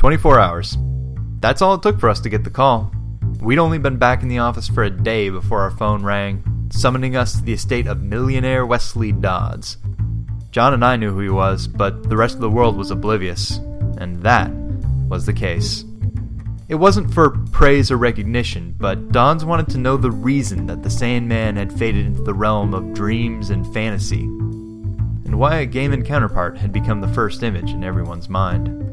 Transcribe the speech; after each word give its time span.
24 0.00 0.40
hours. 0.40 0.78
That's 1.40 1.60
all 1.60 1.74
it 1.74 1.82
took 1.82 2.00
for 2.00 2.08
us 2.08 2.20
to 2.20 2.30
get 2.30 2.42
the 2.42 2.48
call. 2.48 2.90
We'd 3.42 3.58
only 3.58 3.76
been 3.76 3.98
back 3.98 4.22
in 4.22 4.30
the 4.30 4.38
office 4.38 4.66
for 4.66 4.82
a 4.82 4.88
day 4.88 5.28
before 5.28 5.60
our 5.60 5.70
phone 5.70 6.02
rang, 6.02 6.42
summoning 6.70 7.16
us 7.16 7.34
to 7.34 7.42
the 7.44 7.52
estate 7.52 7.86
of 7.86 8.00
millionaire 8.00 8.64
Wesley 8.64 9.12
Dodds. 9.12 9.76
John 10.52 10.72
and 10.72 10.82
I 10.82 10.96
knew 10.96 11.12
who 11.12 11.20
he 11.20 11.28
was, 11.28 11.66
but 11.66 12.08
the 12.08 12.16
rest 12.16 12.34
of 12.34 12.40
the 12.40 12.48
world 12.48 12.78
was 12.78 12.90
oblivious, 12.90 13.58
and 13.98 14.22
that 14.22 14.50
was 15.10 15.26
the 15.26 15.34
case. 15.34 15.84
It 16.70 16.76
wasn't 16.76 17.12
for 17.12 17.36
praise 17.52 17.90
or 17.90 17.98
recognition, 17.98 18.74
but 18.78 19.12
Dodds 19.12 19.44
wanted 19.44 19.68
to 19.68 19.78
know 19.78 19.98
the 19.98 20.10
reason 20.10 20.64
that 20.64 20.82
the 20.82 20.88
Sandman 20.88 21.56
had 21.56 21.78
faded 21.78 22.06
into 22.06 22.22
the 22.22 22.32
realm 22.32 22.72
of 22.72 22.94
dreams 22.94 23.50
and 23.50 23.70
fantasy, 23.74 24.22
and 24.22 25.38
why 25.38 25.56
a 25.56 25.66
Gaiman 25.66 26.06
counterpart 26.06 26.56
had 26.56 26.72
become 26.72 27.02
the 27.02 27.08
first 27.08 27.42
image 27.42 27.72
in 27.72 27.84
everyone's 27.84 28.30
mind. 28.30 28.89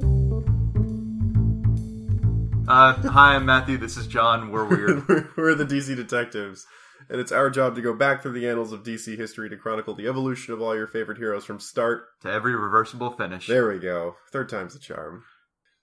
Uh, 2.68 2.94
hi, 3.12 3.36
I'm 3.36 3.46
Matthew. 3.46 3.78
This 3.78 3.96
is 3.96 4.08
John. 4.08 4.52
We're 4.52 4.66
weird. 4.66 5.08
We're 5.38 5.56
the 5.56 5.66
DC 5.66 5.96
detectives, 5.96 6.66
and 7.10 7.22
it's 7.22 7.32
our 7.32 7.50
job 7.50 7.76
to 7.76 7.82
go 7.82 7.94
back 7.94 8.22
through 8.22 8.34
the 8.34 8.46
annals 8.46 8.74
of 8.74 8.84
DC 8.84 9.18
history 9.18 9.50
to 9.50 9.56
chronicle 9.56 9.96
the 9.96 10.06
evolution 10.06 10.54
of 10.54 10.62
all 10.62 10.76
your 10.76 10.86
favorite 10.86 11.18
heroes 11.18 11.46
from 11.46 11.62
start 11.62 12.08
to 12.24 12.30
every 12.30 12.54
reversible 12.54 13.12
finish. 13.12 13.48
There 13.48 13.70
we 13.70 13.80
go. 13.80 14.18
Third 14.34 14.50
time's 14.50 14.74
the 14.74 14.80
charm. 14.80 15.24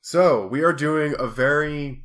So, 0.02 0.47
we 0.47 0.62
are 0.62 0.74
doing 0.74 1.15
a 1.19 1.27
very. 1.27 2.05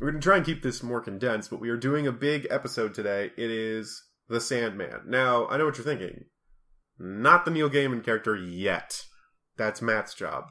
We're 0.00 0.10
going 0.10 0.20
to 0.20 0.24
try 0.26 0.38
and 0.38 0.44
keep 0.44 0.60
this 0.60 0.82
more 0.82 1.00
condensed, 1.00 1.48
but 1.48 1.60
we 1.60 1.70
are 1.70 1.76
doing 1.76 2.08
a 2.08 2.12
big 2.12 2.48
episode 2.50 2.94
today. 2.94 3.30
It 3.36 3.50
is 3.52 4.02
The 4.28 4.40
Sandman. 4.40 5.02
Now, 5.06 5.46
I 5.46 5.56
know 5.56 5.66
what 5.66 5.78
you're 5.78 5.86
thinking. 5.86 6.24
Not 6.98 7.44
the 7.44 7.52
Neil 7.52 7.70
Gaiman 7.70 8.04
character 8.04 8.34
yet. 8.34 9.04
That's 9.56 9.80
Matt's 9.80 10.14
job. 10.14 10.46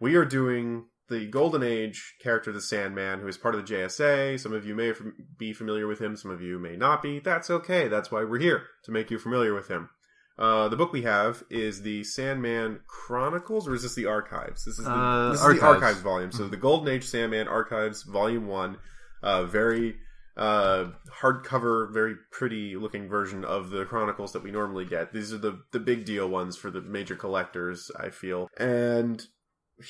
We 0.00 0.16
are 0.16 0.24
doing 0.24 0.86
the 1.10 1.26
Golden 1.26 1.62
Age 1.62 2.14
character, 2.22 2.52
the 2.52 2.60
Sandman, 2.60 3.20
who 3.20 3.28
is 3.28 3.36
part 3.36 3.54
of 3.54 3.66
the 3.66 3.74
JSA. 3.74 4.40
Some 4.40 4.52
of 4.52 4.64
you 4.64 4.74
may 4.74 4.92
be 5.38 5.52
familiar 5.52 5.86
with 5.86 6.00
him, 6.00 6.16
some 6.16 6.30
of 6.30 6.40
you 6.40 6.58
may 6.58 6.76
not 6.76 7.02
be. 7.02 7.18
That's 7.18 7.50
okay. 7.50 7.88
That's 7.88 8.10
why 8.10 8.24
we're 8.24 8.38
here, 8.38 8.62
to 8.84 8.92
make 8.92 9.10
you 9.10 9.18
familiar 9.18 9.52
with 9.52 9.68
him. 9.68 9.90
Uh, 10.38 10.68
the 10.68 10.76
book 10.76 10.92
we 10.92 11.02
have 11.02 11.42
is 11.50 11.82
the 11.82 12.02
Sandman 12.02 12.80
Chronicles, 12.86 13.68
or 13.68 13.74
is 13.74 13.82
this 13.82 13.94
the 13.94 14.06
Archives? 14.06 14.64
This 14.64 14.78
is 14.78 14.86
the, 14.86 14.90
uh, 14.90 15.30
this 15.32 15.40
is 15.40 15.44
archives. 15.44 15.60
the 15.60 15.66
Archives 15.66 16.00
volume. 16.00 16.32
So 16.32 16.48
the 16.48 16.56
Golden 16.56 16.88
Age 16.88 17.04
Sandman 17.04 17.46
Archives, 17.46 18.04
Volume 18.04 18.46
One, 18.46 18.78
uh, 19.22 19.44
very 19.44 19.96
uh, 20.38 20.92
hardcover, 21.20 21.92
very 21.92 22.14
pretty 22.32 22.74
looking 22.76 23.06
version 23.06 23.44
of 23.44 23.68
the 23.68 23.84
Chronicles 23.84 24.32
that 24.32 24.42
we 24.42 24.50
normally 24.50 24.86
get. 24.86 25.12
These 25.12 25.34
are 25.34 25.38
the 25.38 25.60
the 25.72 25.80
big 25.80 26.06
deal 26.06 26.26
ones 26.26 26.56
for 26.56 26.70
the 26.70 26.80
major 26.80 27.16
collectors, 27.16 27.90
I 27.98 28.08
feel. 28.08 28.48
And 28.56 29.22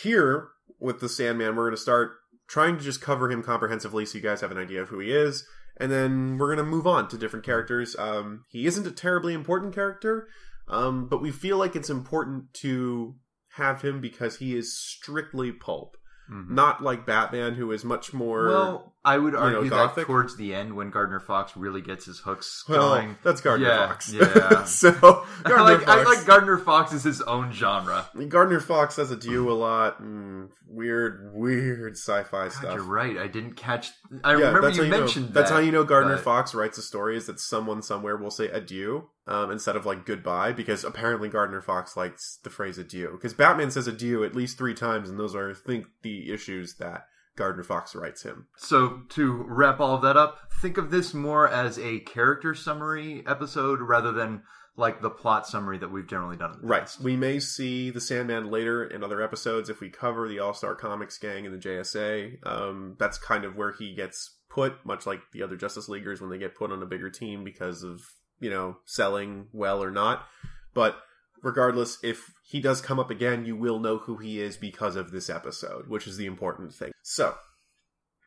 here 0.03 0.49
with 0.81 1.01
the 1.01 1.09
Sandman, 1.09 1.57
we're 1.57 1.67
going 1.67 1.77
to 1.77 1.83
start 1.83 2.13
trying 2.49 2.77
to 2.77 2.85
just 2.85 3.01
cover 3.01 3.31
him 3.31 3.43
comprehensively 3.43 4.05
so 4.05 4.19
you 4.19 4.23
guys 4.23 4.41
have 4.41 4.51
an 4.51 4.59
idea 4.59 4.83
of 4.83 4.89
who 4.89 4.99
he 4.99 5.13
is. 5.13 5.47
And 5.77 5.91
then 5.91 6.37
we're 6.37 6.55
going 6.55 6.65
to 6.65 6.71
move 6.71 6.87
on 6.87 7.09
to 7.09 7.17
different 7.17 7.45
characters. 7.45 7.97
Um, 7.99 8.45
he 8.49 8.67
isn't 8.67 8.87
a 8.87 8.91
terribly 8.91 9.33
important 9.35 9.75
character, 9.75 10.29
um, 10.69 11.09
but 11.09 11.23
we 11.23 11.31
feel 11.31 11.57
like 11.57 11.77
it's 11.77 11.89
important 11.89 12.53
to 12.55 13.15
have 13.55 13.83
him 13.83 14.01
because 14.01 14.39
he 14.39 14.57
is 14.57 14.77
strictly 14.77 15.53
pulp. 15.53 15.97
Mm-hmm. 16.31 16.55
Not 16.55 16.83
like 16.83 17.07
Batman, 17.07 17.55
who 17.55 17.73
is 17.73 17.85
much 17.85 18.13
more. 18.13 18.49
Well, 18.49 18.95
I 19.03 19.17
would 19.17 19.35
argue 19.35 19.65
you 19.65 19.71
know, 19.71 19.89
that 19.89 20.05
towards 20.05 20.37
the 20.37 20.55
end, 20.55 20.75
when 20.75 20.91
Gardner 20.91 21.21
Fox 21.21 21.57
really 21.57 21.81
gets 21.81 22.05
his 22.05 22.19
hooks 22.19 22.65
well, 22.69 22.97
going, 22.97 23.17
that's 23.23 23.41
Gardner 23.41 23.67
yeah, 23.67 23.87
Fox. 23.87 24.13
Yeah. 24.13 24.65
so 24.65 24.93
Gardner 25.43 25.57
I 25.57 25.61
like, 25.61 25.83
Fox, 25.83 25.91
I 25.91 26.03
like 26.03 26.27
Gardner 26.27 26.59
Fox 26.59 26.93
as 26.93 27.05
his 27.05 27.23
own 27.23 27.51
genre. 27.51 28.07
Gardner 28.29 28.61
Fox 28.61 28.97
has 28.97 29.11
a 29.11 29.17
do 29.17 29.51
a 29.51 29.55
lot. 29.55 30.03
Mm, 30.03 30.51
weird, 30.69 31.31
weird 31.33 31.95
sci-fi 31.95 32.45
God, 32.45 32.53
stuff. 32.53 32.75
You're 32.75 32.85
right. 32.85 33.17
I 33.17 33.27
didn't 33.27 33.55
catch. 33.55 33.91
I 34.23 34.33
yeah, 34.33 34.49
remember 34.49 34.69
you, 34.69 34.85
you 34.85 34.91
mentioned 34.91 35.27
know, 35.27 35.33
that, 35.33 35.35
That's 35.35 35.51
how 35.51 35.61
you 35.61 35.73
know 35.73 35.85
Gardner 35.85 36.17
but... 36.17 36.25
Fox 36.25 36.55
writes 36.55 36.77
a 36.77 36.83
story. 36.83 37.17
Is 37.17 37.25
that 37.27 37.41
someone 37.41 37.81
somewhere 37.81 38.19
will 38.19 38.31
say 38.31 38.49
adieu 38.49 39.09
um, 39.27 39.51
instead 39.51 39.77
of 39.77 39.87
like 39.87 40.05
goodbye 40.05 40.53
because 40.53 40.85
apparently 40.85 41.31
Gardner 41.31 41.63
Fox 41.63 41.97
likes 41.97 42.39
the 42.45 42.51
phrase 42.51 42.77
adieu 42.77 43.13
because 43.13 43.33
Batman 43.33 43.71
says 43.71 43.87
adieu 43.87 44.25
at 44.25 44.37
least 44.37 44.59
three 44.59 44.75
times, 44.75 45.09
and 45.09 45.19
those 45.19 45.35
are 45.35 45.53
I 45.53 45.55
think 45.55 45.87
the 46.03 46.31
issues 46.31 46.75
that 46.75 47.07
Gardner 47.37 47.65
Fox 47.65 47.95
writes 47.95 48.23
him. 48.23 48.47
So 48.57 49.03
to 49.11 49.45
wrap 49.47 49.81
all 49.81 49.95
of 49.95 50.03
that 50.03 50.17
up, 50.17 50.39
think 50.61 50.77
of 50.77 50.91
this 50.91 51.15
more 51.15 51.49
as 51.49 51.79
a 51.79 52.01
character 52.01 52.55
summary 52.55 53.23
episode 53.27 53.81
rather 53.81 54.13
than 54.13 54.43
like 54.77 55.03
the 55.03 55.11
plot 55.11 55.47
summary 55.47 55.79
that 55.79 55.91
we've 55.91 56.09
generally 56.09 56.37
done. 56.37 56.59
right. 56.63 56.83
Past. 56.83 57.01
We 57.01 57.17
may 57.17 57.39
see 57.41 57.91
the 57.91 58.01
Sandman 58.01 58.51
later 58.51 58.85
in 58.85 59.05
other 59.05 59.23
episodes 59.23 59.69
if 59.69 59.81
we 59.81 59.91
cover 59.91 60.29
the 60.29 60.39
All 60.39 60.55
Star 60.55 60.75
Comics 60.75 61.19
gang 61.19 61.47
and 61.47 61.55
the 61.55 61.69
JSA. 61.69 62.47
Um, 62.47 62.97
that's 62.99 63.19
kind 63.19 63.45
of 63.45 63.57
where 63.57 63.73
he 63.73 63.95
gets 63.95 64.39
put, 64.49 64.85
much 64.85 65.07
like 65.07 65.21
the 65.33 65.43
other 65.43 65.57
Justice 65.57 65.89
Leaguers 65.89 66.21
when 66.21 66.31
they 66.31 66.39
get 66.39 66.57
put 66.57 66.73
on 66.73 66.83
a 66.83 66.87
bigger 66.87 67.11
team 67.11 67.45
because 67.45 67.83
of 67.83 68.01
you 68.41 68.51
know 68.51 68.79
selling 68.87 69.49
well 69.53 69.83
or 69.83 69.91
not. 69.91 70.27
But 70.73 70.97
regardless, 71.43 71.99
if 72.03 72.33
he 72.43 72.61
does 72.61 72.81
come 72.81 72.99
up 72.99 73.11
again, 73.11 73.45
you 73.45 73.57
will 73.57 73.79
know 73.79 73.99
who 73.99 74.17
he 74.17 74.41
is 74.41 74.57
because 74.57 74.97
of 74.97 75.11
this 75.11 75.31
episode, 75.31 75.89
which 75.89 76.07
is 76.07 76.17
the 76.17 76.27
important 76.27 76.73
thing. 76.75 76.93
So, 77.03 77.35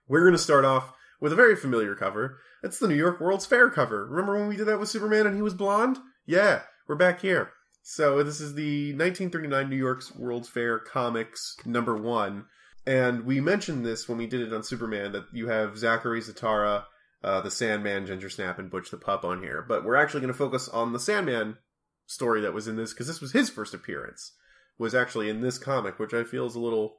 we're 0.07 0.21
going 0.21 0.33
to 0.33 0.37
start 0.37 0.65
off 0.65 0.93
with 1.19 1.33
a 1.33 1.37
very 1.37 1.55
familiar 1.55 1.95
cover. 1.95 2.39
It's 2.63 2.79
the 2.79 2.87
New 2.87 2.95
York 2.95 3.19
World's 3.19 3.45
Fair 3.45 3.69
cover. 3.69 4.05
Remember 4.05 4.37
when 4.37 4.47
we 4.47 4.55
did 4.55 4.67
that 4.67 4.79
with 4.79 4.89
Superman 4.89 5.27
and 5.27 5.35
he 5.35 5.41
was 5.41 5.53
blonde? 5.53 5.97
Yeah, 6.25 6.63
we're 6.87 6.95
back 6.95 7.21
here. 7.21 7.51
So, 7.81 8.23
this 8.23 8.39
is 8.39 8.55
the 8.55 8.91
1939 8.91 9.69
New 9.69 9.75
York's 9.75 10.15
World's 10.15 10.49
Fair 10.49 10.79
comics 10.79 11.57
number 11.65 11.97
one. 11.97 12.45
And 12.85 13.25
we 13.25 13.39
mentioned 13.39 13.85
this 13.85 14.09
when 14.09 14.17
we 14.17 14.27
did 14.27 14.41
it 14.41 14.53
on 14.53 14.63
Superman 14.63 15.13
that 15.13 15.25
you 15.31 15.47
have 15.47 15.77
Zachary 15.77 16.21
Zatara, 16.21 16.83
uh, 17.23 17.41
the 17.41 17.51
Sandman, 17.51 18.05
Ginger 18.05 18.29
Snap, 18.29 18.59
and 18.59 18.69
Butch 18.69 18.91
the 18.91 18.97
Pup 18.97 19.23
on 19.23 19.41
here. 19.41 19.65
But 19.67 19.85
we're 19.85 19.95
actually 19.95 20.21
going 20.21 20.33
to 20.33 20.37
focus 20.37 20.67
on 20.67 20.91
the 20.91 20.99
Sandman 20.99 21.57
story 22.05 22.41
that 22.41 22.53
was 22.53 22.67
in 22.67 22.75
this 22.75 22.93
because 22.93 23.07
this 23.07 23.21
was 23.21 23.31
his 23.31 23.49
first 23.49 23.73
appearance 23.73 24.33
was 24.77 24.95
actually 24.95 25.29
in 25.29 25.41
this 25.41 25.57
comic, 25.57 25.99
which 25.99 26.13
I 26.13 26.23
feel 26.23 26.45
is 26.45 26.55
a 26.55 26.59
little 26.59 26.97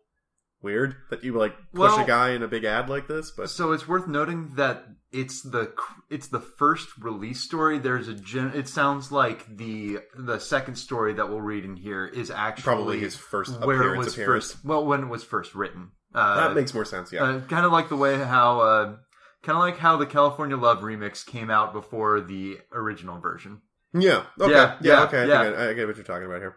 weird 0.63 0.97
that 1.11 1.23
you 1.23 1.37
like 1.37 1.55
push 1.73 1.91
well, 1.91 2.01
a 2.01 2.07
guy 2.07 2.31
in 2.31 2.43
a 2.43 2.49
big 2.49 2.65
ad 2.65 2.89
like 2.89 3.07
this. 3.07 3.31
But 3.31 3.51
so 3.51 3.73
it's 3.73 3.87
worth 3.87 4.09
noting 4.09 4.55
that 4.57 4.85
it's 5.13 5.43
the 5.43 5.73
it's 6.11 6.29
the 6.29 6.41
first 6.41 6.89
release 6.99 7.41
story. 7.41 7.79
There's 7.79 8.09
a 8.09 8.15
gen. 8.15 8.53
It 8.55 8.69
sounds 8.69 9.13
like 9.13 9.57
the 9.57 9.99
the 10.17 10.39
second 10.39 10.77
story 10.77 11.15
that 11.15 11.29
we'll 11.29 11.41
read 11.41 11.65
in 11.65 11.77
here 11.77 12.07
is 12.07 12.31
actually 12.31 12.65
probably 12.65 13.01
his 13.01 13.15
first 13.15 13.65
where 13.65 13.95
it 13.95 13.99
was 13.99 14.15
appearance. 14.15 14.53
first. 14.53 14.65
Well, 14.65 14.85
when 14.85 15.03
it 15.03 15.09
was 15.09 15.23
first 15.23 15.55
written. 15.55 15.93
Uh, 16.15 16.49
that 16.49 16.55
makes 16.55 16.73
more 16.73 16.85
sense. 16.85 17.13
Yeah, 17.13 17.25
uh, 17.25 17.41
kind 17.43 17.67
of 17.67 17.73
like 17.73 17.89
the 17.89 17.97
way 17.97 18.17
how. 18.17 18.61
Uh, 18.61 18.97
kind 19.43 19.57
of 19.57 19.61
like 19.63 19.77
how 19.77 19.99
the 19.99 20.07
California 20.07 20.57
Love 20.57 20.79
remix 20.79 21.25
came 21.27 21.51
out 21.51 21.75
before 21.75 22.23
the 22.23 22.57
original 22.73 23.21
version. 23.21 23.61
Yeah. 23.95 24.25
Okay. 24.41 24.53
Yeah. 24.53 24.77
yeah, 24.81 24.93
yeah 24.93 25.03
okay. 25.05 25.23
I, 25.23 25.25
yeah. 25.25 25.41
I, 25.41 25.71
I, 25.71 25.73
get 25.73 25.87
what 25.87 25.97
you're 25.97 26.05
talking 26.05 26.27
about 26.27 26.41
here. 26.41 26.57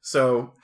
So, 0.00 0.54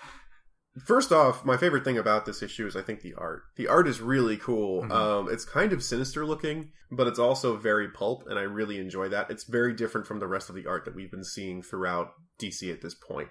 first 0.86 1.12
off, 1.12 1.44
my 1.44 1.56
favorite 1.56 1.84
thing 1.84 1.98
about 1.98 2.24
this 2.24 2.42
issue 2.42 2.66
is 2.66 2.76
I 2.76 2.82
think 2.82 3.00
the 3.00 3.14
art. 3.14 3.42
The 3.56 3.68
art 3.68 3.86
is 3.86 4.00
really 4.00 4.36
cool. 4.36 4.82
Mm-hmm. 4.82 4.92
Um, 4.92 5.28
it's 5.30 5.44
kind 5.44 5.72
of 5.72 5.82
sinister 5.82 6.24
looking, 6.24 6.70
but 6.90 7.06
it's 7.06 7.18
also 7.18 7.56
very 7.56 7.88
pulp, 7.90 8.24
and 8.28 8.38
I 8.38 8.42
really 8.42 8.78
enjoy 8.78 9.08
that. 9.10 9.30
It's 9.30 9.44
very 9.44 9.74
different 9.74 10.06
from 10.06 10.18
the 10.18 10.26
rest 10.26 10.48
of 10.48 10.54
the 10.54 10.66
art 10.66 10.84
that 10.86 10.94
we've 10.94 11.10
been 11.10 11.24
seeing 11.24 11.62
throughout 11.62 12.12
DC 12.40 12.72
at 12.72 12.80
this 12.80 12.94
point, 12.94 13.30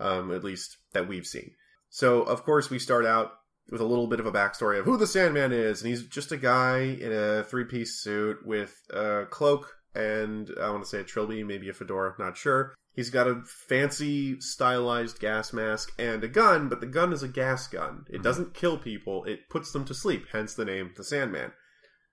um, 0.00 0.32
at 0.32 0.44
least 0.44 0.78
that 0.92 1.08
we've 1.08 1.26
seen. 1.26 1.52
So, 1.90 2.22
of 2.22 2.44
course, 2.44 2.70
we 2.70 2.78
start 2.78 3.04
out 3.04 3.32
with 3.70 3.80
a 3.80 3.86
little 3.86 4.06
bit 4.06 4.20
of 4.20 4.26
a 4.26 4.32
backstory 4.32 4.78
of 4.78 4.84
who 4.84 4.96
the 4.96 5.06
Sandman 5.06 5.52
is, 5.52 5.82
and 5.82 5.90
he's 5.90 6.04
just 6.04 6.32
a 6.32 6.36
guy 6.36 6.78
in 6.78 7.12
a 7.12 7.44
three 7.44 7.64
piece 7.64 8.00
suit 8.00 8.38
with 8.44 8.74
a 8.90 9.26
cloak 9.30 9.72
and 9.94 10.50
I 10.60 10.70
want 10.70 10.82
to 10.82 10.88
say 10.88 11.00
a 11.00 11.04
trilby, 11.04 11.44
maybe 11.44 11.68
a 11.68 11.72
fedora, 11.72 12.14
not 12.18 12.36
sure. 12.36 12.74
He's 12.94 13.10
got 13.10 13.26
a 13.26 13.42
fancy 13.68 14.38
stylized 14.40 15.18
gas 15.18 15.52
mask 15.52 15.92
and 15.98 16.22
a 16.22 16.28
gun, 16.28 16.68
but 16.68 16.80
the 16.80 16.86
gun 16.86 17.12
is 17.12 17.22
a 17.22 17.28
gas 17.28 17.66
gun. 17.66 18.04
It 18.08 18.16
mm-hmm. 18.16 18.22
doesn't 18.22 18.54
kill 18.54 18.76
people, 18.76 19.24
it 19.24 19.48
puts 19.48 19.72
them 19.72 19.84
to 19.86 19.94
sleep, 19.94 20.26
hence 20.32 20.54
the 20.54 20.66
name 20.66 20.92
the 20.96 21.04
Sandman. 21.04 21.52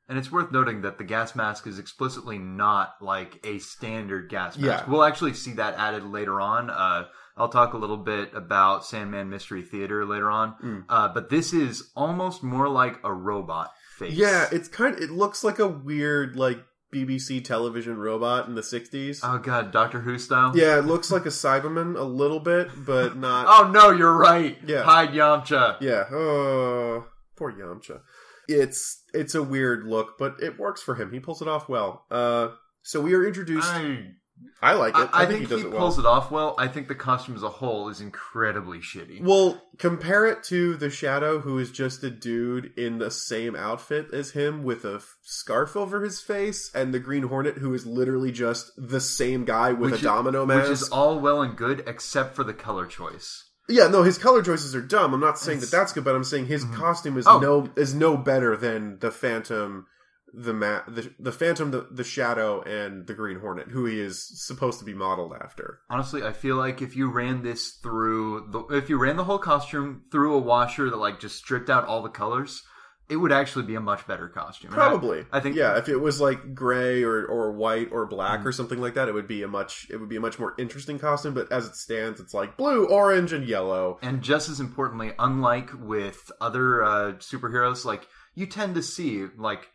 And 0.07 0.17
it's 0.17 0.31
worth 0.31 0.51
noting 0.51 0.81
that 0.81 0.97
the 0.97 1.03
gas 1.03 1.35
mask 1.35 1.67
is 1.67 1.77
explicitly 1.77 2.39
not 2.39 2.93
like 2.99 3.45
a 3.45 3.59
standard 3.59 4.29
gas 4.29 4.57
mask. 4.57 4.85
Yeah. 4.85 4.89
We'll 4.91 5.03
actually 5.03 5.35
see 5.35 5.53
that 5.53 5.75
added 5.77 6.03
later 6.03 6.41
on. 6.41 6.71
Uh, 6.71 7.05
I'll 7.37 7.49
talk 7.49 7.73
a 7.73 7.77
little 7.77 7.97
bit 7.97 8.33
about 8.33 8.85
Sandman 8.85 9.29
Mystery 9.29 9.61
Theater 9.61 10.05
later 10.05 10.31
on. 10.31 10.55
Mm. 10.63 10.85
Uh, 10.89 11.09
but 11.09 11.29
this 11.29 11.53
is 11.53 11.91
almost 11.95 12.41
more 12.41 12.67
like 12.67 12.97
a 13.03 13.13
robot 13.13 13.69
face. 13.97 14.13
Yeah, 14.13 14.47
it's 14.51 14.67
kind 14.67 14.95
of, 14.95 15.01
it 15.01 15.11
looks 15.11 15.43
like 15.43 15.59
a 15.59 15.67
weird, 15.67 16.35
like, 16.35 16.57
BBC 16.93 17.43
television 17.43 17.97
robot 17.97 18.47
in 18.47 18.55
the 18.55 18.61
60s. 18.61 19.19
Oh 19.23 19.37
god, 19.37 19.71
Doctor 19.71 20.01
Who 20.01 20.17
style? 20.17 20.51
Yeah, 20.55 20.79
it 20.79 20.85
looks 20.85 21.11
like 21.11 21.25
a 21.25 21.29
Cyberman 21.29 21.97
a 21.97 22.03
little 22.03 22.39
bit, 22.39 22.69
but 22.75 23.15
not 23.17 23.45
Oh 23.47 23.69
no, 23.71 23.91
you're 23.91 24.17
right. 24.17 24.57
Yeah. 24.65 24.83
Hide 24.83 25.09
Yamcha. 25.09 25.77
Yeah. 25.81 26.05
Oh, 26.11 27.05
poor 27.35 27.51
Yamcha. 27.51 28.01
It's 28.47 29.03
it's 29.13 29.35
a 29.35 29.43
weird 29.43 29.85
look, 29.85 30.17
but 30.17 30.35
it 30.41 30.57
works 30.57 30.81
for 30.81 30.95
him. 30.95 31.11
He 31.11 31.19
pulls 31.19 31.41
it 31.41 31.47
off 31.47 31.69
well. 31.69 32.05
Uh 32.09 32.49
so 32.81 33.01
we 33.01 33.13
are 33.13 33.25
introduced 33.27 33.69
I 33.69 34.13
I 34.61 34.73
like 34.73 34.93
it. 34.97 35.09
I, 35.13 35.23
I 35.23 35.25
think, 35.25 35.39
think, 35.39 35.41
he 35.41 35.45
does 35.47 35.61
he 35.61 35.67
it 35.67 35.71
well. 35.71 35.79
pulls 35.79 35.99
it 35.99 36.05
off 36.05 36.31
well. 36.31 36.53
I 36.57 36.67
think 36.67 36.87
the 36.89 36.95
costume 36.95 37.35
as 37.35 37.43
a 37.43 37.49
whole 37.49 37.87
is 37.89 38.01
incredibly 38.01 38.79
shitty. 38.79 39.21
Well, 39.23 39.61
compare 39.77 40.25
it 40.25 40.43
to 40.45 40.75
the 40.75 40.89
Shadow, 40.89 41.39
who 41.39 41.57
is 41.59 41.71
just 41.71 42.03
a 42.03 42.09
dude 42.09 42.71
in 42.77 42.97
the 42.99 43.09
same 43.11 43.55
outfit 43.55 44.07
as 44.13 44.31
him 44.31 44.63
with 44.63 44.83
a 44.83 44.95
f- 44.95 45.15
scarf 45.23 45.77
over 45.77 46.03
his 46.03 46.19
face, 46.21 46.69
and 46.75 46.93
the 46.93 46.99
Green 46.99 47.23
Hornet, 47.23 47.57
who 47.59 47.73
is 47.73 47.85
literally 47.85 48.31
just 48.33 48.71
the 48.77 48.99
same 49.01 49.45
guy 49.45 49.71
with 49.71 49.91
Which 49.91 49.93
a 49.93 49.95
is- 49.95 50.01
domino 50.03 50.45
mask. 50.45 50.63
Which 50.69 50.71
is 50.81 50.89
all 50.89 51.19
well 51.19 51.41
and 51.41 51.55
good, 51.55 51.83
except 51.87 52.35
for 52.35 52.43
the 52.43 52.53
color 52.53 52.85
choice. 52.85 53.45
yeah, 53.69 53.87
no, 53.87 54.03
his 54.03 54.17
color 54.17 54.41
choices 54.41 54.73
are 54.75 54.81
dumb. 54.81 55.13
I'm 55.13 55.19
not 55.21 55.37
saying 55.39 55.59
It's- 55.59 55.71
that 55.71 55.77
that's 55.77 55.93
good, 55.93 56.03
but 56.03 56.15
I'm 56.15 56.23
saying 56.23 56.47
his 56.47 56.65
Mhm. 56.65 56.73
costume 56.75 57.17
is 57.17 57.27
Oh. 57.27 57.39
no 57.39 57.69
is 57.77 57.93
no 57.93 58.17
better 58.17 58.57
than 58.57 58.97
the 58.99 59.11
Phantom, 59.11 59.85
the 60.33 60.53
ma- 60.53 60.81
the, 60.87 61.11
the 61.19 61.31
Phantom, 61.31 61.71
the, 61.71 61.87
the 61.91 62.03
Shadow, 62.03 62.61
and 62.61 63.07
the 63.07 63.13
Green 63.13 63.39
Hornet, 63.39 63.67
who 63.69 63.85
he 63.85 63.99
is 63.99 64.27
supposed 64.45 64.79
to 64.79 64.85
be 64.85 64.93
modeled 64.93 65.33
after. 65.41 65.79
Honestly, 65.89 66.23
I 66.23 66.33
feel 66.33 66.55
like 66.55 66.81
if 66.81 66.95
you 66.95 67.09
ran 67.11 67.41
this 67.43 67.71
through, 67.81 68.47
the, 68.51 68.75
if 68.75 68.89
you 68.89 68.97
ran 68.97 69.17
the 69.17 69.23
whole 69.23 69.39
costume 69.39 70.03
through 70.11 70.35
a 70.35 70.39
washer 70.39 70.89
that 70.89 70.97
like 70.97 71.19
just 71.19 71.37
stripped 71.37 71.69
out 71.69 71.85
all 71.85 72.01
the 72.01 72.09
colors, 72.09 72.61
it 73.09 73.15
would 73.17 73.31
actually 73.31 73.65
be 73.65 73.73
a 73.73 73.79
much 73.81 74.05
better 74.05 74.29
costume. 74.29 74.71
And 74.71 74.79
I- 74.79 74.87
Probably. 74.89 75.25
I 75.31 75.39
think- 75.39 75.55
yeah, 75.55 75.77
if 75.79 75.89
it 75.89 75.97
was 75.97 76.21
like 76.21 76.53
gray 76.53 77.01
or, 77.03 77.25
or 77.25 77.51
white 77.51 77.87
or 77.91 78.05
black 78.05 78.41
Mhm. 78.41 78.45
or 78.45 78.51
something 78.51 78.79
like 78.79 78.93
that, 78.93 79.07
it 79.07 79.15
would 79.15 79.27
be 79.27 79.41
a 79.41 79.47
much 79.47 79.87
it 79.89 79.97
would 79.97 80.09
be 80.09 80.17
a 80.17 80.21
much 80.21 80.37
more 80.37 80.53
interesting 80.59 80.99
costume. 80.99 81.33
But 81.33 81.51
as 81.51 81.65
it 81.65 81.75
stands, 81.75 82.19
it's 82.19 82.35
like 82.35 82.55
blue, 82.55 82.85
orange, 82.85 83.33
and 83.33 83.47
yellow. 83.47 83.97
And 84.03 84.21
just 84.21 84.47
as 84.47 84.59
importantly, 84.59 85.13
unlike 85.17 85.71
with 85.81 86.31
other 86.39 86.83
uh, 86.83 87.13
superheroes, 87.13 87.83
like 87.83 88.07
you 88.35 88.45
tend 88.45 88.75
to 88.75 88.83
see 88.83 89.25
like 89.37 89.69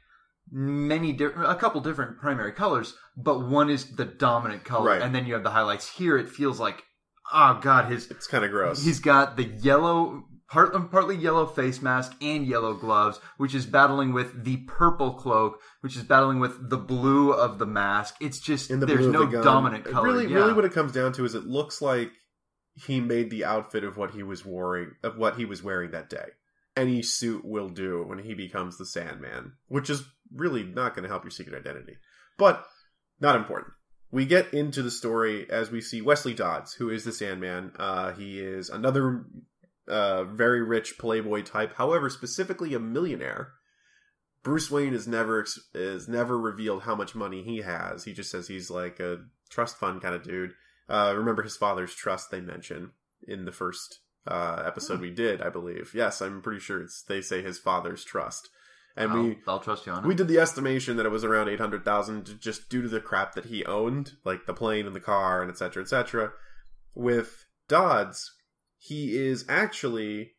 many 0.57 1.13
different, 1.13 1.51
a 1.51 1.55
couple 1.57 1.81
different 1.81 2.17
primary 2.19 2.53
colors, 2.53 2.95
but 3.17 3.41
one 3.47 3.69
is 3.69 3.97
the 3.97 4.05
dominant 4.05 4.65
color, 4.65 4.91
Right. 4.91 5.03
and 5.03 5.13
then 5.15 5.27
you 5.27 5.35
have 5.35 5.43
the 5.43 5.51
highlights. 5.51 5.89
Here, 5.89 6.17
it 6.17 6.29
feels 6.29 6.61
like, 6.61 6.85
oh 7.33 7.59
god, 7.61 7.91
his 7.91 8.09
It's 8.11 8.29
kind 8.29 8.45
of 8.45 8.53
gross. 8.53 8.83
he's 8.85 9.01
got 9.01 9.37
the 9.37 9.45
yellow. 9.45 10.25
Part, 10.47 10.75
um, 10.75 10.89
partly 10.89 11.17
yellow 11.17 11.47
face 11.47 11.83
mask 11.83 12.13
and 12.21 12.47
yellow 12.47 12.75
gloves, 12.75 13.19
which 13.39 13.55
is 13.55 13.67
battling 13.67 14.13
with 14.13 14.45
the 14.45 14.59
purple 14.69 15.15
cloak, 15.15 15.59
which 15.81 15.97
is 15.97 16.05
battling 16.05 16.39
with 16.39 16.71
the 16.71 16.77
blue 16.77 17.33
of 17.33 17.59
the 17.59 17.67
mask. 17.67 18.15
It's 18.21 18.39
just 18.39 18.69
the 18.69 18.77
there's 18.87 19.07
no 19.07 19.25
the 19.25 19.43
dominant 19.43 19.85
color. 19.85 20.07
Really, 20.07 20.27
yeah. 20.29 20.37
really, 20.37 20.53
what 20.53 20.67
it 20.67 20.73
comes 20.73 20.93
down 20.93 21.13
to 21.15 21.25
is 21.25 21.35
it 21.35 21.47
looks 21.47 21.83
like 21.83 22.13
he 22.75 23.01
made 23.01 23.31
the 23.31 23.45
outfit 23.45 23.83
of 23.85 23.97
what 23.97 24.13
he 24.13 24.23
was 24.23 24.45
wearing 24.45 24.93
of 25.03 25.17
what 25.17 25.37
he 25.37 25.45
was 25.45 25.63
wearing 25.63 25.91
that 25.93 26.11
day. 26.11 26.27
Any 26.77 27.03
suit 27.03 27.45
will 27.45 27.71
do 27.71 28.05
when 28.07 28.19
he 28.19 28.35
becomes 28.35 28.77
the 28.77 28.87
Sandman, 28.87 29.55
which 29.67 29.89
is 29.91 30.05
really 30.35 30.63
not 30.63 30.95
going 30.95 31.05
to 31.05 31.09
help 31.09 31.25
your 31.25 31.31
secret 31.31 31.59
identity, 31.59 31.97
but 32.39 32.67
not 33.21 33.37
important. 33.37 33.73
We 34.11 34.27
get 34.27 34.55
into 34.55 34.83
the 34.83 34.91
story 34.91 35.47
as 35.51 35.71
we 35.71 35.81
see 35.81 36.01
Wesley 36.01 36.35
Dodds, 36.35 36.75
who 36.75 36.89
is 36.91 37.05
the 37.05 37.13
Sandman. 37.13 37.73
Uh, 37.77 38.13
he 38.13 38.39
is 38.39 38.69
another 38.69 39.25
uh, 39.89 40.25
very 40.25 40.63
rich 40.63 40.99
playboy 40.99 41.43
type, 41.43 41.75
however, 41.75 42.09
specifically 42.09 42.75
a 42.75 42.79
millionaire. 42.79 43.53
Bruce 44.43 44.71
Wayne 44.71 44.95
is 44.95 45.09
never 45.09 45.47
is 45.75 46.07
never 46.07 46.39
revealed 46.39 46.83
how 46.83 46.95
much 46.95 47.15
money 47.15 47.43
he 47.43 47.59
has. 47.63 48.05
He 48.05 48.13
just 48.13 48.31
says 48.31 48.47
he's 48.47 48.71
like 48.71 49.01
a 49.01 49.25
trust 49.49 49.79
fund 49.79 50.03
kind 50.03 50.15
of 50.15 50.23
dude. 50.23 50.53
Uh, 50.89 51.15
remember 51.17 51.43
his 51.43 51.57
father's 51.57 51.95
trust 51.95 52.31
they 52.31 52.41
mention 52.41 52.93
in 53.27 53.47
the 53.47 53.53
first 53.53 54.01
uh, 54.27 54.63
episode 54.67 55.01
we 55.01 55.11
did, 55.11 55.41
I 55.41 55.49
believe. 55.49 55.93
Yes, 55.95 56.21
I'm 56.21 56.43
pretty 56.43 56.61
sure 56.61 56.83
it's 56.83 57.03
they 57.03 57.21
say 57.21 57.43
his 57.43 57.59
father's 57.59 58.05
trust, 58.05 58.51
and 58.97 59.13
I'll, 59.13 59.23
we 59.23 59.39
I'll 59.47 59.61
trust 59.61 59.87
you 59.87 59.93
on 59.93 60.05
it. 60.05 60.07
we 60.07 60.15
did 60.15 60.29
the 60.29 60.39
estimation 60.39 60.97
that 60.97 61.07
it 61.07 61.11
was 61.11 61.25
around 61.25 61.49
eight 61.49 61.61
hundred 61.61 61.85
thousand, 61.85 62.41
just 62.41 62.69
due 62.69 62.83
to 62.83 62.89
the 62.89 63.01
crap 63.01 63.35
that 63.35 63.47
he 63.47 63.65
owned, 63.65 64.13
like 64.25 64.47
the 64.47 64.55
plane 64.55 64.87
and 64.87 64.95
the 64.95 65.01
car, 65.01 65.43
and 65.43 65.51
etc. 65.51 65.83
etc. 65.83 66.33
With 66.95 67.47
Dodds, 67.69 68.33
he 68.79 69.17
is 69.17 69.45
actually 69.49 70.33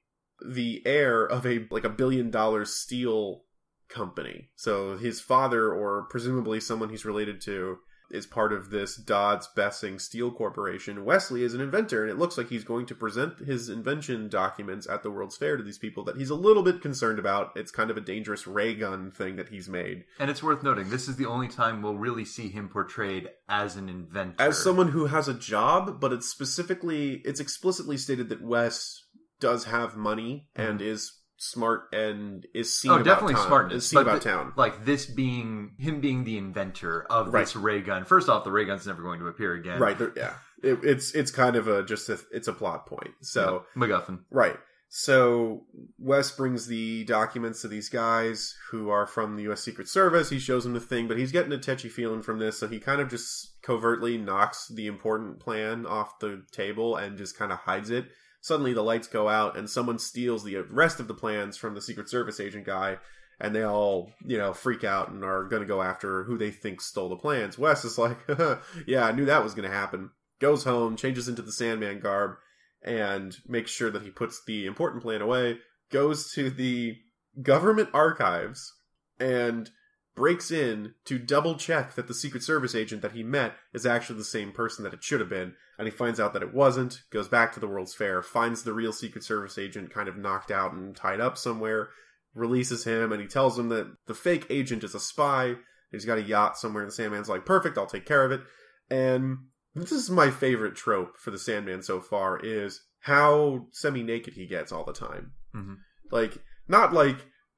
the 0.46 0.82
heir 0.86 1.26
of 1.26 1.46
a 1.46 1.68
like 1.70 1.84
a 1.84 1.90
billion 1.90 2.32
dollar 2.32 2.66
steel 2.66 3.44
company. 3.90 4.50
So 4.56 4.98
his 4.98 5.22
father, 5.22 5.74
or 5.74 6.04
presumably 6.10 6.60
someone 6.60 6.90
he's 6.90 7.06
related 7.06 7.42
to, 7.42 7.80
is 8.10 8.26
part 8.26 8.54
of 8.54 8.70
this 8.70 8.96
Dodds 8.96 9.48
Bessing 9.56 10.00
Steel 10.00 10.32
Corporation. 10.32 11.06
Wesley 11.06 11.44
is 11.44 11.54
an 11.54 11.62
inventor, 11.62 12.04
and 12.04 12.12
it 12.12 12.18
looks 12.18 12.38
like 12.38 12.50
he's 12.50 12.64
going 12.64 12.86
to 12.88 12.96
present 12.96 13.40
his 13.40 13.70
invention 13.70 14.30
documents 14.30 14.88
at 14.88 15.04
the 15.04 15.12
World's 15.12 15.38
Fair 15.38 15.58
to 15.58 15.64
these 15.64 15.78
people 15.78 16.04
that 16.06 16.18
he's 16.18 16.30
a 16.30 16.36
little 16.36 16.64
bit 16.64 16.82
concerned 16.82 17.20
about. 17.20 17.52
It's 17.56 17.72
kind 17.72 17.90
of 17.90 17.98
a 17.98 18.02
dangerous 18.02 18.48
ray 18.48 18.76
gun 18.76 19.12
thing 19.12 19.36
that 19.36 19.50
he's 19.50 19.70
made. 19.70 20.06
And 20.20 20.30
it's 20.30 20.44
worth 20.44 20.64
noting, 20.64 20.90
this 20.90 21.08
is 21.08 21.16
the 21.16 21.26
only 21.28 21.48
time 21.48 21.82
we'll 21.82 21.98
really 21.98 22.26
see 22.26 22.50
him 22.50 22.70
portrayed 22.70 23.30
as 23.50 23.76
an 23.76 23.90
inventor. 23.90 24.42
As 24.42 24.58
someone 24.58 24.90
who 24.90 25.06
has 25.06 25.28
a 25.28 25.34
job, 25.34 26.00
but 26.00 26.14
it's 26.14 26.28
specifically, 26.28 27.22
it's 27.26 27.40
explicitly 27.40 27.98
stated 27.98 28.30
that 28.30 28.42
Wes 28.42 29.04
does 29.40 29.66
have 29.66 29.96
money 29.96 30.48
and 30.56 30.80
mm-hmm. 30.80 30.90
is 30.90 31.14
smart 31.38 31.90
and 31.94 32.46
is 32.54 32.74
seen 32.74 32.92
oh, 32.92 32.96
about 32.96 33.06
definitely 33.06 33.36
smartness. 33.36 33.84
is 33.84 33.90
seen 33.90 34.00
about 34.02 34.22
the- 34.24 34.30
town. 34.30 34.54
Like 34.56 34.86
this 34.86 35.06
being 35.06 35.72
him 35.78 36.02
being 36.02 36.24
the 36.24 36.38
inventor 36.38 37.06
of 37.10 37.34
Right. 37.34 37.42
this 37.42 37.56
ray 37.56 37.82
gun. 37.82 38.06
First 38.06 38.30
off, 38.30 38.44
the 38.44 38.52
ray 38.52 38.66
gun's 38.66 38.88
never 38.88 39.02
going 39.02 39.20
to 39.20 39.28
appear 39.28 39.54
again. 39.54 39.80
Right, 39.80 39.98
there, 39.98 40.14
yeah. 40.16 40.34
It, 40.64 40.80
it's 40.84 41.14
it's 41.14 41.32
kind 41.32 41.56
of 41.56 41.68
a 41.68 41.84
just 41.84 42.10
a 42.10 42.20
it's 42.32 42.48
a 42.48 42.54
plot 42.54 42.86
point. 42.88 43.12
So 43.22 43.66
Yeah. 43.76 43.82
MacGuffin. 43.84 44.20
Right. 44.32 44.58
So 44.88 45.66
Wes 45.98 46.32
brings 46.32 46.68
the 46.68 47.04
documents 47.04 47.62
to 47.62 47.68
these 47.68 47.90
guys 47.90 48.56
who 48.72 48.90
are 48.90 49.06
from 49.06 49.36
the 49.36 49.44
U.S. 49.44 49.62
Secret 49.62 49.90
Service. 49.90 50.30
He 50.30 50.40
shows 50.40 50.64
them 50.64 50.74
the 50.74 50.80
thing, 50.80 51.08
but 51.10 51.18
he's 51.18 51.34
getting 51.34 51.52
a 51.52 51.58
touchy 51.58 51.90
feeling 51.90 52.22
from 52.22 52.40
this, 52.40 52.58
so 52.60 52.68
he 52.70 52.80
kind 52.80 53.02
of 53.02 53.10
just 53.10 53.62
covertly 53.62 54.18
knocks 54.18 54.68
the 54.74 54.88
important 54.88 55.40
plan 55.40 55.86
off 55.86 56.20
the 56.20 56.44
table 56.54 56.96
and 56.96 57.18
just 57.18 57.38
kind 57.38 57.52
of 57.52 57.58
hides 57.60 57.90
it. 57.90 58.06
Suddenly, 58.46 58.74
the 58.74 58.84
lights 58.84 59.08
go 59.08 59.28
out, 59.28 59.58
and 59.58 59.68
someone 59.68 59.98
steals 59.98 60.44
the 60.44 60.58
rest 60.70 61.00
of 61.00 61.08
the 61.08 61.16
plans 61.16 61.58
from 61.58 61.74
the 61.74 61.82
Secret 61.82 62.08
Service 62.08 62.40
agent 62.40 62.64
guy, 62.64 63.00
and 63.40 63.56
they 63.56 63.64
all, 63.64 64.12
you 64.24 64.38
know, 64.38 64.54
freak 64.54 64.84
out 64.84 65.10
and 65.10 65.24
are 65.24 65.46
going 65.46 65.64
to 65.64 65.68
go 65.68 65.82
after 65.82 66.26
who 66.26 66.38
they 66.38 66.52
think 66.52 66.80
stole 66.80 67.10
the 67.10 67.16
plans. 67.16 67.58
Wes 67.58 67.84
is 67.84 67.98
like, 67.98 68.20
"Yeah, 68.86 69.04
I 69.04 69.14
knew 69.14 69.26
that 69.26 69.44
was 69.44 69.56
going 69.56 69.68
to 69.68 69.76
happen." 69.76 70.12
Goes 70.40 70.64
home, 70.64 70.96
changes 70.96 71.28
into 71.28 71.42
the 71.42 71.52
Sandman 71.52 72.00
garb, 72.00 72.36
and 72.84 73.36
makes 73.48 73.72
sure 73.72 73.90
that 73.90 74.04
he 74.04 74.12
puts 74.12 74.44
the 74.46 74.68
important 74.68 75.02
plan 75.02 75.24
away, 75.24 75.58
goes 75.90 76.32
to 76.34 76.52
the 76.52 76.98
government 77.42 77.90
archives 77.96 78.72
and 79.20 79.72
breaks 80.16 80.50
in 80.50 80.94
to 81.06 81.20
double 81.20 81.56
check 81.56 81.96
that 81.96 82.08
the 82.08 82.14
Secret 82.14 82.42
Service 82.42 82.74
agent 82.74 83.02
that 83.02 83.12
he 83.12 83.24
met 83.24 83.54
is 83.74 83.86
actually 83.86 84.18
the 84.18 84.24
same 84.24 84.52
person 84.52 84.84
that 84.84 84.94
it 84.94 85.04
should 85.04 85.20
have 85.20 85.30
been. 85.30 85.54
And 85.78 85.88
he 85.88 85.92
finds 85.92 86.20
out 86.20 86.34
that 86.34 86.42
it 86.42 86.54
wasn't, 86.54 87.02
goes 87.12 87.28
back 87.28 87.54
to 87.54 87.60
the 87.60 87.68
World's 87.68 87.94
Fair, 87.94 88.22
finds 88.22 88.64
the 88.64 88.74
real 88.74 88.94
Secret 88.94 89.24
Service 89.24 89.58
agent 89.58 89.94
kind 89.94 90.08
of 90.08 90.18
knocked 90.18 90.52
out 90.52 90.74
and 90.74 90.96
tied 90.96 91.20
up 91.20 91.38
somewhere, 91.38 91.90
releases 92.34 92.86
him, 92.86 93.12
and 93.12 93.22
he 93.22 93.28
tells 93.28 93.60
him 93.60 93.70
that 93.70 93.94
the 94.08 94.14
fake 94.14 94.46
agent 94.50 94.84
is 94.84 94.96
a 94.96 95.00
spy. 95.00 95.56
He's 95.92 96.06
got 96.06 96.18
a 96.18 96.24
yacht 96.24 96.58
somewhere, 96.58 96.84
and 96.84 96.92
the 96.92 96.96
Sandman's 96.96 97.30
like, 97.30 97.46
perfect, 97.46 97.78
I'll 97.78 97.86
take 97.86 98.06
care 98.06 98.24
of 98.24 98.32
it. 98.32 98.42
And 98.90 99.38
this 99.74 99.92
is 99.92 100.10
my 100.10 100.32
favorite 100.32 100.76
trope 100.76 101.18
for 101.18 101.32
the 101.32 101.38
Sandman 101.38 101.84
so 101.84 102.00
far 102.00 102.40
is 102.40 102.82
how 103.02 103.68
semi-naked 103.72 104.34
he 104.34 104.48
gets 104.48 104.72
all 104.72 104.86
the 104.86 104.94
time. 104.94 105.34
Mhm. 105.54 105.78
Like, 106.10 106.38
not 106.68 106.94
like 106.94 107.18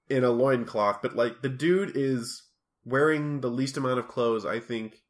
in 0.10 0.24
a 0.24 0.32
loincloth, 0.32 1.02
but 1.02 1.16
like 1.16 1.42
the 1.42 1.50
dude 1.50 1.96
is 1.96 2.44
wearing 2.88 3.42
the 3.42 3.50
least 3.50 3.78
amount 3.78 4.00
of 4.00 4.08
clothes 4.08 4.46
I 4.46 4.60
think 4.60 5.02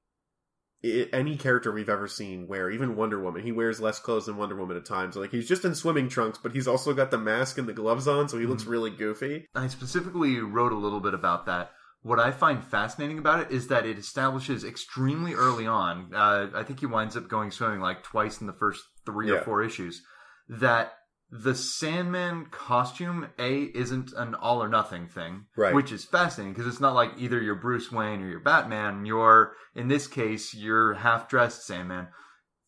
i 0.83 1.07
any 1.11 1.35
character 1.37 1.71
we've 1.71 1.89
ever 1.89 2.07
seen 2.07 2.47
wear. 2.47 2.69
Even 2.69 2.95
Wonder 2.95 3.19
Woman, 3.19 3.41
he 3.43 3.51
wears 3.51 3.79
less 3.79 3.99
clothes 3.99 4.27
than 4.27 4.37
Wonder 4.37 4.55
Woman 4.55 4.77
at 4.77 4.85
times. 4.85 5.15
Like 5.15 5.31
he's 5.31 5.47
just 5.47 5.65
in 5.65 5.73
swimming 5.75 6.07
trunks, 6.07 6.37
but 6.41 6.51
he's 6.53 6.67
also 6.67 6.93
got 6.93 7.09
the 7.11 7.17
mask 7.17 7.57
and 7.57 7.67
the 7.67 7.73
gloves 7.73 8.07
on, 8.07 8.29
so 8.29 8.37
he 8.37 8.45
looks 8.45 8.63
Mhm. 8.63 8.69
really 8.69 8.89
goofy. 8.91 9.47
I 9.55 9.67
specifically 9.67 10.39
wrote 10.39 10.71
a 10.71 10.75
little 10.77 10.99
bit 10.99 11.13
about 11.15 11.45
that. 11.47 11.71
What 12.03 12.19
I 12.19 12.29
find 12.31 12.63
fascinating 12.63 13.17
about 13.17 13.39
it 13.39 13.51
is 13.51 13.67
that 13.69 13.85
it 13.87 13.97
establishes 13.97 14.63
extremely 14.63 15.33
early 15.33 15.65
on. 15.65 16.13
Uh, 16.13 16.51
I 16.53 16.61
think 16.63 16.79
he 16.79 16.85
winds 16.85 17.17
up 17.17 17.27
going 17.27 17.49
swimming 17.51 17.79
like 17.79 18.03
twice 18.03 18.39
in 18.39 18.45
the 18.47 18.53
first 18.53 18.83
three 19.05 19.29
or 19.31 19.41
four 19.41 19.63
issues. 19.63 20.03
That 20.47 20.93
the 21.29 21.55
Sandman 21.55 22.45
costume 22.51 23.27
a 23.37 23.63
isn't 23.75 24.13
an 24.13 24.33
all 24.35 24.63
or 24.63 24.69
nothing 24.69 25.07
thing, 25.07 25.45
Right. 25.55 25.73
Which 25.73 25.91
is 25.91 26.05
fascinating 26.05 26.53
because 26.53 26.67
it's 26.67 26.79
not 26.79 26.95
like 26.95 27.11
either 27.17 27.41
you're 27.41 27.55
Bruce 27.55 27.91
Wayne 27.91 28.21
or 28.21 28.29
you're 28.29 28.39
Batman. 28.39 29.05
You're 29.05 29.53
in 29.75 29.87
this 29.89 30.07
case 30.07 30.53
you're 30.53 30.93
half 30.93 31.27
dressed 31.27 31.65
Sandman. 31.65 32.07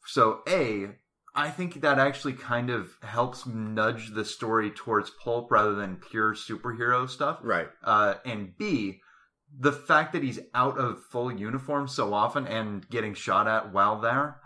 So 0.05 0.41
a 0.47 0.89
I 1.35 1.49
think 1.51 1.81
that 1.81 1.99
actually 1.99 2.33
kind 2.33 2.69
of 2.69 2.97
helps 3.01 3.45
nudge 3.45 4.13
the 4.13 4.25
story 4.25 4.71
towards 4.71 5.11
pulp 5.23 5.51
rather 5.51 5.75
than 5.75 5.97
pure 5.97 6.33
superhero 6.33 7.07
stuff. 7.07 7.39
Right. 7.41 7.69
Uh, 7.83 8.15
and 8.25 8.57
B, 8.57 8.99
the 9.57 9.71
fact 9.71 10.13
that 10.13 10.23
he's 10.23 10.39
out 10.53 10.77
of 10.77 11.03
full 11.11 11.31
uniform 11.31 11.87
so 11.87 12.13
often 12.13 12.45
and 12.45 12.87
getting 12.89 13.13
shot 13.13 13.47
at 13.47 13.71
while 13.71 14.01
there 14.01 14.38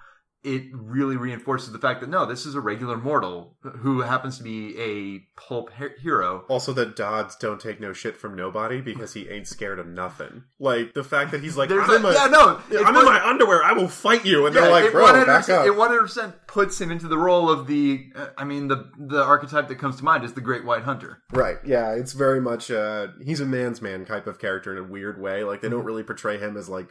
it 0.43 0.63
really 0.73 1.15
reinforces 1.15 1.71
the 1.71 1.79
fact 1.79 2.01
that 2.01 2.09
no, 2.09 2.25
this 2.25 2.45
is 2.45 2.55
a 2.55 2.59
regular 2.61 2.97
mortal 2.97 3.55
who 3.79 4.01
happens 4.01 4.37
to 4.37 4.43
be 4.43 4.77
a 4.79 5.39
pulp 5.39 5.69
he- 5.77 6.01
hero. 6.01 6.45
Also, 6.49 6.73
that 6.73 6.95
Dodds 6.95 7.35
don't 7.37 7.59
take 7.61 7.79
no 7.79 7.93
shit 7.93 8.17
from 8.17 8.35
nobody 8.35 8.81
because 8.81 9.13
he 9.13 9.29
ain't 9.29 9.47
scared 9.47 9.79
of 9.79 9.87
nothing. 9.87 10.43
Like 10.59 10.93
the 10.93 11.03
fact 11.03 11.31
that 11.31 11.41
he's 11.41 11.55
like, 11.55 11.69
There's 11.69 11.83
I'm, 11.85 11.91
a- 11.91 11.95
in, 11.95 12.01
my, 12.01 12.13
yeah, 12.13 12.27
no, 12.27 12.61
I'm 12.85 12.95
in 12.95 13.05
my 13.05 13.25
underwear. 13.25 13.63
I 13.63 13.73
will 13.73 13.87
fight 13.87 14.25
you, 14.25 14.45
and 14.45 14.53
Yeah, 14.53 14.61
they're 14.61 14.71
like, 14.71 14.91
bro, 14.91 15.25
back 15.25 15.47
up. 15.49 15.65
It 15.65 15.75
one 15.75 15.89
hundred 15.89 16.03
percent 16.03 16.35
puts 16.47 16.79
him 16.79 16.91
into 16.91 17.07
the 17.07 17.17
role 17.17 17.49
of 17.49 17.67
the. 17.67 18.11
uh, 18.15 18.27
I 18.37 18.43
mean, 18.43 18.67
the 18.67 18.89
the 18.97 19.23
archetype 19.23 19.67
that 19.69 19.75
comes 19.75 19.95
to 19.97 20.03
mind 20.03 20.23
is 20.23 20.33
the 20.33 20.41
Great 20.41 20.65
White 20.65 20.83
Hunter. 20.83 21.19
Right. 21.31 21.57
Yeah, 21.65 21.93
it's 21.93 22.13
very 22.13 22.41
much 22.41 22.69
uh 22.69 23.07
he's 23.23 23.39
a 23.39 23.45
man's 23.45 23.81
man 23.81 24.05
type 24.05 24.27
of 24.27 24.39
character 24.39 24.71
in 24.75 24.83
a 24.83 24.87
weird 24.87 25.21
way. 25.21 25.43
Like 25.43 25.61
they 25.61 25.69
don't 25.69 25.85
really 25.85 26.03
portray 26.03 26.37
him 26.37 26.57
as 26.57 26.67
like 26.69 26.89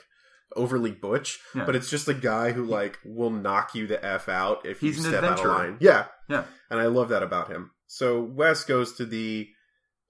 overly 0.56 0.92
butch. 0.92 1.38
Yeah. 1.54 1.64
but 1.64 1.76
it's 1.76 1.90
just 1.90 2.08
a 2.08 2.14
guy 2.14 2.52
who 2.52 2.64
like 2.64 2.98
will 3.04 3.30
knock 3.30 3.74
you 3.74 3.86
the 3.86 4.04
f 4.04 4.28
out 4.28 4.64
if 4.66 4.80
He's 4.80 4.96
you 4.98 5.04
step 5.04 5.24
out 5.24 5.40
of 5.40 5.46
line. 5.46 5.76
Yeah. 5.80 6.06
Yeah. 6.28 6.44
And 6.70 6.80
I 6.80 6.86
love 6.86 7.08
that 7.10 7.22
about 7.22 7.48
him. 7.48 7.70
So 7.86 8.22
Wes 8.22 8.64
goes 8.64 8.94
to 8.94 9.06
the 9.06 9.48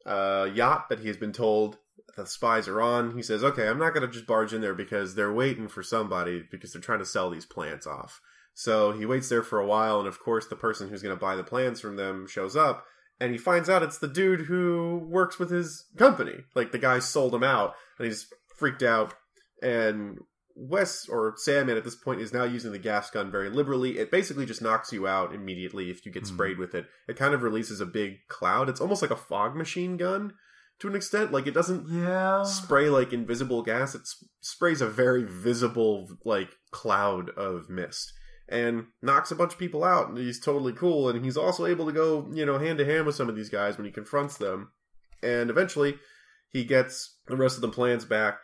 uh 0.06 0.49
yacht 0.52 0.88
that 0.88 1.00
he 1.00 1.08
has 1.08 1.16
been 1.16 1.32
told 1.32 1.78
the 2.16 2.26
spies 2.26 2.68
are 2.68 2.80
on. 2.80 3.16
He 3.16 3.22
says, 3.22 3.42
"Okay, 3.42 3.68
I'm 3.68 3.78
not 3.78 3.94
going 3.94 4.06
to 4.06 4.12
just 4.12 4.26
barge 4.26 4.52
in 4.52 4.61
there 4.61 4.75
because 4.75 5.14
they're 5.14 5.32
waiting 5.32 5.68
for 5.68 5.82
somebody 5.82 6.44
because 6.50 6.72
they're 6.72 6.82
trying 6.82 6.99
to 6.99 7.06
sell 7.06 7.30
these 7.30 7.46
plants 7.46 7.87
off." 7.87 8.20
So 8.54 8.92
he 8.92 9.06
waits 9.06 9.28
there 9.30 9.42
for 9.42 9.58
a 9.58 9.66
while, 9.66 9.99
and 9.99 10.06
of 10.06 10.20
course, 10.20 10.46
the 10.46 10.56
person 10.56 10.88
who's 10.88 11.02
going 11.02 11.16
to 11.16 11.20
buy 11.20 11.37
the 11.37 11.44
plants 11.44 11.80
from 11.80 11.96
them 11.96 12.26
shows 12.28 12.54
up, 12.54 12.84
and 13.18 13.32
he 13.32 13.38
finds 13.38 13.70
out 13.70 13.82
it's 13.82 13.99
the 13.99 14.08
dude 14.08 14.42
who 14.42 15.00
works 15.08 15.38
with 15.38 15.50
his 15.50 15.87
company. 15.96 16.44
Like 16.54 16.70
the 16.70 16.78
guy 16.78 16.99
sold 16.99 17.34
him 17.34 17.44
out, 17.44 17.75
and 17.99 18.06
he's 18.06 18.26
freaked 18.56 18.82
out. 18.82 19.14
And 19.62 20.18
Wes 20.54 21.09
or 21.09 21.35
Sandman 21.37 21.76
at 21.76 21.85
this 21.85 21.94
point 21.94 22.21
is 22.21 22.32
now 22.32 22.44
using 22.44 22.73
the 22.73 22.78
gas 22.78 23.11
gun 23.11 23.30
very 23.30 23.49
liberally. 23.50 23.99
It 23.99 24.11
basically 24.11 24.47
just 24.47 24.62
knocks 24.62 24.92
you 24.92 25.06
out 25.06 25.35
immediately 25.35 25.90
if 25.90 26.04
you 26.04 26.12
get 26.12 26.25
Mhm. 26.25 26.28
sprayed 26.28 26.59
with 26.59 26.75
it. 26.75 26.87
It 27.09 27.16
kind 27.16 27.35
of 27.35 27.42
releases 27.42 27.80
a 27.80 27.87
big 27.87 28.26
cloud. 28.28 28.68
It's 28.68 28.80
almost 28.80 29.02
like 29.02 29.11
a 29.11 29.16
fog 29.16 29.56
machine 29.56 29.97
gun 29.97 30.35
to 30.80 30.88
an 30.88 30.94
extent. 30.94 31.32
Like 31.32 31.47
it 31.47 31.54
doesn't 31.54 31.88
Yeah. 31.88 32.42
spray 32.42 32.88
like 32.88 33.12
invisible 33.12 33.62
gas. 33.62 33.94
It 33.94 34.02
s- 34.02 34.25
sprays 34.40 34.80
a 34.80 34.88
very 34.88 35.23
visible 35.25 36.09
like 36.25 36.50
cloud 36.71 37.30
of 37.30 37.68
mist 37.71 38.12
and 38.49 38.87
knocks 39.00 39.30
a 39.30 39.37
bunch 39.37 39.52
of 39.54 39.59
people 39.59 39.85
out. 39.85 40.09
And 40.09 40.18
he's 40.18 40.40
totally 40.40 40.73
cool. 40.73 41.09
And 41.09 41.25
he's 41.25 41.37
also 41.37 41.66
able 41.66 41.87
to 41.87 41.92
go 41.92 42.28
you 42.32 42.44
know 42.44 42.59
hand 42.59 42.78
to 42.78 42.85
hand 42.85 43.06
with 43.06 43.14
some 43.14 43.28
of 43.28 43.37
these 43.37 43.49
guys 43.50 43.76
when 43.76 43.87
he 43.87 43.92
confronts 43.92 44.37
them. 44.37 44.73
And 45.23 45.50
eventually, 45.50 45.99
he 46.49 46.64
gets 46.64 47.18
the 47.26 47.37
rest 47.37 47.56
of 47.56 47.62
the 47.62 47.68
plans 47.68 48.04
back 48.04 48.40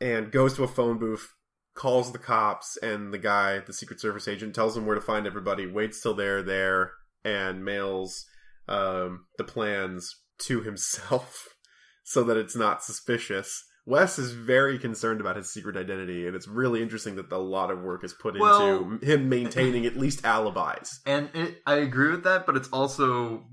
and 0.00 0.30
goes 0.32 0.54
to 0.54 0.64
a 0.64 0.68
phone 0.68 0.96
booth. 0.98 1.34
Calls 1.80 2.12
the 2.12 2.18
cops 2.18 2.76
and 2.82 3.10
the 3.10 3.16
guy, 3.16 3.60
the 3.60 3.72
Secret 3.72 4.02
Service 4.02 4.28
agent, 4.28 4.54
tells 4.54 4.76
him 4.76 4.84
where 4.84 4.96
to 4.96 5.00
find 5.00 5.26
everybody. 5.26 5.66
Waits 5.66 6.02
till 6.02 6.12
they're 6.12 6.42
there 6.42 6.92
and 7.24 7.64
mails 7.64 8.26
um, 8.68 9.24
the 9.38 9.44
plans 9.44 10.14
to 10.40 10.60
himself 10.60 11.54
so 12.04 12.22
that 12.22 12.36
it's 12.36 12.54
not 12.54 12.84
suspicious. 12.84 13.64
Wes 13.90 14.20
is 14.20 14.30
very 14.30 14.78
concerned 14.78 15.20
about 15.20 15.34
his 15.34 15.52
secret 15.52 15.76
identity, 15.76 16.26
and 16.28 16.36
it's 16.36 16.46
really 16.46 16.80
interesting 16.80 17.16
that 17.16 17.30
a 17.32 17.38
lot 17.38 17.72
of 17.72 17.82
work 17.82 18.04
is 18.04 18.14
put 18.14 18.38
Well- 18.38 18.84
into 18.92 19.04
him 19.04 19.28
maintaining 19.28 19.84
at 19.84 19.96
least 19.96 20.24
alibis. 20.24 21.00
And 21.04 21.28
it, 21.34 21.60
I 21.66 21.74
agree 21.74 22.12
with 22.12 22.22
that, 22.22 22.46
but 22.46 22.56
it's 22.56 22.68
also 22.68 23.44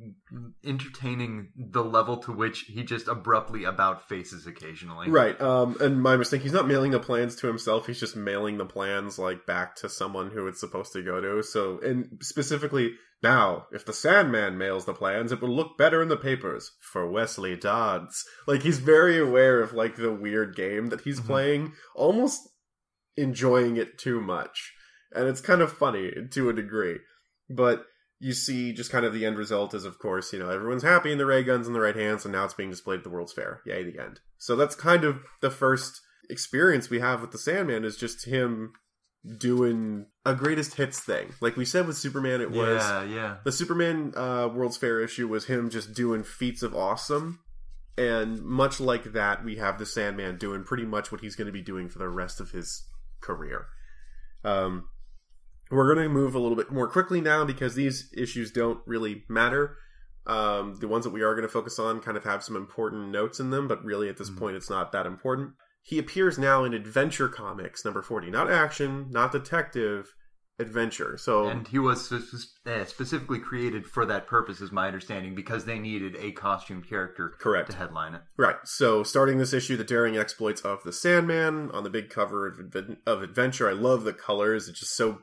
entertaining 0.63 1.49
the 1.57 1.83
level 1.83 2.17
to 2.17 2.31
which 2.31 2.65
he 2.67 2.83
just 2.83 3.07
abruptly 3.07 3.63
about 3.63 4.07
faces 4.07 4.45
occasionally. 4.45 5.09
Right. 5.09 5.39
Um, 5.41 5.75
and 5.79 6.01
my 6.03 6.15
mistake, 6.17 6.43
he's 6.43 6.53
not 6.53 6.67
mailing 6.67 6.91
the 6.91 6.99
plans 6.99 7.35
to 7.37 7.47
himself, 7.47 7.87
he's 7.87 7.99
just 7.99 8.15
mailing 8.15 8.59
the 8.59 8.65
plans, 8.65 9.17
like, 9.17 9.47
back 9.47 9.75
to 9.77 9.89
someone 9.89 10.29
who 10.29 10.45
it's 10.47 10.59
supposed 10.59 10.93
to 10.93 11.01
go 11.01 11.19
to. 11.19 11.41
So, 11.41 11.79
and 11.79 12.19
specifically, 12.21 12.93
now, 13.23 13.67
if 13.71 13.85
the 13.85 13.93
Sandman 13.93 14.57
mails 14.57 14.85
the 14.85 14.93
plans, 14.93 15.31
it 15.31 15.41
will 15.41 15.55
look 15.55 15.77
better 15.77 16.01
in 16.01 16.07
the 16.07 16.17
papers 16.17 16.71
for 16.79 17.09
Wesley 17.09 17.55
Dodds. 17.55 18.23
Like, 18.45 18.61
he's 18.61 18.79
very 18.79 19.17
aware 19.17 19.59
of, 19.61 19.73
like, 19.73 19.95
the 19.95 20.13
weird 20.13 20.55
game 20.55 20.87
that 20.87 21.01
he's 21.01 21.19
Mhm. 21.19 21.25
playing, 21.25 21.73
almost 21.95 22.47
enjoying 23.15 23.77
it 23.77 23.97
too 23.97 24.21
much. 24.21 24.73
And 25.11 25.27
it's 25.27 25.41
kind 25.41 25.61
of 25.61 25.71
funny 25.71 26.13
to 26.31 26.49
a 26.49 26.53
degree. 26.53 26.99
But 27.49 27.85
you 28.19 28.33
see 28.33 28.73
just 28.73 28.91
kind 28.91 29.05
of 29.05 29.13
the 29.13 29.25
end 29.25 29.37
result 29.37 29.73
is, 29.73 29.85
of 29.85 29.99
course, 29.99 30.33
you 30.33 30.39
know, 30.39 30.49
everyone's 30.49 30.83
happy 30.83 31.11
in 31.11 31.17
the 31.17 31.25
ray 31.25 31.43
guns 31.43 31.67
in 31.67 31.73
the 31.73 31.79
right 31.79 31.95
hands, 31.95 32.25
and 32.25 32.31
now 32.31 32.45
it's 32.45 32.53
being 32.53 32.71
displayed 32.71 32.99
at 32.99 33.03
the 33.03 33.09
World's 33.09 33.33
Fair. 33.33 33.61
Yay, 33.65 33.83
the 33.83 33.99
end. 33.99 34.19
So 34.37 34.55
that's 34.55 34.75
kind 34.75 35.03
of 35.03 35.23
the 35.41 35.51
first 35.51 36.01
experience 36.29 36.89
we 36.89 36.99
have 36.99 37.21
with 37.21 37.31
the 37.31 37.37
Sandman 37.37 37.85
is 37.85 37.95
just 37.97 38.25
him 38.25 38.73
doing 39.37 40.05
a 40.25 40.33
greatest 40.35 40.75
hits 40.75 40.99
thing. 40.99 41.33
Like 41.41 41.55
we 41.57 41.65
said 41.65 41.87
with 41.87 41.97
Superman, 41.97 42.41
it 42.41 42.51
was 42.51 42.81
Yeah, 42.83 43.03
yeah. 43.03 43.37
the 43.43 43.51
Superman 43.51 44.13
uh, 44.15 44.49
World's 44.53 44.77
Fair 44.77 44.99
issue 45.01 45.27
was 45.27 45.45
him 45.45 45.69
just 45.69 45.93
doing 45.93 46.23
feats 46.23 46.63
of 46.63 46.75
awesome. 46.75 47.39
And 47.97 48.41
much 48.43 48.79
like 48.79 49.13
that, 49.13 49.43
we 49.43 49.55
have 49.55 49.79
the 49.79 49.85
Sandman 49.85 50.37
doing 50.37 50.63
pretty 50.63 50.85
much 50.85 51.11
what 51.11 51.21
he's 51.21 51.35
going 51.35 51.47
to 51.47 51.51
be 51.51 51.61
doing 51.63 51.89
for 51.89 51.97
the 51.97 52.07
rest 52.09 52.39
of 52.39 52.51
his 52.51 52.85
career. 53.21 53.65
Um, 54.43 54.87
we're 55.71 55.93
going 55.93 56.07
to 56.07 56.13
move 56.13 56.35
a 56.35 56.39
little 56.39 56.55
bit 56.55 56.71
more 56.71 56.87
quickly 56.87 57.21
now 57.21 57.43
because 57.43 57.73
these 57.75 58.09
issues 58.15 58.51
don't 58.51 58.79
really 58.85 59.23
matter. 59.27 59.77
Um, 60.27 60.75
the 60.79 60.87
ones 60.87 61.05
that 61.05 61.11
we 61.11 61.23
are 61.23 61.33
going 61.33 61.47
to 61.47 61.51
focus 61.51 61.79
on 61.79 61.99
kind 62.01 62.17
of 62.17 62.23
have 62.23 62.43
some 62.43 62.55
important 62.55 63.09
notes 63.09 63.39
in 63.39 63.49
them, 63.49 63.67
but 63.67 63.83
really 63.83 64.09
at 64.09 64.17
this 64.17 64.29
Mhm. 64.29 64.37
point, 64.37 64.55
it's 64.57 64.69
not 64.69 64.91
that 64.91 65.05
important. 65.05 65.53
He 65.87 65.99
appears 65.99 66.37
now 66.37 66.65
in 66.65 66.73
Adventure 66.73 67.29
Comics 67.29 67.85
number 67.85 68.01
40. 68.01 68.29
Not 68.29 68.51
action, 68.51 69.07
not 69.09 69.31
detective, 69.31 70.13
adventure. 70.59 71.17
So 71.17 71.47
And 71.47 71.65
he 71.65 71.79
was 71.79 72.11
uh, 72.11 72.83
specifically 72.83 73.39
created 73.39 73.85
for 73.85 74.05
that 74.05 74.27
purpose, 74.27 74.59
is 74.59 74.69
my 74.69 74.87
understanding, 74.87 75.33
because 75.33 75.63
they 75.63 75.79
needed 75.79 76.17
a 76.19 76.33
costumed 76.33 76.89
character 76.89 77.33
Correct. 77.39 77.71
to 77.71 77.77
headline 77.77 78.15
it. 78.15 78.21
Right. 78.35 78.57
So, 78.65 79.01
starting 79.03 79.37
this 79.37 79.53
issue, 79.53 79.77
the 79.77 79.85
daring 79.85 80.17
exploits 80.17 80.59
of 80.59 80.83
the 80.83 80.91
Sandman 80.91 81.71
on 81.71 81.85
the 81.85 81.89
big 81.89 82.09
cover 82.09 82.47
of, 82.47 82.75
of 83.05 83.21
Adventure. 83.21 83.69
I 83.69 83.73
love 83.73 84.03
the 84.03 84.11
colors. 84.11 84.67
It's 84.67 84.81
just 84.81 84.97
so 84.97 85.19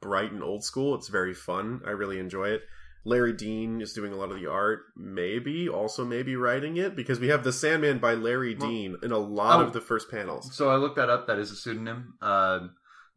bright 0.00 0.32
and 0.32 0.42
old 0.42 0.64
school. 0.64 0.96
It's 0.96 1.06
very 1.06 1.32
fun. 1.32 1.80
I 1.86 1.90
really 1.90 2.18
enjoy 2.18 2.48
it. 2.48 2.62
Larry 3.04 3.32
Dean 3.32 3.80
is 3.80 3.92
doing 3.92 4.12
a 4.12 4.16
lot 4.16 4.30
of 4.30 4.38
the 4.40 4.48
art. 4.48 4.80
Maybe 4.96 5.68
also 5.68 6.04
maybe 6.04 6.36
writing 6.36 6.76
it 6.76 6.94
because 6.94 7.18
we 7.18 7.28
have 7.28 7.42
the 7.44 7.52
Sandman 7.52 7.98
by 7.98 8.14
Larry 8.14 8.54
Well- 8.54 8.68
Dean 8.68 8.96
in 9.02 9.10
a 9.12 9.18
lot 9.18 9.60
Oh. 9.60 9.64
of 9.66 9.72
the 9.72 9.80
first 9.80 10.10
panels. 10.10 10.54
So 10.54 10.68
I 10.70 10.76
looked 10.76 10.96
that 10.96 11.10
up. 11.10 11.26
That 11.26 11.38
is 11.38 11.50
a 11.50 11.56
pseudonym. 11.56 12.14
Uh, 12.20 12.68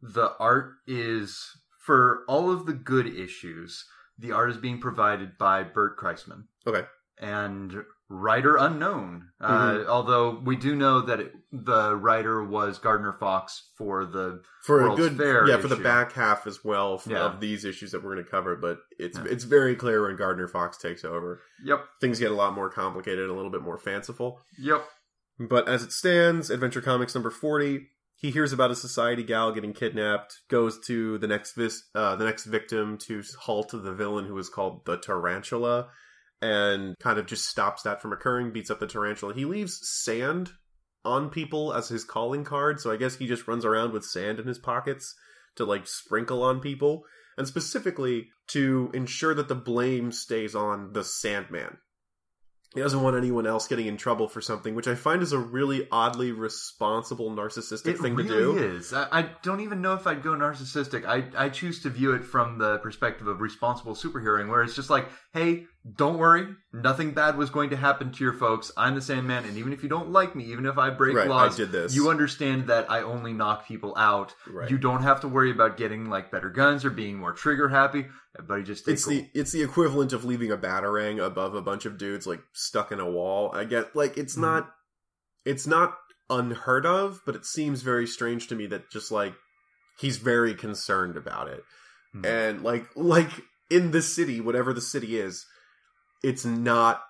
the 0.02 0.32
art 0.38 0.72
is 0.86 1.56
for 1.78 2.24
all 2.28 2.50
of 2.50 2.66
the 2.66 2.72
good 2.72 3.06
issues. 3.06 3.84
The 4.18 4.32
art 4.32 4.50
is 4.50 4.56
being 4.56 4.80
provided 4.80 5.38
by 5.38 5.62
Bert 5.62 5.98
Christman. 5.98 6.44
Okay. 6.66 6.86
And 7.18 7.84
writer 8.08 8.56
unknown. 8.56 9.30
Uh, 9.40 9.72
Mhm. 9.72 9.86
although 9.86 10.38
we 10.44 10.54
do 10.56 10.76
know 10.76 11.00
that 11.00 11.18
it, 11.20 11.32
the 11.52 11.94
writer 11.96 12.44
was 12.44 12.78
Gardner 12.78 13.12
Fox 13.18 13.70
for 13.76 14.04
the 14.06 14.42
For 14.64 14.82
World's 14.82 15.00
a 15.00 15.08
good 15.08 15.16
Fair 15.18 15.48
yeah, 15.48 15.56
for 15.58 15.66
the 15.68 15.76
back 15.76 16.12
half 16.12 16.46
as 16.46 16.64
well 16.64 16.94
f- 16.94 17.06
Yeah. 17.06 17.24
of 17.24 17.40
these 17.40 17.64
issues 17.64 17.90
that 17.92 18.04
we're 18.04 18.14
going 18.14 18.24
to 18.24 18.30
cover, 18.30 18.54
but 18.56 18.78
it's 18.98 19.18
Yeah. 19.18 19.24
it's 19.28 19.44
very 19.44 19.74
clear 19.74 20.02
when 20.06 20.16
Gardner 20.16 20.46
Fox 20.48 20.78
takes 20.78 21.04
over. 21.04 21.42
Yep. 21.64 21.84
Things 22.00 22.18
get 22.20 22.30
a 22.30 22.34
lot 22.34 22.54
more 22.54 22.70
complicated, 22.70 23.28
a 23.28 23.34
little 23.34 23.50
bit 23.50 23.62
more 23.62 23.78
fanciful. 23.78 24.40
Yep. 24.58 24.84
But 25.38 25.68
as 25.68 25.82
it 25.82 25.92
stands, 25.92 26.48
Adventure 26.48 26.80
Comics 26.80 27.14
number 27.14 27.30
40, 27.30 27.90
he 28.14 28.30
hears 28.30 28.52
about 28.52 28.70
a 28.70 28.74
society 28.76 29.22
gal 29.24 29.52
getting 29.52 29.74
kidnapped, 29.74 30.40
goes 30.48 30.78
to 30.86 31.18
the 31.18 31.26
next 31.26 31.54
vis- 31.54 31.90
uh, 31.94 32.14
the 32.16 32.24
next 32.24 32.44
victim 32.46 32.96
to 32.98 33.22
halt 33.40 33.70
the 33.72 33.92
villain 33.92 34.24
who 34.26 34.38
is 34.38 34.48
called 34.48 34.86
the 34.86 34.96
Tarantula 34.96 35.88
and 36.42 36.94
kind 37.00 37.18
of 37.18 37.26
just 37.26 37.48
stops 37.48 37.82
that 37.82 38.02
from 38.02 38.12
occurring, 38.12 38.52
beats 38.52 38.70
up 38.70 38.80
the 38.80 38.86
tarantula. 38.86 39.34
He 39.34 39.44
leaves 39.44 39.78
sand 39.82 40.50
on 41.04 41.30
people 41.30 41.72
as 41.72 41.88
his 41.88 42.04
calling 42.04 42.44
card, 42.44 42.80
so 42.80 42.90
I 42.90 42.96
guess 42.96 43.16
he 43.16 43.26
just 43.26 43.46
runs 43.46 43.64
around 43.64 43.92
with 43.92 44.04
sand 44.04 44.38
in 44.38 44.46
his 44.46 44.58
pockets 44.58 45.14
to 45.56 45.64
like 45.64 45.86
sprinkle 45.86 46.42
on 46.42 46.60
people 46.60 47.04
and 47.38 47.46
specifically 47.46 48.28
to 48.48 48.90
ensure 48.94 49.34
that 49.34 49.48
the 49.48 49.54
blame 49.54 50.10
stays 50.12 50.54
on 50.54 50.92
the 50.92 51.04
Sandman. 51.04 51.78
He 52.74 52.82
doesn't 52.82 53.00
want 53.02 53.16
anyone 53.16 53.46
else 53.46 53.68
getting 53.68 53.86
in 53.86 53.96
trouble 53.96 54.28
for 54.28 54.40
something, 54.42 54.74
which 54.74 54.88
I 54.88 54.96
find 54.96 55.22
is 55.22 55.32
a 55.32 55.38
really 55.38 55.88
oddly 55.90 56.32
responsible 56.32 57.30
narcissistic 57.30 57.86
It 57.94 57.98
thing 57.98 58.14
really 58.14 58.28
to 58.28 58.34
do. 58.34 58.58
is. 58.58 58.92
I, 58.92 59.06
I 59.12 59.30
don't 59.42 59.60
even 59.60 59.80
know 59.80 59.94
if 59.94 60.06
I'd 60.06 60.22
go 60.22 60.32
narcissistic. 60.32 61.06
I 61.06 61.24
I 61.46 61.48
choose 61.48 61.82
to 61.84 61.90
view 61.90 62.12
it 62.12 62.24
from 62.24 62.58
the 62.58 62.78
perspective 62.78 63.28
of 63.28 63.40
responsible 63.40 63.94
superheroing, 63.94 64.48
where 64.50 64.62
it's 64.62 64.74
just 64.74 64.90
like, 64.90 65.08
hey, 65.32 65.66
don't 65.94 66.18
worry, 66.18 66.48
nothing 66.72 67.12
bad 67.12 67.36
was 67.36 67.50
going 67.50 67.70
to 67.70 67.76
happen 67.76 68.10
to 68.10 68.24
your 68.24 68.32
folks. 68.32 68.72
I'm 68.76 68.94
the 68.96 69.00
Sandman, 69.00 69.44
and 69.44 69.56
even 69.56 69.72
if 69.72 69.82
you 69.84 69.88
don't 69.88 70.10
like 70.10 70.34
me, 70.34 70.46
even 70.46 70.66
if 70.66 70.78
I 70.78 70.90
break 70.90 71.16
Right, 71.16 71.28
laws, 71.28 71.54
I 71.54 71.56
did 71.58 71.70
this. 71.72 71.94
you 71.94 72.10
understand 72.10 72.66
that 72.68 72.90
I 72.90 73.02
only 73.02 73.32
knock 73.32 73.68
people 73.68 73.94
out. 73.96 74.34
Right. 74.48 74.68
You 74.70 74.78
don't 74.78 75.02
have 75.02 75.20
to 75.20 75.28
worry 75.28 75.50
about 75.52 75.76
getting 75.76 76.10
like 76.10 76.30
better 76.32 76.50
guns 76.50 76.84
or 76.84 76.90
being 76.90 77.18
more 77.18 77.32
trigger 77.32 77.68
happy. 77.68 78.06
Everybody 78.36 78.64
just 78.64 78.88
it's 78.88 79.04
cool. 79.04 79.14
the 79.14 79.28
it's 79.32 79.52
the 79.52 79.62
equivalent 79.62 80.12
of 80.12 80.24
leaving 80.24 80.50
a 80.50 80.56
batarang 80.56 81.24
above 81.24 81.54
a 81.54 81.62
bunch 81.62 81.86
of 81.86 81.98
dudes 81.98 82.26
like 82.26 82.40
stuck 82.52 82.90
in 82.90 82.98
a 83.00 83.08
wall. 83.10 83.50
I 83.54 83.64
get 83.64 83.94
like 83.94 84.16
it's 84.18 84.36
Mhm. 84.36 84.40
not 84.42 84.70
it's 85.44 85.66
not 85.66 85.96
unheard 86.28 86.84
of, 86.84 87.20
but 87.24 87.36
it 87.36 87.46
seems 87.46 87.82
very 87.82 88.06
strange 88.06 88.48
to 88.48 88.56
me 88.56 88.66
that 88.66 88.90
just 88.90 89.12
like 89.12 89.34
he's 90.00 90.16
very 90.16 90.54
concerned 90.54 91.16
about 91.16 91.48
it. 91.48 91.62
Hmm. 92.12 92.24
and 92.26 92.62
like 92.62 92.86
like 92.96 93.30
in 93.70 93.90
this 93.92 94.12
city, 94.14 94.40
whatever 94.40 94.72
the 94.72 94.80
city 94.80 95.18
is, 95.18 95.46
it's 96.22 96.44
not 96.44 97.02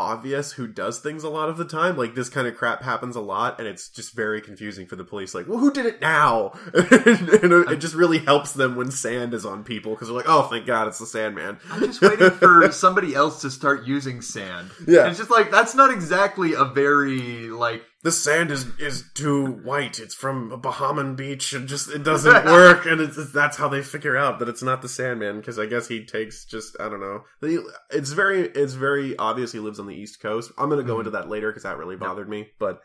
obvious 0.00 0.52
who 0.52 0.66
does 0.66 0.98
things 0.98 1.22
a 1.22 1.28
lot 1.28 1.50
of 1.50 1.58
the 1.58 1.64
time. 1.64 1.96
Like 1.96 2.14
this 2.14 2.30
kind 2.30 2.46
of 2.46 2.56
crap 2.56 2.82
happens 2.82 3.16
a 3.16 3.20
lot, 3.20 3.58
and 3.58 3.68
it's 3.68 3.88
just 3.90 4.14
very 4.14 4.40
confusing 4.40 4.86
for 4.86 4.96
the 4.96 5.04
police. 5.04 5.34
Like, 5.34 5.46
well, 5.46 5.58
who 5.58 5.72
did 5.72 5.86
it 5.86 6.00
now? 6.00 6.52
and 6.74 7.52
it 7.52 7.76
just 7.76 7.94
really 7.94 8.18
helps 8.18 8.52
them 8.52 8.76
when 8.76 8.90
sand 8.90 9.34
is 9.34 9.44
on 9.44 9.62
people 9.62 9.92
because 9.92 10.08
they're 10.08 10.16
like, 10.16 10.28
oh, 10.28 10.42
thank 10.42 10.66
God, 10.66 10.88
it's 10.88 10.98
the 10.98 11.06
Sandman. 11.06 11.58
I'm 11.70 11.80
just 11.80 12.00
waiting 12.00 12.30
for 12.30 12.72
somebody 12.72 13.14
else 13.14 13.42
to 13.42 13.50
start 13.50 13.86
using 13.86 14.22
sand. 14.22 14.70
Yeah. 14.86 15.00
And 15.00 15.10
it's 15.10 15.18
just 15.18 15.30
like 15.30 15.50
that's 15.50 15.74
not 15.74 15.92
exactly 15.92 16.54
a 16.54 16.64
very 16.64 17.50
like 17.50 17.82
the 18.02 18.10
sand 18.12 18.50
is 18.50 18.66
is 18.78 19.04
too 19.14 19.46
white. 19.46 19.98
It's 19.98 20.14
from 20.14 20.50
a 20.52 20.58
Bahamian 20.58 21.16
beach, 21.16 21.52
and 21.52 21.68
just 21.68 21.90
it 21.90 22.02
doesn't 22.02 22.44
work. 22.46 22.86
And 22.86 23.00
it's, 23.00 23.32
that's 23.32 23.56
how 23.56 23.68
they 23.68 23.82
figure 23.82 24.16
out 24.16 24.38
that 24.38 24.48
it's 24.48 24.62
not 24.62 24.80
the 24.82 24.88
Sandman 24.88 25.36
because 25.38 25.58
I 25.58 25.66
guess 25.66 25.88
he 25.88 26.04
takes 26.04 26.44
just 26.44 26.76
I 26.80 26.88
don't 26.88 27.00
know. 27.00 27.24
He- 27.40 27.58
It's 27.90 28.12
very 28.12 28.42
it's 28.48 28.74
very 28.74 29.16
obvious 29.18 29.52
he 29.52 29.58
lives 29.58 29.78
on 29.80 29.86
the 29.86 29.94
East 29.96 30.20
Coast. 30.20 30.50
I'm 30.58 30.70
gonna 30.70 30.82
go 30.82 30.96
Mhm. 30.96 31.00
into 31.00 31.10
that 31.10 31.28
later 31.28 31.50
because 31.50 31.64
that 31.64 31.78
really 31.78 31.96
bothered 31.96 32.28
me. 32.28 32.48
But 32.58 32.80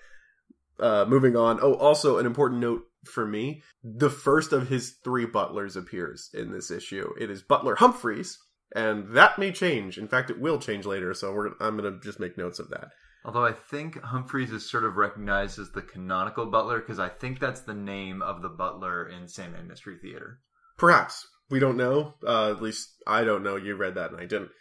uh, 0.79 1.05
moving 1.07 1.35
on. 1.37 1.59
Oh, 1.61 1.73
also 1.75 2.17
an 2.17 2.25
important 2.25 2.59
note 2.59 2.83
for 3.05 3.25
me: 3.25 3.61
the 3.83 4.09
first 4.09 4.51
of 4.51 4.67
his 4.67 4.97
three 5.03 5.25
butlers 5.25 5.75
appears 5.77 6.29
in 6.33 6.51
this 6.51 6.69
issue. 6.71 7.11
It 7.19 7.29
is 7.29 7.41
Butler 7.41 7.75
Humphreys. 7.75 8.37
And 8.75 9.15
that 9.15 9.39
may 9.39 9.53
change. 9.53 9.97
In 9.97 10.09
fact, 10.09 10.29
it 10.29 10.39
will 10.41 10.57
change 10.59 10.85
later. 10.85 11.13
So 11.13 11.31
we're, 11.31 11.51
I'm 11.61 11.77
going 11.77 11.93
to 11.93 11.99
just 12.03 12.19
make 12.19 12.37
notes 12.37 12.59
of 12.59 12.69
that. 12.71 12.89
Although 13.25 13.45
I 13.45 13.53
think 13.53 13.99
Humphreys 14.01 14.51
is 14.51 14.69
sort 14.69 14.83
of 14.85 14.97
recognized 14.97 15.57
as 15.57 15.71
the 15.71 15.81
canonical 15.81 16.45
butler 16.45 16.79
because 16.79 16.99
I 16.99 17.09
think 17.09 17.39
that's 17.39 17.61
the 17.61 17.73
name 17.73 18.21
of 18.21 18.43
the 18.43 18.49
butler 18.49 19.07
in 19.09 19.27
Sandman 19.27 19.67
Mystery 19.67 19.97
Theater. 19.99 20.39
Perhaps. 20.77 21.27
We 21.49 21.59
don't 21.59 21.77
know. 21.77 22.13
Uh, 22.25 22.51
at 22.51 22.61
least 22.61 22.89
I 23.07 23.23
don't 23.23 23.43
know. 23.43 23.55
You 23.55 23.75
read 23.75 23.95
that 23.95 24.11
and 24.11 24.21
I 24.21 24.25
didn't. 24.25 24.51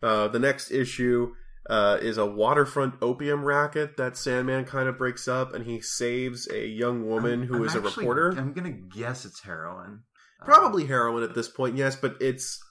Uh, 0.00 0.28
the 0.28 0.38
next 0.38 0.70
issue 0.70 1.34
uh, 1.68 1.98
is 2.00 2.18
a 2.18 2.26
waterfront 2.26 2.94
opium 3.02 3.44
racket 3.44 3.96
that 3.96 4.16
Sandman 4.16 4.64
kind 4.64 4.88
of 4.88 4.98
breaks 4.98 5.26
up, 5.26 5.54
and 5.54 5.64
he 5.64 5.80
saves 5.80 6.48
a 6.48 6.66
young 6.66 7.06
woman 7.08 7.42
who 7.42 7.56
I'm 7.56 7.64
is 7.64 7.74
a 7.74 7.80
reporter. 7.80 8.30
I'm 8.36 8.52
gonna 8.52 8.70
guess 8.70 9.24
it's 9.24 9.40
heroin. 9.40 10.02
Probably 10.44 10.84
heroin 10.84 11.22
at 11.22 11.34
this 11.34 11.48
point, 11.48 11.76
yes, 11.76 11.96
but 11.96 12.16
it's 12.20 12.62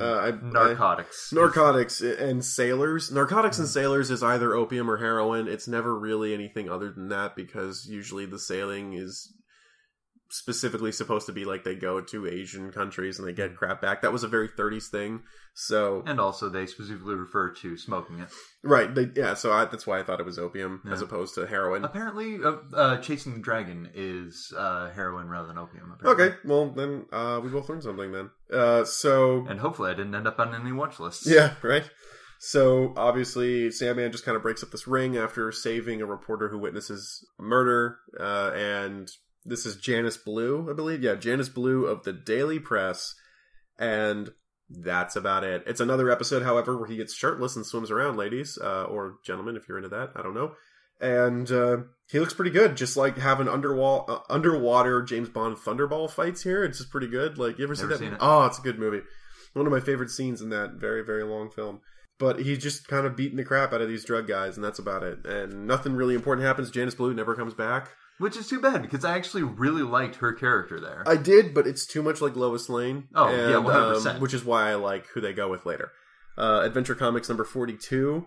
uh, 0.00 0.04
I, 0.04 0.28
I- 0.28 0.30
narcotics. 0.42 1.32
narcotics 1.32 2.00
and 2.00 2.44
sailors. 2.44 3.10
Narcotics 3.12 3.58
and 3.58 3.68
sailors 3.68 4.10
is 4.10 4.22
either 4.22 4.54
opium 4.54 4.90
or 4.90 4.96
heroin. 4.98 5.48
It's 5.48 5.68
never 5.68 5.98
really 5.98 6.32
anything 6.34 6.70
other 6.70 6.90
than 6.90 7.08
that 7.08 7.36
because 7.36 7.86
usually 7.86 8.26
the 8.26 8.38
sailing 8.38 8.94
is 8.94 9.32
specifically 10.32 10.90
supposed 10.90 11.26
to 11.26 11.32
be 11.32 11.44
like 11.44 11.62
they 11.62 11.74
go 11.74 12.00
to 12.00 12.26
Asian 12.26 12.72
countries 12.72 13.18
and 13.18 13.28
they 13.28 13.32
get 13.34 13.54
crap 13.54 13.82
back. 13.82 14.00
That 14.00 14.12
was 14.12 14.24
a 14.24 14.28
very 14.28 14.48
30s 14.48 14.88
thing. 14.88 15.22
So 15.54 16.02
And 16.06 16.18
also, 16.18 16.48
they 16.48 16.64
specifically 16.64 17.14
refer 17.14 17.50
to 17.50 17.76
smoking 17.76 18.20
it. 18.20 18.28
right, 18.64 18.92
they, 18.94 19.10
yeah. 19.14 19.34
So 19.34 19.52
I, 19.52 19.66
that's 19.66 19.86
why 19.86 19.98
I 20.00 20.02
thought 20.02 20.20
it 20.20 20.26
was 20.26 20.38
opium 20.38 20.80
as 20.90 21.02
opposed 21.02 21.34
to 21.34 21.46
heroin. 21.46 21.84
Apparently, 21.84 22.38
uh, 22.42 22.56
uh, 22.74 22.96
chasing 23.02 23.34
the 23.34 23.40
dragon 23.40 23.90
is 23.94 24.52
uh, 24.56 24.90
heroin 24.90 25.28
rather 25.28 25.48
than 25.48 25.58
opium. 25.58 25.92
Apparently. 25.92 26.24
Okay, 26.26 26.36
well 26.46 26.70
then 26.70 27.04
uh, 27.12 27.38
we 27.44 27.50
both 27.50 27.68
learned 27.68 27.82
something 27.82 28.10
then. 28.12 28.30
Uh, 28.50 28.84
so 28.84 29.46
And 29.46 29.60
hopefully, 29.60 29.90
I 29.90 29.94
didn't 29.94 30.14
end 30.14 30.26
up 30.26 30.38
on 30.38 30.54
any 30.54 30.72
watch 30.72 30.98
lists. 30.98 31.26
Yeah, 31.28 31.54
right. 31.62 31.88
So 32.38 32.92
obviously, 32.96 33.70
Sandman 33.70 34.10
just 34.10 34.24
kind 34.24 34.36
of 34.36 34.42
breaks 34.42 34.62
up 34.64 34.70
this 34.70 34.88
ring 34.88 35.16
after 35.16 35.52
saving 35.52 36.00
a 36.00 36.06
reporter 36.06 36.48
who 36.48 36.58
witnesses 36.58 37.24
a 37.38 37.42
murder. 37.42 37.98
Uh, 38.18 38.50
and 38.54 39.08
this 39.44 39.66
is 39.66 39.76
Janice 39.76 40.16
Blue, 40.16 40.70
I 40.70 40.74
believe. 40.74 41.02
Yeah, 41.02 41.14
Janice 41.14 41.48
Blue 41.48 41.86
of 41.86 42.04
the 42.04 42.12
Daily 42.12 42.58
Press. 42.58 43.14
And 43.78 44.30
that's 44.68 45.16
about 45.16 45.44
it. 45.44 45.64
It's 45.66 45.80
another 45.80 46.10
episode, 46.10 46.42
however, 46.42 46.76
where 46.76 46.88
he 46.88 46.96
gets 46.96 47.14
shirtless 47.14 47.56
and 47.56 47.66
swims 47.66 47.90
around, 47.90 48.16
ladies, 48.16 48.58
uh, 48.62 48.84
or 48.84 49.16
gentlemen, 49.24 49.56
if 49.56 49.68
you're 49.68 49.78
into 49.78 49.88
that. 49.90 50.12
I 50.16 50.22
don't 50.22 50.34
know. 50.34 50.52
And 51.00 51.50
uh, 51.50 51.78
he 52.08 52.20
looks 52.20 52.34
pretty 52.34 52.52
good, 52.52 52.76
just 52.76 52.96
like 52.96 53.18
having 53.18 53.48
underwall, 53.48 54.04
uh, 54.08 54.32
underwater 54.32 55.02
James 55.02 55.28
Bond 55.28 55.56
Thunderball 55.56 56.08
fights 56.08 56.42
here. 56.42 56.62
It's 56.62 56.78
just 56.78 56.90
pretty 56.90 57.08
good. 57.08 57.38
Like, 57.38 57.58
you 57.58 57.64
ever 57.64 57.74
see 57.74 57.86
that? 57.86 58.00
it. 58.00 58.14
Oh, 58.20 58.44
it's 58.46 58.60
a 58.60 58.62
good 58.62 58.78
movie. 58.78 59.00
One 59.54 59.66
of 59.66 59.72
my 59.72 59.80
favorite 59.80 60.10
scenes 60.10 60.40
in 60.40 60.50
that 60.50 60.74
very, 60.74 61.04
very 61.04 61.24
long 61.24 61.50
film. 61.50 61.80
But 62.18 62.40
he's 62.40 62.58
just 62.58 62.86
kind 62.86 63.04
of 63.04 63.16
beating 63.16 63.36
the 63.36 63.44
crap 63.44 63.72
out 63.72 63.80
of 63.80 63.88
these 63.88 64.04
drug 64.04 64.28
guys, 64.28 64.56
and 64.56 64.64
that's 64.64 64.78
about 64.78 65.02
it. 65.02 65.26
And 65.26 65.66
nothing 65.66 65.94
really 65.94 66.14
important 66.14 66.46
happens. 66.46 66.70
Janice 66.70 66.94
Blue 66.94 67.12
never 67.12 67.34
comes 67.34 67.52
back. 67.52 67.90
Which 68.18 68.36
is 68.36 68.48
too 68.48 68.60
bad 68.60 68.82
because 68.82 69.04
I 69.04 69.16
actually 69.16 69.42
really 69.42 69.82
liked 69.82 70.16
her 70.16 70.32
character 70.32 70.78
there. 70.78 71.02
I 71.06 71.16
did, 71.16 71.54
but 71.54 71.66
it's 71.66 71.86
too 71.86 72.02
much 72.02 72.20
like 72.20 72.36
Lois 72.36 72.68
Lane. 72.68 73.08
Oh, 73.14 73.28
and, 73.28 73.50
yeah, 73.50 73.56
100%. 73.56 74.14
um, 74.14 74.20
which 74.20 74.34
is 74.34 74.44
why 74.44 74.70
I 74.70 74.74
like 74.74 75.06
who 75.08 75.20
they 75.20 75.32
go 75.32 75.48
with 75.50 75.66
later. 75.66 75.90
Uh, 76.38 76.62
Adventure 76.64 76.94
Comics 76.94 77.28
number 77.28 77.44
42. 77.44 78.24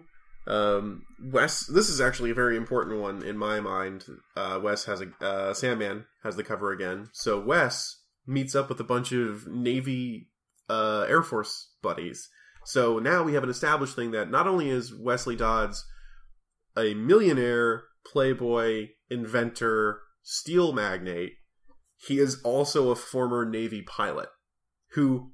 Um, 0.48 1.04
Wes, 1.24 1.66
this 1.66 1.90
is 1.90 2.00
actually 2.02 2.32
a 2.32 2.36
very 2.36 2.58
important 2.58 3.00
one 3.00 3.24
in 3.24 3.38
my 3.38 3.60
mind. 3.60 4.06
Uh, 4.36 4.60
Wes 4.62 4.86
has 4.86 5.02
a, 5.02 5.26
uh, 5.26 5.54
Sandman 5.54 6.06
has 6.24 6.36
the 6.36 6.44
cover 6.44 6.72
again. 6.72 7.10
So 7.14 7.40
Wes 7.40 8.02
meets 8.28 8.54
up 8.56 8.70
with 8.70 8.80
a 8.80 8.84
bunch 8.84 9.12
of 9.12 9.48
Navy, 9.48 10.28
uh, 10.70 11.06
Air 11.08 11.24
Force 11.24 11.70
buddies. 11.82 12.30
So 12.66 13.00
now 13.00 13.24
we 13.24 13.34
have 13.34 13.44
an 13.44 13.50
established 13.50 13.96
thing 13.96 14.12
that 14.12 14.30
not 14.30 14.48
only 14.48 14.70
is 14.70 14.94
Wesley 14.94 15.36
Dodds 15.36 15.86
a 16.78 16.94
millionaire, 16.94 17.84
playboy, 18.06 18.88
inventor, 19.10 20.02
steel 20.24 20.74
magnate, 20.74 21.34
he 21.98 22.20
is 22.20 22.42
also 22.44 22.90
a 22.90 22.96
former 22.96 23.46
Navy 23.46 23.82
pilot 23.82 24.30
who 24.92 25.32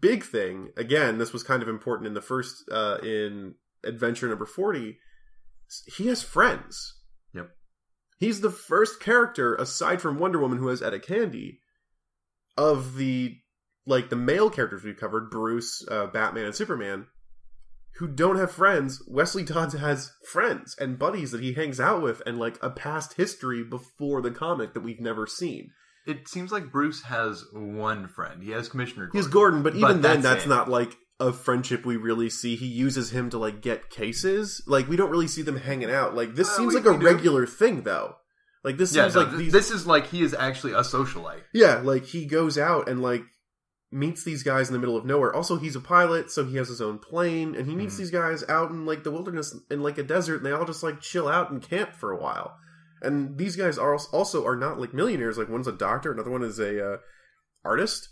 big 0.00 0.22
thing 0.22 0.70
again 0.76 1.18
this 1.18 1.32
was 1.32 1.42
kind 1.42 1.62
of 1.62 1.68
important 1.68 2.06
in 2.06 2.14
the 2.14 2.22
first 2.22 2.62
uh 2.70 2.98
in 3.02 3.54
adventure 3.84 4.28
number 4.28 4.46
40 4.46 4.96
he 5.96 6.06
has 6.06 6.22
friends 6.22 6.98
Yep. 7.34 7.50
he's 8.18 8.40
the 8.40 8.50
first 8.50 9.00
character 9.00 9.56
aside 9.56 10.00
from 10.00 10.18
wonder 10.18 10.38
woman 10.38 10.58
who 10.58 10.68
has 10.68 10.80
etta 10.80 11.00
candy 11.00 11.58
of 12.56 12.94
the 12.96 13.36
like 13.84 14.10
the 14.10 14.16
male 14.16 14.48
characters 14.48 14.84
we've 14.84 14.96
covered 14.96 15.28
bruce 15.28 15.84
uh, 15.90 16.06
batman 16.06 16.44
and 16.44 16.54
superman 16.54 17.06
who 17.98 18.08
don't 18.08 18.36
have 18.36 18.50
friends 18.50 19.02
wesley 19.08 19.42
dodds 19.42 19.74
has 19.74 20.12
friends 20.30 20.74
and 20.78 20.98
buddies 20.98 21.30
that 21.32 21.40
he 21.42 21.52
hangs 21.52 21.78
out 21.80 22.00
with 22.02 22.22
and 22.26 22.38
like 22.38 22.56
a 22.62 22.70
past 22.70 23.14
history 23.14 23.62
before 23.62 24.22
the 24.22 24.30
comic 24.30 24.72
that 24.74 24.80
we've 24.82 25.00
never 25.00 25.26
seen 25.26 25.70
It 26.06 26.28
seems 26.28 26.50
like 26.50 26.72
Bruce 26.72 27.02
has 27.04 27.44
one 27.52 28.08
friend. 28.08 28.42
He 28.42 28.52
has 28.52 28.68
Commissioner 28.70 29.06
Gordon. 29.06 29.18
He's 29.20 29.28
Gordon, 29.28 29.62
but 29.62 29.74
even 29.76 30.00
then, 30.00 30.22
that's 30.22 30.44
that's 30.44 30.46
not 30.46 30.68
like 30.68 30.96
a 31.20 31.30
friendship 31.30 31.84
we 31.84 31.96
really 31.98 32.30
see. 32.30 32.56
He 32.56 32.66
uses 32.66 33.10
him 33.10 33.28
to 33.30 33.38
like 33.38 33.60
get 33.60 33.90
cases. 33.90 34.62
Like 34.66 34.88
we 34.88 34.96
don't 34.96 35.10
really 35.10 35.28
see 35.28 35.42
them 35.42 35.58
hanging 35.58 35.90
out. 35.90 36.14
Like 36.16 36.34
this 36.34 36.48
Uh, 36.48 36.56
seems 36.56 36.74
we- 36.74 36.80
like 36.80 36.94
a 36.96 36.98
do. 36.98 37.04
regular 37.04 37.46
thing, 37.46 37.82
though. 37.82 38.14
Like 38.64 38.78
this 38.78 38.94
Yeah, 38.94 39.02
seems 39.04 39.14
no, 39.14 39.20
like 39.20 39.30
th- 39.30 39.38
these. 39.40 39.52
this 39.52 39.70
is 39.70 39.86
like 39.86 40.06
he 40.06 40.22
is 40.22 40.32
actually 40.32 40.72
a 40.72 40.80
socialite. 40.80 41.42
Yeah, 41.52 41.76
like 41.84 42.06
he 42.06 42.24
goes 42.24 42.56
out 42.56 42.88
and 42.88 43.02
like 43.02 43.22
meets 43.92 44.22
these 44.22 44.42
guys 44.44 44.68
in 44.68 44.72
the 44.72 44.78
middle 44.78 44.96
of 44.96 45.04
nowhere. 45.04 45.34
Also, 45.34 45.56
he's 45.56 45.74
a 45.74 45.80
pilot, 45.80 46.30
so 46.30 46.44
he 46.44 46.56
has 46.56 46.68
his 46.68 46.80
own 46.80 46.98
plane, 46.98 47.54
and 47.56 47.66
he 47.66 47.74
meets 47.74 47.94
Mhm. 47.94 47.98
these 47.98 48.10
guys 48.12 48.44
out 48.48 48.70
in 48.70 48.86
like 48.86 49.02
the 49.02 49.10
wilderness 49.10 49.54
in 49.70 49.82
like 49.82 49.98
a 49.98 50.02
desert, 50.04 50.36
and 50.36 50.46
they 50.46 50.52
all 50.52 50.64
just 50.64 50.82
like 50.82 51.00
chill 51.00 51.26
out 51.28 51.50
and 51.50 51.60
camp 51.62 51.94
for 51.94 52.12
a 52.12 52.16
while. 52.20 52.56
And 53.02 53.36
these 53.38 53.56
guys 53.56 53.78
are 53.78 53.96
also 54.12 54.44
are 54.46 54.56
not 54.56 54.78
like 54.78 54.94
millionaires. 54.94 55.38
Like 55.38 55.48
one's 55.48 55.66
a 55.66 55.72
doctor, 55.72 56.12
another 56.12 56.30
one 56.30 56.42
is 56.44 56.58
a 56.60 56.92
uh, 56.94 56.96
artist. 57.64 58.08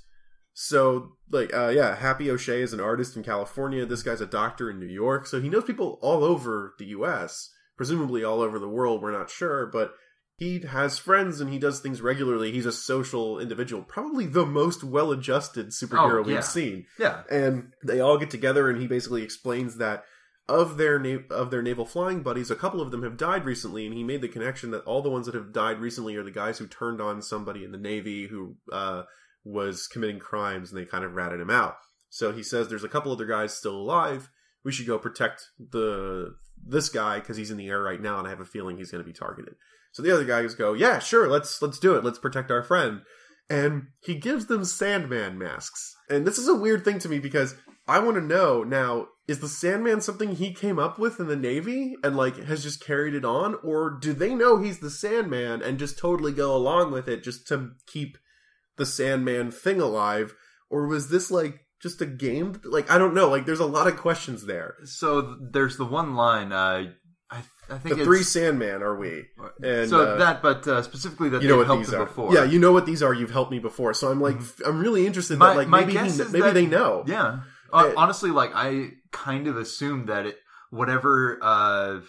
So 0.55 1.13
like 1.31 1.55
uh, 1.55 1.69
yeah, 1.69 1.95
Happy 1.95 2.31
O'Shea 2.31 2.63
is 2.63 2.73
an 2.73 2.81
artist 2.81 3.17
in 3.17 3.23
California. 3.23 3.87
This 3.87 4.03
guy's 4.03 4.21
a 4.21 4.27
doctor 4.27 4.69
in 4.71 4.81
New 4.81 4.87
York, 4.87 5.27
so 5.27 5.41
he 5.41 5.49
knows 5.49 5.65
people 5.65 5.99
all 6.03 6.25
over 6.25 6.75
the 6.79 6.87
U.S. 6.87 7.51
Presumably 7.77 8.25
all 8.25 8.41
over 8.41 8.59
the 8.59 8.69
world. 8.69 9.01
We're 9.03 9.13
not 9.17 9.31
sure, 9.31 9.67
but 9.67 9.93
he 10.39 10.61
has 10.61 10.99
friends 10.99 11.41
and 11.41 11.53
he 11.53 11.59
does 11.59 11.81
things 11.81 12.01
regularly. 12.01 12.53
He's 12.53 12.65
a 12.67 12.73
social 12.73 13.39
individual, 13.39 13.83
probably 13.83 14.25
the 14.27 14.47
most 14.47 14.83
well-adjusted 14.85 15.69
superhero 15.69 16.25
Oh, 16.25 16.29
yeah. 16.29 16.35
we've 16.37 16.45
seen. 16.45 16.87
Yeah. 16.99 17.23
And 17.31 17.73
they 17.85 18.01
all 18.01 18.17
get 18.19 18.31
together, 18.31 18.71
and 18.71 18.81
he 18.81 18.87
basically 18.87 19.23
explains 19.23 19.77
that 19.79 20.05
of 20.49 20.79
their 20.79 20.99
na- 20.99 21.27
of 21.31 21.51
their 21.51 21.61
naval 21.61 21.85
flying 21.85 22.23
buddies, 22.23 22.51
a 22.51 22.57
couple 22.57 22.81
of 22.81 22.91
them 22.91 23.03
have 23.03 23.19
died 23.19 23.45
recently, 23.45 23.85
and 23.85 23.95
he 23.95 24.03
made 24.03 24.23
the 24.23 24.29
connection 24.29 24.71
that 24.71 24.85
all 24.85 25.03
the 25.03 25.11
ones 25.11 25.27
that 25.27 25.35
have 25.35 25.53
died 25.53 25.79
recently 25.79 26.17
are 26.17 26.23
the 26.23 26.31
guys 26.31 26.57
who 26.59 26.67
turned 26.67 27.01
on 27.03 27.21
somebody 27.21 27.65
in 27.65 27.73
the 27.73 27.77
navy 27.77 28.29
who 28.29 28.57
uh, 28.73 29.03
was 29.45 29.87
committing 29.87 30.19
crimes, 30.19 30.71
and 30.73 30.81
they 30.81 30.87
kind 30.87 31.05
of 31.05 31.13
ratted 31.15 31.41
him 31.41 31.51
out. 31.51 31.75
So 32.09 32.33
he 32.33 32.43
says 32.43 32.69
there's 32.69 32.85
a 32.85 32.89
couple 32.89 33.13
other 33.13 33.27
guys 33.27 33.53
still 33.55 33.77
alive. 33.77 34.31
We 34.65 34.73
should 34.73 34.87
go 34.87 34.99
protect 34.99 35.49
the 35.59 36.35
this 36.67 36.89
guy 36.89 37.19
because 37.21 37.37
he's 37.37 37.51
in 37.51 37.59
the 37.59 37.69
air 37.69 37.83
right 37.83 38.01
now, 38.01 38.19
and 38.19 38.27
I 38.27 38.31
have 38.31 38.41
a 38.41 38.45
feeling 38.47 38.77
he's 38.79 38.91
going 38.91 39.05
to 39.05 39.07
be 39.07 39.13
targeted. 39.13 39.55
So 39.93 40.03
the 40.03 40.13
other 40.13 40.25
guys 40.25 40.55
go, 40.55 40.73
yeah, 40.75 40.99
sure, 40.99 41.29
let's 41.29 41.61
let's 41.63 41.79
do 41.79 41.95
it. 41.97 42.05
Let's 42.05 42.19
protect 42.19 42.51
our 42.51 42.63
friend. 42.63 43.03
And 43.51 43.89
he 44.01 44.15
gives 44.15 44.47
them 44.47 44.65
Sandman 44.65 45.39
masks. 45.39 45.97
And 46.11 46.27
this 46.27 46.39
is 46.39 46.49
a 46.49 46.55
weird 46.55 46.85
thing 46.85 46.99
to 47.01 47.09
me 47.09 47.19
because 47.19 47.55
I 47.87 47.99
want 47.99 48.17
to 48.17 48.23
know 48.23 48.63
now, 48.63 49.09
is 49.27 49.41
the 49.41 49.49
Sandman 49.49 50.03
something 50.03 50.35
he 50.35 50.53
came 50.53 50.79
up 50.79 50.99
with 50.99 51.19
in 51.19 51.29
the 51.29 51.37
Navy 51.37 51.97
and 52.05 52.17
like 52.17 52.37
has 52.45 52.63
just 52.63 52.85
carried 52.85 53.15
it 53.15 53.25
on? 53.25 53.57
Or 53.63 53.91
do 53.91 54.13
they 54.13 54.35
know 54.35 54.59
he's 54.59 54.81
the 54.81 54.91
Sandman 54.91 55.63
and 55.63 55.79
just 55.79 55.99
totally 55.99 56.33
go 56.33 56.55
along 56.55 56.93
with 56.93 57.09
it 57.09 57.23
just 57.23 57.47
to 57.49 57.71
keep 57.87 58.19
the 58.77 58.87
Sandman 58.87 59.51
thing 59.51 59.81
alive? 59.81 60.35
or 60.71 60.87
was 60.87 61.09
this 61.09 61.31
like 61.31 61.65
just 61.81 62.01
a 62.01 62.07
game? 62.07 62.61
Like 62.65 62.91
I 62.91 62.99
don't 62.99 63.15
know. 63.15 63.29
Like 63.29 63.47
there's 63.47 63.61
a 63.61 63.67
lot 63.67 63.87
of 63.87 63.97
questions 63.97 64.47
there. 64.47 64.77
So 64.85 65.37
there's 65.41 65.77
the 65.77 65.85
one 65.85 66.15
line. 66.15 66.53
Uh, 66.53 66.93
I 67.71 67.79
think 67.79 67.99
The 67.99 68.05
three 68.05 68.23
Sandman 68.23 68.83
are 68.83 68.97
we? 68.97 69.27
And 69.63 69.89
so 69.91 70.01
uh, 70.01 70.17
that, 70.19 70.41
but 70.43 70.67
uh, 70.67 70.83
specifically 70.83 71.29
that 71.31 71.43
you 71.43 71.49
know 71.49 71.59
what 71.59 71.67
helped 71.67 71.87
these 71.87 71.95
are. 71.95 72.07
before. 72.07 72.27
Mm-hmm. 72.29 72.35
Yeah, 72.37 72.45
you 72.45 72.59
know 72.59 72.73
what 72.73 72.87
these 72.87 73.03
are. 73.03 73.13
You've 73.13 73.31
helped 73.31 73.51
me 73.51 73.59
before, 73.59 73.93
so 73.95 74.11
I'm 74.11 74.21
like, 74.21 74.37
I'm 74.67 74.81
really 74.81 75.07
interested. 75.07 75.39
My- 75.39 75.51
that 75.51 75.57
like 75.57 75.69
my 75.69 75.81
maybe 75.81 75.93
he, 75.93 75.99
guess 75.99 76.19
is 76.19 76.33
maybe 76.33 76.43
that- 76.43 76.55
they 76.55 76.67
know. 76.67 77.05
Yeah. 77.07 77.41
Uh, 77.73 77.89
It- 77.91 77.97
honestly, 77.97 78.31
like 78.31 78.53
I 78.55 78.93
kind 79.13 79.47
of 79.47 79.57
assumed 79.59 80.09
that 80.09 80.25
it 80.27 80.39
whatever 80.71 81.39
uh 81.43 82.01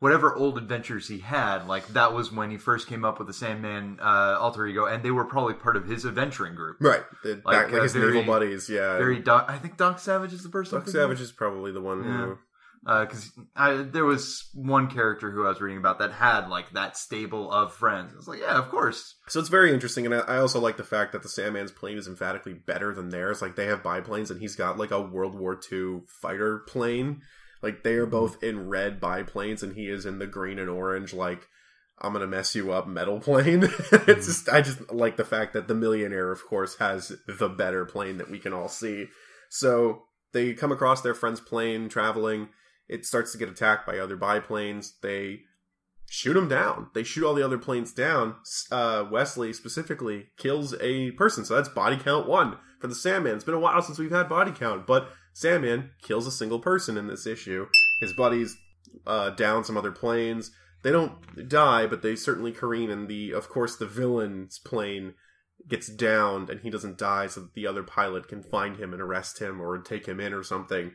whatever 0.00 0.34
old 0.34 0.58
adventures 0.58 1.06
he 1.08 1.18
had, 1.20 1.66
like 1.68 1.86
that 1.88 2.12
was 2.12 2.32
when 2.32 2.50
he 2.50 2.58
first 2.58 2.88
came 2.88 3.04
up 3.04 3.18
with 3.18 3.28
the 3.28 3.32
Sandman 3.34 3.98
uh 4.00 4.36
alter 4.38 4.66
ego, 4.66 4.84
and 4.86 5.02
they 5.02 5.10
were 5.10 5.24
probably 5.24 5.54
part 5.54 5.76
of 5.76 5.86
his 5.86 6.04
adventuring 6.04 6.54
group. 6.54 6.76
Right, 6.80 7.02
the, 7.22 7.40
Like, 7.44 7.66
back, 7.66 7.72
like 7.72 7.82
his 7.82 7.92
very- 7.94 8.12
naval 8.14 8.32
buddies. 8.34 8.68
Yeah, 8.68 8.96
Very 8.98 9.18
Doc. 9.20 9.46
I 9.48 9.58
think 9.58 9.76
Doc 9.76 9.98
Savage 9.98 10.32
is 10.32 10.42
the 10.42 10.48
person. 10.48 10.78
Doc 10.78 10.88
Savage 10.88 11.20
is 11.20 11.32
probably 11.32 11.72
the 11.72 11.80
one. 11.80 12.04
Yeah. 12.04 12.16
Who, 12.26 12.38
Uh, 12.84 13.04
because 13.04 13.30
I 13.54 13.74
there 13.74 14.04
was 14.04 14.50
one 14.54 14.90
character 14.90 15.30
who 15.30 15.44
I 15.44 15.50
was 15.50 15.60
reading 15.60 15.78
about 15.78 16.00
that 16.00 16.10
had 16.10 16.48
like 16.48 16.72
that 16.72 16.96
stable 16.96 17.50
of 17.50 17.72
friends. 17.72 18.12
It's 18.16 18.26
like, 18.26 18.40
yeah, 18.40 18.58
of 18.58 18.70
course. 18.70 19.14
So 19.28 19.38
it's 19.38 19.48
very 19.48 19.72
interesting, 19.72 20.04
and 20.04 20.14
I 20.14 20.18
I 20.18 20.38
also 20.38 20.58
like 20.58 20.76
the 20.76 20.84
fact 20.84 21.12
that 21.12 21.22
the 21.22 21.28
Sandman's 21.28 21.70
plane 21.70 21.96
is 21.96 22.08
emphatically 22.08 22.54
better 22.54 22.92
than 22.92 23.10
theirs. 23.10 23.40
Like 23.40 23.54
they 23.54 23.66
have 23.66 23.84
biplanes, 23.84 24.32
and 24.32 24.40
he's 24.40 24.56
got 24.56 24.78
like 24.78 24.90
a 24.90 25.00
World 25.00 25.38
War 25.38 25.60
II 25.70 26.00
fighter 26.08 26.58
plane. 26.66 27.22
Like 27.62 27.84
they 27.84 27.94
are 27.94 28.06
both 28.06 28.42
in 28.42 28.68
red 28.68 29.00
biplanes, 29.00 29.62
and 29.62 29.76
he 29.76 29.88
is 29.88 30.04
in 30.04 30.18
the 30.18 30.26
green 30.26 30.58
and 30.58 30.68
orange. 30.68 31.14
Like 31.14 31.46
I'm 32.00 32.12
gonna 32.12 32.26
mess 32.26 32.56
you 32.56 32.72
up 32.72 32.88
metal 32.88 33.20
plane. 33.20 33.62
it's 33.92 33.92
hmm. 33.92 34.08
just 34.08 34.48
I 34.48 34.60
just 34.60 34.90
like 34.92 35.16
the 35.16 35.24
fact 35.24 35.52
that 35.52 35.68
the 35.68 35.74
millionaire, 35.76 36.32
of 36.32 36.44
course, 36.44 36.76
has 36.78 37.12
the 37.28 37.48
better 37.48 37.84
plane 37.84 38.18
that 38.18 38.30
we 38.30 38.40
can 38.40 38.52
all 38.52 38.68
see. 38.68 39.06
So 39.50 40.02
they 40.32 40.54
come 40.54 40.72
across 40.72 41.00
their 41.00 41.14
friend's 41.14 41.40
plane 41.40 41.88
traveling. 41.88 42.48
It 42.88 43.06
starts 43.06 43.32
to 43.32 43.38
get 43.38 43.48
attacked 43.48 43.86
by 43.86 43.98
other 43.98 44.16
biplanes. 44.16 44.94
They 45.02 45.42
shoot 46.12 46.34
them 46.34 46.48
down. 46.48 46.88
They 46.94 47.04
shoot 47.04 47.24
all 47.24 47.34
the 47.34 47.44
other 47.44 47.58
planes 47.58 47.92
down. 47.92 48.36
Uh, 48.70 49.06
Wesley 49.10 49.52
specifically 49.54 50.26
kills 50.36 50.74
a 50.80 51.12
person, 51.12 51.44
so 51.44 51.54
that's 51.54 51.70
body 51.70 51.96
count 51.96 52.28
one 52.28 52.58
for 52.80 52.86
the 52.86 52.94
Sandman. 52.94 53.34
It's 53.34 53.44
been 53.44 53.54
a 53.54 53.58
while 53.58 53.80
since 53.80 53.98
we've 53.98 54.10
had 54.10 54.28
body 54.28 54.52
count, 54.52 54.86
but 54.86 55.10
Sandman 55.32 55.90
kills 56.02 56.26
a 56.26 56.30
single 56.30 56.60
person 56.60 56.98
in 56.98 57.06
this 57.06 57.26
issue. 57.26 57.66
His 58.00 58.12
buddies 58.12 58.58
uh, 59.06 59.30
down 59.30 59.64
some 59.64 59.78
other 59.78 59.90
planes. 59.90 60.50
They 60.82 60.90
don't 60.90 61.48
die, 61.48 61.86
but 61.86 62.02
they 62.02 62.16
certainly 62.16 62.52
careen, 62.52 62.90
and 62.90 63.08
the 63.08 63.32
of 63.32 63.48
course 63.48 63.76
the 63.76 63.86
villain's 63.86 64.58
plane 64.58 65.14
gets 65.66 65.86
downed, 65.86 66.50
and 66.50 66.60
he 66.60 66.68
doesn't 66.70 66.98
die, 66.98 67.28
so 67.28 67.40
that 67.40 67.54
the 67.54 67.66
other 67.66 67.84
pilot 67.84 68.28
can 68.28 68.42
find 68.42 68.76
him 68.76 68.92
and 68.92 69.00
arrest 69.00 69.38
him 69.38 69.62
or 69.62 69.78
take 69.78 70.06
him 70.06 70.20
in 70.20 70.34
or 70.34 70.42
something 70.42 70.92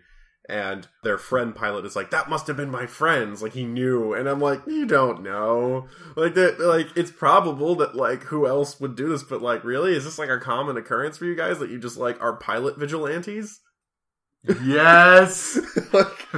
and 0.49 0.87
their 1.03 1.17
friend 1.17 1.55
pilot 1.55 1.85
is 1.85 1.95
like 1.95 2.09
that 2.11 2.29
must 2.29 2.47
have 2.47 2.55
been 2.57 2.69
my 2.69 2.85
friends 2.85 3.41
like 3.41 3.53
he 3.53 3.65
knew 3.65 4.13
and 4.13 4.29
i'm 4.29 4.39
like 4.39 4.61
you 4.65 4.85
don't 4.85 5.21
know 5.21 5.87
like 6.15 6.33
that 6.35 6.59
like 6.59 6.87
it's 6.95 7.11
probable 7.11 7.75
that 7.75 7.95
like 7.95 8.23
who 8.23 8.47
else 8.47 8.79
would 8.79 8.95
do 8.95 9.09
this 9.09 9.23
but 9.23 9.41
like 9.41 9.63
really 9.63 9.95
is 9.95 10.05
this 10.05 10.17
like 10.17 10.29
a 10.29 10.39
common 10.39 10.77
occurrence 10.77 11.17
for 11.17 11.25
you 11.25 11.35
guys 11.35 11.59
that 11.59 11.69
you 11.69 11.77
just 11.77 11.97
like 11.97 12.21
are 12.21 12.35
pilot 12.37 12.77
vigilantes 12.77 13.59
Yes. 14.63 15.59
like 15.93 16.29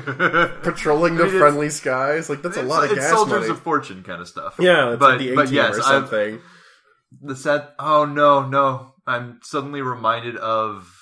patrolling 0.64 1.18
the 1.18 1.26
I 1.26 1.28
mean, 1.28 1.38
friendly 1.38 1.70
skies 1.70 2.28
like 2.30 2.42
that's 2.42 2.58
a 2.58 2.64
lot 2.64 2.86
of 2.86 2.92
it's 2.92 3.02
gas 3.02 3.12
soldiers 3.12 3.42
money 3.42 3.50
of 3.52 3.62
fortune 3.62 4.02
kind 4.02 4.20
of 4.20 4.28
stuff. 4.28 4.56
yeah 4.58 4.92
it's 4.94 5.00
but 5.00 5.12
like 5.12 5.20
the 5.20 5.36
but 5.36 5.44
18 5.44 5.54
yes, 5.54 5.78
or 5.78 5.82
something 5.82 6.40
the 7.22 7.36
sad. 7.36 7.68
Oh 7.78 8.06
no, 8.06 8.48
no! 8.48 8.94
I'm 9.08 9.40
suddenly 9.44 9.82
reminded 9.82 10.38
of. 10.38 10.96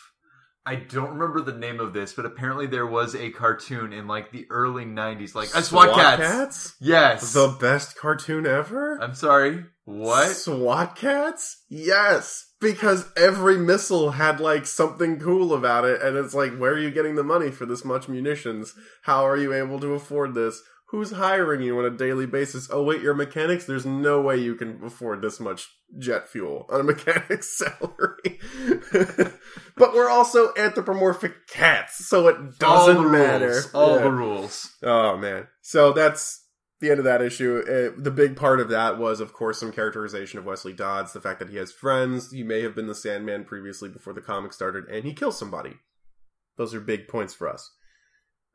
I 0.68 0.76
don't 0.76 1.12
remember 1.12 1.40
the 1.40 1.58
name 1.58 1.80
of 1.80 1.94
this, 1.94 2.12
but 2.12 2.26
apparently 2.26 2.68
there 2.68 2.86
was 2.86 3.16
a 3.16 3.30
cartoon 3.30 3.94
in 3.94 4.06
like 4.06 4.34
the 4.34 4.46
early 4.50 4.84
'90s, 4.84 5.34
like 5.34 5.56
uh, 5.56 5.62
SWAT, 5.62 5.96
Kats. 5.96 6.22
cats 6.22 6.76
Yes. 6.82 7.32
the 7.32 7.56
best 7.58 7.98
cartoon 7.98 8.46
ever 8.46 9.02
I'm 9.02 9.16
sorry. 9.16 9.64
What? 9.86 10.36
SWAT 10.36 10.98
Kats? 10.98 11.64
Yes, 11.70 12.52
because 12.60 13.10
every 13.16 13.58
missile 13.58 14.12
had 14.12 14.42
like 14.42 14.66
something 14.66 15.22
cool 15.22 15.54
about 15.54 15.86
it, 15.86 16.02
and 16.02 16.18
it's 16.18 16.34
like, 16.34 16.58
where 16.58 16.74
are 16.74 16.78
you 16.80 16.92
getting 16.92 17.16
the 17.16 17.24
money 17.24 17.50
for 17.50 17.66
this 17.66 17.86
much 17.86 18.10
munitions? 18.10 18.74
How 19.04 19.26
are 19.26 19.38
you 19.38 19.54
able 19.54 19.80
to 19.80 19.94
afford 19.94 20.34
this? 20.34 20.62
Who's 20.92 21.12
hiring 21.12 21.62
you 21.62 21.78
on 21.80 21.86
a 21.86 21.90
daily 21.90 22.26
basis? 22.26 22.70
Oh 22.72 22.82
wait, 22.82 23.02
you're 23.02 23.14
mechanics. 23.14 23.66
There's 23.66 23.86
no 23.86 24.22
way 24.22 24.38
you 24.38 24.56
can 24.56 24.80
afford 24.86 25.22
this 25.22 25.38
much 25.40 25.68
jet 25.98 26.30
fuel 26.30 26.66
on 26.70 26.80
a 26.80 26.84
mechanic's 26.92 27.58
salary. 27.58 28.40
but 29.76 29.94
we're 29.94 30.10
also 30.10 30.54
anthropomorphic 30.58 31.48
cats, 31.48 32.08
so 32.08 32.28
it 32.30 32.58
doesn't 32.60 33.12
matter. 33.12 33.48
rules. 33.48 33.74
All 33.74 33.96
Yeah. 33.98 34.04
the 34.04 34.12
rules. 34.12 34.72
Oh 34.84 35.18
man. 35.18 35.48
So 35.62 35.92
that's 35.92 36.46
the 36.80 36.90
end 36.90 37.00
of 37.00 37.06
that 37.06 37.22
issue. 37.22 37.64
Uh, 37.68 38.00
the 38.02 38.12
big 38.12 38.36
part 38.38 38.60
of 38.60 38.70
that 38.70 38.98
was, 38.98 39.20
of 39.20 39.34
course, 39.34 39.60
some 39.60 39.72
characterization 39.72 40.40
of 40.40 40.46
Wesley 40.46 40.74
Dodds, 40.74 41.12
the 41.12 41.20
fact 41.20 41.40
that 41.40 41.50
he 41.50 41.58
has 41.58 41.72
friends. 41.72 42.32
He 42.32 42.44
may 42.44 42.62
have 42.62 42.76
been 42.76 42.88
the 42.88 42.96
Sandman 42.96 43.46
previously 43.46 43.90
before 43.90 44.14
the 44.14 44.22
comic 44.22 44.54
started, 44.54 44.86
and 44.90 45.04
he 45.04 45.14
kills 45.14 45.38
somebody. 45.40 45.74
Those 46.58 46.74
are 46.74 46.80
big 46.80 47.08
points 47.08 47.34
for 47.34 47.48
us. 47.50 47.72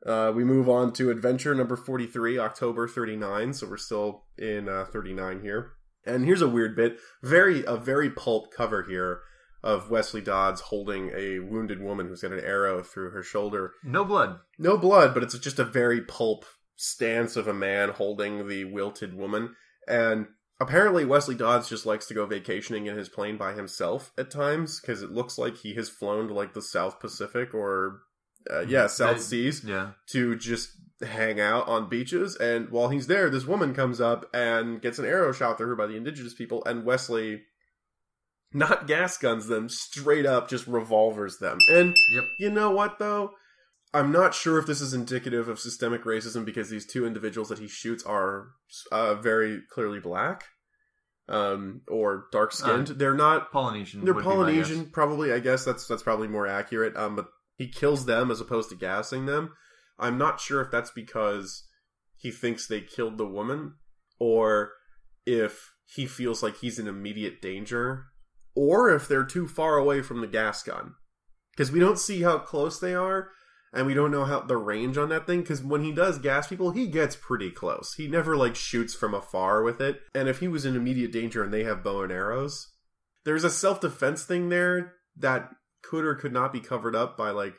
Uh, 0.05 0.31
we 0.35 0.43
move 0.43 0.67
on 0.67 0.91
to 0.93 1.09
adventure 1.09 1.55
number 1.55 1.75
43, 1.75 2.37
October 2.37 2.87
39. 2.87 3.53
So 3.53 3.67
we're 3.67 3.77
still 3.77 4.25
in 4.37 4.67
uh, 4.67 4.85
39 4.91 5.41
here. 5.41 5.73
And 6.05 6.25
here's 6.25 6.41
a 6.41 6.49
weird 6.49 6.75
bit. 6.75 6.97
Very, 7.21 7.63
a 7.65 7.77
very 7.77 8.09
pulp 8.09 8.51
cover 8.51 8.83
here 8.83 9.21
of 9.63 9.89
Wesley 9.89 10.21
Dodds 10.21 10.59
holding 10.59 11.11
a 11.15 11.39
wounded 11.39 11.81
woman 11.81 12.07
who's 12.07 12.21
got 12.21 12.33
an 12.33 12.41
arrow 12.41 12.83
through 12.83 13.11
her 13.11 13.23
shoulder. 13.23 13.71
No 13.83 14.03
blood. 14.03 14.39
No 14.59 14.77
blood, 14.77 15.13
but 15.13 15.23
it's 15.23 15.37
just 15.39 15.59
a 15.59 15.63
very 15.63 16.01
pulp 16.01 16.45
stance 16.75 17.37
of 17.37 17.47
a 17.47 17.53
man 17.53 17.89
holding 17.89 18.47
the 18.49 18.65
wilted 18.65 19.13
woman. 19.13 19.55
And 19.87 20.27
apparently, 20.59 21.05
Wesley 21.05 21.35
Dodds 21.35 21.69
just 21.69 21.85
likes 21.85 22.07
to 22.07 22.13
go 22.13 22.25
vacationing 22.25 22.87
in 22.87 22.97
his 22.97 23.07
plane 23.07 23.37
by 23.37 23.53
himself 23.53 24.11
at 24.17 24.29
times 24.29 24.81
because 24.81 25.01
it 25.01 25.11
looks 25.11 25.37
like 25.37 25.57
he 25.57 25.75
has 25.75 25.89
flown 25.89 26.27
to 26.27 26.33
like 26.33 26.53
the 26.53 26.61
South 26.61 26.99
Pacific 26.99 27.53
or, 27.53 28.01
uh, 28.51 28.61
yeah, 28.61 28.87
South 28.87 29.17
Uh, 29.17 29.19
Seas 29.19 29.63
Yeah. 29.63 29.91
to 30.11 30.35
just 30.35 30.69
hang 31.01 31.39
out 31.39 31.67
on 31.67 31.89
beaches. 31.89 32.35
And 32.37 32.69
while 32.69 32.89
he's 32.89 33.07
there, 33.07 33.29
this 33.29 33.45
woman 33.45 33.73
comes 33.73 33.99
up 34.01 34.29
and 34.33 34.81
gets 34.81 34.99
an 34.99 35.05
arrow 35.05 35.31
shot 35.31 35.57
through 35.57 35.67
her 35.67 35.75
by 35.75 35.87
the 35.87 35.95
indigenous 35.95 36.33
people, 36.33 36.63
and 36.65 36.85
Wesley. 36.85 37.43
Not 38.55 38.85
gas 38.85 39.17
guns 39.17 39.47
them, 39.47 39.67
straight 39.67 40.27
up 40.27 40.47
just 40.47 40.67
revolvers 40.67 41.39
them. 41.39 41.57
And 41.69 41.95
Yep. 42.11 42.23
you 42.37 42.51
know 42.51 42.69
what, 42.69 42.99
though? 42.99 43.31
I'm 43.95 44.11
not 44.11 44.35
sure 44.35 44.59
if 44.59 44.67
this 44.67 44.79
is 44.79 44.93
indicative 44.93 45.47
of 45.49 45.59
systemic 45.59 46.03
racism 46.03 46.45
because 46.45 46.69
these 46.69 46.85
two 46.85 47.05
individuals 47.07 47.49
that 47.49 47.57
he 47.59 47.67
shoots 47.67 48.03
are 48.03 48.49
uh, 48.91 49.15
very 49.15 49.61
clearly 49.71 49.99
black 49.99 50.45
um, 51.27 51.81
or 51.87 52.27
dark 52.31 52.51
skinned. 52.51 52.87
they're 52.89 53.13
not. 53.15 53.51
Polynesian. 53.51 54.03
They're 54.05 54.13
Polynesian, 54.13 54.87
probably. 54.91 55.31
I 55.33 55.39
guess 55.39 55.65
that's 55.65 55.87
that's 55.87 56.03
probably 56.03 56.27
more 56.27 56.45
accurate. 56.47 56.95
Um, 56.95 57.15
but 57.15 57.27
he 57.55 57.67
kills 57.67 58.05
them 58.05 58.31
as 58.31 58.41
opposed 58.41 58.69
to 58.69 58.75
gassing 58.75 59.25
them. 59.25 59.53
I'm 59.99 60.17
not 60.17 60.39
sure 60.39 60.61
if 60.61 60.71
that's 60.71 60.91
because 60.91 61.67
he 62.15 62.31
thinks 62.31 62.67
they 62.67 62.81
killed 62.81 63.17
the 63.17 63.27
woman 63.27 63.75
or 64.19 64.71
if 65.25 65.73
he 65.85 66.05
feels 66.05 66.41
like 66.41 66.57
he's 66.57 66.79
in 66.79 66.87
immediate 66.87 67.41
danger 67.41 68.05
or 68.55 68.93
if 68.93 69.07
they're 69.07 69.23
too 69.23 69.47
far 69.47 69.77
away 69.77 70.01
from 70.01 70.21
the 70.21 70.27
gas 70.27 70.63
gun. 70.63 70.95
Because 71.51 71.71
we 71.71 71.79
don't 71.79 71.99
see 71.99 72.23
how 72.23 72.39
close 72.39 72.79
they 72.79 72.95
are 72.95 73.29
and 73.71 73.85
we 73.85 73.93
don't 73.93 74.11
know 74.11 74.25
how 74.25 74.41
the 74.41 74.57
range 74.57 74.97
on 74.97 75.09
that 75.09 75.27
thing 75.27 75.41
because 75.41 75.61
when 75.63 75.83
he 75.83 75.91
does 75.91 76.17
gas 76.17 76.47
people 76.47 76.71
he 76.71 76.87
gets 76.87 77.15
pretty 77.15 77.51
close. 77.51 77.93
He 77.95 78.07
never 78.07 78.35
like 78.35 78.55
shoots 78.55 78.95
from 78.95 79.13
afar 79.13 79.61
with 79.61 79.79
it. 79.79 80.01
And 80.15 80.27
if 80.27 80.39
he 80.39 80.47
was 80.47 80.65
in 80.65 80.75
immediate 80.75 81.11
danger 81.11 81.43
and 81.43 81.53
they 81.53 81.63
have 81.63 81.83
bow 81.83 82.01
and 82.01 82.11
arrows 82.11 82.73
there's 83.23 83.43
a 83.43 83.49
self-defense 83.49 84.25
thing 84.25 84.49
there 84.49 84.93
that 85.17 85.49
could 85.83 86.03
or 86.05 86.15
could 86.15 86.33
not 86.33 86.51
be 86.53 86.59
covered 86.59 86.95
up 86.95 87.17
by 87.17 87.29
like 87.29 87.53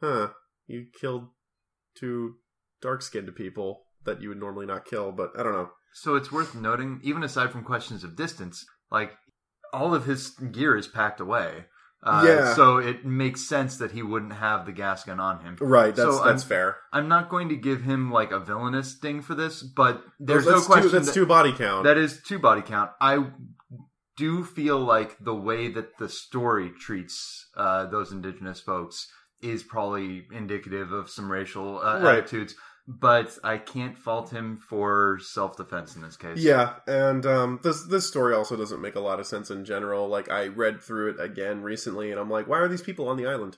huh 0.00 0.28
you 0.66 0.86
killed 0.98 1.28
two 1.96 2.34
dark-skinned 2.80 3.34
people 3.34 3.84
that 4.04 4.20
you 4.20 4.28
would 4.28 4.38
normally 4.40 4.66
not 4.66 4.84
kill 4.84 5.12
but 5.12 5.30
i 5.38 5.42
don't 5.42 5.52
know 5.52 5.70
So 5.94 6.16
it's 6.16 6.32
worth 6.32 6.56
noting, 6.56 7.00
even 7.04 7.22
aside 7.22 7.52
from 7.52 7.62
questions 7.62 8.02
of 8.02 8.16
distance, 8.16 8.64
like 8.90 9.12
all 9.72 9.94
of 9.94 10.06
his 10.06 10.30
gear 10.30 10.76
is 10.76 10.88
packed 10.88 11.20
away. 11.20 11.66
Uh, 12.02 12.24
Yeah. 12.26 12.54
So 12.54 12.78
it 12.78 13.04
makes 13.04 13.46
sense 13.48 13.76
that 13.78 13.92
he 13.92 14.02
wouldn't 14.02 14.32
have 14.34 14.66
the 14.66 14.72
gas 14.72 15.04
gun 15.04 15.20
on 15.20 15.38
him. 15.44 15.56
right 15.60 15.94
that's 15.94 16.16
So 16.18 16.24
that's 16.24 16.42
I'm- 16.42 16.48
fair 16.48 16.76
I'm 16.92 17.06
not 17.08 17.28
going 17.28 17.48
to 17.50 17.56
give 17.56 17.82
him 17.82 18.10
like 18.10 18.32
a 18.32 18.40
villainous 18.40 18.98
ding 18.98 19.22
for 19.22 19.36
this, 19.36 19.62
but 19.62 20.02
there's 20.18 20.44
that's 20.46 20.62
no 20.62 20.66
question 20.66 20.90
two, 20.90 20.96
that's 20.96 21.06
that, 21.06 21.14
two 21.14 21.26
body 21.26 21.52
count 21.52 21.84
that 21.84 21.96
is 21.96 22.20
two 22.28 22.40
body 22.40 22.62
count. 22.62 22.90
I 23.00 23.12
do 24.16 24.44
feel 24.44 24.78
like 24.78 25.16
the 25.18 25.34
way 25.34 25.68
that 25.68 25.98
the 25.98 26.08
story 26.08 26.70
treats 26.70 27.48
uh, 27.56 27.86
those 27.86 28.12
indigenous 28.12 28.60
folks 28.60 29.08
is 29.42 29.62
probably 29.62 30.26
indicative 30.32 30.92
of 30.92 31.10
some 31.10 31.30
racial 31.30 31.78
uh, 31.80 32.00
Right. 32.00 32.18
attitudes. 32.18 32.54
but 32.86 33.38
I 33.42 33.56
can't 33.58 33.96
fault 33.98 34.30
him 34.30 34.58
for 34.58 35.18
self 35.20 35.56
defense 35.56 35.96
in 35.96 36.02
this 36.02 36.16
case. 36.18 36.38
Yeah, 36.38 36.74
and 36.86 37.24
um, 37.26 37.60
this 37.62 37.82
this 37.86 38.06
story 38.06 38.34
also 38.34 38.56
doesn't 38.56 38.80
make 38.82 38.94
a 38.94 39.00
lot 39.00 39.20
of 39.20 39.26
sense 39.26 39.50
in 39.50 39.64
general. 39.64 40.06
Like 40.08 40.30
I 40.30 40.48
read 40.48 40.82
through 40.82 41.10
it 41.12 41.20
again 41.20 41.62
recently, 41.62 42.10
and 42.10 42.20
I'm 42.20 42.28
like, 42.30 42.46
why 42.46 42.58
are 42.58 42.68
these 42.68 42.82
people 42.82 43.08
on 43.08 43.16
the 43.16 43.26
island? 43.26 43.56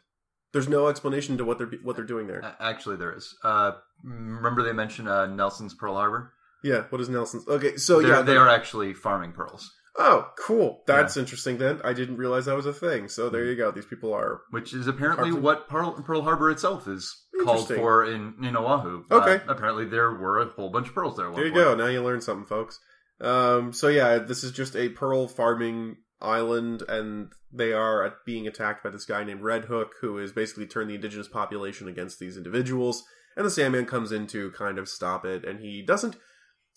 There's 0.53 0.69
no 0.69 0.87
explanation 0.89 1.37
to 1.39 1.45
what 1.45 1.59
they're 1.59 1.71
what 1.83 1.97
they're 1.97 2.05
doing 2.05 2.29
there. 2.29 2.55
Actually, 2.61 2.97
there 2.97 3.13
is. 3.17 3.35
Uh, 3.43 3.73
remember 4.05 4.63
they 4.63 4.73
mentioned 4.73 5.09
uh, 5.09 5.27
Nelson's 5.27 5.75
Pearl 5.75 5.95
Harbor? 5.95 6.33
Yeah, 6.63 6.85
what 6.91 7.01
is 7.01 7.09
Nelson's? 7.09 7.47
Okay, 7.49 7.77
so 7.77 8.01
They're- 8.01 8.11
yeah, 8.13 8.23
they 8.23 8.37
are 8.37 8.49
actually 8.49 8.95
farming 8.95 9.33
pearls, 9.33 9.71
Oh, 9.99 10.31
cool. 10.39 10.83
That's 10.87 11.17
interesting. 11.17 11.59
Then 11.59 11.81
I 11.83 11.93
didn't 11.93 12.19
realize 12.19 12.45
that 12.45 12.57
was 12.57 12.67
a 12.67 12.73
thing. 12.73 13.09
So 13.09 13.31
there 13.31 13.45
you 13.45 13.57
go. 13.57 13.71
These 13.71 13.87
people 13.87 14.13
are 14.13 14.43
which 14.51 14.75
is 14.75 14.87
apparently 14.87 15.33
what 15.33 15.69
Pearl, 15.69 15.93
Pearl 16.03 16.23
Harbor 16.23 16.51
itself 16.51 16.87
is 16.87 17.15
called 17.43 17.69
for 17.69 18.05
in, 18.05 18.35
in 18.43 18.57
Oahu. 18.57 19.05
Okay. 19.11 19.45
Uh, 19.45 19.53
apparently, 19.53 19.87
there 19.87 20.13
were 20.13 20.41
a 20.41 20.47
whole 20.47 20.71
bunch 20.71 20.89
of 20.89 20.95
pearls 20.95 21.17
there. 21.17 21.31
There 21.31 21.47
you 21.47 21.53
point. 21.53 21.65
go. 21.65 21.75
Now 21.75 21.87
you 21.87 22.03
learn 22.03 22.21
something, 22.21 22.47
folks. 22.47 22.79
Um, 23.21 23.73
so 23.73 23.89
yeah, 23.89 24.19
this 24.19 24.45
is 24.45 24.53
just 24.53 24.77
a 24.77 24.91
pearl 24.91 25.29
farming 25.29 25.97
island, 26.21 26.83
and 26.89 27.33
they 27.53 27.73
are 27.73 28.05
at- 28.05 28.25
being 28.25 28.47
attacked 28.47 28.85
by 28.85 28.91
this 28.91 29.07
guy 29.07 29.25
named 29.25 29.43
Red 29.43 29.67
Hook, 29.67 29.95
who 30.01 30.19
has 30.19 30.33
basically 30.33 30.67
turned 30.67 30.91
the 30.91 30.95
indigenous 30.95 31.29
population 31.29 31.89
against 31.89 32.19
these 32.19 32.37
individuals. 32.37 33.05
And 33.37 33.45
the 33.45 33.51
Sandman 33.51 33.87
comes 33.87 34.13
in 34.13 34.27
to 34.29 34.51
kind 34.53 34.79
of 34.79 34.89
stop 34.89 35.25
it, 35.25 35.45
and 35.45 35.61
he 35.61 35.83
doesn't 35.83 36.17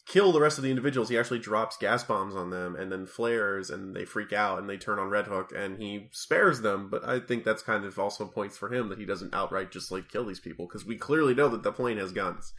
kill 0.09 0.31
the 0.31 0.41
rest 0.41 0.57
of 0.57 0.63
the 0.63 0.71
individuals. 0.71 1.07
He 1.07 1.17
actually 1.17 1.39
drops 1.39 1.77
gas 1.77 2.03
bombs 2.03 2.35
on 2.35 2.49
them, 2.49 2.75
and 2.75 2.91
then 2.91 3.05
flares, 3.05 3.69
and 3.69 3.95
they 3.95 4.03
freak 4.05 4.33
out, 4.33 4.57
and 4.57 4.67
they 4.67 4.75
turn 4.75 4.97
on 4.99 5.09
Red 5.09 5.27
Hook, 5.27 5.53
and 5.55 5.77
he 5.81 6.09
spares 6.11 6.61
them. 6.61 6.89
But 6.89 7.07
I 7.07 7.19
think 7.19 7.43
that's 7.45 7.61
kind 7.61 7.85
of 7.85 7.97
also 7.97 8.25
points 8.25 8.57
for 8.57 8.73
him 8.73 8.89
that 8.89 8.97
he 8.97 9.05
doesn't 9.05 9.33
outright 9.33 9.71
just 9.71 9.91
like 9.91 10.09
kill 10.11 10.25
these 10.25 10.39
people 10.39 10.65
because 10.67 10.83
we 10.83 10.97
clearly 10.97 11.33
know 11.35 11.47
that 11.49 11.63
the 11.63 11.71
plane 11.71 11.97
has 11.97 12.11
guns. 12.11 12.51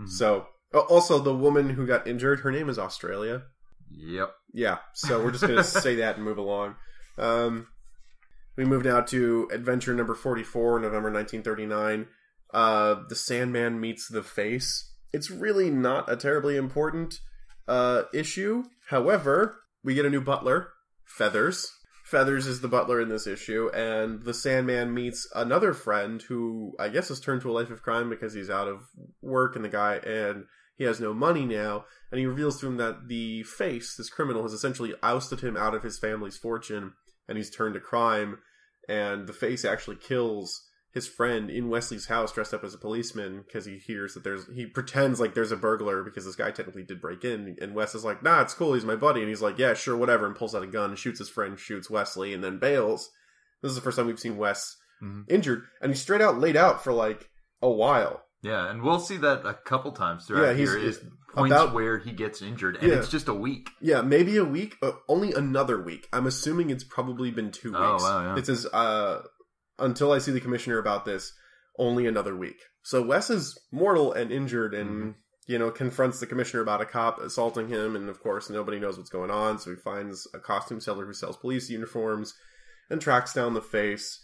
Mhm. 0.00 0.08
So, 0.08 0.48
also 0.72 1.18
the 1.20 1.34
woman 1.36 1.68
who 1.70 1.86
got 1.86 2.06
injured, 2.08 2.40
her 2.40 2.50
name 2.50 2.68
is 2.68 2.78
Australia. 2.78 3.42
Yep. 3.90 4.34
Yeah, 4.54 4.78
so 4.94 5.22
we're 5.22 5.30
just 5.30 5.46
gonna 5.46 5.62
say 5.84 5.96
that 5.96 6.16
and 6.16 6.24
move 6.24 6.38
along. 6.38 6.76
Um, 7.18 7.68
we 8.56 8.64
move 8.64 8.84
now 8.84 9.02
to 9.02 9.48
adventure 9.52 9.94
number 9.94 10.14
forty-four, 10.14 10.80
November 10.80 11.10
nineteen 11.10 11.42
thirty-nine. 11.42 12.06
Uh, 12.52 13.02
the 13.08 13.14
Sandman 13.16 13.78
meets 13.78 14.08
the 14.08 14.22
Face. 14.22 14.92
It's 15.14 15.30
really 15.30 15.70
not 15.70 16.10
a 16.10 16.16
terribly 16.16 16.56
important 16.56 17.20
uh, 17.68 18.02
issue. 18.12 18.64
However, 18.88 19.60
we 19.84 19.94
get 19.94 20.06
a 20.06 20.10
new 20.10 20.20
butler, 20.20 20.70
Feathers. 21.04 21.70
Feathers 22.04 22.46
is 22.46 22.60
the 22.60 22.68
butler 22.68 23.00
in 23.00 23.08
this 23.08 23.26
issue, 23.26 23.70
and 23.72 24.24
the 24.24 24.34
Sandman 24.34 24.92
meets 24.92 25.26
another 25.34 25.72
friend 25.72 26.20
who 26.20 26.74
I 26.78 26.88
guess 26.88 27.08
has 27.08 27.20
turned 27.20 27.42
to 27.42 27.50
a 27.50 27.54
life 27.54 27.70
of 27.70 27.82
crime 27.82 28.10
because 28.10 28.34
he's 28.34 28.50
out 28.50 28.68
of 28.68 28.82
work, 29.22 29.54
and 29.54 29.64
the 29.64 29.68
guy 29.68 29.96
and 29.96 30.44
he 30.76 30.84
has 30.84 31.00
no 31.00 31.14
money 31.14 31.46
now, 31.46 31.84
and 32.10 32.18
he 32.18 32.26
reveals 32.26 32.60
to 32.60 32.66
him 32.66 32.76
that 32.78 33.06
the 33.08 33.44
face, 33.44 33.94
this 33.96 34.10
criminal, 34.10 34.42
has 34.42 34.52
essentially 34.52 34.94
ousted 35.02 35.40
him 35.40 35.56
out 35.56 35.74
of 35.74 35.84
his 35.84 35.98
family's 35.98 36.36
fortune, 36.36 36.92
and 37.28 37.38
he's 37.38 37.50
turned 37.50 37.74
to 37.74 37.80
crime. 37.80 38.38
And 38.88 39.26
the 39.26 39.32
face 39.32 39.64
actually 39.64 39.96
kills 39.96 40.60
his 40.94 41.06
friend 41.08 41.50
in 41.50 41.68
Wesley's 41.68 42.06
house, 42.06 42.32
dressed 42.32 42.54
up 42.54 42.64
as 42.64 42.72
a 42.72 42.78
policeman, 42.78 43.42
because 43.46 43.66
he 43.66 43.78
hears 43.78 44.14
that 44.14 44.24
there's. 44.24 44.46
He 44.54 44.64
pretends 44.66 45.20
like 45.20 45.34
there's 45.34 45.52
a 45.52 45.56
burglar 45.56 46.02
because 46.04 46.24
this 46.24 46.36
guy 46.36 46.50
technically 46.52 46.84
did 46.84 47.00
break 47.00 47.24
in, 47.24 47.56
and 47.60 47.74
Wes 47.74 47.94
is 47.94 48.04
like, 48.04 48.22
"Nah, 48.22 48.40
it's 48.42 48.54
cool. 48.54 48.74
He's 48.74 48.84
my 48.84 48.96
buddy," 48.96 49.20
and 49.20 49.28
he's 49.28 49.42
like, 49.42 49.58
"Yeah, 49.58 49.74
sure, 49.74 49.96
whatever," 49.96 50.24
and 50.26 50.36
pulls 50.36 50.54
out 50.54 50.62
a 50.62 50.66
gun, 50.68 50.90
and 50.90 50.98
shoots 50.98 51.18
his 51.18 51.28
friend, 51.28 51.58
shoots 51.58 51.90
Wesley, 51.90 52.32
and 52.32 52.42
then 52.42 52.58
bails. 52.58 53.10
This 53.62 53.70
is 53.70 53.76
the 53.76 53.82
first 53.82 53.96
time 53.98 54.06
we've 54.06 54.18
seen 54.20 54.36
Wes 54.36 54.76
Mhm. 55.02 55.24
injured, 55.28 55.64
and 55.82 55.90
he's 55.92 56.00
straight 56.00 56.20
out 56.20 56.38
laid 56.38 56.56
out 56.56 56.82
for 56.84 56.92
like 56.92 57.28
a 57.60 57.68
while. 57.70 58.22
Yeah, 58.42 58.70
and 58.70 58.82
we'll 58.82 59.00
see 59.00 59.16
that 59.16 59.46
a 59.46 59.54
couple 59.54 59.90
times 59.92 60.26
throughout 60.26 60.42
Yeah, 60.42 60.52
he's- 60.52 60.68
here 60.68 60.78
is 60.78 61.00
points 61.32 61.54
about- 61.56 61.72
where 61.72 61.96
he 61.98 62.12
gets 62.12 62.42
injured, 62.42 62.76
and 62.76 62.88
Yeah. 62.92 62.98
it's 62.98 63.08
just 63.08 63.26
a 63.26 63.32
week. 63.34 63.70
Yeah, 63.80 64.02
maybe 64.02 64.36
a 64.36 64.44
week, 64.44 64.76
only 65.08 65.32
another 65.32 65.80
week. 65.82 66.08
I'm 66.12 66.26
assuming 66.26 66.68
it's 66.70 66.84
probably 66.84 67.30
been 67.30 67.50
two 67.50 67.70
weeks. 67.70 67.80
Oh, 67.82 67.96
wow, 67.96 68.22
yeah. 68.34 68.38
It 68.38 68.44
says, 68.46 68.66
uh, 68.66 69.22
until 69.78 70.12
I 70.12 70.18
see 70.18 70.32
the 70.32 70.40
commissioner 70.40 70.78
about 70.78 71.04
this, 71.04 71.32
only 71.78 72.06
another 72.06 72.36
week. 72.36 72.60
So 72.82 73.02
Wes 73.02 73.30
is 73.30 73.58
mortal 73.72 74.12
and 74.12 74.30
injured 74.30 74.74
and, 74.74 74.90
Mm-hmm. 74.90 75.10
you 75.46 75.58
know, 75.58 75.70
confronts 75.70 76.20
the 76.20 76.26
commissioner 76.26 76.62
about 76.62 76.80
a 76.80 76.86
cop 76.86 77.18
assaulting 77.20 77.68
him. 77.68 77.96
And 77.96 78.08
of 78.08 78.20
course, 78.22 78.48
nobody 78.50 78.78
knows 78.78 78.96
what's 78.98 79.10
going 79.10 79.30
on. 79.30 79.58
So 79.58 79.70
he 79.70 79.76
finds 79.76 80.26
a 80.34 80.38
costume 80.38 80.80
seller 80.80 81.04
who 81.06 81.12
sells 81.12 81.36
police 81.36 81.68
uniforms 81.70 82.34
and 82.90 83.00
tracks 83.00 83.32
down 83.32 83.54
the 83.54 83.62
face. 83.62 84.20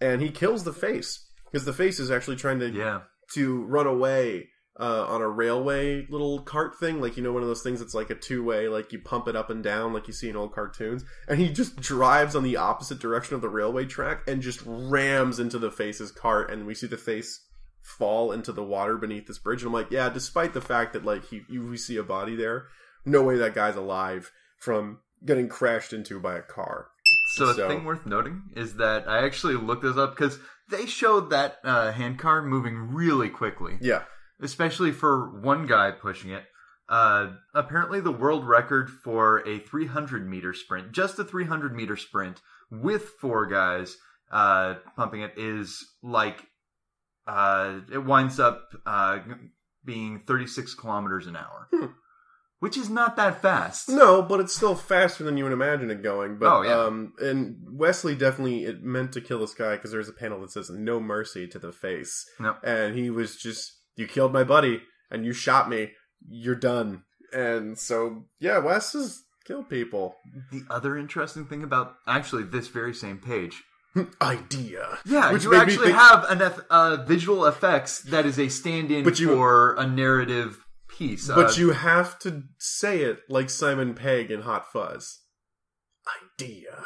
And 0.00 0.22
he 0.22 0.30
kills 0.30 0.64
the 0.64 0.72
face 0.72 1.26
because 1.50 1.64
the 1.66 1.72
face 1.72 1.98
is 2.00 2.10
actually 2.10 2.36
trying 2.36 2.60
to 2.60 2.70
Yeah. 2.70 3.00
to 3.34 3.64
run 3.64 3.86
away 3.86 4.50
uh, 4.78 5.06
on 5.06 5.22
a 5.22 5.28
railway 5.28 6.06
little 6.08 6.40
cart 6.40 6.78
thing, 6.78 7.00
like 7.00 7.16
you 7.16 7.22
know 7.22 7.32
one 7.32 7.42
of 7.42 7.48
those 7.48 7.62
things 7.62 7.80
that's 7.80 7.94
like 7.94 8.10
a 8.10 8.14
two 8.14 8.44
way, 8.44 8.68
like 8.68 8.92
you 8.92 8.98
pump 8.98 9.28
it 9.28 9.36
up 9.36 9.50
and 9.50 9.62
down, 9.62 9.92
like 9.92 10.06
you 10.06 10.12
see 10.12 10.28
in 10.28 10.36
old 10.36 10.52
cartoons. 10.52 11.04
And 11.28 11.38
he 11.38 11.50
just 11.50 11.76
drives 11.76 12.36
on 12.36 12.42
the 12.42 12.56
opposite 12.56 12.98
direction 12.98 13.34
of 13.34 13.40
the 13.40 13.48
railway 13.48 13.86
track 13.86 14.22
and 14.26 14.42
just 14.42 14.62
rams 14.66 15.38
into 15.38 15.58
the 15.58 15.70
face's 15.70 16.12
cart, 16.12 16.50
and 16.50 16.66
we 16.66 16.74
see 16.74 16.86
the 16.86 16.98
face 16.98 17.42
fall 17.82 18.32
into 18.32 18.52
the 18.52 18.64
water 18.64 18.96
beneath 18.96 19.26
this 19.26 19.38
bridge. 19.38 19.62
And 19.62 19.68
I'm 19.68 19.72
like, 19.72 19.90
yeah, 19.90 20.08
despite 20.08 20.52
the 20.52 20.60
fact 20.60 20.92
that 20.92 21.04
like 21.04 21.24
he, 21.26 21.42
you 21.48 21.66
we 21.66 21.76
see 21.76 21.96
a 21.96 22.02
body 22.02 22.36
there, 22.36 22.66
no 23.04 23.22
way 23.22 23.38
that 23.38 23.54
guy's 23.54 23.76
alive 23.76 24.30
from 24.58 24.98
getting 25.24 25.48
crashed 25.48 25.92
into 25.92 26.20
by 26.20 26.36
a 26.36 26.42
car. 26.42 26.88
So 27.36 27.46
a 27.46 27.54
thing 27.54 27.84
worth 27.84 28.04
noting 28.04 28.42
is 28.54 28.76
that 28.76 29.08
I 29.08 29.24
actually 29.24 29.54
looked 29.54 29.82
this 29.82 29.96
up 29.96 30.16
because 30.16 30.38
they 30.68 30.86
showed 30.86 31.30
that 31.30 31.58
uh, 31.64 31.92
handcar 31.92 32.42
moving 32.42 32.76
really 32.92 33.28
quickly, 33.28 33.78
Yeah, 33.80 34.02
especially 34.40 34.92
for 34.92 35.40
one 35.40 35.66
guy 35.66 35.90
pushing 35.90 36.30
it. 36.30 36.44
Uh, 36.88 37.32
apparently, 37.54 38.00
the 38.00 38.12
world 38.12 38.46
record 38.46 38.88
for 38.88 39.38
a 39.48 39.58
300 39.58 40.28
meter 40.28 40.52
sprint, 40.54 40.92
just 40.92 41.18
a 41.18 41.24
300 41.24 41.74
meter 41.74 41.96
sprint 41.96 42.40
with 42.70 43.02
four 43.20 43.46
guys 43.46 43.96
uh, 44.30 44.74
pumping 44.96 45.22
it, 45.22 45.32
is 45.36 45.84
like 46.02 46.44
uh, 47.26 47.80
it 47.92 47.98
winds 48.04 48.38
up 48.38 48.68
uh, 48.86 49.18
being 49.84 50.22
36 50.26 50.74
kilometers 50.74 51.26
an 51.26 51.34
hour, 51.36 51.66
Hmm. 51.72 51.86
which 52.60 52.76
is 52.76 52.88
not 52.88 53.16
that 53.16 53.42
fast. 53.42 53.88
No, 53.88 54.22
but 54.22 54.38
it's 54.38 54.54
still 54.54 54.76
faster 54.76 55.24
than 55.24 55.36
you 55.36 55.42
would 55.44 55.52
imagine 55.52 55.90
it 55.90 56.02
going. 56.04 56.38
But 56.38 56.52
Oh, 56.56 56.62
yeah. 56.62 56.80
um, 56.84 57.14
and 57.18 57.56
Wesley 57.68 58.14
definitely 58.14 58.64
it 58.64 58.82
meant 58.84 59.12
to 59.14 59.20
kill 59.20 59.40
this 59.40 59.54
guy 59.54 59.74
because 59.74 59.90
there's 59.90 60.08
a 60.08 60.12
panel 60.12 60.40
that 60.42 60.52
says 60.52 60.70
"No 60.70 61.00
mercy" 61.00 61.48
to 61.48 61.58
the 61.58 61.72
face, 61.72 62.24
Nope. 62.38 62.58
and 62.62 62.94
he 62.96 63.10
was 63.10 63.36
just 63.36 63.72
you 63.96 64.06
killed 64.06 64.32
my 64.32 64.44
buddy 64.44 64.82
and 65.10 65.24
you 65.24 65.32
shot 65.32 65.68
me. 65.68 65.92
You're 66.28 66.54
done. 66.54 67.02
And 67.32 67.78
so 67.78 68.24
yeah, 68.40 68.58
Wes 68.58 68.92
has 68.92 69.22
killed 69.46 69.68
people. 69.68 70.16
The 70.52 70.62
other 70.70 70.96
interesting 70.96 71.46
thing 71.46 71.62
about 71.62 71.94
actually 72.06 72.44
this 72.44 72.68
very 72.68 72.94
same 72.94 73.18
page, 73.18 73.62
Idea. 74.22 74.98
yeah, 75.04 75.32
Which 75.32 75.44
you 75.44 75.54
actually 75.54 75.86
think- 75.88 75.98
have 75.98 76.24
an 76.30 76.42
eff- 76.42 76.66
uh, 76.70 77.04
visual 77.06 77.44
effects 77.46 78.02
that 78.02 78.26
is 78.26 78.38
a 78.38 78.48
stand-in 78.48 79.04
you- 79.04 79.28
for 79.34 79.74
a 79.76 79.86
narrative 79.86 80.64
piece. 80.88 81.28
But 81.28 81.50
Uh, 81.50 81.52
you 81.56 81.70
have 81.72 82.18
to 82.20 82.44
say 82.58 83.00
it 83.02 83.20
like 83.28 83.50
Simon 83.50 83.94
Pegg 83.94 84.30
in 84.30 84.42
Hot 84.42 84.70
Fuzz. 84.72 85.20
Idea. 86.40 86.78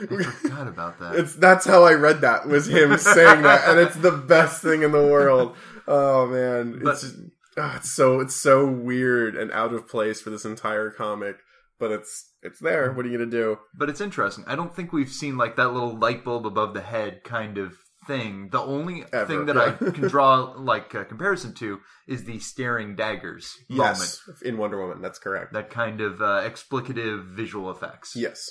I 0.00 0.22
forgot 0.22 0.66
about 0.68 0.98
that. 1.00 1.14
It's 1.18 1.34
that's 1.34 1.66
how 1.66 1.84
I 1.84 1.92
read 1.92 2.22
that 2.22 2.46
was 2.48 2.66
him 2.66 2.96
saying 2.96 3.42
that, 3.42 3.68
and 3.68 3.78
it's 3.78 3.96
the 3.96 4.10
best 4.12 4.62
thing 4.62 4.82
in 4.82 4.90
the 4.92 5.06
world. 5.06 5.54
Oh 5.88 6.26
man, 6.26 6.80
But- 6.82 6.94
it's 6.94 7.12
ah, 7.56 7.76
it's 7.76 7.92
so 7.92 8.20
it's 8.20 8.34
so 8.36 8.66
weird 8.66 9.36
and 9.36 9.50
out 9.52 9.72
of 9.72 9.88
place 9.88 10.20
for 10.20 10.30
this 10.30 10.44
entire 10.44 10.90
comic, 10.90 11.36
but 11.78 11.90
it's 11.90 12.30
it's 12.42 12.60
there. 12.60 12.92
What 12.92 13.06
are 13.06 13.08
you 13.08 13.18
gonna 13.18 13.30
do? 13.30 13.58
But 13.74 13.88
it's 13.88 14.00
interesting. 14.00 14.44
I 14.46 14.56
don't 14.56 14.74
think 14.74 14.92
we've 14.92 15.10
seen 15.12 15.36
like 15.36 15.56
that 15.56 15.72
little 15.72 15.96
light 15.96 16.24
bulb 16.24 16.46
above 16.46 16.74
the 16.74 16.80
head 16.80 17.22
kind 17.24 17.58
of 17.58 17.74
thing. 18.06 18.48
The 18.50 18.60
only 18.60 19.04
Ever, 19.12 19.26
thing 19.26 19.46
that 19.46 19.54
yeah. 19.56 19.76
I 19.80 19.90
can 19.90 20.08
draw 20.08 20.54
like 20.58 20.92
a 20.94 21.04
comparison 21.04 21.54
to 21.54 21.78
is 22.08 22.24
the 22.24 22.40
staring 22.40 22.96
daggers 22.96 23.56
moment. 23.68 24.18
In 24.44 24.58
Wonder 24.58 24.80
Woman, 24.80 25.00
that's 25.02 25.20
correct. 25.20 25.52
That 25.52 25.70
kind 25.70 26.00
of 26.00 26.20
uh, 26.20 26.42
explicative 26.44 27.34
visual 27.34 27.70
effects. 27.70 28.14
Yes. 28.16 28.44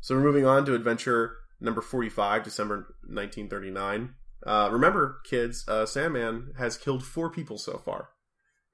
So 0.00 0.14
we're 0.14 0.22
moving 0.22 0.44
on 0.44 0.66
to 0.66 0.74
adventure 0.74 1.36
number 1.60 1.80
forty-five, 1.80 2.42
December 2.42 2.94
nineteen 3.08 3.48
thirty-nine. 3.48 4.14
Uh, 4.46 4.68
remember, 4.70 5.20
kids, 5.24 5.64
uh, 5.68 5.86
Sandman 5.86 6.52
has 6.58 6.76
killed 6.76 7.04
four 7.04 7.30
people 7.30 7.58
so 7.58 7.78
far 7.78 8.10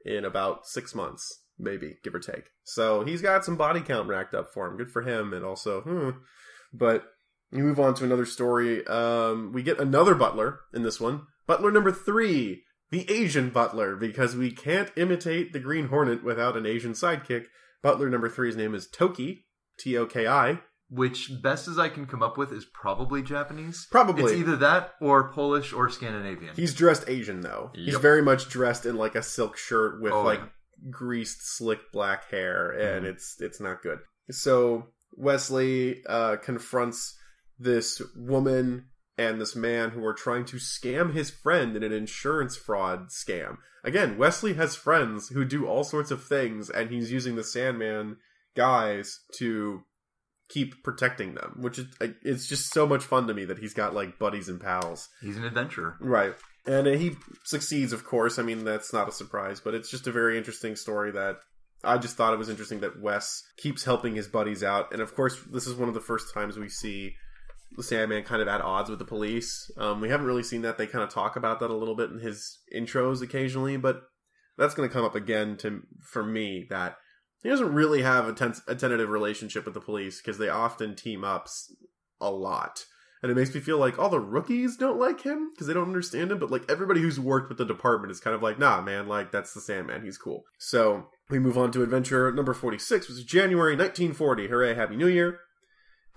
in 0.04 0.24
about 0.24 0.66
six 0.66 0.94
months, 0.94 1.44
maybe 1.58 1.98
give 2.02 2.14
or 2.14 2.18
take. 2.18 2.44
So 2.64 3.04
he's 3.04 3.22
got 3.22 3.44
some 3.44 3.56
body 3.56 3.80
count 3.80 4.08
racked 4.08 4.34
up 4.34 4.52
for 4.52 4.66
him. 4.66 4.76
Good 4.76 4.90
for 4.90 5.02
him, 5.02 5.32
and 5.32 5.44
also, 5.44 5.82
hmm. 5.82 6.10
But 6.72 7.04
we 7.52 7.62
move 7.62 7.80
on 7.80 7.94
to 7.94 8.04
another 8.04 8.26
story. 8.26 8.86
Um, 8.86 9.52
we 9.52 9.62
get 9.62 9.80
another 9.80 10.14
butler 10.14 10.60
in 10.72 10.82
this 10.82 11.00
one. 11.00 11.22
Butler 11.46 11.70
number 11.70 11.92
three, 11.92 12.62
the 12.90 13.10
Asian 13.10 13.50
butler, 13.50 13.96
because 13.96 14.36
we 14.36 14.50
can't 14.52 14.92
imitate 14.96 15.52
the 15.52 15.58
Green 15.60 15.88
Hornet 15.88 16.24
without 16.24 16.56
an 16.56 16.66
Asian 16.66 16.92
sidekick. 16.92 17.44
Butler 17.82 18.08
number 18.08 18.28
three's 18.28 18.56
name 18.56 18.74
is 18.74 18.86
Toki, 18.86 19.46
T 19.78 19.96
O 19.96 20.06
K 20.06 20.26
I, 20.26 20.60
which, 20.90 21.30
best 21.42 21.68
as 21.68 21.78
I 21.78 21.88
can 21.88 22.06
come 22.06 22.22
up 22.22 22.36
with, 22.36 22.52
is 22.52 22.64
probably 22.64 23.22
Japanese. 23.22 23.86
Probably. 23.90 24.24
It's 24.24 24.40
either 24.40 24.56
that 24.56 24.94
or 25.00 25.30
Polish 25.32 25.72
or 25.72 25.88
Scandinavian. 25.88 26.54
He's 26.56 26.74
dressed 26.74 27.04
Asian 27.08 27.40
though. 27.40 27.70
He's 27.74 27.96
very 27.96 28.22
much 28.22 28.48
dressed 28.48 28.84
in 28.86 28.96
like 28.96 29.14
a 29.14 29.22
silk 29.22 29.56
shirt 29.56 30.02
with 30.02 30.12
Oh, 30.12 30.22
like 30.22 30.40
yeah. 30.40 30.90
greased, 30.90 31.38
slick 31.42 31.92
black 31.92 32.30
hair, 32.30 32.70
and 32.70 33.04
Mhm. 33.06 33.10
it's 33.10 33.36
it's 33.40 33.60
not 33.60 33.82
good. 33.82 34.00
So 34.30 34.88
Wesley 35.16 36.02
uh, 36.08 36.36
confronts 36.36 37.16
this 37.58 38.00
woman 38.16 38.86
and 39.18 39.40
this 39.40 39.54
man 39.54 39.90
who 39.90 40.04
are 40.04 40.14
trying 40.14 40.44
to 40.46 40.56
scam 40.56 41.12
his 41.12 41.30
friend 41.30 41.76
in 41.76 41.82
an 41.82 41.92
insurance 41.92 42.56
fraud 42.56 43.08
scam. 43.10 43.58
Again, 43.84 44.16
Wesley 44.18 44.54
has 44.54 44.76
friends 44.76 45.28
who 45.28 45.44
do 45.44 45.66
all 45.66 45.84
sorts 45.84 46.10
of 46.10 46.24
things, 46.24 46.68
and 46.70 46.90
he's 46.90 47.12
using 47.12 47.36
the 47.36 47.44
Sandman 47.44 48.16
guys 48.56 49.20
to 49.36 49.82
keep 50.50 50.82
protecting 50.82 51.34
them, 51.34 51.56
which 51.60 51.78
is 51.78 51.86
it's 52.00 52.48
just 52.48 52.72
so 52.72 52.86
much 52.86 53.04
fun 53.04 53.26
to 53.28 53.34
me 53.34 53.44
that 53.44 53.58
he's 53.58 53.74
got 53.74 53.94
like 53.94 54.18
buddies 54.18 54.48
and 54.48 54.60
pals. 54.60 55.08
He's 55.22 55.36
an 55.36 55.44
adventurer. 55.44 55.96
Right. 56.00 56.34
And 56.66 56.86
he 56.86 57.16
succeeds, 57.44 57.92
of 57.92 58.04
course. 58.04 58.38
I 58.38 58.42
mean, 58.42 58.64
that's 58.64 58.92
not 58.92 59.08
a 59.08 59.12
surprise, 59.12 59.60
but 59.60 59.74
it's 59.74 59.90
just 59.90 60.06
a 60.06 60.12
very 60.12 60.36
interesting 60.36 60.76
story 60.76 61.12
that 61.12 61.36
I 61.82 61.96
just 61.96 62.16
thought 62.16 62.34
it 62.34 62.38
was 62.38 62.50
interesting 62.50 62.80
that 62.80 63.00
Wes 63.00 63.42
keeps 63.56 63.84
helping 63.84 64.14
his 64.14 64.28
buddies 64.28 64.62
out. 64.62 64.92
And 64.92 65.00
of 65.00 65.14
course, 65.14 65.40
this 65.50 65.66
is 65.66 65.74
one 65.74 65.88
of 65.88 65.94
the 65.94 66.00
first 66.00 66.34
times 66.34 66.58
we 66.58 66.68
see 66.68 67.14
the 67.76 67.82
Sandman 67.82 68.24
kind 68.24 68.42
of 68.42 68.48
at 68.48 68.60
odds 68.60 68.90
with 68.90 68.98
the 68.98 69.04
police. 69.04 69.70
Um, 69.78 70.00
we 70.00 70.10
haven't 70.10 70.26
really 70.26 70.42
seen 70.42 70.62
that. 70.62 70.76
They 70.76 70.86
kind 70.86 71.04
of 71.04 71.10
talk 71.10 71.36
about 71.36 71.60
that 71.60 71.70
a 71.70 71.76
little 71.76 71.94
bit 71.94 72.10
in 72.10 72.18
his 72.18 72.58
intros 72.74 73.22
occasionally, 73.22 73.76
but 73.76 74.02
that's 74.58 74.74
going 74.74 74.88
to 74.88 74.92
come 74.92 75.04
up 75.04 75.14
again 75.14 75.56
to 75.58 75.82
for 76.02 76.22
me 76.22 76.66
that 76.68 76.96
he 77.42 77.48
doesn't 77.48 77.72
really 77.72 78.02
have 78.02 78.28
a, 78.28 78.32
tense, 78.32 78.62
a 78.66 78.74
tentative 78.74 79.08
relationship 79.08 79.64
with 79.64 79.74
the 79.74 79.80
police 79.80 80.20
because 80.20 80.38
they 80.38 80.48
often 80.48 80.94
team 80.94 81.24
up 81.24 81.48
a 82.20 82.30
lot. 82.30 82.84
And 83.22 83.30
it 83.30 83.34
makes 83.34 83.54
me 83.54 83.60
feel 83.60 83.76
like 83.76 83.98
all 83.98 84.08
the 84.08 84.18
rookies 84.18 84.76
don't 84.76 84.98
like 84.98 85.22
him 85.22 85.50
because 85.50 85.66
they 85.66 85.74
don't 85.74 85.88
understand 85.88 86.32
him, 86.32 86.38
but 86.38 86.50
like 86.50 86.70
everybody 86.70 87.02
who's 87.02 87.20
worked 87.20 87.50
with 87.50 87.58
the 87.58 87.66
department 87.66 88.10
is 88.10 88.20
kind 88.20 88.34
of 88.34 88.42
like, 88.42 88.58
nah, 88.58 88.80
man, 88.80 89.08
like 89.08 89.30
that's 89.30 89.52
the 89.52 89.60
Sandman, 89.60 90.02
he's 90.02 90.16
cool. 90.16 90.44
So 90.58 91.08
we 91.28 91.38
move 91.38 91.58
on 91.58 91.70
to 91.72 91.82
adventure 91.82 92.32
number 92.32 92.54
46, 92.54 93.08
which 93.08 93.18
is 93.18 93.24
January 93.24 93.72
1940. 93.72 94.48
Hooray, 94.48 94.74
Happy 94.74 94.96
New 94.96 95.06
Year. 95.06 95.40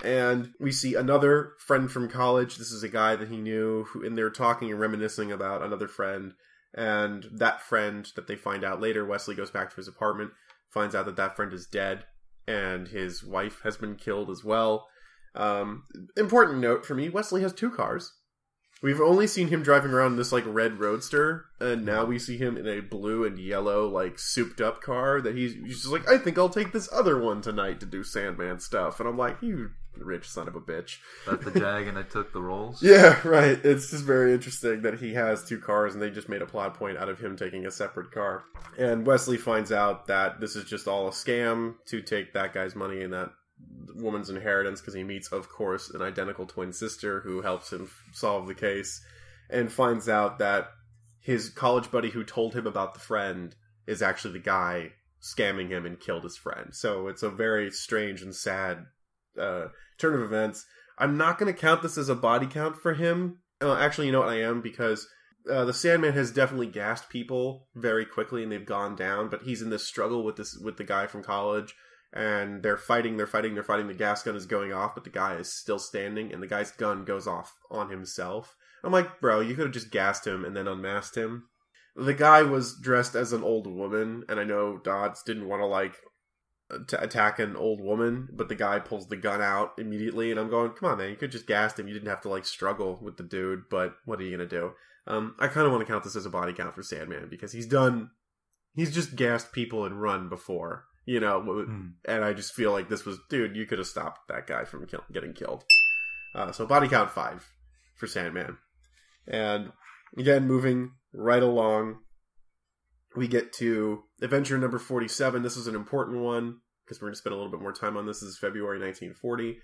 And 0.03 0.53
we 0.59 0.71
see 0.71 0.95
another 0.95 1.53
friend 1.59 1.91
from 1.91 2.09
college. 2.09 2.57
This 2.57 2.71
is 2.71 2.83
a 2.83 2.89
guy 2.89 3.15
that 3.15 3.27
he 3.27 3.37
knew, 3.37 3.83
who, 3.85 4.05
and 4.05 4.17
they're 4.17 4.29
talking 4.29 4.71
and 4.71 4.79
reminiscing 4.79 5.31
about 5.31 5.61
another 5.61 5.87
friend. 5.87 6.33
And 6.73 7.27
that 7.31 7.61
friend 7.61 8.09
that 8.15 8.27
they 8.27 8.35
find 8.35 8.63
out 8.63 8.81
later, 8.81 9.05
Wesley 9.05 9.35
goes 9.35 9.51
back 9.51 9.69
to 9.69 9.75
his 9.75 9.87
apartment, 9.87 10.31
finds 10.73 10.95
out 10.95 11.05
that 11.05 11.15
that 11.15 11.35
friend 11.35 11.53
is 11.53 11.67
dead, 11.67 12.05
and 12.47 12.87
his 12.87 13.23
wife 13.23 13.61
has 13.63 13.77
been 13.77 13.95
killed 13.95 14.29
as 14.29 14.43
well. 14.43 14.87
Um, 15.35 15.83
important 16.17 16.59
note 16.59 16.85
for 16.85 16.95
me: 16.95 17.09
Wesley 17.09 17.41
has 17.41 17.53
two 17.53 17.71
cars. 17.71 18.11
We've 18.83 18.99
only 18.99 19.27
seen 19.27 19.47
him 19.47 19.63
driving 19.63 19.91
around 19.91 20.17
this 20.17 20.33
like 20.33 20.43
red 20.45 20.77
roadster, 20.77 21.45
and 21.61 21.85
now 21.85 22.03
we 22.03 22.19
see 22.19 22.37
him 22.37 22.57
in 22.57 22.67
a 22.67 22.81
blue 22.81 23.23
and 23.23 23.39
yellow 23.39 23.87
like 23.87 24.19
souped 24.19 24.59
up 24.59 24.81
car 24.81 25.21
that 25.21 25.37
he's, 25.37 25.53
he's 25.53 25.81
just 25.83 25.87
like, 25.87 26.05
I 26.09 26.17
think 26.17 26.37
I'll 26.37 26.49
take 26.49 26.73
this 26.73 26.89
other 26.91 27.17
one 27.17 27.41
tonight 27.41 27.79
to 27.79 27.85
do 27.85 28.03
Sandman 28.03 28.59
stuff, 28.59 28.99
and 28.99 29.07
I'm 29.07 29.17
like, 29.17 29.41
you 29.41 29.69
rich 29.97 30.29
son 30.29 30.47
of 30.47 30.55
a 30.55 30.61
bitch. 30.61 30.97
That's 31.25 31.43
the 31.45 31.59
Jag, 31.59 31.87
and 31.87 31.97
I 31.97 32.03
took 32.03 32.33
the 32.33 32.41
rolls. 32.41 32.81
Yeah, 32.93 33.19
right. 33.27 33.59
It's 33.63 33.89
just 33.89 34.03
very 34.03 34.33
interesting 34.33 34.81
that 34.81 34.99
he 34.99 35.13
has 35.13 35.43
two 35.43 35.59
cars 35.59 35.93
and 35.93 36.01
they 36.01 36.09
just 36.09 36.29
made 36.29 36.41
a 36.41 36.45
plot 36.45 36.73
point 36.75 36.97
out 36.97 37.09
of 37.09 37.19
him 37.19 37.35
taking 37.35 37.65
a 37.65 37.71
separate 37.71 38.11
car. 38.11 38.43
And 38.77 39.05
Wesley 39.05 39.37
finds 39.37 39.71
out 39.71 40.07
that 40.07 40.39
this 40.39 40.55
is 40.55 40.65
just 40.65 40.87
all 40.87 41.07
a 41.07 41.11
scam 41.11 41.75
to 41.87 42.01
take 42.01 42.33
that 42.33 42.53
guy's 42.53 42.75
money 42.75 43.01
and 43.01 43.13
that 43.13 43.31
woman's 43.95 44.29
inheritance 44.29 44.81
because 44.81 44.93
he 44.93 45.03
meets, 45.03 45.31
of 45.31 45.49
course, 45.49 45.89
an 45.89 46.01
identical 46.01 46.45
twin 46.45 46.73
sister 46.73 47.21
who 47.21 47.41
helps 47.41 47.71
him 47.71 47.89
solve 48.11 48.47
the 48.47 48.55
case 48.55 49.01
and 49.49 49.71
finds 49.71 50.09
out 50.09 50.39
that 50.39 50.69
his 51.19 51.49
college 51.49 51.89
buddy 51.89 52.09
who 52.09 52.23
told 52.23 52.53
him 52.53 52.67
about 52.67 52.93
the 52.93 52.99
friend 52.99 53.55
is 53.87 54.01
actually 54.01 54.33
the 54.33 54.39
guy 54.39 54.91
scamming 55.21 55.69
him 55.69 55.85
and 55.85 55.99
killed 55.99 56.23
his 56.23 56.35
friend. 56.37 56.73
So 56.73 57.07
it's 57.07 57.23
a 57.23 57.29
very 57.29 57.71
strange 57.71 58.21
and 58.21 58.35
sad 58.35 58.85
uh, 59.39 59.67
turn 59.97 60.13
of 60.13 60.21
events. 60.21 60.65
I'm 60.97 61.17
not 61.17 61.37
going 61.37 61.51
to 61.53 61.59
count 61.59 61.81
this 61.81 61.97
as 61.97 62.09
a 62.09 62.15
body 62.15 62.47
count 62.47 62.77
for 62.77 62.93
him. 62.93 63.39
Uh, 63.61 63.75
actually, 63.75 64.07
you 64.07 64.11
know 64.11 64.19
what 64.19 64.29
I 64.29 64.41
am 64.41 64.61
because 64.61 65.07
uh, 65.49 65.65
the 65.65 65.73
Sandman 65.73 66.13
has 66.13 66.31
definitely 66.31 66.67
gassed 66.67 67.09
people 67.09 67.67
very 67.75 68.05
quickly 68.05 68.43
and 68.43 68.51
they've 68.51 68.65
gone 68.65 68.95
down. 68.95 69.29
But 69.29 69.43
he's 69.43 69.61
in 69.61 69.69
this 69.69 69.87
struggle 69.87 70.23
with 70.23 70.35
this 70.35 70.57
with 70.57 70.77
the 70.77 70.83
guy 70.83 71.07
from 71.07 71.23
college, 71.23 71.73
and 72.13 72.61
they're 72.61 72.77
fighting, 72.77 73.17
they're 73.17 73.27
fighting, 73.27 73.55
they're 73.55 73.63
fighting. 73.63 73.87
The 73.87 73.93
gas 73.93 74.23
gun 74.23 74.35
is 74.35 74.45
going 74.45 74.71
off, 74.71 74.93
but 74.93 75.03
the 75.03 75.09
guy 75.09 75.35
is 75.35 75.51
still 75.51 75.79
standing, 75.79 76.31
and 76.31 76.41
the 76.41 76.47
guy's 76.47 76.71
gun 76.71 77.05
goes 77.05 77.27
off 77.27 77.53
on 77.71 77.89
himself. 77.89 78.55
I'm 78.83 78.91
like, 78.91 79.21
bro, 79.21 79.39
you 79.39 79.55
could 79.55 79.65
have 79.65 79.73
just 79.73 79.91
gassed 79.91 80.27
him 80.27 80.43
and 80.43 80.55
then 80.55 80.67
unmasked 80.67 81.15
him. 81.15 81.45
The 81.95 82.13
guy 82.13 82.43
was 82.43 82.79
dressed 82.79 83.15
as 83.15 83.33
an 83.33 83.43
old 83.43 83.67
woman, 83.67 84.23
and 84.27 84.39
I 84.39 84.43
know 84.43 84.77
Dodds 84.77 85.23
didn't 85.23 85.47
want 85.47 85.61
to 85.61 85.65
like 85.65 85.95
to 86.87 87.03
attack 87.03 87.39
an 87.39 87.55
old 87.55 87.79
woman, 87.81 88.27
but 88.33 88.49
the 88.49 88.55
guy 88.55 88.79
pulls 88.79 89.07
the 89.07 89.15
gun 89.17 89.41
out 89.41 89.73
immediately, 89.77 90.31
and 90.31 90.39
I'm 90.39 90.49
going, 90.49 90.71
come 90.71 90.89
on, 90.89 90.97
man, 90.97 91.09
you 91.09 91.15
could 91.15 91.31
just 91.31 91.45
gassed 91.47 91.77
him. 91.79 91.87
You 91.87 91.93
didn't 91.93 92.09
have 92.09 92.21
to 92.21 92.29
like 92.29 92.45
struggle 92.45 92.97
with 93.01 93.17
the 93.17 93.23
dude, 93.23 93.63
but 93.69 93.95
what 94.05 94.19
are 94.19 94.23
you 94.23 94.31
gonna 94.35 94.49
do? 94.49 94.71
Um, 95.05 95.35
I 95.39 95.47
kind 95.47 95.65
of 95.65 95.71
want 95.73 95.85
to 95.85 95.91
count 95.91 96.03
this 96.03 96.15
as 96.15 96.25
a 96.25 96.29
body 96.31 96.53
count 96.53 96.73
for 96.73 96.81
Sandman 96.81 97.27
because 97.29 97.51
he's 97.51 97.67
done, 97.67 98.09
he's 98.75 98.93
just 98.93 99.15
gassed 99.15 99.51
people 99.51 99.85
and 99.85 100.01
run 100.01 100.29
before, 100.29 100.85
you 101.05 101.19
know, 101.19 101.41
Hmm. 101.41 101.87
and 102.05 102.23
I 102.23 102.33
just 102.33 102.53
feel 102.53 102.71
like 102.71 102.87
this 102.89 103.05
was, 103.05 103.19
dude, 103.29 103.55
you 103.55 103.65
could 103.65 103.77
have 103.79 103.87
stopped 103.87 104.27
that 104.29 104.47
guy 104.47 104.63
from 104.63 104.87
kill- 104.87 105.03
getting 105.11 105.33
killed. 105.33 105.63
Uh, 106.33 106.51
so 106.51 106.65
body 106.65 106.87
count 106.87 107.11
five 107.11 107.47
for 107.95 108.07
Sandman, 108.07 108.57
and 109.27 109.71
again, 110.17 110.47
moving 110.47 110.91
right 111.13 111.43
along, 111.43 111.99
we 113.15 113.27
get 113.27 113.53
to 113.53 114.03
adventure 114.21 114.57
number 114.57 114.79
47. 114.79 115.41
This 115.41 115.57
is 115.57 115.67
an 115.67 115.75
important 115.75 116.19
one 116.19 116.59
because 116.83 117.01
we're 117.01 117.07
going 117.07 117.13
to 117.13 117.19
spend 117.19 117.33
a 117.33 117.37
little 117.37 117.51
bit 117.51 117.61
more 117.61 117.73
time 117.73 117.97
on 117.97 118.05
this. 118.05 118.19
This 118.19 118.29
is 118.29 118.37
February 118.37 118.79
1940. 118.79 119.57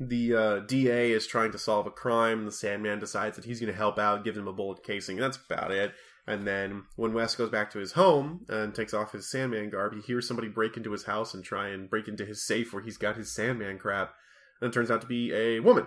The 0.00 0.34
uh, 0.34 0.58
DA 0.60 1.10
is 1.12 1.26
trying 1.26 1.52
to 1.52 1.58
solve 1.58 1.86
a 1.86 1.90
crime. 1.90 2.44
The 2.44 2.52
Sandman 2.52 3.00
decides 3.00 3.36
that 3.36 3.44
he's 3.44 3.60
going 3.60 3.72
to 3.72 3.76
help 3.76 3.98
out, 3.98 4.24
give 4.24 4.36
him 4.36 4.46
a 4.46 4.52
bullet 4.52 4.84
casing, 4.84 5.16
and 5.16 5.24
that's 5.24 5.38
about 5.50 5.72
it. 5.72 5.92
And 6.26 6.46
then 6.46 6.84
when 6.96 7.14
Wes 7.14 7.34
goes 7.34 7.50
back 7.50 7.70
to 7.72 7.78
his 7.78 7.92
home 7.92 8.44
and 8.48 8.74
takes 8.74 8.94
off 8.94 9.12
his 9.12 9.30
Sandman 9.30 9.70
garb, 9.70 9.94
he 9.94 10.00
hears 10.00 10.28
somebody 10.28 10.48
break 10.48 10.76
into 10.76 10.92
his 10.92 11.04
house 11.04 11.34
and 11.34 11.42
try 11.42 11.68
and 11.68 11.88
break 11.88 12.06
into 12.06 12.26
his 12.26 12.46
safe 12.46 12.72
where 12.72 12.82
he's 12.82 12.98
got 12.98 13.16
his 13.16 13.34
Sandman 13.34 13.78
crap. 13.78 14.12
And 14.60 14.68
it 14.68 14.74
turns 14.74 14.90
out 14.90 15.00
to 15.00 15.06
be 15.06 15.32
a 15.32 15.60
woman 15.60 15.86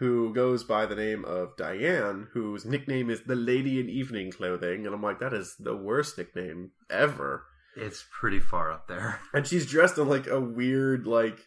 who 0.00 0.32
goes 0.32 0.64
by 0.64 0.86
the 0.86 0.96
name 0.96 1.26
of 1.26 1.56
Diane, 1.58 2.28
whose 2.32 2.64
nickname 2.64 3.10
is 3.10 3.22
the 3.22 3.36
Lady 3.36 3.78
in 3.78 3.90
Evening 3.90 4.32
Clothing. 4.32 4.86
And 4.86 4.94
I'm 4.94 5.02
like, 5.02 5.20
that 5.20 5.34
is 5.34 5.54
the 5.60 5.76
worst 5.76 6.16
nickname 6.16 6.70
ever. 6.88 7.44
It's 7.76 8.04
pretty 8.18 8.40
far 8.40 8.72
up 8.72 8.88
there. 8.88 9.20
And 9.34 9.46
she's 9.46 9.66
dressed 9.66 9.98
in 9.98 10.08
like 10.08 10.26
a 10.26 10.40
weird, 10.40 11.06
like, 11.06 11.38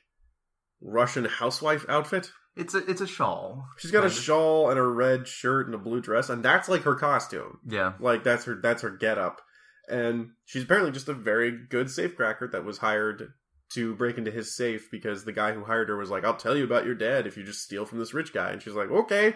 Russian 0.82 1.26
housewife 1.26 1.86
outfit. 1.90 2.32
It's 2.56 2.76
a 2.76 2.88
it's 2.90 3.02
a 3.02 3.08
shawl. 3.08 3.66
She's 3.80 3.90
got 3.90 4.04
a 4.04 4.08
of. 4.08 4.14
shawl 4.14 4.70
and 4.70 4.78
a 4.78 4.84
red 4.84 5.28
shirt 5.28 5.66
and 5.66 5.74
a 5.74 5.80
blue 5.80 6.02
dress, 6.02 6.30
and 6.30 6.44
that's 6.44 6.70
like 6.70 6.84
her 6.84 6.94
costume. 6.94 7.58
Yeah. 7.68 7.94
Like 8.00 8.24
that's 8.24 8.46
her 8.46 8.60
that's 8.62 8.84
her 8.84 8.92
getup. 8.92 9.42
And 9.90 10.32
she's 10.46 10.64
apparently 10.64 10.92
just 10.92 11.10
a 11.10 11.14
very 11.14 11.52
good 11.70 11.88
safecracker 11.88 12.52
that 12.52 12.64
was 12.64 12.78
hired 12.78 13.34
to 13.74 13.96
break 13.96 14.18
into 14.18 14.32
his 14.32 14.56
safe 14.56 14.90
because 14.92 15.24
the 15.24 15.32
guy 15.32 15.54
who 15.54 15.64
hired 15.64 15.90
her 15.90 15.98
was 15.98 16.10
like, 16.10 16.24
I'll 16.24 16.36
tell 16.36 16.56
you 16.56 16.64
about 16.64 16.86
your 16.86 16.96
dad 16.96 17.28
if 17.28 17.38
you 17.38 17.44
just 17.44 17.62
steal 17.62 17.86
from 17.86 18.00
this 18.00 18.14
rich 18.14 18.34
guy. 18.34 18.52
And 18.52 18.62
she's 18.62 18.74
like, 18.74 18.92
Okay. 18.92 19.36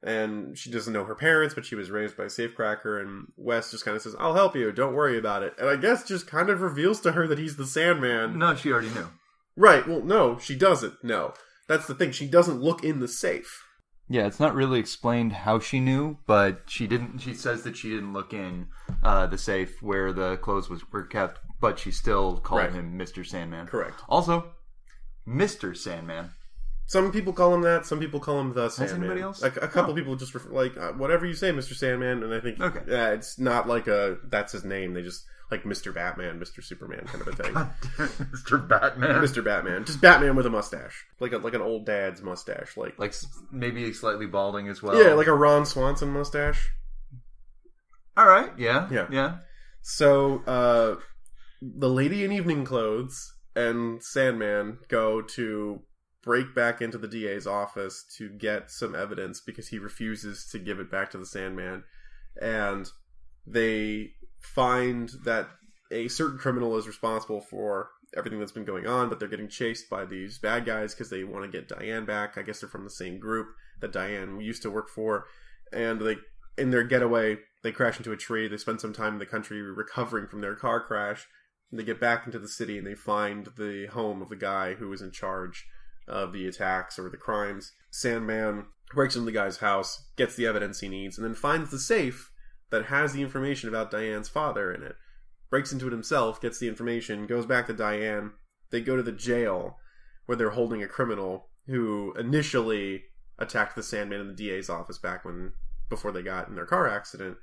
And 0.00 0.56
she 0.56 0.70
doesn't 0.70 0.92
know 0.92 1.04
her 1.04 1.16
parents, 1.16 1.56
but 1.56 1.66
she 1.66 1.74
was 1.74 1.90
raised 1.90 2.16
by 2.16 2.24
a 2.24 2.26
safecracker. 2.26 3.00
And 3.02 3.26
Wes 3.36 3.72
just 3.72 3.84
kind 3.84 3.96
of 3.96 4.02
says, 4.02 4.14
I'll 4.18 4.34
help 4.34 4.54
you. 4.54 4.70
Don't 4.70 4.94
worry 4.94 5.18
about 5.18 5.42
it. 5.42 5.54
And 5.58 5.68
I 5.68 5.74
guess 5.74 6.06
just 6.06 6.28
kind 6.28 6.50
of 6.50 6.60
reveals 6.60 7.00
to 7.00 7.12
her 7.12 7.26
that 7.26 7.38
he's 7.38 7.56
the 7.56 7.66
Sandman. 7.66 8.38
No, 8.38 8.54
she 8.54 8.70
already 8.70 8.90
knew. 8.90 9.08
Right. 9.56 9.88
Well, 9.88 10.02
no, 10.02 10.38
she 10.38 10.54
doesn't. 10.54 11.02
No. 11.02 11.34
That's 11.66 11.88
the 11.88 11.94
thing. 11.94 12.12
She 12.12 12.28
doesn't 12.28 12.62
look 12.62 12.84
in 12.84 13.00
the 13.00 13.08
safe. 13.08 13.64
Yeah, 14.08 14.26
it's 14.26 14.40
not 14.40 14.54
really 14.54 14.80
explained 14.80 15.32
how 15.32 15.58
she 15.58 15.80
knew, 15.80 16.18
but 16.26 16.62
she 16.66 16.86
didn't. 16.86 17.18
She 17.18 17.34
says 17.34 17.62
that 17.64 17.76
she 17.76 17.90
didn't 17.90 18.14
look 18.14 18.32
in 18.32 18.68
uh, 19.02 19.26
the 19.26 19.36
safe 19.36 19.82
where 19.82 20.12
the 20.12 20.38
clothes 20.38 20.70
was 20.70 20.90
were 20.90 21.04
kept, 21.04 21.40
but 21.60 21.78
she 21.78 21.90
still 21.90 22.38
called 22.38 22.60
Right. 22.62 22.72
him 22.72 22.96
Mister 22.96 23.24
Sandman. 23.24 23.66
Correct. 23.66 24.00
Also, 24.08 24.52
Mister 25.26 25.74
Sandman. 25.74 26.30
Some 26.86 27.12
people 27.12 27.34
call 27.34 27.54
him 27.54 27.60
that. 27.62 27.84
Some 27.84 28.00
people 28.00 28.18
call 28.18 28.40
him 28.40 28.54
the 28.54 28.70
Sandman. 28.70 29.00
anybody 29.02 29.20
else? 29.20 29.42
A, 29.42 29.48
a 29.48 29.68
couple 29.68 29.92
people 29.94 30.16
just 30.16 30.32
refer, 30.34 30.48
like 30.50 30.74
uh, 30.78 30.92
whatever 30.92 31.26
you 31.26 31.34
say, 31.34 31.52
Mister 31.52 31.74
Sandman, 31.74 32.22
and 32.22 32.32
I 32.32 32.40
think 32.40 32.60
Okay. 32.60 32.80
yeah, 32.88 33.10
it's 33.10 33.38
not 33.38 33.68
like 33.68 33.86
a 33.88 34.16
that's 34.24 34.52
his 34.52 34.64
name. 34.64 34.94
They 34.94 35.02
just 35.02 35.26
like 35.50 35.66
Mister 35.66 35.92
Batman, 35.92 36.38
Mister 36.38 36.62
Superman 36.62 37.04
kind 37.06 37.20
of 37.20 37.28
a 37.28 37.32
thing. 37.32 38.28
Mister 38.32 38.56
Batman. 38.56 39.20
Mister 39.20 39.42
Batman, 39.42 39.84
just 39.84 40.00
Batman 40.00 40.34
with 40.34 40.46
a 40.46 40.50
mustache, 40.50 41.04
like 41.20 41.32
a 41.32 41.38
like 41.38 41.52
an 41.54 41.60
old 41.60 41.84
dad's 41.84 42.22
mustache, 42.22 42.74
like 42.78 42.98
Like 42.98 43.10
s- 43.10 43.26
maybe 43.52 43.92
slightly 43.92 44.26
balding 44.26 44.68
as 44.68 44.82
well. 44.82 45.02
yeah, 45.02 45.12
like 45.12 45.26
a 45.26 45.34
Ron 45.34 45.66
Swanson 45.66 46.08
mustache. 46.10 46.70
all 48.16 48.26
right. 48.26 48.50
Yeah. 48.58 48.88
Yeah. 48.90 49.06
Yeah. 49.10 49.36
So 49.82 50.42
uh, 50.46 50.96
the 51.60 51.90
lady 51.90 52.24
in 52.24 52.32
evening 52.32 52.64
clothes 52.64 53.34
and 53.56 54.02
Sandman 54.02 54.78
go 54.88 55.22
to 55.22 55.82
break 56.22 56.54
back 56.54 56.80
into 56.80 56.98
the 56.98 57.08
DA's 57.08 57.46
office 57.46 58.04
to 58.16 58.28
get 58.28 58.70
some 58.70 58.94
evidence 58.94 59.40
because 59.40 59.68
he 59.68 59.78
refuses 59.78 60.46
to 60.52 60.58
give 60.58 60.78
it 60.78 60.90
back 60.90 61.10
to 61.10 61.18
the 61.18 61.26
Sandman. 61.26 61.84
And 62.40 62.88
they 63.46 64.12
find 64.38 65.10
that 65.24 65.48
a 65.90 66.08
certain 66.08 66.38
criminal 66.38 66.76
is 66.76 66.86
responsible 66.86 67.40
for 67.40 67.90
everything 68.16 68.38
that's 68.38 68.52
been 68.52 68.64
going 68.64 68.86
on, 68.86 69.08
but 69.08 69.18
they're 69.18 69.28
getting 69.28 69.48
chased 69.48 69.90
by 69.90 70.04
these 70.04 70.38
bad 70.38 70.64
guys 70.64 70.94
because 70.94 71.10
they 71.10 71.24
want 71.24 71.44
to 71.44 71.50
get 71.50 71.68
Diane 71.68 72.04
back. 72.04 72.36
I 72.36 72.42
guess 72.42 72.60
they're 72.60 72.68
from 72.68 72.84
the 72.84 72.90
same 72.90 73.18
group 73.18 73.48
that 73.80 73.92
Diane 73.92 74.40
used 74.40 74.62
to 74.62 74.70
work 74.70 74.88
for. 74.88 75.26
And 75.72 76.00
they, 76.00 76.16
in 76.56 76.70
their 76.70 76.84
getaway, 76.84 77.38
they 77.62 77.72
crash 77.72 77.98
into 77.98 78.12
a 78.12 78.16
tree. 78.16 78.48
They 78.48 78.56
spend 78.56 78.80
some 78.80 78.92
time 78.92 79.14
in 79.14 79.18
the 79.18 79.26
country 79.26 79.60
recovering 79.60 80.26
from 80.28 80.40
their 80.40 80.54
car 80.54 80.80
crash. 80.80 81.26
They 81.70 81.84
get 81.84 82.00
back 82.00 82.26
into 82.26 82.38
the 82.38 82.48
city 82.48 82.78
and 82.78 82.86
they 82.86 82.94
find 82.94 83.48
the 83.56 83.86
home 83.92 84.22
of 84.22 84.28
the 84.28 84.36
guy 84.36 84.74
who 84.74 84.88
was 84.88 85.02
in 85.02 85.10
charge 85.10 85.66
of 86.06 86.32
the 86.32 86.46
attacks 86.46 86.98
or 86.98 87.10
the 87.10 87.16
crimes. 87.16 87.72
Sandman 87.90 88.66
breaks 88.94 89.14
into 89.14 89.26
the 89.26 89.32
guy's 89.32 89.58
house, 89.58 90.06
gets 90.16 90.34
the 90.34 90.46
evidence 90.46 90.80
he 90.80 90.88
needs, 90.88 91.18
and 91.18 91.26
then 91.26 91.34
finds 91.34 91.70
the 91.70 91.78
safe 91.78 92.30
that 92.70 92.86
has 92.86 93.12
the 93.12 93.22
information 93.22 93.68
about 93.68 93.90
Diane's 93.90 94.28
father 94.28 94.72
in 94.72 94.82
it. 94.82 94.96
Breaks 95.50 95.72
into 95.72 95.86
it 95.86 95.92
himself, 95.92 96.40
gets 96.40 96.58
the 96.58 96.68
information, 96.68 97.26
goes 97.26 97.46
back 97.46 97.66
to 97.66 97.72
Diane. 97.72 98.32
They 98.70 98.80
go 98.80 98.96
to 98.96 99.02
the 99.02 99.12
jail 99.12 99.78
where 100.26 100.36
they're 100.36 100.50
holding 100.50 100.82
a 100.82 100.88
criminal 100.88 101.48
who 101.66 102.14
initially 102.18 103.04
attacked 103.38 103.76
the 103.76 103.82
Sandman 103.82 104.20
in 104.20 104.26
the 104.28 104.34
DA's 104.34 104.68
office 104.68 104.98
back 104.98 105.24
when 105.24 105.52
before 105.88 106.12
they 106.12 106.22
got 106.22 106.48
in 106.48 106.54
their 106.54 106.66
car 106.66 106.88
accident, 106.88 107.38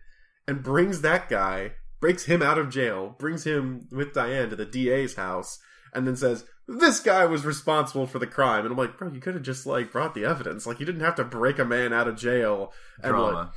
and 0.48 0.64
brings 0.64 1.02
that 1.02 1.30
guy, 1.30 1.72
breaks 2.06 2.26
him 2.26 2.44
out 2.44 2.60
of 2.60 2.70
jail, 2.70 3.16
brings 3.18 3.46
him 3.46 3.88
with 3.92 4.14
Diane 4.14 4.52
to 4.52 4.56
the 4.56 4.64
DA's 4.64 5.16
house, 5.16 5.58
and 5.92 6.06
then 6.06 6.16
says, 6.16 6.46
This 6.68 7.00
guy 7.00 7.26
was 7.26 7.46
responsible 7.46 8.06
for 8.06 8.20
the 8.20 8.28
crime. 8.28 8.64
And 8.64 8.72
I'm 8.72 8.78
like, 8.78 8.96
bro, 8.96 9.12
you 9.12 9.20
could 9.20 9.34
have 9.34 9.42
just 9.42 9.66
like 9.66 9.92
brought 9.92 10.14
the 10.14 10.24
evidence. 10.24 10.68
Like 10.68 10.80
you 10.80 10.86
didn't 10.86 11.02
have 11.02 11.16
to 11.16 11.24
break 11.24 11.58
a 11.58 11.66
man 11.66 11.94
out 11.94 12.08
of 12.08 12.16
jail 12.16 12.72
and 13.02 13.10
Drama. 13.10 13.32
like 13.34 13.48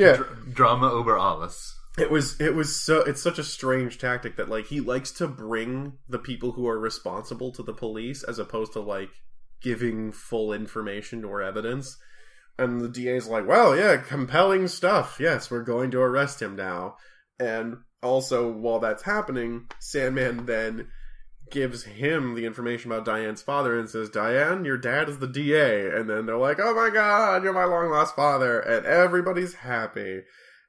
Yeah. 0.00 0.16
Dr- 0.16 0.54
drama 0.54 0.90
over 0.90 1.18
alles. 1.18 1.74
It 1.98 2.10
was 2.10 2.40
it 2.40 2.54
was 2.54 2.80
so 2.80 3.00
it's 3.00 3.20
such 3.20 3.38
a 3.38 3.44
strange 3.44 3.98
tactic 3.98 4.36
that 4.36 4.48
like 4.48 4.68
he 4.68 4.80
likes 4.80 5.10
to 5.12 5.28
bring 5.28 5.98
the 6.08 6.18
people 6.18 6.52
who 6.52 6.66
are 6.66 6.78
responsible 6.78 7.52
to 7.52 7.62
the 7.62 7.74
police 7.74 8.22
as 8.22 8.38
opposed 8.38 8.72
to 8.72 8.80
like 8.80 9.10
giving 9.60 10.12
full 10.12 10.54
information 10.54 11.24
or 11.24 11.42
evidence. 11.42 11.98
And 12.56 12.80
the 12.80 12.88
DA's 12.88 13.28
like, 13.28 13.46
well, 13.46 13.76
yeah, 13.76 13.98
compelling 13.98 14.66
stuff. 14.68 15.18
Yes, 15.20 15.50
we're 15.50 15.62
going 15.62 15.90
to 15.90 16.00
arrest 16.00 16.40
him 16.40 16.56
now. 16.56 16.96
And 17.38 17.78
also, 18.02 18.50
while 18.50 18.78
that's 18.78 19.02
happening, 19.02 19.68
Sandman 19.78 20.46
then 20.46 20.88
gives 21.50 21.84
him 21.84 22.34
the 22.34 22.44
information 22.44 22.92
about 22.92 23.04
Diane's 23.06 23.42
father 23.42 23.78
and 23.78 23.88
says, 23.88 24.10
Diane, 24.10 24.64
your 24.64 24.76
dad 24.76 25.08
is 25.08 25.18
the 25.18 25.26
DA. 25.26 25.88
And 25.88 26.08
then 26.08 26.26
they're 26.26 26.36
like, 26.36 26.60
oh 26.60 26.74
my 26.74 26.90
god, 26.90 27.42
you're 27.42 27.52
my 27.52 27.64
long 27.64 27.90
lost 27.90 28.14
father. 28.14 28.60
And 28.60 28.84
everybody's 28.84 29.54
happy. 29.54 30.22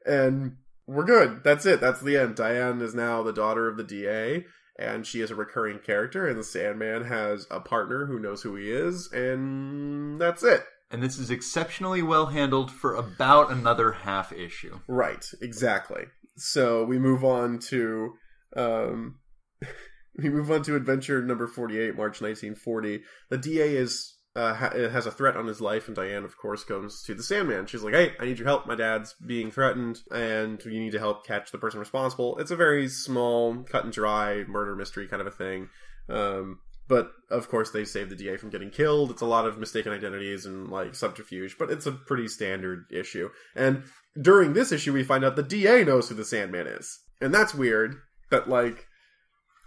And 0.05 0.57
we're 0.87 1.03
good. 1.03 1.43
That's 1.43 1.65
it. 1.65 1.81
That's 1.81 2.01
the 2.01 2.17
end. 2.17 2.35
Diane 2.35 2.81
is 2.81 2.95
now 2.95 3.23
the 3.23 3.33
daughter 3.33 3.67
of 3.67 3.77
the 3.77 3.83
DA 3.83 4.45
and 4.79 5.05
she 5.05 5.19
is 5.19 5.29
a 5.29 5.35
recurring 5.35 5.79
character, 5.79 6.27
and 6.27 6.39
the 6.39 6.43
Sandman 6.43 7.03
has 7.03 7.45
a 7.51 7.59
partner 7.59 8.05
who 8.05 8.17
knows 8.17 8.41
who 8.41 8.55
he 8.55 8.71
is, 8.71 9.11
and 9.11 10.19
that's 10.19 10.41
it. 10.41 10.63
And 10.89 11.03
this 11.03 11.19
is 11.19 11.29
exceptionally 11.29 12.01
well 12.01 12.27
handled 12.27 12.71
for 12.71 12.95
about 12.95 13.51
another 13.51 13.91
half 13.91 14.31
issue. 14.31 14.79
Right, 14.87 15.29
exactly. 15.41 16.05
So 16.39 16.85
we 16.85 16.97
move 16.97 17.23
on 17.23 17.59
to 17.69 18.13
um, 18.55 19.19
we 20.17 20.29
move 20.29 20.49
on 20.51 20.63
to 20.63 20.75
adventure 20.75 21.21
number 21.21 21.47
forty-eight, 21.47 21.95
March 21.95 22.21
nineteen 22.21 22.55
forty. 22.55 23.01
The 23.29 23.37
DA 23.37 23.75
is 23.75 24.17
uh, 24.35 24.53
ha- 24.53 24.71
has 24.73 25.05
a 25.05 25.11
threat 25.11 25.35
on 25.35 25.47
his 25.47 25.59
life, 25.59 25.87
and 25.87 25.95
Diane, 25.95 26.23
of 26.23 26.37
course, 26.37 26.63
comes 26.63 27.03
to 27.03 27.13
the 27.13 27.23
Sandman. 27.23 27.65
She's 27.65 27.83
like, 27.83 27.93
"Hey, 27.93 28.13
I 28.19 28.25
need 28.25 28.39
your 28.39 28.47
help. 28.47 28.67
My 28.67 28.75
dad's 28.75 29.15
being 29.25 29.51
threatened, 29.51 29.99
and 30.11 30.63
you 30.63 30.79
need 30.79 30.93
to 30.93 30.99
help 30.99 31.25
catch 31.25 31.51
the 31.51 31.57
person 31.57 31.79
responsible." 31.79 32.37
It's 32.37 32.51
a 32.51 32.55
very 32.55 32.87
small, 32.87 33.63
cut 33.63 33.83
and 33.83 33.93
dry 33.93 34.45
murder 34.47 34.75
mystery 34.75 35.07
kind 35.07 35.21
of 35.21 35.27
a 35.27 35.31
thing. 35.31 35.69
Um, 36.07 36.59
but 36.89 37.11
of 37.29 37.49
course, 37.49 37.69
they 37.69 37.85
save 37.85 38.09
the 38.09 38.15
DA 38.15 38.37
from 38.37 38.49
getting 38.49 38.71
killed. 38.71 39.11
It's 39.11 39.21
a 39.21 39.27
lot 39.27 39.45
of 39.45 39.59
mistaken 39.59 39.93
identities 39.93 40.45
and 40.47 40.69
like 40.69 40.95
subterfuge, 40.95 41.55
but 41.59 41.69
it's 41.69 41.85
a 41.85 41.91
pretty 41.91 42.27
standard 42.27 42.85
issue. 42.91 43.29
And 43.55 43.83
during 44.19 44.53
this 44.53 44.71
issue, 44.71 44.93
we 44.93 45.03
find 45.03 45.23
out 45.23 45.35
the 45.35 45.43
DA 45.43 45.83
knows 45.83 46.09
who 46.09 46.15
the 46.15 46.25
Sandman 46.25 46.67
is, 46.67 46.99
and 47.21 47.33
that's 47.33 47.53
weird. 47.53 47.95
That 48.31 48.47
like 48.47 48.87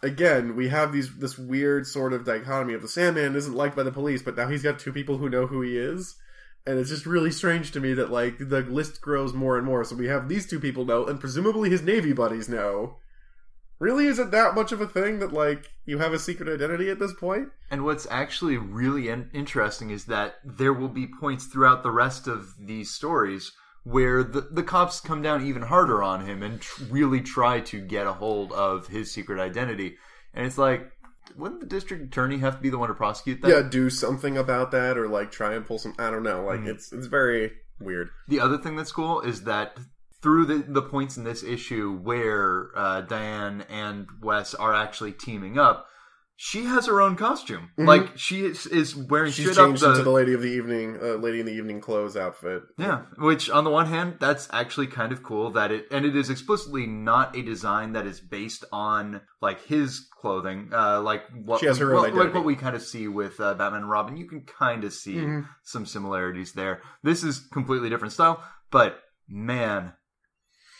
again, 0.02 0.56
we 0.56 0.68
have 0.68 0.92
these 0.92 1.16
this 1.16 1.38
weird 1.38 1.86
sort 1.86 2.12
of 2.12 2.24
dichotomy 2.24 2.74
of 2.74 2.82
the 2.82 2.88
Sandman 2.88 3.36
isn't 3.36 3.54
liked 3.54 3.76
by 3.76 3.82
the 3.82 3.92
police, 3.92 4.22
but 4.22 4.36
now 4.36 4.48
he's 4.48 4.62
got 4.62 4.78
two 4.78 4.92
people 4.92 5.18
who 5.18 5.28
know 5.28 5.46
who 5.46 5.62
he 5.62 5.78
is. 5.78 6.16
And 6.64 6.78
it's 6.78 6.90
just 6.90 7.06
really 7.06 7.32
strange 7.32 7.72
to 7.72 7.80
me 7.80 7.92
that 7.94 8.10
like 8.10 8.38
the 8.38 8.60
list 8.60 9.00
grows 9.00 9.32
more 9.32 9.56
and 9.56 9.66
more. 9.66 9.84
So 9.84 9.96
we 9.96 10.06
have 10.06 10.28
these 10.28 10.46
two 10.46 10.60
people 10.60 10.84
know, 10.84 11.06
and 11.06 11.18
presumably 11.18 11.70
his 11.70 11.82
Navy 11.82 12.12
buddies 12.12 12.48
know. 12.48 12.98
Really, 13.80 14.06
is 14.06 14.20
it 14.20 14.30
that 14.30 14.54
much 14.54 14.70
of 14.70 14.80
a 14.80 14.86
thing 14.86 15.18
that 15.18 15.32
like 15.32 15.68
you 15.86 15.98
have 15.98 16.12
a 16.12 16.18
secret 16.18 16.48
identity 16.48 16.88
at 16.88 17.00
this 17.00 17.12
point? 17.12 17.48
And 17.68 17.84
what's 17.84 18.06
actually 18.10 18.56
really 18.56 19.08
in- 19.08 19.28
interesting 19.32 19.90
is 19.90 20.04
that 20.04 20.34
there 20.44 20.72
will 20.72 20.88
be 20.88 21.08
points 21.08 21.46
throughout 21.46 21.82
the 21.82 21.90
rest 21.90 22.28
of 22.28 22.54
these 22.60 22.92
stories 22.92 23.50
where 23.84 24.22
the, 24.22 24.42
the 24.42 24.62
cops 24.62 25.00
come 25.00 25.22
down 25.22 25.44
even 25.46 25.62
harder 25.62 26.02
on 26.02 26.24
him 26.26 26.42
and 26.42 26.60
tr- 26.60 26.84
really 26.84 27.20
try 27.20 27.60
to 27.60 27.80
get 27.80 28.06
a 28.06 28.12
hold 28.12 28.52
of 28.52 28.86
his 28.88 29.12
secret 29.12 29.40
identity. 29.40 29.96
And 30.34 30.46
it's 30.46 30.58
like, 30.58 30.90
wouldn't 31.36 31.60
the 31.60 31.66
district 31.66 32.04
attorney 32.04 32.38
have 32.38 32.56
to 32.56 32.62
be 32.62 32.70
the 32.70 32.78
one 32.78 32.88
to 32.88 32.94
prosecute 32.94 33.40
that? 33.42 33.48
yeah, 33.48 33.62
do 33.62 33.90
something 33.90 34.36
about 34.38 34.70
that, 34.72 34.96
or 34.98 35.08
like 35.08 35.30
try 35.32 35.54
and 35.54 35.66
pull 35.66 35.78
some. 35.78 35.94
I 35.98 36.10
don't 36.10 36.22
know. 36.22 36.44
Like 36.44 36.60
Mhm. 36.60 36.68
it's 36.68 36.92
it's 36.92 37.06
very 37.06 37.52
weird. 37.80 38.10
The 38.28 38.40
other 38.40 38.58
thing 38.58 38.76
that's 38.76 38.92
cool 38.92 39.20
is 39.20 39.42
that 39.44 39.76
through 40.22 40.44
the, 40.46 40.58
the 40.68 40.82
points 40.82 41.16
in 41.16 41.24
this 41.24 41.42
issue 41.42 41.96
where 41.98 42.70
uh, 42.76 43.00
Diane 43.02 43.64
and 43.68 44.06
Wes 44.20 44.54
are 44.54 44.72
actually 44.74 45.12
teaming 45.12 45.58
up, 45.58 45.86
she 46.36 46.64
has 46.64 46.86
her 46.86 47.00
own 47.00 47.14
costume. 47.14 47.70
Mhm. 47.78 47.86
Like 47.86 48.16
she 48.18 48.44
is, 48.44 48.66
is 48.66 48.96
wearing 48.96 49.30
She's 49.30 49.54
changed 49.56 49.82
the, 49.82 49.90
into 49.90 50.02
the 50.02 50.10
lady 50.10 50.32
of 50.34 50.42
the 50.42 50.48
evening, 50.50 50.98
uh, 51.00 51.14
lady 51.14 51.38
in 51.40 51.46
the 51.46 51.52
evening 51.52 51.80
clothes 51.80 52.16
outfit. 52.16 52.62
Yeah, 52.78 53.02
which 53.18 53.48
on 53.48 53.64
the 53.64 53.70
one 53.70 53.86
hand, 53.86 54.16
that's 54.18 54.48
actually 54.52 54.88
kind 54.88 55.12
of 55.12 55.22
cool 55.22 55.50
that 55.52 55.70
it, 55.70 55.86
and 55.92 56.04
it 56.04 56.16
is 56.16 56.30
explicitly 56.30 56.86
not 56.86 57.36
a 57.36 57.42
design 57.42 57.92
that 57.92 58.06
is 58.06 58.20
based 58.20 58.64
on 58.72 59.20
like 59.40 59.62
his 59.66 60.08
clothing, 60.20 60.70
uh, 60.72 61.00
like 61.00 61.22
what 61.44 61.60
She 61.60 61.66
has 61.66 61.78
her 61.78 61.94
own 61.94 62.02
well, 62.02 62.24
like 62.24 62.34
what 62.34 62.44
we 62.44 62.56
kind 62.56 62.74
of 62.74 62.82
see 62.82 63.06
with 63.08 63.38
uh, 63.38 63.54
Batman 63.54 63.82
and 63.82 63.90
Robin. 63.90 64.16
You 64.16 64.26
can 64.28 64.42
kind 64.42 64.82
of 64.84 64.92
see 64.92 65.14
Mhm. 65.16 65.46
some 65.62 65.86
similarities 65.86 66.54
there. 66.54 66.82
This 67.04 67.22
is 67.22 67.46
completely 67.52 67.88
different 67.88 68.12
style, 68.14 68.42
but 68.70 68.98
man, 69.28 69.92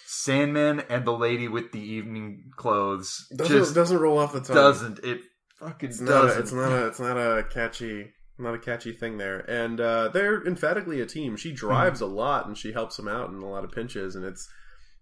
Sandman 0.07 0.81
and 0.91 1.05
the 1.05 1.13
lady 1.13 1.49
with 1.49 1.73
the 1.73 1.81
evening 1.81 2.51
clothes 2.57 3.27
Doesn't 3.37 3.57
just 3.57 3.75
doesn't 3.75 3.99
roll 3.99 4.19
off 4.19 4.33
the 4.33 4.41
tongue. 4.41 4.55
doesn't 4.57 4.99
it 5.05 5.21
fucking 5.63 5.89
It's 5.91 6.01
not. 6.01 6.25
A, 6.27 6.39
it's 6.39 6.53
not 6.53 6.73
a. 6.73 6.87
It's 6.87 7.01
not 7.01 7.17
a 7.17 7.45
catchy. 7.45 8.13
Not 8.39 8.55
a 8.55 8.59
catchy 8.59 8.93
thing 8.93 9.19
there, 9.19 9.39
and 9.49 9.81
uh, 9.81 10.09
they're 10.09 10.43
emphatically 10.45 11.01
a 11.01 11.07
team. 11.07 11.37
She 11.37 11.53
drives 11.53 12.01
Hmm. 12.01 12.07
a 12.07 12.09
lot, 12.09 12.47
and 12.47 12.57
she 12.59 12.73
helps 12.73 12.99
him 12.99 13.07
out 13.07 13.29
in 13.31 13.37
a 13.37 13.49
lot 13.49 13.63
of 13.65 13.71
pinches. 13.71 14.17
And 14.17 14.25
it's 14.25 14.49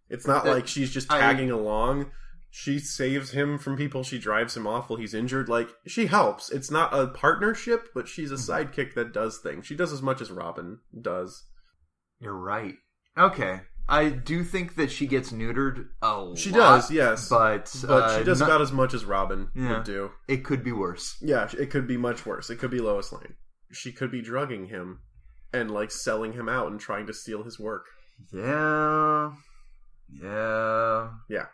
it's 0.08 0.26
not 0.26 0.44
like 0.46 0.66
she's 0.66 0.90
just 0.92 1.10
I- 1.10 1.20
tagging 1.20 1.50
along. 1.50 2.10
She 2.52 2.80
saves 2.80 3.30
him 3.30 3.58
from 3.58 3.76
people. 3.76 4.02
She 4.02 4.18
drives 4.18 4.56
him 4.56 4.66
off 4.66 4.90
while 4.90 4.98
he's 4.98 5.14
injured. 5.14 5.48
Like 5.48 5.68
she 5.86 6.06
helps. 6.06 6.50
It's 6.50 6.70
not 6.70 6.92
a 6.92 7.06
partnership, 7.06 7.88
but 7.94 8.08
she's 8.08 8.32
a 8.32 8.34
Hmm. 8.36 8.40
sidekick 8.50 8.94
that 8.94 9.12
does 9.12 9.38
things. 9.38 9.66
She 9.66 9.76
does 9.76 9.92
as 9.92 10.02
much 10.02 10.20
as 10.20 10.30
Robin 10.32 10.80
does. 11.00 11.44
You're 12.18 12.36
right. 12.36 12.74
Okay. 13.16 13.60
I 13.90 14.08
do 14.10 14.44
think 14.44 14.76
that 14.76 14.90
she 14.90 15.06
gets 15.06 15.32
neutered 15.32 15.88
a 16.00 16.32
She 16.36 16.50
lot, 16.50 16.58
does, 16.76 16.90
yes, 16.90 17.28
but 17.28 17.74
but 17.86 18.02
uh, 18.04 18.18
she 18.18 18.24
does 18.24 18.40
not- 18.40 18.48
about 18.48 18.60
as 18.62 18.72
much 18.72 18.94
as 18.94 19.04
Robin 19.04 19.48
Yeah. 19.54 19.76
would 19.78 19.84
do. 19.84 20.10
it 20.28 20.44
could 20.44 20.62
be 20.64 20.72
worse. 20.72 21.16
Yeah, 21.20 21.48
it 21.58 21.70
could 21.70 21.86
be 21.88 21.96
much 21.96 22.24
worse. 22.24 22.48
It 22.50 22.56
could 22.60 22.70
be 22.70 22.78
Lois 22.78 23.12
Lane. 23.12 23.34
She 23.72 23.92
could 23.92 24.10
be 24.10 24.22
drugging 24.22 24.66
him 24.68 25.00
and 25.52 25.70
like 25.70 25.90
selling 25.90 26.32
him 26.34 26.48
out 26.48 26.70
and 26.70 26.78
trying 26.80 27.06
to 27.08 27.12
steal 27.12 27.42
his 27.42 27.58
work. 27.58 27.86
Yeah, 28.32 29.32
yeah. 30.22 31.08
Yeah. 31.28 31.46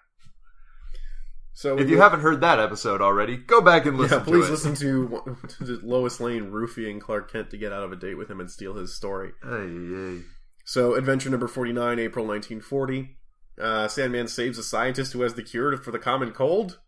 So 1.55 1.79
If 1.79 1.89
you 1.89 1.99
haven't 1.99 2.21
heard 2.21 2.43
that 2.43 2.61
episode 2.61 3.01
already, 3.01 3.39
go 3.39 3.63
back 3.63 3.87
and 3.87 3.97
listen 3.97 4.19
yeah, 4.19 4.25
please 4.25 4.43
to 4.45 4.49
it. 4.49 4.51
listen 4.51 4.75
to, 4.75 5.37
to 5.65 5.81
Lois 5.83 6.21
Lane 6.21 6.51
roofing 6.51 7.01
Clark 7.01 7.33
Kent 7.33 7.49
to 7.51 7.57
get 7.57 7.73
out 7.73 7.83
of 7.83 7.93
a 7.93 7.97
date 7.97 8.19
with 8.19 8.31
him 8.31 8.41
and 8.41 8.51
steal 8.51 8.75
his 8.75 8.95
story. 8.95 9.31
Ay, 9.43 9.65
ay. 9.65 10.21
So, 10.67 10.95
adventure 10.95 11.31
number 11.31 11.47
49, 11.47 12.01
April 12.01 12.27
1940. 12.27 13.17
Uh, 13.59 13.87
Sandman 13.87 14.27
saves 14.27 14.59
a 14.59 14.65
scientist 14.65 15.13
who 15.13 15.23
has 15.23 15.35
the 15.35 15.43
cure 15.45 15.77
for 15.77 15.93
the 15.93 15.99
common 15.99 16.33
cold. 16.33 16.81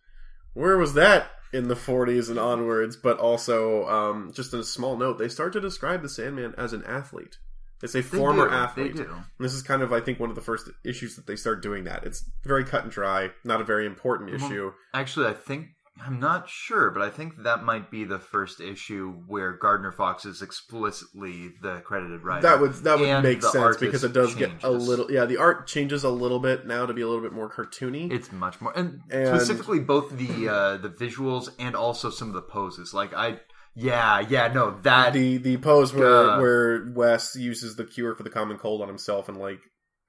Where 0.53 0.77
was 0.77 0.95
that 0.95 1.31
in 1.53 1.69
the 1.69 1.77
40s 1.77 2.29
and 2.29 2.41
onwards? 2.41 2.97
But 2.97 3.19
also, 3.19 3.87
um, 3.87 4.33
just 4.35 4.53
a 4.53 4.65
small 4.65 4.97
note, 4.97 5.19
they 5.19 5.29
start 5.29 5.53
to 5.53 5.61
describe 5.61 6.03
the 6.03 6.09
Sandman 6.09 6.55
as 6.59 6.73
an 6.73 6.83
athlete. 6.85 7.39
They 7.81 7.87
say 7.87 8.01
They 8.01 8.19
former 8.19 8.49
do, 8.49 8.55
athlete. 8.55 8.97
They 8.97 9.05
do. 9.05 9.11
And 9.11 9.25
this 9.39 9.55
is 9.55 9.63
kind 9.63 9.83
of, 9.83 9.93
I 9.93 10.01
think, 10.01 10.19
one 10.19 10.31
of 10.31 10.35
the 10.35 10.43
first 10.43 10.69
issues 10.85 11.15
that 11.15 11.29
they 11.29 11.37
start 11.37 11.63
doing 11.63 11.85
that. 11.85 12.03
It's 12.05 12.29
very 12.43 12.65
cut 12.65 12.83
and 12.83 12.91
dry, 12.91 13.31
not 13.45 13.61
a 13.61 13.65
very 13.65 13.87
important 13.87 14.31
issue. 14.31 14.73
Actually, 14.93 15.29
I 15.29 15.35
think 15.35 15.69
I'm 16.05 16.21
not 16.21 16.49
sure, 16.49 16.91
but 16.91 17.03
I 17.03 17.11
think 17.11 17.43
that 17.43 17.65
might 17.65 17.91
be 17.91 18.05
the 18.05 18.19
first 18.19 18.61
issue 18.61 19.13
where 19.27 19.53
Gardner 19.53 19.93
Fox 19.93 20.25
is 20.25 20.43
explicitly 20.43 21.51
the 21.61 21.81
credited 21.85 22.23
writer. 22.23 22.43
That 22.43 22.61
would 22.61 22.75
that 22.85 22.99
would 22.99 23.09
And 23.09 23.23
make 23.23 23.43
sense 23.43 23.77
because 23.79 24.05
it 24.05 24.13
does 24.13 24.35
artist 24.35 24.39
get 24.39 24.65
a 24.65 24.71
little. 24.71 25.11
Yeah, 25.11 25.25
the 25.25 25.39
art 25.39 25.67
changes 25.67 26.05
a 26.05 26.11
little 26.11 26.39
bit 26.41 26.67
now 26.67 26.87
to 26.87 26.95
be 26.95 27.03
a 27.03 27.07
little 27.07 27.23
bit 27.23 27.33
more 27.33 27.51
cartoony. 27.51 28.13
It's 28.13 28.31
much 28.33 28.61
more, 28.61 28.73
and, 28.77 29.01
And- 29.11 29.29
specifically 29.29 29.81
both 29.81 30.17
the 30.17 30.49
uh, 30.49 30.77
the 30.77 30.89
visuals 30.89 31.51
and 31.59 31.75
also 31.75 32.11
some 32.11 32.29
of 32.29 32.35
the 32.35 32.43
poses. 32.43 32.95
Like 32.95 33.13
I, 33.15 33.41
yeah, 33.75 34.21
yeah, 34.21 34.49
no, 34.53 34.79
that 34.83 35.13
the 35.13 35.39
the 35.39 35.57
pose 35.59 35.93
where 35.93 36.25
God. 36.27 36.41
where 36.41 36.93
Wes 36.95 37.35
uses 37.37 37.77
the 37.77 37.85
cure 37.85 38.15
for 38.15 38.23
the 38.23 38.31
common 38.31 38.57
cold 38.59 38.83
on 38.83 38.89
himself 38.89 39.29
and 39.29 39.39
like 39.39 39.59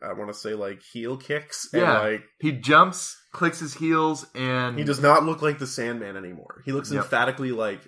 I 0.02 0.14
want 0.14 0.30
to 0.32 0.34
say 0.38 0.54
like 0.54 0.82
heel 0.94 1.18
kicks 1.18 1.68
and 1.74 1.82
Yeah. 1.82 2.00
like 2.00 2.24
he 2.40 2.54
jumps, 2.54 3.16
clicks 3.32 3.60
his 3.60 3.76
heels, 3.76 4.26
and 4.34 4.78
he 4.78 4.84
does 4.84 5.02
not 5.02 5.24
look 5.24 5.42
like 5.42 5.60
the 5.60 5.68
Sandman 5.68 6.18
anymore. 6.18 6.62
He 6.66 6.72
looks 6.72 6.92
Yep. 6.92 7.04
emphatically 7.04 7.52
like 7.52 7.82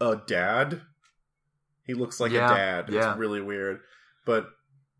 a 0.00 0.16
dad. 0.26 0.80
He 1.84 1.94
looks 1.94 2.18
like 2.20 2.32
Yeah, 2.32 2.50
a 2.50 2.54
dad. 2.54 2.92
yeah. 2.92 3.10
It's 3.10 3.18
really 3.18 3.42
weird, 3.42 3.80
but 4.24 4.48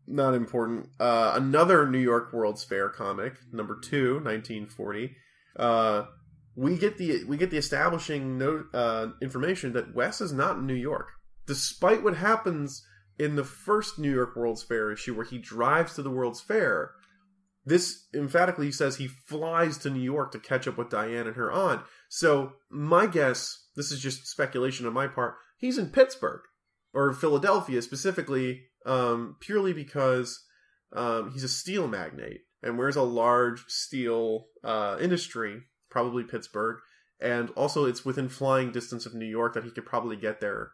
not 0.07 0.35
important. 0.35 0.89
Uh, 0.99 1.33
another 1.35 1.89
New 1.89 1.97
York 1.99 2.31
World's 2.31 2.63
Fair 2.63 2.89
comic, 2.89 3.33
number 3.51 3.79
two, 3.81 4.19
1940. 4.19 5.15
Uh, 5.55 6.03
we 6.55 6.77
get 6.77 6.97
the 6.97 7.23
we 7.25 7.37
get 7.37 7.49
the 7.49 7.57
establishing 7.57 8.41
uh, 8.73 9.07
information 9.21 9.73
that 9.73 9.95
Wes 9.95 10.21
is 10.21 10.31
not 10.31 10.57
in 10.57 10.67
New 10.67 10.75
York, 10.75 11.07
despite 11.47 12.03
what 12.03 12.15
happens 12.17 12.85
in 13.17 13.35
the 13.35 13.43
first 13.43 13.97
New 13.97 14.11
York 14.13 14.35
World's 14.35 14.61
Fair 14.63 14.91
issue, 14.91 15.15
where 15.15 15.25
he 15.25 15.37
drives 15.39 15.95
to 15.95 16.03
the 16.03 16.11
World's 16.11 16.41
Fair. 16.41 16.91
This 17.65 18.05
emphatically 18.13 18.71
says 18.71 18.97
he 18.97 19.07
flies 19.07 19.77
to 19.79 19.89
New 19.89 20.01
York 20.01 20.31
to 20.31 20.39
catch 20.39 20.67
up 20.67 20.77
with 20.77 20.89
Diane 20.89 21.25
and 21.25 21.35
her 21.35 21.51
aunt. 21.51 21.81
So 22.09 22.53
my 22.69 23.07
guess, 23.07 23.65
this 23.75 23.91
is 23.91 23.99
just 23.99 24.27
speculation 24.27 24.85
on 24.85 24.93
my 24.93 25.07
part, 25.07 25.35
he's 25.57 25.77
in 25.77 25.89
Pittsburgh 25.89 26.41
or 26.93 27.11
Philadelphia 27.11 27.81
specifically, 27.81 28.65
um, 28.85 29.35
purely 29.39 29.73
because 29.73 30.45
um, 30.93 31.31
he's 31.31 31.43
a 31.43 31.49
steel 31.49 31.87
magnate 31.87 32.41
and 32.61 32.77
wears 32.77 32.95
a 32.95 33.01
large 33.01 33.65
steel 33.67 34.45
uh, 34.63 34.97
industry, 35.01 35.63
probably 35.89 36.23
Pittsburgh, 36.23 36.77
and 37.19 37.49
also 37.51 37.85
it's 37.85 38.05
within 38.05 38.29
flying 38.29 38.71
distance 38.71 39.05
of 39.05 39.15
New 39.15 39.25
York 39.25 39.53
that 39.55 39.63
he 39.63 39.71
could 39.71 39.85
probably 39.85 40.15
get 40.15 40.39
there 40.39 40.71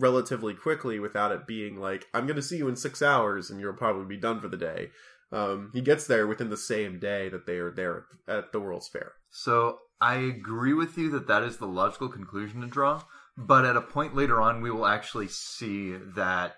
relatively 0.00 0.54
quickly 0.54 0.98
without 0.98 1.32
it 1.32 1.46
being 1.46 1.78
like 1.78 2.06
I'm 2.14 2.26
going 2.26 2.36
to 2.36 2.42
see 2.42 2.56
you 2.56 2.68
in 2.68 2.76
six 2.76 3.02
hours 3.02 3.50
and 3.50 3.60
you'll 3.60 3.74
probably 3.74 4.06
be 4.06 4.20
done 4.20 4.40
for 4.40 4.48
the 4.48 4.56
day. 4.56 4.90
Um, 5.32 5.70
he 5.72 5.80
gets 5.80 6.06
there 6.06 6.26
within 6.26 6.50
the 6.50 6.56
same 6.56 6.98
day 6.98 7.28
that 7.28 7.46
they 7.46 7.58
are 7.58 7.70
there 7.70 8.06
at 8.26 8.50
the 8.52 8.58
World's 8.58 8.88
Fair. 8.88 9.12
So 9.30 9.78
I 10.00 10.16
agree 10.16 10.74
with 10.74 10.98
you 10.98 11.10
that 11.10 11.28
that 11.28 11.44
is 11.44 11.58
the 11.58 11.68
logical 11.68 12.08
conclusion 12.08 12.62
to 12.62 12.66
draw, 12.66 13.02
but 13.36 13.64
at 13.64 13.76
a 13.76 13.80
point 13.80 14.16
later 14.16 14.40
on, 14.40 14.60
we 14.60 14.70
will 14.70 14.86
actually 14.86 15.28
see 15.28 15.94
that 16.16 16.56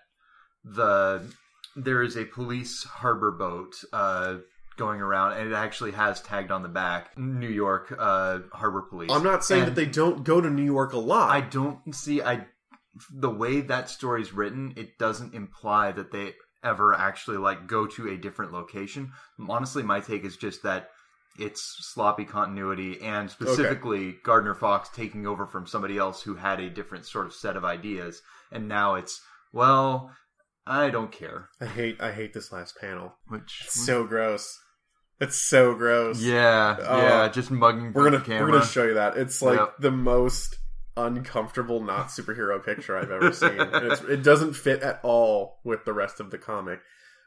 the 0.64 1.22
there 1.74 2.02
is 2.02 2.16
a 2.16 2.24
police 2.24 2.84
harbor 2.84 3.30
boat 3.30 3.74
uh, 3.92 4.36
going 4.76 5.00
around, 5.00 5.32
and 5.32 5.48
it 5.48 5.54
actually 5.54 5.92
has 5.92 6.20
tagged 6.20 6.50
on 6.50 6.62
the 6.62 6.68
back 6.68 7.16
New 7.18 7.48
York 7.48 7.94
uh, 7.98 8.40
Harbor 8.52 8.82
Police. 8.82 9.10
I'm 9.10 9.22
not 9.22 9.44
saying 9.44 9.64
And 9.64 9.70
that 9.70 9.74
they 9.74 9.86
don't 9.86 10.24
go 10.24 10.40
to 10.40 10.48
New 10.48 10.64
York 10.64 10.92
a 10.92 10.98
lot. 10.98 11.30
I 11.30 11.40
don't 11.40 11.94
see 11.94 12.22
I 12.22 12.46
the 13.12 13.30
way 13.30 13.60
that 13.62 13.88
story's 13.88 14.32
written, 14.32 14.74
it 14.76 14.98
doesn't 14.98 15.34
imply 15.34 15.92
that 15.92 16.12
they 16.12 16.34
ever 16.64 16.94
actually 16.94 17.38
like 17.38 17.66
go 17.66 17.86
to 17.86 18.08
a 18.08 18.16
different 18.16 18.52
location. 18.52 19.12
Honestly, 19.48 19.82
my 19.82 20.00
take 20.00 20.24
is 20.24 20.36
just 20.36 20.62
that 20.62 20.90
it's 21.38 21.62
sloppy 21.92 22.24
continuity 22.26 23.00
and 23.00 23.30
specifically 23.30 24.16
Gardner 24.22 24.54
Fox 24.54 24.90
taking 24.90 25.26
over 25.26 25.46
from 25.46 25.66
somebody 25.66 25.96
else 25.96 26.22
who 26.22 26.34
had 26.34 26.60
a 26.60 26.68
different 26.68 27.06
sort 27.06 27.24
of 27.26 27.32
set 27.32 27.56
of 27.56 27.64
ideas 27.64 28.20
and 28.52 28.68
now 28.68 28.94
it's 28.96 29.20
well, 29.54 30.10
I 30.66 30.90
don't 30.90 31.10
care. 31.10 31.48
I 31.60 31.66
hate 31.66 32.00
I 32.02 32.12
hate 32.12 32.34
this 32.34 32.52
last 32.52 32.76
panel. 32.78 33.14
Which 33.28 33.62
It's 33.64 33.84
so 33.86 34.04
gross. 34.04 34.58
It's 35.20 35.36
so 35.36 35.74
gross. 35.74 36.20
yeah, 36.20 36.76
Oh. 36.86 36.98
yeah, 36.98 37.28
just 37.28 37.50
mugging 37.50 37.92
We're 37.94 38.04
gonna 38.04 38.18
the 38.18 38.24
camera. 38.24 38.42
we're 38.46 38.52
gonna 38.58 38.66
show 38.66 38.84
you 38.84 38.94
that. 38.94 39.16
It's 39.16 39.40
like 39.40 39.58
Yep. 39.58 39.74
the 39.78 39.90
most 39.90 40.58
uncomfortable 40.96 41.80
not 41.80 42.08
superhero 42.08 42.62
picture 42.64 42.96
I've 42.98 43.10
ever 43.10 43.32
seen. 43.32 43.56
It 43.58 44.22
doesn't 44.22 44.54
fit 44.54 44.82
at 44.82 45.00
all 45.02 45.60
with 45.64 45.84
the 45.84 45.92
rest 45.92 46.20
of 46.20 46.30
the 46.30 46.38
comic. 46.38 46.80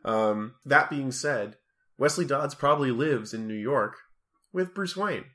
Um, 0.03 0.55
that 0.66 0.89
being 0.89 1.11
said, 1.11 1.57
Wesley 1.97 2.26
Dodds 2.26 2.55
probably 2.55 2.91
lives 2.91 3.34
in 3.34 3.47
New 3.47 3.55
York 3.55 3.95
with 4.53 4.74
Bruce 4.74 4.95
Wayne. 4.95 5.26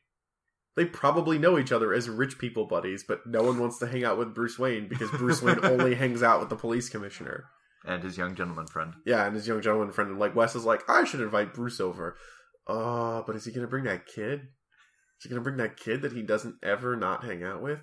They 0.76 0.84
probably 0.84 1.38
know 1.38 1.58
each 1.58 1.72
other 1.72 1.92
as 1.92 2.08
rich 2.08 2.38
people 2.38 2.64
buddies, 2.66 3.04
but 3.06 3.26
no 3.26 3.42
one 3.42 3.58
wants 3.58 3.78
to 3.80 3.86
hang 3.88 4.04
out 4.04 4.16
with 4.18 4.34
Bruce 4.34 4.58
Wayne 4.58 4.88
because 4.88 5.10
Bruce 5.10 5.42
Wayne 5.42 5.58
only 5.64 5.94
hangs 5.96 6.22
out 6.22 6.38
with 6.40 6.48
the 6.48 6.56
police 6.56 6.88
commissioner. 6.88 7.46
and 7.84 8.02
his 8.04 8.16
young 8.16 8.34
gentleman 8.36 8.66
friend. 8.68 8.94
Yeah, 9.04 9.26
and 9.26 9.34
his 9.34 9.48
young 9.48 9.60
gentleman 9.60 9.90
friend, 9.92 10.10
and 10.10 10.20
like 10.20 10.36
Wes 10.36 10.54
is 10.54 10.64
like, 10.64 10.88
I 10.88 11.04
should 11.04 11.20
invite 11.20 11.52
Bruce 11.54 11.80
over. 11.80 12.16
Oh, 12.68 13.24
but 13.26 13.34
is 13.34 13.44
he 13.44 13.52
gonna 13.52 13.66
bring 13.66 13.84
that 13.84 14.06
kid? 14.06 14.40
Is 15.18 15.24
he 15.24 15.28
gonna 15.28 15.40
bring 15.40 15.56
that 15.56 15.76
kid 15.76 16.02
that 16.02 16.12
he 16.12 16.22
doesn't 16.22 16.56
ever 16.62 16.94
not 16.94 17.24
hang 17.24 17.42
out 17.42 17.60
with? 17.62 17.80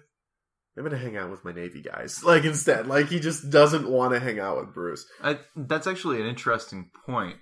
I'm 0.77 0.83
gonna 0.83 0.97
hang 0.97 1.17
out 1.17 1.31
with 1.31 1.43
my 1.43 1.51
Navy 1.51 1.81
guys. 1.81 2.23
Like 2.27 2.43
instead, 2.43 2.87
like 2.87 3.07
he 3.07 3.19
just 3.19 3.49
doesn't 3.49 3.89
want 3.89 4.13
to 4.13 4.19
hang 4.19 4.39
out 4.39 4.57
with 4.57 4.73
Bruce. 4.73 5.05
I, 5.23 5.39
that's 5.55 5.87
actually 5.87 6.21
an 6.21 6.27
interesting 6.27 6.91
point. 7.05 7.37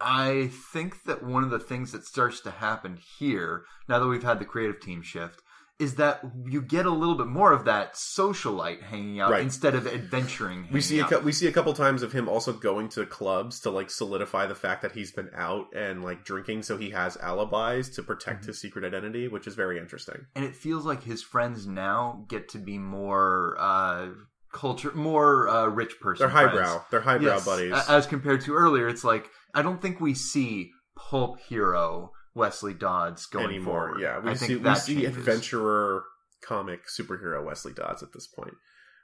I 0.00 0.50
think 0.72 1.04
that 1.04 1.22
one 1.22 1.42
of 1.42 1.50
the 1.50 1.58
things 1.58 1.92
that 1.92 2.04
starts 2.04 2.40
to 2.40 2.50
happen 2.50 2.98
here, 3.18 3.64
now 3.88 3.98
that 3.98 4.08
we've 4.08 4.22
had 4.22 4.38
the 4.38 4.44
creative 4.44 4.80
team 4.80 5.00
shift, 5.00 5.40
is 5.78 5.96
that 5.96 6.20
you 6.46 6.62
get 6.62 6.86
a 6.86 6.90
little 6.90 7.16
bit 7.16 7.26
more 7.26 7.52
of 7.52 7.66
that 7.66 7.92
socialite 7.94 8.82
hanging 8.82 9.20
out 9.20 9.30
Right. 9.30 9.42
instead 9.42 9.74
of 9.74 9.86
adventuring. 9.86 10.68
We 10.72 10.80
see 10.80 11.00
a 11.00 11.06
we 11.20 11.32
see 11.32 11.46
a 11.48 11.52
couple 11.52 11.72
times 11.74 12.02
of 12.02 12.12
him 12.12 12.28
also 12.28 12.52
going 12.54 12.88
to 12.90 13.04
clubs 13.04 13.60
to 13.60 13.70
like 13.70 13.90
solidify 13.90 14.46
the 14.46 14.54
fact 14.54 14.80
that 14.82 14.92
he's 14.92 15.12
been 15.12 15.30
out 15.34 15.66
and 15.74 16.02
like 16.02 16.24
drinking, 16.24 16.62
so 16.62 16.76
he 16.78 16.90
has 16.90 17.16
alibis 17.18 17.90
to 17.96 18.02
protect 18.02 18.40
Mm-hmm. 18.40 18.46
his 18.48 18.60
secret 18.60 18.84
identity, 18.84 19.28
which 19.28 19.46
is 19.46 19.54
very 19.54 19.78
interesting. 19.78 20.26
and 20.34 20.44
it 20.44 20.56
feels 20.56 20.86
like 20.86 21.02
his 21.02 21.22
friends 21.22 21.66
now 21.66 22.24
get 22.28 22.48
to 22.50 22.58
be 22.58 22.78
more 22.78 23.56
uh, 23.58 24.08
culture, 24.52 24.92
more 24.94 25.46
uh, 25.48 25.66
rich 25.66 26.00
person. 26.00 26.24
They're 26.26 26.30
friends. 26.32 26.50
highbrow. 26.58 26.84
They're 26.90 27.00
highbrow 27.00 27.34
Yes, 27.34 27.44
buddies. 27.44 27.74
As 27.88 28.06
compared 28.06 28.40
to 28.42 28.54
earlier, 28.54 28.88
it's 28.88 29.04
like 29.04 29.28
I 29.54 29.60
don't 29.60 29.82
think 29.82 30.00
we 30.00 30.14
see 30.14 30.70
pulp 30.96 31.38
hero 31.40 32.12
Wesley 32.36 32.74
Dodds 32.74 33.26
going 33.26 33.46
anymore. 33.46 33.88
forward. 33.88 34.00
Yeah, 34.00 34.20
we 34.20 34.30
I 34.30 34.34
see 34.34 34.46
think 34.46 34.58
we 34.60 34.64
that 34.64 34.74
see 34.74 34.94
changes. 35.02 35.16
adventurer 35.16 36.04
comic 36.46 36.80
superhero 36.86 37.44
Wesley 37.44 37.72
Dodds 37.72 38.02
at 38.04 38.12
this 38.12 38.26
point. 38.28 38.54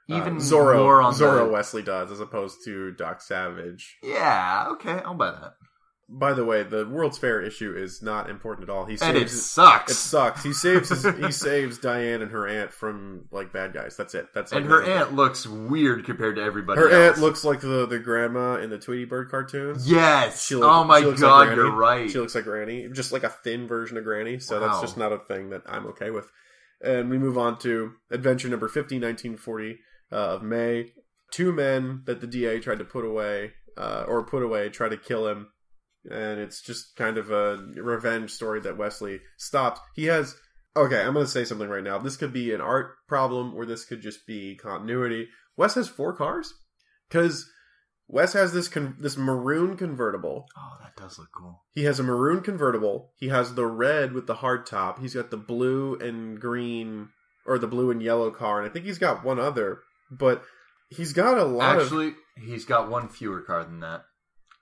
even 0.07 0.37
uh, 0.37 0.39
Zorro, 0.39 0.77
more 0.77 1.01
on 1.01 1.13
Zorro 1.13 1.45
the- 1.47 1.51
Wesley 1.51 1.81
Dodds 1.81 2.11
as 2.11 2.19
opposed 2.21 2.59
to 2.65 2.91
Doc 2.91 3.21
Savage. 3.21 3.97
Yeah, 4.03 4.67
okay, 4.73 5.01
I'll 5.03 5.15
buy 5.15 5.31
that. 5.31 5.53
By 6.15 6.33
the 6.33 6.45
way, 6.45 6.61
the 6.61 6.85
World's 6.87 7.17
Fair 7.17 7.41
issue 7.41 7.75
is 7.75 8.01
not 8.03 8.29
important 8.29 8.69
at 8.69 8.73
all. 8.73 8.85
He 8.85 8.97
And 9.01 9.17
it 9.17 9.29
saves 9.29 9.45
sucks. 9.51 9.91
it 9.91 9.95
sucks. 9.95 10.43
He 10.43 10.53
saves 10.53 10.89
his, 10.89 11.03
he 11.17 11.31
saves 11.31 11.79
Diane 11.79 12.21
and 12.21 12.29
her 12.31 12.47
aunt 12.47 12.71
from 12.71 13.25
like 13.31 13.51
bad 13.51 13.73
guys. 13.73 13.97
That's 13.97 14.13
it. 14.13 14.27
That's 14.33 14.51
like 14.51 14.61
and 14.61 14.69
her 14.69 14.83
aunt 14.83 15.15
looks 15.15 15.47
weird 15.47 16.05
compared 16.05 16.35
to 16.35 16.43
everybody 16.43 16.79
Her 16.79 16.89
else. 16.89 17.15
aunt 17.17 17.23
looks 17.23 17.43
like 17.43 17.61
the 17.61 17.87
the 17.87 17.97
grandma 17.97 18.57
in 18.57 18.69
the 18.69 18.77
Tweety 18.77 19.05
Bird 19.05 19.31
cartoons. 19.31 19.89
Yes. 19.89 20.45
She 20.45 20.55
look- 20.55 20.69
oh 20.69 20.83
my 20.83 20.99
like 20.99 21.17
god, 21.19 21.45
Granny. 21.45 21.61
you're 21.61 21.71
right. 21.75 22.09
She 22.11 22.19
looks 22.19 22.35
like 22.35 22.43
Granny, 22.43 22.87
just 22.93 23.11
like 23.11 23.23
a 23.23 23.29
thin 23.29 23.67
version 23.67 23.97
of 23.97 24.03
Granny. 24.03 24.37
So 24.39 24.59
that's 24.59 24.81
just 24.81 24.97
not 24.97 25.11
a 25.11 25.17
thing 25.17 25.49
that 25.49 25.63
I'm 25.65 25.87
okay 25.87 26.11
with. 26.11 26.29
And 26.83 27.09
we 27.09 27.17
move 27.17 27.37
on 27.37 27.57
to 27.59 27.93
adventure 28.11 28.49
number 28.49 28.67
50, 28.67 28.95
1940 28.97 29.79
uh, 30.11 30.15
of 30.15 30.43
May. 30.43 30.91
Two 31.31 31.51
men 31.51 32.03
that 32.05 32.21
the 32.21 32.27
DA 32.27 32.59
tried 32.59 32.77
to 32.79 32.85
put 32.85 33.03
away, 33.05 33.53
uh, 33.77 34.03
or 34.07 34.23
put 34.25 34.43
away, 34.43 34.69
try 34.69 34.89
to 34.89 34.97
kill 34.97 35.27
him. 35.27 35.47
And 36.09 36.39
it's 36.39 36.61
just 36.61 36.95
kind 36.95 37.17
of 37.17 37.31
a 37.31 37.57
revenge 37.75 38.31
story 38.31 38.59
that 38.61 38.77
Wesley 38.77 39.21
stopped. 39.37 39.79
He 39.95 40.05
has. 40.05 40.35
Okay, 40.75 41.01
I'm 41.01 41.13
going 41.13 41.25
to 41.25 41.31
say 41.31 41.45
something 41.45 41.69
right 41.69 41.83
now. 41.83 41.99
This 41.99 42.17
could 42.17 42.33
be 42.33 42.51
an 42.51 42.59
art 42.59 42.95
problem, 43.07 43.53
or 43.53 43.65
this 43.65 43.85
could 43.85 44.01
just 44.01 44.25
be 44.25 44.55
continuity. 44.55 45.27
Wes 45.55 45.75
has 45.75 45.87
four 45.87 46.15
cars? 46.15 46.51
Because 47.07 47.47
Wes 48.07 48.33
has 48.33 48.53
this 48.53 48.67
con- 48.67 48.97
this 48.99 49.15
maroon 49.15 49.77
convertible. 49.77 50.45
oh, 50.57 50.77
that 50.81 50.95
does 50.95 51.17
look 51.19 51.29
cool. 51.37 51.63
He 51.73 51.83
has 51.83 51.99
a 51.99 52.03
maroon 52.03 52.41
convertible. 52.41 53.11
He 53.17 53.29
has 53.29 53.53
the 53.53 53.65
red 53.67 54.13
with 54.13 54.27
the 54.27 54.35
hard 54.35 54.65
top. 54.65 54.99
He's 54.99 55.13
got 55.13 55.31
the 55.31 55.37
blue 55.37 55.95
and 55.95 56.39
green, 56.39 57.09
or 57.45 57.57
the 57.59 57.67
blue 57.67 57.91
and 57.91 58.01
yellow 58.01 58.31
car, 58.31 58.59
and 58.59 58.69
I 58.69 58.73
think 58.73 58.85
he's 58.85 58.97
got 58.97 59.23
one 59.23 59.39
other. 59.39 59.79
But 60.11 60.43
he's 60.89 61.13
got 61.13 61.37
a 61.37 61.45
lot 61.45 61.77
of. 61.77 61.83
Actually, 61.83 62.13
he's 62.35 62.65
got 62.65 62.89
one 62.89 63.09
fewer 63.09 63.41
car 63.41 63.63
than 63.63 63.79
that 63.81 64.03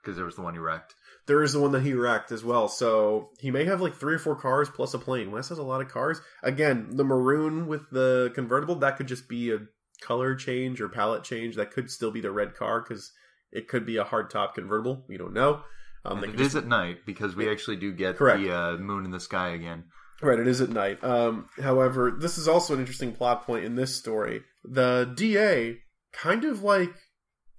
because 0.02 0.18
there 0.18 0.26
was 0.26 0.36
the 0.36 0.42
one 0.42 0.54
he 0.54 0.60
wrecked. 0.60 0.94
There 1.32 1.44
is 1.44 1.54
the 1.54 1.62
one 1.62 1.72
that 1.72 1.84
he 1.84 1.94
wrecked 1.94 2.34
as 2.34 2.44
well. 2.44 2.68
So 2.68 3.30
he 3.40 3.52
may 3.52 3.64
have 3.64 3.80
like 3.80 3.96
three 3.96 4.16
or 4.16 4.20
four 4.20 4.36
cars 4.36 4.70
plus 4.70 4.94
a 4.94 5.00
plane. 5.00 5.32
Wes 5.32 5.48
has 5.48 5.60
a 5.60 5.64
lot 5.64 5.80
of 5.80 5.88
cars. 5.88 6.20
Again, 6.44 6.90
the 6.92 7.06
maroon 7.06 7.68
with 7.68 7.90
the 7.90 8.34
convertible 8.36 8.76
that 8.76 8.98
could 8.98 9.08
just 9.08 9.30
be 9.30 9.54
a 9.54 9.60
color 10.02 10.36
change 10.36 10.82
or 10.82 10.90
palette 10.90 11.24
change. 11.24 11.56
That 11.56 11.72
could 11.72 11.90
still 11.90 12.12
be 12.12 12.20
the 12.20 12.34
red 12.34 12.54
car 12.56 12.82
because 12.82 13.14
it 13.50 13.70
could 13.70 13.86
be 13.86 13.96
a 13.96 14.04
hard 14.04 14.30
top 14.30 14.56
convertible. 14.56 15.06
We 15.08 15.16
don't 15.16 15.32
know. 15.32 15.62
Um, 16.04 16.22
it 16.22 16.32
could 16.32 16.42
is 16.42 16.58
at 16.58 16.68
night 16.68 17.06
because 17.06 17.34
we 17.34 17.50
actually 17.50 17.78
do 17.78 17.94
get 17.94 18.18
Correct. 18.18 18.42
the 18.42 18.54
uh, 18.54 18.76
moon 18.76 19.06
in 19.06 19.12
the 19.12 19.22
sky 19.22 19.52
again. 19.52 19.86
Right, 20.22 20.38
it 20.38 20.50
is 20.50 20.60
at 20.60 20.70
night. 20.70 21.02
Um, 21.02 21.48
however, 21.62 22.12
this 22.12 22.38
is 22.38 22.50
also 22.50 22.74
an 22.74 22.82
interesting 22.82 23.14
plot 23.14 23.46
point 23.46 23.64
in 23.64 23.76
this 23.76 23.96
story. 23.96 24.42
The 24.66 25.10
DA 25.16 25.78
kind 26.12 26.44
of 26.44 26.62
like 26.62 26.92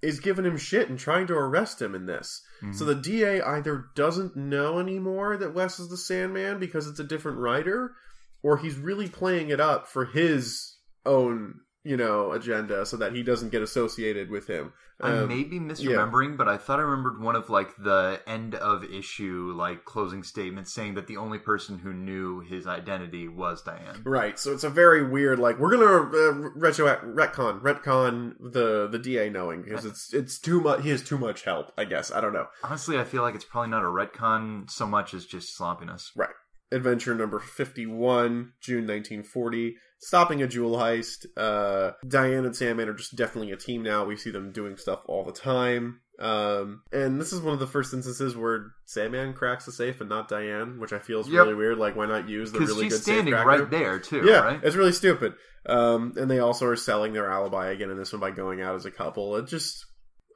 is 0.03 0.19
giving 0.19 0.45
him 0.45 0.57
shit 0.57 0.89
and 0.89 0.99
trying 0.99 1.25
to 1.27 1.33
arrest 1.33 1.81
him 1.81 1.95
in 1.95 2.05
this. 2.05 2.41
Mhm. 2.61 2.75
So 2.75 2.85
the 2.85 2.93
DA 2.93 3.41
either 3.41 3.85
doesn't 3.95 4.35
know 4.35 4.79
anymore 4.79 5.37
that 5.37 5.53
Wes 5.53 5.79
is 5.79 5.89
the 5.89 5.97
Sandman 5.97 6.59
because 6.59 6.87
it's 6.87 6.99
a 6.99 7.03
different 7.05 7.37
writer, 7.39 7.95
or 8.41 8.57
he's 8.57 8.77
really 8.77 9.07
playing 9.07 9.49
it 9.49 9.59
up 9.61 9.87
for 9.87 10.05
his 10.05 10.75
own, 11.05 11.61
you 11.83 11.97
know, 11.97 12.31
agenda 12.31 12.85
so 12.85 12.97
that 12.97 13.13
he 13.13 13.23
doesn't 13.23 13.49
get 13.49 13.61
associated 13.61 14.29
with 14.29 14.47
him. 14.47 14.73
I 15.01 15.11
Um, 15.17 15.27
may 15.27 15.43
be 15.43 15.59
misremembering, 15.59 16.37
but 16.37 16.47
I 16.47 16.55
thought 16.55 16.79
I 16.79 16.83
remembered 16.83 17.19
one 17.19 17.35
of 17.35 17.49
like 17.49 17.75
the 17.77 18.21
end 18.25 18.55
of 18.55 18.83
issue 18.85 19.51
like 19.55 19.83
closing 19.83 20.23
statements 20.23 20.71
saying 20.71 20.93
that 20.93 21.07
the 21.07 21.17
only 21.17 21.39
person 21.39 21.79
who 21.79 21.91
knew 21.93 22.39
his 22.41 22.67
identity 22.67 23.27
was 23.27 23.61
Diane. 23.63 24.01
Right, 24.05 24.39
so 24.39 24.53
it's 24.53 24.63
a 24.63 24.69
very 24.69 25.03
weird 25.03 25.39
like 25.39 25.59
we're 25.59 25.71
gonna 25.71 26.09
uh, 26.09 26.49
retro 26.55 26.85
retcon 27.03 27.61
retcon 27.61 28.35
the 28.39 28.87
the 28.87 28.99
DA 28.99 29.29
knowing 29.29 29.63
because 29.63 29.83
it's 29.83 30.13
it's 30.13 30.37
too 30.37 30.61
much. 30.61 30.83
He 30.83 30.89
has 30.89 31.03
too 31.03 31.17
much 31.17 31.43
help. 31.43 31.73
I 31.77 31.85
guess 31.85 32.11
I 32.11 32.21
don't 32.21 32.33
know. 32.33 32.47
Honestly, 32.63 32.97
I 32.97 33.03
feel 33.03 33.23
like 33.23 33.35
it's 33.35 33.45
probably 33.45 33.71
not 33.71 33.81
a 33.83 33.87
retcon 33.87 34.69
so 34.69 34.85
much 34.85 35.13
as 35.13 35.25
just 35.25 35.55
sloppiness. 35.57 36.11
Right. 36.15 36.29
Adventure 36.73 37.15
number 37.15 37.39
51, 37.39 38.53
June 38.61 38.87
1940. 38.87 39.75
Stopping 39.99 40.41
a 40.43 40.47
jewel 40.47 40.75
heist. 40.77 41.25
Uh, 41.37 41.91
Diane 42.07 42.45
and 42.45 42.55
Sandman 42.55 42.89
are 42.89 42.93
just 42.93 43.15
definitely 43.15 43.51
a 43.51 43.57
team 43.57 43.83
now. 43.83 44.03
We 44.05 44.17
see 44.17 44.31
them 44.31 44.51
doing 44.51 44.75
stuff 44.77 44.99
all 45.05 45.23
the 45.23 45.31
time. 45.31 46.01
Um, 46.19 46.83
and 46.91 47.19
this 47.19 47.31
is 47.33 47.41
one 47.41 47.53
of 47.53 47.59
the 47.59 47.67
first 47.67 47.93
instances 47.93 48.35
where 48.35 48.67
Sandman 48.85 49.33
cracks 49.33 49.65
the 49.65 49.71
safe 49.71 49.99
and 50.01 50.09
not 50.09 50.27
Diane, 50.27 50.79
which 50.79 50.93
I 50.93 50.99
feel 50.99 51.21
is 51.21 51.27
Yep. 51.29 51.43
really 51.43 51.55
weird. 51.55 51.77
Like, 51.77 51.95
why 51.95 52.05
not 52.05 52.27
use 52.29 52.51
the 52.51 52.59
really 52.59 52.83
she's 52.83 52.93
good 52.93 53.01
standing 53.01 53.33
cracker? 53.33 53.47
right 53.63 53.69
there 53.71 53.99
too, 53.99 54.23
yeah, 54.25 54.39
right? 54.39 54.59
it's 54.63 54.75
really 54.75 54.91
stupid. 54.91 55.33
Um, 55.65 56.13
and 56.17 56.29
they 56.29 56.39
also 56.39 56.67
are 56.67 56.75
selling 56.75 57.13
their 57.13 57.31
alibi 57.31 57.71
again 57.71 57.89
in 57.89 57.97
this 57.97 58.11
one 58.11 58.19
by 58.19 58.31
going 58.31 58.61
out 58.61 58.75
as 58.75 58.85
a 58.85 58.91
couple. 58.91 59.37
It 59.37 59.47
just 59.47 59.85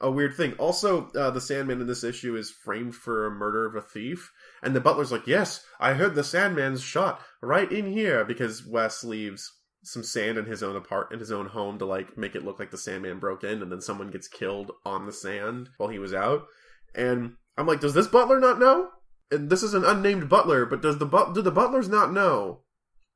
a 0.01 0.11
weird 0.11 0.35
thing. 0.35 0.53
Also, 0.53 1.09
uh, 1.11 1.29
the 1.31 1.41
Sandman 1.41 1.81
in 1.81 1.87
this 1.87 2.03
issue 2.03 2.35
is 2.35 2.51
framed 2.51 2.95
for 2.95 3.25
a 3.25 3.31
murder 3.31 3.65
of 3.65 3.75
a 3.75 3.81
thief, 3.81 4.31
and 4.61 4.75
the 4.75 4.81
butler's 4.81 5.11
like, 5.11 5.27
"Yes, 5.27 5.65
I 5.79 5.93
heard 5.93 6.15
the 6.15 6.23
Sandman's 6.23 6.81
shot 6.81 7.21
right 7.41 7.71
in 7.71 7.91
here," 7.91 8.23
because 8.25 8.65
Wes 8.65 9.03
leaves 9.03 9.53
some 9.83 10.03
sand 10.03 10.37
in 10.37 10.45
his 10.45 10.61
own 10.61 10.75
apart 10.75 11.13
in 11.13 11.19
his 11.19 11.31
own 11.31 11.47
home 11.47 11.79
to 11.79 11.85
like 11.85 12.17
make 12.17 12.35
it 12.35 12.43
look 12.43 12.59
like 12.59 12.71
the 12.71 12.77
Sandman 12.77 13.19
broke 13.19 13.43
in, 13.43 13.61
and 13.61 13.71
then 13.71 13.81
someone 13.81 14.11
gets 14.11 14.27
killed 14.27 14.71
on 14.85 15.05
the 15.05 15.13
sand 15.13 15.69
while 15.77 15.89
he 15.89 15.99
was 15.99 16.13
out. 16.13 16.45
And 16.93 17.35
I'm 17.57 17.67
like, 17.67 17.79
does 17.79 17.93
this 17.93 18.07
butler 18.07 18.39
not 18.39 18.59
know? 18.59 18.89
And 19.31 19.49
this 19.49 19.63
is 19.63 19.73
an 19.73 19.83
unnamed 19.83 20.29
butler, 20.29 20.65
but 20.65 20.81
does 20.81 20.97
the 20.97 21.05
but 21.05 21.33
do 21.33 21.41
the 21.41 21.51
butlers 21.51 21.89
not 21.89 22.11
know? 22.11 22.61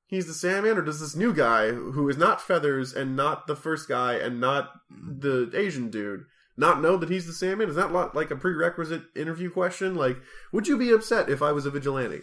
He's 0.07 0.27
the 0.27 0.34
Sandman, 0.34 0.77
or 0.77 0.82
does 0.82 0.99
this 0.99 1.15
new 1.15 1.34
guy 1.34 1.71
who 1.71 2.09
is 2.09 2.17
not 2.17 2.41
Feathers 2.41 2.93
and 2.93 3.15
not 3.15 3.47
the 3.47 3.55
first 3.55 3.88
guy 3.88 4.15
and 4.15 4.41
not 4.41 4.71
the 4.89 5.49
Asian 5.53 5.89
dude 5.89 6.25
not 6.58 6.82
know 6.82 6.97
that 6.97 7.10
he's 7.10 7.26
the 7.26 7.34
Sandman? 7.34 7.70
Is 7.70 7.76
that 7.76 7.93
like 8.14 8.32
a 8.32 8.36
prerequisite 8.36 9.04
interview 9.16 9.49
question? 9.49 9.95
Like, 9.95 10.18
would 10.52 10.68
you 10.68 10.78
be 10.78 10.91
upset 10.91 11.30
if 11.30 11.41
I 11.41 11.52
was 11.52 11.66
a 11.66 11.72
vigilante? 11.72 12.22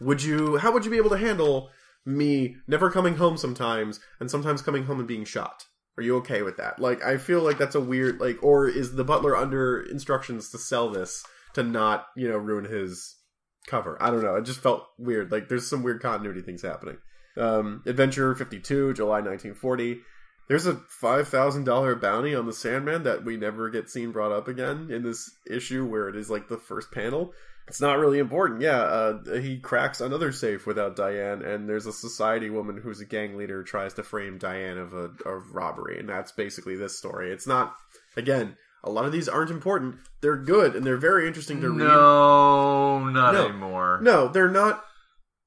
would 0.00 0.22
you? 0.22 0.58
How 0.58 0.72
would 0.72 0.84
you 0.84 0.90
be 0.90 0.96
able 0.96 1.10
to 1.10 1.18
handle 1.18 1.70
me 2.04 2.56
never 2.68 2.90
coming 2.90 3.16
home 3.16 3.36
sometimes 3.36 4.00
and 4.20 4.30
sometimes 4.30 4.62
coming 4.62 4.84
home 4.84 4.98
and 4.98 5.08
being 5.08 5.24
shot? 5.24 5.64
Are 5.98 6.02
you 6.02 6.16
okay 6.18 6.42
with 6.42 6.58
that? 6.58 6.78
Like, 6.78 7.02
I 7.02 7.16
feel 7.16 7.40
like 7.40 7.58
that's 7.58 7.74
a 7.74 7.80
weird 7.80 8.20
like, 8.20 8.42
or 8.42 8.68
is 8.68 8.94
the 8.94 9.04
butler 9.04 9.36
under 9.36 9.80
instructions 9.80 10.50
to 10.50 10.58
sell 10.58 10.90
this 10.90 11.24
to 11.54 11.62
not 11.62 12.06
you 12.16 12.28
know 12.28 12.36
ruin 12.36 12.66
his 12.66 13.16
cover? 13.66 14.00
I 14.00 14.10
don't 14.10 14.22
know. 14.22 14.36
It 14.36 14.44
just 14.44 14.60
felt 14.60 14.86
weird. 14.98 15.32
Like, 15.32 15.48
there's 15.48 15.68
some 15.68 15.82
weird 15.82 16.02
continuity 16.02 16.42
things 16.42 16.62
happening. 16.62 16.98
Um, 17.36 17.82
Adventure 17.86 18.34
52, 18.34 18.94
July 18.94 19.20
1940. 19.20 20.00
There's 20.48 20.66
a 20.66 20.74
five 20.88 21.28
thousand 21.28 21.64
dollar 21.64 21.94
bounty 21.96 22.34
on 22.34 22.46
the 22.46 22.52
Sandman 22.52 23.02
that 23.02 23.24
we 23.24 23.36
never 23.36 23.68
get 23.70 23.90
seen 23.90 24.12
brought 24.12 24.32
up 24.32 24.46
again 24.48 24.88
in 24.90 25.02
this 25.02 25.30
issue, 25.50 25.84
where 25.84 26.08
it 26.08 26.16
is 26.16 26.30
like 26.30 26.48
the 26.48 26.58
first 26.58 26.92
panel. 26.92 27.32
It's 27.68 27.80
not 27.80 27.98
really 27.98 28.20
important. 28.20 28.60
Yeah, 28.60 28.78
uh, 28.78 29.40
he 29.40 29.58
cracks 29.58 30.00
another 30.00 30.30
safe 30.30 30.66
without 30.68 30.94
Diane, 30.94 31.42
and 31.42 31.68
there's 31.68 31.86
a 31.86 31.92
society 31.92 32.48
woman 32.48 32.76
who's 32.80 33.00
a 33.00 33.04
gang 33.04 33.36
leader 33.36 33.64
tries 33.64 33.92
to 33.94 34.04
frame 34.04 34.38
Diane 34.38 34.78
of 34.78 34.92
a 34.92 35.10
of 35.28 35.52
robbery, 35.52 35.98
and 35.98 36.08
that's 36.08 36.30
basically 36.30 36.76
this 36.76 36.96
story. 36.96 37.32
It's 37.32 37.46
not 37.46 37.74
again. 38.16 38.56
A 38.84 38.90
lot 38.90 39.04
of 39.04 39.10
these 39.10 39.28
aren't 39.28 39.50
important. 39.50 39.96
They're 40.20 40.36
good 40.36 40.76
and 40.76 40.86
they're 40.86 40.96
very 40.96 41.26
interesting 41.26 41.60
to 41.62 41.70
read. 41.70 41.78
No, 41.88 43.08
not 43.08 43.34
No. 43.34 43.48
anymore. 43.48 43.98
No, 44.00 44.28
they're 44.28 44.48
not. 44.48 44.84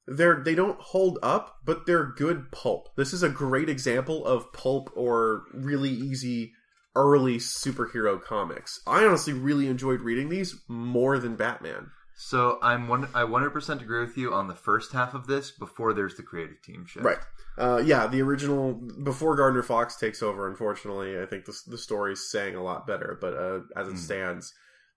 They're 0.09 0.41
they 0.43 0.55
don't 0.55 0.79
hold 0.81 1.19
up, 1.21 1.57
but 1.63 1.85
they're 1.85 2.05
good 2.05 2.51
pulp. 2.51 2.89
This 2.95 3.13
is 3.13 3.21
a 3.23 3.29
great 3.29 3.69
example 3.69 4.25
of 4.25 4.51
pulp 4.53 4.89
or 4.95 5.43
really 5.53 5.91
easy 5.91 6.53
early 6.95 7.37
superhero 7.37 8.21
comics. 8.21 8.81
I 8.87 9.05
honestly 9.05 9.33
really 9.33 9.67
enjoyed 9.67 10.01
reading 10.01 10.29
these 10.29 10.55
more 10.67 11.19
than 11.19 11.35
Batman. 11.35 11.91
So 12.15 12.57
I'm 12.61 12.87
one. 12.89 13.07
I 13.13 13.21
100% 13.21 13.81
agree 13.81 14.01
with 14.01 14.17
you 14.17 14.33
on 14.33 14.47
the 14.47 14.55
first 14.55 14.91
half 14.91 15.13
of 15.13 15.27
this. 15.27 15.51
Before 15.51 15.93
there's 15.93 16.15
the 16.15 16.23
creative 16.23 16.61
team 16.61 16.85
shift. 16.85 17.05
Right. 17.05 17.19
Uh, 17.57 17.81
yeah, 17.85 18.07
the 18.07 18.21
original 18.21 18.73
before 18.73 19.35
Gardner 19.37 19.63
Fox 19.63 19.95
takes 19.95 20.21
over. 20.23 20.47
Unfortunately, 20.49 21.21
I 21.21 21.25
think 21.27 21.45
the 21.45 21.57
the 21.67 21.77
story's 21.77 22.29
saying 22.29 22.55
a 22.55 22.63
lot 22.63 22.87
better, 22.87 23.17
but 23.21 23.33
uh, 23.35 23.59
as 23.79 23.87
it 23.87 23.91
Hmm. 23.91 23.97
stands, 23.97 24.53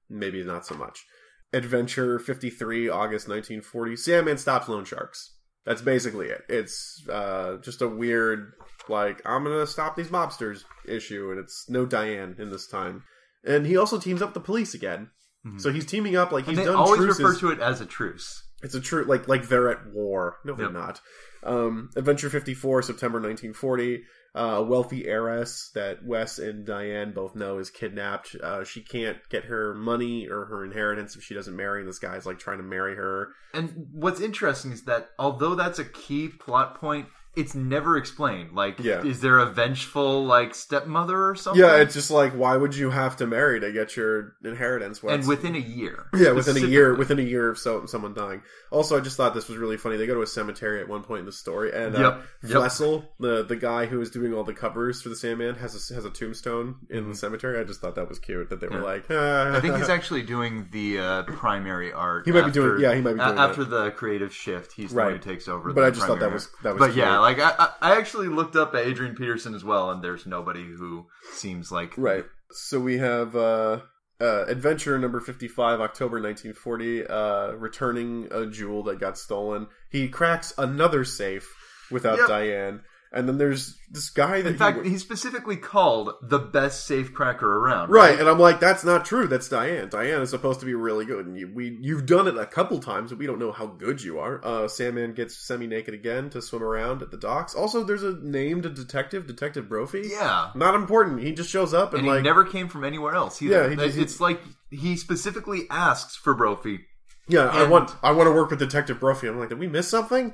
maybe 0.08 0.42
not 0.42 0.66
so 0.66 0.74
much. 0.74 1.04
Adventure 1.52 2.18
fifty 2.18 2.50
three, 2.50 2.88
August 2.88 3.28
nineteen 3.28 3.60
forty. 3.60 3.96
Sandman 3.96 4.38
stops 4.38 4.68
loan 4.68 4.84
sharks. 4.84 5.34
That's 5.64 5.82
basically 5.82 6.28
it. 6.28 6.42
It's 6.48 7.06
uh, 7.08 7.58
just 7.62 7.82
a 7.82 7.88
weird 7.88 8.52
like 8.88 9.20
I'm 9.26 9.44
gonna 9.44 9.66
stop 9.66 9.94
these 9.96 10.08
mobsters 10.08 10.64
issue, 10.86 11.30
and 11.30 11.38
it's 11.38 11.66
no 11.68 11.84
Diane 11.86 12.36
in 12.38 12.50
this 12.50 12.66
time. 12.66 13.04
And 13.44 13.66
he 13.66 13.76
also 13.76 13.98
teams 13.98 14.22
up 14.22 14.28
with 14.30 14.34
the 14.34 14.40
police 14.40 14.72
again. 14.74 15.10
Mhm. 15.46 15.60
So 15.60 15.70
he's 15.72 15.84
teaming 15.86 16.16
up 16.16 16.32
like 16.32 16.46
he's 16.46 16.56
they 16.56 16.64
done 16.64 16.76
always 16.76 17.00
truces. 17.00 17.20
refer 17.24 17.38
to 17.40 17.50
it 17.50 17.60
as 17.60 17.80
a 17.80 17.86
truce. 17.86 18.42
It's 18.62 18.74
a 18.74 18.80
true 18.80 19.04
like 19.04 19.28
like 19.28 19.48
they're 19.48 19.70
at 19.70 19.92
war. 19.92 20.38
No, 20.44 20.54
they're 20.54 20.66
Yep. 20.66 20.72
not. 20.74 21.00
Um, 21.44 21.90
Adventure 21.96 22.30
fifty 22.30 22.54
four, 22.54 22.80
September 22.82 23.20
nineteen 23.20 23.52
forty. 23.52 24.04
Uh, 24.34 24.56
a 24.56 24.62
wealthy 24.62 25.06
heiress 25.06 25.70
that 25.74 26.02
Wes 26.04 26.38
and 26.38 26.64
Diane 26.64 27.12
both 27.12 27.34
know 27.34 27.58
is 27.58 27.68
kidnapped. 27.68 28.34
Uh, 28.42 28.64
she 28.64 28.80
can't 28.80 29.18
get 29.28 29.44
her 29.44 29.74
money 29.74 30.26
or 30.26 30.46
her 30.46 30.64
inheritance 30.64 31.16
if 31.16 31.22
she 31.22 31.34
doesn't 31.34 31.54
marry. 31.54 31.80
And 31.80 31.88
this 31.88 31.98
guy's 31.98 32.24
like 32.24 32.38
trying 32.38 32.56
to 32.56 32.64
marry 32.64 32.96
her. 32.96 33.28
And 33.52 33.88
what's 33.92 34.22
interesting 34.22 34.72
is 34.72 34.84
that 34.84 35.10
although 35.18 35.54
that's 35.54 35.78
a 35.78 35.84
key 35.84 36.28
plot 36.28 36.80
point, 36.80 37.08
it's 37.34 37.54
never 37.54 37.96
explained. 37.96 38.52
Like, 38.54 38.78
Yeah. 38.80 39.02
is 39.02 39.20
there 39.20 39.38
a 39.38 39.46
vengeful 39.46 40.24
like 40.26 40.54
stepmother 40.54 41.28
or 41.30 41.34
something? 41.34 41.62
Yeah, 41.62 41.76
it's 41.76 41.94
just 41.94 42.10
like 42.10 42.32
why 42.34 42.56
would 42.56 42.74
you 42.76 42.90
have 42.90 43.16
to 43.16 43.26
marry 43.26 43.58
to 43.60 43.72
get 43.72 43.96
your 43.96 44.34
inheritance? 44.44 45.02
What's- 45.02 45.14
and 45.14 45.26
within 45.28 45.54
a 45.54 45.58
year. 45.58 46.06
Yeah, 46.14 46.32
within 46.32 46.56
a 46.62 46.66
year, 46.66 46.94
within 46.94 47.18
a 47.18 47.22
year 47.22 47.48
of 47.50 47.58
so, 47.58 47.86
someone 47.86 48.14
dying. 48.14 48.42
Also, 48.70 48.96
I 48.96 49.00
just 49.00 49.16
thought 49.16 49.34
this 49.34 49.48
was 49.48 49.58
really 49.58 49.76
funny. 49.76 49.96
They 49.96 50.06
go 50.06 50.14
to 50.14 50.22
a 50.22 50.26
cemetery 50.26 50.80
at 50.80 50.88
one 50.88 51.02
point 51.02 51.20
in 51.20 51.26
the 51.26 51.32
story, 51.32 51.72
and 51.72 51.96
uh, 51.96 52.00
Yep, 52.00 52.22
yep. 52.44 52.52
Flessel, 52.52 53.04
the 53.18 53.42
the 53.44 53.56
guy 53.56 53.86
who 53.86 54.00
is 54.00 54.10
doing 54.10 54.32
all 54.34 54.44
the 54.44 54.54
covers 54.54 55.02
for 55.02 55.08
the 55.08 55.16
Sandman, 55.16 55.54
has 55.56 55.90
a, 55.90 55.94
has 55.94 56.04
a 56.04 56.10
tombstone 56.10 56.76
in 56.90 57.08
the 57.08 57.14
cemetery. 57.14 57.58
I 57.58 57.64
just 57.64 57.80
thought 57.80 57.94
that 57.96 58.08
was 58.08 58.18
cute 58.18 58.50
that 58.50 58.60
they 58.60 58.68
were 58.68 58.76
Mm-hmm. 58.76 58.82
Yeah. 58.84 58.90
like. 58.90 59.04
ah. 59.10 59.56
I 59.56 59.60
think 59.60 59.76
he's 59.76 59.88
actually 59.88 60.22
doing 60.22 60.68
the 60.70 60.98
uh, 60.98 61.22
primary 61.24 61.92
art. 61.92 62.24
He 62.26 62.32
might 62.32 62.44
be 62.46 62.50
doing- 62.52 62.80
yeah, 62.80 62.94
he 62.94 63.00
might 63.00 63.14
be 63.14 63.18
doing 63.20 63.38
after 63.38 63.64
the 63.64 63.90
creative 63.92 64.34
shift. 64.34 64.72
He's 64.72 64.90
the 64.90 64.96
one 64.96 65.06
Right. 65.06 65.12
who 65.22 65.30
takes 65.30 65.48
over. 65.48 65.72
But 65.72 65.84
I 65.84 65.90
just 65.90 66.06
thought 66.06 66.20
that 66.20 66.32
was- 66.32 66.48
that 66.62 66.74
was 66.74 66.78
But 66.78 66.86
cute. 66.92 66.96
yeah, 66.98 67.18
like 67.22 67.38
I, 67.38 67.68
I 67.80 67.96
actually 67.98 68.28
looked 68.28 68.56
up 68.56 68.74
at 68.74 68.86
Adrian 68.86 69.14
Peterson 69.14 69.54
as 69.54 69.64
well, 69.64 69.90
and 69.90 70.02
there's 70.02 70.26
nobody 70.26 70.64
who 70.64 71.06
seems 71.32 71.72
like 71.72 71.94
right. 71.96 72.24
So 72.50 72.78
we 72.78 72.98
have 72.98 73.34
uh, 73.34 73.80
uh, 74.20 74.44
Adventure 74.46 74.98
number 74.98 75.20
fifty 75.20 75.48
five, 75.48 75.80
October 75.80 76.20
nineteen 76.20 76.52
forty, 76.52 77.06
uh, 77.06 77.52
returning 77.52 78.28
a 78.30 78.46
jewel 78.46 78.82
that 78.84 79.00
got 79.00 79.16
stolen. 79.18 79.68
He 79.90 80.08
cracks 80.08 80.52
another 80.58 81.04
safe 81.04 81.48
without 81.90 82.18
Yep. 82.18 82.28
Diane, 82.28 82.80
and 83.12 83.28
then 83.28 83.36
there's 83.38 83.76
this 83.90 84.08
guy 84.10 84.40
that 84.40 84.46
In 84.48 84.52
he- 84.54 84.58
fact, 84.58 84.86
he's 84.86 85.02
specifically 85.02 85.56
called 85.56 86.12
the 86.22 86.38
best 86.38 86.86
safe 86.86 87.12
cracker 87.12 87.58
around. 87.58 87.90
Right, 87.90 88.18
and 88.18 88.28
I'm 88.28 88.38
like, 88.38 88.58
that's 88.58 88.84
not 88.84 89.04
true. 89.04 89.26
That's 89.26 89.48
Diane. 89.48 89.88
Diane 89.90 90.22
is 90.22 90.30
supposed 90.30 90.60
to 90.60 90.66
be 90.66 90.74
really 90.74 91.04
good, 91.04 91.26
and 91.26 91.36
you, 91.38 91.50
we 91.54 91.76
you've 91.80 92.06
done 92.06 92.26
it 92.26 92.36
a 92.38 92.46
couple 92.46 92.78
times, 92.80 93.10
but 93.10 93.18
we 93.18 93.26
don't 93.26 93.38
know 93.38 93.52
how 93.52 93.66
good 93.66 94.02
you 94.02 94.18
are. 94.18 94.40
Uh, 94.44 94.66
Sandman 94.68 95.12
gets 95.14 95.36
semi 95.46 95.66
naked 95.66 95.92
again 95.94 96.30
to 96.30 96.40
swim 96.40 96.62
around 96.62 97.02
at 97.02 97.10
the 97.10 97.16
docks. 97.18 97.54
Also, 97.54 97.84
there's 97.84 98.02
a 98.02 98.16
named 98.22 98.62
detective, 98.74 99.26
Detective 99.26 99.68
Brophy. 99.68 100.08
Yeah. 100.10 100.50
not 100.54 100.74
important. 100.74 101.20
He 101.22 101.32
just 101.32 101.50
shows 101.50 101.74
up 101.74 101.90
and, 101.92 102.00
And 102.00 102.08
like, 102.08 102.16
he 102.18 102.22
never 102.22 102.44
came 102.44 102.68
from 102.68 102.84
anywhere 102.84 103.14
else 103.14 103.40
either. 103.42 103.64
Yeah, 103.64 103.68
he 103.70 103.76
just- 103.76 103.98
it's 103.98 104.20
like 104.20 104.40
he 104.70 104.96
specifically 104.96 105.66
asks 105.70 106.16
for 106.16 106.34
Brophy. 106.34 106.80
yeah, 107.28 107.44
I 107.46 107.64
want 107.68 107.94
I 108.02 108.10
want 108.12 108.26
to 108.28 108.32
work 108.32 108.50
with 108.50 108.58
Detective 108.58 108.98
Brophy. 109.00 109.28
I'm 109.28 109.38
like, 109.38 109.50
did 109.50 109.58
we 109.58 109.68
miss 109.68 109.88
something? 109.88 110.32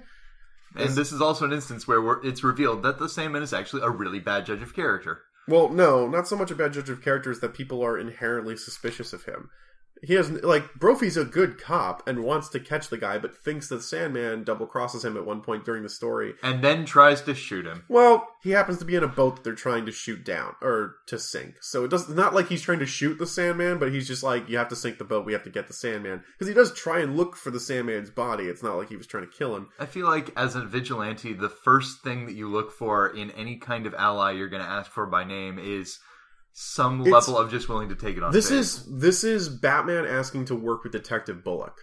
And 0.74 0.90
this 0.90 1.12
is 1.12 1.20
also 1.20 1.44
an 1.44 1.52
instance 1.52 1.88
where 1.88 2.20
it's 2.22 2.44
revealed 2.44 2.82
that 2.82 2.98
the 2.98 3.08
Sandman 3.08 3.42
is 3.42 3.52
actually 3.52 3.82
a 3.82 3.90
really 3.90 4.20
bad 4.20 4.46
judge 4.46 4.62
of 4.62 4.74
character. 4.74 5.22
Well, 5.46 5.70
no, 5.70 6.06
not 6.06 6.28
so 6.28 6.36
much 6.36 6.50
a 6.50 6.54
bad 6.54 6.74
judge 6.74 6.90
of 6.90 7.02
characters 7.02 7.40
that 7.40 7.54
people 7.54 7.82
are 7.82 7.96
inherently 7.98 8.56
suspicious 8.56 9.12
of 9.12 9.24
him. 9.24 9.48
He 10.02 10.14
has 10.14 10.30
like 10.30 10.74
Brophy's 10.74 11.16
a 11.16 11.24
good 11.24 11.60
cop 11.60 12.06
and 12.08 12.24
wants 12.24 12.48
to 12.50 12.60
catch 12.60 12.88
the 12.88 12.98
guy, 12.98 13.18
but 13.18 13.36
thinks 13.36 13.68
that 13.68 13.82
Sandman 13.82 14.44
double 14.44 14.66
crosses 14.66 15.04
him 15.04 15.16
at 15.16 15.26
one 15.26 15.40
point 15.40 15.64
during 15.64 15.82
the 15.82 15.88
story. 15.88 16.34
And 16.42 16.62
then 16.62 16.84
tries 16.84 17.22
to 17.22 17.34
shoot 17.34 17.66
him. 17.66 17.84
Well, 17.88 18.28
he 18.42 18.50
happens 18.50 18.78
to 18.78 18.84
be 18.84 18.96
in 18.96 19.04
a 19.04 19.08
boat 19.08 19.36
that 19.36 19.44
they're 19.44 19.54
trying 19.54 19.86
to 19.86 19.92
shoot 19.92 20.24
down 20.24 20.54
or 20.62 20.96
to 21.06 21.18
sink. 21.18 21.56
So 21.60 21.84
it 21.84 21.90
does 21.90 22.08
not 22.08 22.34
like 22.34 22.48
he's 22.48 22.62
trying 22.62 22.78
to 22.80 22.86
shoot 22.86 23.18
the 23.18 23.26
Sandman, 23.26 23.78
but 23.78 23.92
he's 23.92 24.06
just 24.06 24.22
like, 24.22 24.48
you 24.48 24.58
have 24.58 24.68
to 24.68 24.76
sink 24.76 24.98
the 24.98 25.04
boat. 25.04 25.26
We 25.26 25.32
have 25.32 25.44
to 25.44 25.50
get 25.50 25.66
the 25.66 25.72
Sandman 25.72 26.22
because 26.32 26.48
he 26.48 26.54
does 26.54 26.72
try 26.72 27.00
and 27.00 27.16
look 27.16 27.36
for 27.36 27.50
the 27.50 27.60
Sandman's 27.60 28.10
body. 28.10 28.44
It's 28.44 28.62
not 28.62 28.76
like 28.76 28.88
he 28.88 28.96
was 28.96 29.06
trying 29.06 29.26
to 29.26 29.36
kill 29.36 29.56
him. 29.56 29.68
I 29.78 29.86
feel 29.86 30.06
like 30.06 30.30
as 30.36 30.54
a 30.54 30.64
vigilante, 30.64 31.32
the 31.32 31.48
first 31.48 32.02
thing 32.02 32.26
that 32.26 32.34
you 32.34 32.48
look 32.48 32.72
for 32.72 33.08
in 33.08 33.30
any 33.32 33.56
kind 33.56 33.86
of 33.86 33.94
ally 33.94 34.32
you're 34.32 34.48
going 34.48 34.62
to 34.62 34.68
ask 34.68 34.90
for 34.90 35.06
by 35.06 35.24
name 35.24 35.58
is 35.58 35.98
some 36.52 37.00
It's- 37.02 37.12
level 37.28 37.38
of 37.40 37.50
just 37.50 37.68
willing 37.68 37.88
to 37.90 37.94
take 37.94 38.16
it 38.16 38.22
on. 38.22 38.32
This 38.32 38.50
is 38.50 38.84
this 38.98 39.24
is 39.24 39.48
Batman 39.48 40.06
asking 40.06 40.46
to 40.46 40.54
work 40.54 40.82
with 40.84 40.92
Detective 40.92 41.44
Bullock. 41.44 41.76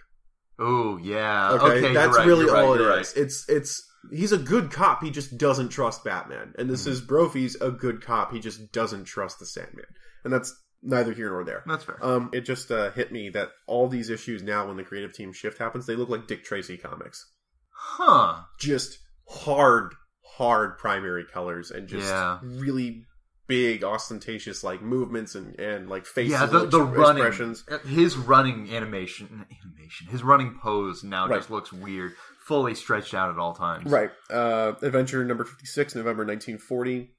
Oh 0.58 0.96
yeah. 0.98 1.52
Okay, 1.52 1.78
Okay, 1.78 1.94
that's 1.94 2.16
right, 2.16 2.26
really 2.26 2.46
right, 2.46 2.64
all 2.64 2.74
it 2.74 2.80
is. 2.80 2.86
right. 2.86 3.12
It's 3.16 3.48
it's 3.48 3.82
he's 4.10 4.32
a 4.32 4.38
good 4.38 4.70
cop. 4.70 5.02
He 5.02 5.10
just 5.10 5.36
doesn't 5.36 5.68
trust 5.70 6.04
Batman, 6.04 6.54
and 6.58 6.68
this 6.70 6.86
is 6.86 7.00
Brophy's 7.00 7.56
a 7.60 7.70
good 7.70 8.00
cop. 8.02 8.32
He 8.32 8.40
just 8.40 8.72
doesn't 8.72 9.04
trust 9.04 9.38
the 9.38 9.46
Sandman, 9.46 9.84
and 10.24 10.32
that's 10.32 10.54
neither 10.82 11.12
here 11.12 11.30
nor 11.30 11.44
there. 11.44 11.62
That's 11.66 11.84
fair. 11.84 11.98
Um, 12.04 12.30
it 12.32 12.42
just 12.42 12.70
uh, 12.70 12.90
hit 12.92 13.10
me 13.12 13.28
that 13.30 13.50
all 13.66 13.88
these 13.88 14.08
issues 14.10 14.42
now, 14.42 14.66
when 14.68 14.76
the 14.76 14.84
creative 14.84 15.12
team 15.12 15.32
shift 15.32 15.58
happens, 15.58 15.86
they 15.86 15.96
look 15.96 16.08
like 16.08 16.26
Dick 16.26 16.44
Tracy 16.44 16.76
comics. 16.76 17.32
huh. 17.72 18.42
Just 18.60 18.98
hard, 19.28 19.94
hard 20.36 20.78
primary 20.78 21.24
colors, 21.32 21.70
and 21.70 21.88
just 21.88 22.06
Yeah. 22.08 22.38
really 22.42 23.04
big, 23.46 23.84
ostentatious 23.84 24.62
like 24.64 24.82
movements 24.82 25.34
and 25.34 25.58
and 25.60 25.88
like 25.88 26.06
faces, 26.06 26.32
Yeah, 26.32 26.46
the, 26.46 26.66
the 26.66 26.82
running, 26.82 27.24
expressions. 27.24 27.64
his 27.86 28.16
running 28.16 28.70
animation, 28.74 29.46
animation, 29.62 30.06
his 30.08 30.22
running 30.22 30.58
pose 30.62 31.02
now 31.04 31.28
Right. 31.28 31.36
just 31.38 31.50
looks 31.50 31.72
weird, 31.72 32.12
fully 32.40 32.74
stretched 32.74 33.14
out 33.14 33.30
at 33.30 33.38
all 33.38 33.54
times. 33.54 33.90
Right. 33.90 34.10
Uh, 34.30 34.72
adventure 34.82 35.24
number 35.24 35.44
56, 35.44 35.94
November 35.94 36.24
1940. 36.24 37.12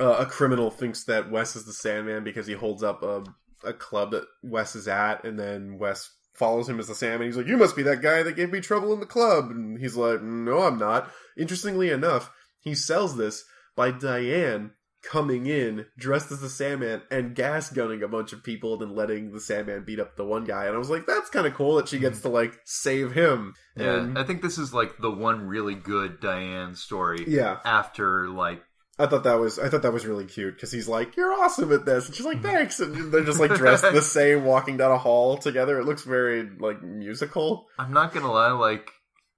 Uh, 0.00 0.16
a 0.20 0.26
criminal 0.26 0.70
thinks 0.70 1.04
that 1.04 1.30
Wes 1.30 1.56
is 1.56 1.64
the 1.64 1.72
Sandman 1.72 2.22
because 2.22 2.46
he 2.46 2.52
holds 2.54 2.82
up 2.84 3.02
a, 3.02 3.24
a 3.64 3.72
club 3.72 4.12
that 4.12 4.24
Wes 4.44 4.76
is 4.76 4.86
at, 4.86 5.24
and 5.24 5.36
then 5.38 5.76
Wes 5.78 6.08
follows 6.34 6.68
him 6.68 6.78
as 6.78 6.86
the 6.86 6.94
Sandman. 6.94 7.26
He's 7.28 7.36
like, 7.36 7.48
You 7.48 7.56
must 7.56 7.74
be 7.74 7.82
that 7.82 8.00
guy 8.00 8.22
that 8.22 8.36
gave 8.36 8.52
me 8.52 8.60
trouble 8.60 8.92
in 8.92 9.00
the 9.00 9.06
club. 9.06 9.50
And 9.50 9.76
he's 9.80 9.96
like, 9.96 10.22
No, 10.22 10.62
I'm 10.62 10.78
not. 10.78 11.10
Interestingly 11.36 11.90
enough, 11.90 12.30
he 12.60 12.76
sells 12.76 13.16
this 13.16 13.44
by 13.74 13.90
Diane 13.90 14.70
coming 15.02 15.46
in 15.46 15.86
dressed 15.96 16.32
as 16.32 16.40
the 16.40 16.48
Sandman 16.48 17.02
and 17.10 17.34
gas 17.34 17.70
gunning 17.70 18.02
a 18.02 18.08
bunch 18.08 18.32
of 18.32 18.42
people 18.42 18.74
and 18.74 18.82
then 18.82 18.96
letting 18.96 19.32
the 19.32 19.40
Sandman 19.40 19.84
beat 19.84 20.00
up 20.00 20.16
the 20.16 20.24
one 20.24 20.44
guy. 20.44 20.66
And 20.66 20.74
I 20.74 20.78
was 20.78 20.90
like, 20.90 21.06
That's 21.06 21.30
kind 21.30 21.46
of 21.46 21.54
cool 21.54 21.76
that 21.76 21.88
she 21.88 21.96
hmm. 21.96 22.02
gets 22.02 22.20
to, 22.22 22.28
like, 22.28 22.58
save 22.64 23.12
him. 23.12 23.54
Yeah, 23.76 23.98
And- 23.98 24.18
I 24.18 24.24
think 24.24 24.42
this 24.42 24.58
is 24.58 24.74
like 24.74 24.98
the 24.98 25.10
one 25.10 25.46
really 25.46 25.74
good 25.74 26.20
Diane 26.20 26.74
story. 26.74 27.24
yeah. 27.26 27.58
After 27.64 28.28
like, 28.28 28.62
I 28.98 29.06
thought 29.06 29.24
that 29.24 29.38
was 29.38 29.60
I 29.60 29.68
thought 29.68 29.82
that 29.82 29.92
was 29.92 30.06
really 30.06 30.24
cute 30.24 30.54
because 30.54 30.72
he's 30.72 30.88
like, 30.88 31.16
"You're 31.16 31.32
awesome 31.32 31.72
at 31.72 31.86
this," 31.86 32.06
and 32.06 32.14
she's 32.16 32.26
like, 32.26 32.38
hmm. 32.38 32.42
"Thanks," 32.42 32.80
and 32.80 33.12
they're 33.12 33.24
just 33.24 33.38
like 33.38 33.54
dressed 33.54 33.84
the 33.84 34.02
same, 34.02 34.44
walking 34.44 34.76
down 34.76 34.90
a 34.90 34.98
hall 34.98 35.38
together. 35.38 35.78
It 35.78 35.84
looks 35.86 36.02
very 36.02 36.48
like 36.58 36.82
musical. 36.82 37.66
I'm 37.78 37.92
not 37.92 38.12
gonna 38.12 38.32
lie, 38.32 38.50
like, 38.50 38.90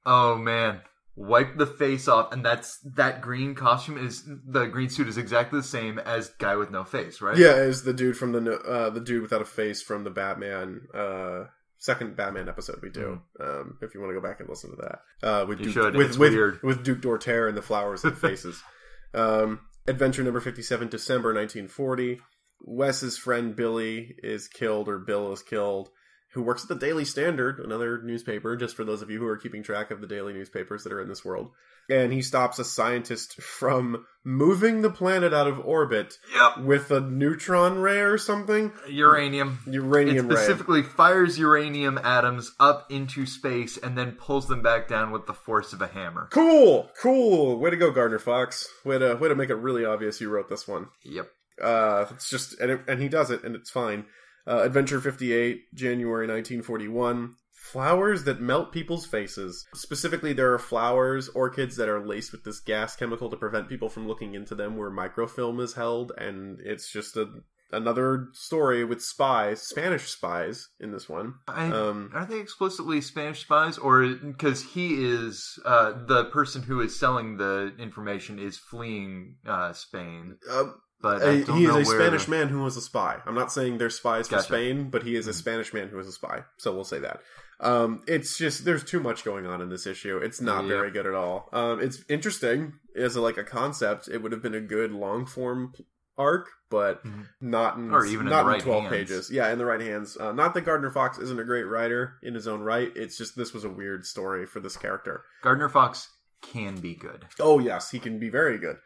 oh 0.07 0.37
man, 0.37 0.81
wipe 1.21 1.57
the 1.59 1.67
face 1.67 2.09
off, 2.09 2.33
and 2.33 2.45
that's 2.45 2.79
that 2.97 3.21
green 3.21 3.55
costume 3.55 3.99
is 3.99 4.25
the 4.47 4.67
green 4.67 4.89
suit 4.89 5.07
is 5.07 5.19
exactly 5.19 5.61
the 5.61 5.67
same 5.67 5.99
as 5.99 6.31
guy 6.39 6.57
with 6.57 6.71
no 6.71 6.83
face, 6.83 7.21
right? 7.21 7.37
Yeah, 7.37 7.57
is 7.57 7.85
the 7.85 7.93
dude 7.93 8.17
from 8.17 8.33
the 8.33 8.59
uh, 8.59 8.91
the 8.91 9.01
dude 9.01 9.23
without 9.23 9.43
a 9.43 9.45
face 9.45 9.83
from 9.83 10.05
the 10.05 10.11
Batman 10.11 10.83
uh, 10.95 11.45
second 11.79 12.17
Batman 12.17 12.49
episode 12.49 12.81
we 12.83 12.91
do. 12.91 13.21
Um, 13.39 13.79
if 13.83 13.95
you 13.95 14.01
want 14.01 14.11
to 14.15 14.21
go 14.21 14.27
back 14.27 14.41
and 14.41 14.49
listen 14.49 14.71
to 14.71 14.77
that, 14.77 15.27
uh, 15.27 15.47
with 15.47 15.59
You 15.59 15.67
Duke, 15.67 15.75
should. 15.75 15.95
with 15.97 16.17
with, 16.19 16.33
weird. 16.33 16.63
with 16.63 16.83
Duke 16.85 17.01
Dorter 17.03 17.47
and 17.49 17.57
the 17.57 17.63
flowers 17.63 18.05
and 18.05 18.17
faces. 18.17 18.63
um, 19.15 19.61
Adventure 19.87 20.23
number 20.23 20.41
fifty 20.41 20.63
seven, 20.63 20.89
December 20.89 21.33
nineteen 21.35 21.69
forty. 21.69 22.19
Wes's 22.63 23.17
friend 23.17 23.57
Billy 23.57 24.15
is 24.23 24.47
killed, 24.49 24.89
or 24.89 24.99
Bill 24.99 25.33
is 25.33 25.43
killed. 25.43 25.89
Who 26.35 26.43
works 26.43 26.63
at 26.63 26.69
the 26.69 26.77
Daily 26.77 27.05
Standard, 27.05 27.59
another 27.59 28.01
newspaper, 28.03 28.57
just 28.57 28.77
for 28.77 28.85
those 28.85 29.03
of 29.03 29.11
you 29.11 29.19
who 29.19 29.27
are 29.27 29.37
keeping 29.37 29.65
track 29.65 29.91
of 29.91 30.01
the 30.01 30.07
daily 30.07 30.33
newspapers 30.33 30.85
that 30.85 30.93
are 30.93 31.01
in 31.03 31.09
this 31.09 31.25
world. 31.25 31.51
And 31.89 32.13
he 32.13 32.23
stops 32.23 32.61
a 32.61 32.65
scientist 32.65 33.41
from 33.43 34.07
moving 34.23 34.83
the 34.83 34.91
planet 34.91 35.35
out 35.35 35.49
of 35.49 35.59
orbit 35.59 36.15
Yep. 36.33 36.59
with 36.65 36.91
a 36.93 37.01
neutron 37.01 37.79
ray 37.81 37.99
or 37.99 38.17
something. 38.17 38.73
Uranium. 38.89 39.59
It 39.67 39.75
Uranium 39.75 40.29
ray. 40.29 40.37
specifically 40.37 40.85
fires 40.85 41.37
uranium 41.37 41.99
atoms 41.99 42.53
up 42.61 42.87
into 42.93 43.27
space 43.27 43.77
and 43.77 43.99
then 43.99 44.13
pulls 44.13 44.47
them 44.47 44.63
back 44.63 44.87
down 44.87 45.11
with 45.11 45.27
the 45.27 45.35
force 45.35 45.73
of 45.73 45.83
a 45.83 45.89
hammer. 45.89 46.29
Cool, 46.31 46.91
cool. 47.03 47.59
Way 47.59 47.71
to 47.71 47.77
go, 47.77 47.91
Gardner 47.91 48.21
Fox. 48.21 48.69
Way 48.85 48.99
to 49.01 49.17
way 49.17 49.29
to 49.29 49.35
make 49.35 49.51
it 49.51 49.57
really 49.57 49.85
obvious 49.85 50.21
you 50.21 50.29
wrote 50.31 50.49
this 50.49 50.69
one. 50.69 50.87
Yep. 51.05 51.29
Uh, 51.61 52.07
it's 52.11 52.31
just 52.31 52.61
and 52.61 52.71
it, 52.71 52.81
and 52.87 53.03
he 53.03 53.09
does 53.09 53.33
it, 53.33 53.43
and 53.43 53.57
it's 53.57 53.71
fine. 53.71 54.05
Uh, 54.47 54.63
Adventure 54.63 55.01
fifty 55.01 55.33
eight, 55.33 55.73
January 55.75 56.27
nineteen 56.27 56.63
forty 56.63 56.89
one. 56.89 57.35
Flowers 57.53 58.25
that 58.25 58.41
melt 58.41 58.73
people's 58.73 59.05
faces. 59.05 59.67
Specifically, 59.75 60.33
there 60.33 60.53
are 60.55 60.59
flowers, 60.59 61.29
orchids 61.29 61.77
that 61.77 61.91
are 61.91 62.05
laced 62.05 62.33
with 62.33 62.43
this 62.43 62.59
gas 62.59 62.97
chemical 62.97 63.29
to 63.29 63.37
prevent 63.37 63.69
people 63.69 63.91
from 63.91 64.09
looking 64.09 64.35
into 64.35 64.55
them, 64.55 64.79
where 64.79 64.91
microfilm 64.91 65.61
is 65.61 65.75
held, 65.75 66.11
and 66.17 66.59
it's 66.65 66.91
just 66.91 67.19
a 67.19 67.27
another 67.73 68.29
story 68.33 68.85
with 68.85 69.01
spies, 69.01 69.63
Spanish 69.63 70.09
spies 70.09 70.71
in 70.81 70.91
this 70.91 71.09
one. 71.09 71.35
I, 71.47 71.71
Um, 71.71 72.11
are 72.15 72.27
they 72.27 72.41
explicitly 72.41 73.01
Spanish 73.01 73.43
spies, 73.43 73.79
or 73.79 74.09
because 74.09 74.65
he 74.65 75.05
is 75.05 75.59
uh, 75.65 75.93
the 76.07 76.25
person 76.25 76.63
who 76.63 76.81
is 76.81 76.99
selling 76.99 77.37
the 77.37 77.73
information 77.79 78.39
is 78.39 78.59
fleeing 78.59 79.37
uh, 79.47 79.73
Spain? 79.75 80.39
Uh, 80.51 80.65
But 81.03 81.21
don't 81.21 81.57
he 81.57 81.65
is 81.65 81.75
a 81.75 81.85
Spanish 81.85 82.29
man 82.29 82.49
who 82.49 82.63
was 82.63 82.77
a 82.77 82.81
spy. 82.83 83.19
I'm 83.27 83.35
not 83.35 83.53
saying 83.53 83.79
they're 83.79 83.89
spies 83.91 84.29
for 84.29 84.39
Spain, 84.41 84.91
but 84.91 85.03
he 85.03 85.17
is 85.17 85.27
a 85.27 85.31
Mhm. 85.31 85.35
Spanish 85.35 85.73
man 85.73 85.89
who 85.89 85.97
was 85.97 86.07
a 86.07 86.13
spy. 86.13 86.45
So 86.59 86.75
we'll 86.75 86.85
say 86.85 86.99
that. 87.01 87.23
Um, 87.61 88.03
it's 88.07 88.37
just 88.39 88.65
there's 88.65 88.85
too 88.85 89.01
much 89.01 89.25
going 89.25 89.47
on 89.47 89.61
in 89.61 89.69
this 89.69 89.87
issue. 89.87 90.19
It's 90.19 90.41
not 90.41 90.65
very 90.67 90.91
good 90.91 91.07
at 91.07 91.15
all. 91.15 91.49
Um, 91.53 91.81
it's 91.81 92.03
interesting 92.09 92.75
as 92.97 93.17
a, 93.17 93.21
like 93.21 93.37
a 93.39 93.45
concept. 93.45 94.09
It 94.09 94.23
would 94.23 94.33
have 94.33 94.43
been 94.43 94.55
a 94.55 94.61
good 94.61 94.93
long 94.93 95.27
form 95.27 95.75
arc, 96.19 96.49
but 96.71 97.03
Mhm. 97.05 97.27
not 97.41 97.77
in 97.79 97.93
Or 97.95 98.05
even 98.05 98.27
in 98.27 98.31
not 98.31 98.43
the 98.45 98.49
right 98.51 98.61
12 98.61 98.83
hands. 98.85 98.93
pages. 98.95 99.31
Yeah, 99.31 99.51
in 99.51 99.59
the 99.59 99.65
right 99.67 99.81
hands. 99.81 100.17
Uh, 100.19 100.33
not 100.33 100.53
that 100.55 100.63
Gardner 100.63 100.91
Fox 100.91 101.19
isn't 101.19 101.41
a 101.41 101.45
great 101.45 101.65
writer 101.65 102.19
in 102.23 102.35
his 102.35 102.47
own 102.47 102.61
right. 102.61 102.93
It's 102.95 103.17
just 103.17 103.37
this 103.37 103.53
was 103.55 103.65
a 103.65 103.71
weird 103.71 104.05
story 104.07 104.45
for 104.47 104.61
this 104.61 104.77
character. 104.77 105.25
Gardner 105.43 105.69
Fox 105.71 106.09
can 106.43 106.77
be 106.81 106.95
good. 106.95 107.27
Oh 107.39 107.59
yes, 107.59 107.91
he 107.91 107.99
can 107.99 108.19
be 108.19 108.29
very 108.31 108.59
good. 108.59 108.77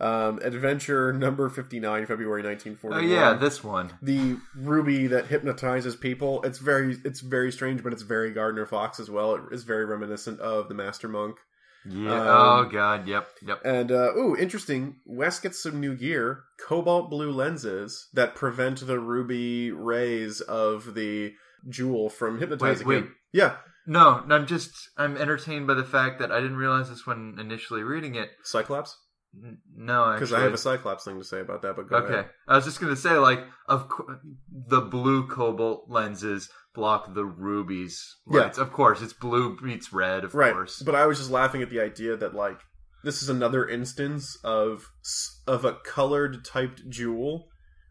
Um, 0.00 0.40
Adventure 0.42 1.12
number 1.12 1.48
59, 1.48 2.06
February 2.06 2.42
Oh 2.84 2.98
yeah, 2.98 3.34
this 3.34 3.62
one. 3.62 3.92
the 4.02 4.36
ruby 4.56 5.06
that 5.06 5.26
hypnotizes 5.26 5.94
people. 5.94 6.42
It's 6.42 6.58
very 6.58 6.96
it's 7.04 7.20
very 7.20 7.52
strange, 7.52 7.82
but 7.82 7.92
it's 7.92 8.02
very 8.02 8.32
Gardner 8.32 8.66
Fox 8.66 8.98
as 8.98 9.08
well. 9.08 9.34
It 9.36 9.42
is 9.52 9.62
very 9.62 9.84
reminiscent 9.84 10.40
of 10.40 10.68
the 10.68 10.74
Master 10.74 11.08
Monk. 11.08 11.36
Yeah. 11.88 12.20
Um, 12.20 12.26
oh 12.28 12.68
god. 12.72 13.06
Yep. 13.06 13.28
Yep. 13.46 13.60
And 13.64 13.92
uh 13.92 14.16
ooh, 14.16 14.36
interesting. 14.36 14.96
Wes 15.04 15.38
gets 15.38 15.62
some 15.62 15.80
new 15.80 15.94
gear, 15.94 16.44
cobalt 16.66 17.08
blue 17.08 17.30
lenses 17.30 18.08
that 18.14 18.34
prevent 18.34 18.84
the 18.86 18.98
ruby 18.98 19.70
rays 19.70 20.40
of 20.40 20.94
the 20.94 21.34
jewel 21.68 22.10
from 22.10 22.40
hypnotizing 22.40 22.86
wait. 22.86 22.98
him. 22.98 23.14
Yeah, 23.32 23.56
No, 23.86 24.22
no, 24.26 24.34
I'm 24.34 24.46
just 24.46 24.72
I'm 24.96 25.16
entertained 25.16 25.66
by 25.66 25.74
the 25.74 25.84
fact 25.84 26.18
that 26.18 26.32
I 26.32 26.40
didn't 26.40 26.56
realize 26.56 26.88
this 26.88 27.06
when 27.06 27.36
initially 27.38 27.82
reading 27.82 28.14
it. 28.14 28.30
Cyclops. 28.42 28.96
No, 29.76 30.12
Because 30.14 30.32
I 30.32 30.40
have 30.40 30.52
a 30.54 30.58
Cyclops 30.58 31.04
thing 31.04 31.18
to 31.18 31.24
say 31.24 31.40
about 31.40 31.62
that. 31.62 31.76
But 31.76 31.88
go 31.88 31.96
Okay, 31.96 32.12
ahead. 32.14 32.30
I 32.48 32.56
was 32.56 32.64
just 32.64 32.80
gonna 32.80 32.96
say, 32.96 33.16
like, 33.18 33.44
of 33.68 33.88
co- 33.88 34.18
the 34.50 34.80
blue 34.80 35.26
cobalt 35.26 35.90
lenses 35.90 36.50
block 36.74 37.14
the 37.14 37.24
rubies 37.24 38.16
Yeah. 38.30 38.50
Of 38.58 38.72
course, 38.72 39.00
it's 39.02 39.12
blue 39.12 39.56
meets 39.62 39.92
red. 39.92 40.24
Of 40.24 40.34
right. 40.34 40.52
course, 40.52 40.82
But 40.82 40.94
I 40.94 41.06
was 41.06 41.18
just 41.18 41.30
laughing 41.30 41.62
at 41.62 41.70
the 41.70 41.80
idea 41.80 42.16
that 42.16 42.34
like 42.34 42.60
this 43.02 43.22
is 43.22 43.28
another 43.28 43.68
instance 43.68 44.36
of 44.44 44.90
of 45.46 45.64
a 45.64 45.74
colored 45.84 46.44
typed 46.44 46.88
jewel, 46.88 47.48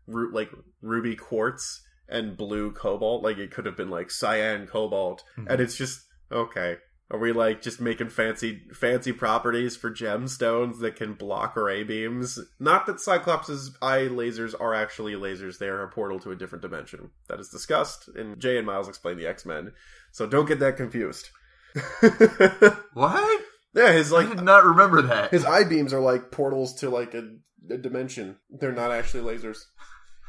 ru- 0.08 0.34
like 0.34 0.52
ruby 0.82 1.16
quartz 1.16 1.82
and 2.10 2.36
blue 2.36 2.72
cobalt. 2.72 3.24
Like 3.24 3.38
it 3.38 3.52
could 3.52 3.66
have 3.66 3.78
been 3.78 3.90
like 3.90 4.12
cyan 4.12 4.68
cobalt, 4.68 5.24
Mhm. 5.38 5.48
and 5.50 5.62
it's 5.62 5.76
just 5.78 6.02
okay. 6.32 6.78
Are 7.12 7.20
we 7.20 7.32
like 7.32 7.62
just 7.62 7.80
making 7.80 8.10
fancy 8.10 8.64
fancy 8.74 9.12
properties 9.12 9.76
for 9.76 9.92
gemstones 9.92 10.80
that 10.80 10.96
can 10.96 11.14
block 11.14 11.56
ray 11.56 11.84
beams? 11.84 12.40
Not 12.60 12.86
that 12.88 13.00
Cyclops' 13.00 13.72
eye 13.82 14.08
lasers 14.10 14.56
are 14.60 14.74
actually 14.74 15.14
lasers; 15.14 15.60
they 15.60 15.68
are 15.68 15.84
a 15.84 15.90
portal 15.90 16.20
to 16.22 16.32
a 16.32 16.36
different 16.36 16.64
dimension. 16.64 17.12
That 17.30 17.40
is 17.40 17.50
discussed, 17.50 18.10
and 18.16 18.40
Jay 18.40 18.58
and 18.58 18.66
Miles 18.66 18.88
explain 18.88 19.18
the 19.18 19.28
X 19.28 19.46
Men. 19.46 19.74
So 20.12 20.26
don't 20.26 20.48
get 20.48 20.60
that 20.60 20.78
confused. 20.78 21.30
what? 22.94 23.42
Yeah, 23.76 23.92
his 23.92 24.12
like 24.12 24.28
I 24.28 24.36
did 24.36 24.44
not 24.44 24.66
remember 24.66 25.02
that. 25.04 25.32
his 25.32 25.46
eye 25.46 25.64
beams 25.64 25.94
are 25.94 26.00
like 26.00 26.32
portals 26.32 26.76
to 26.76 26.90
like 26.90 27.14
a, 27.14 27.30
a 27.70 27.78
dimension. 27.78 28.38
They're 28.50 28.72
not 28.72 28.92
actually 28.92 29.24
lasers. 29.24 29.66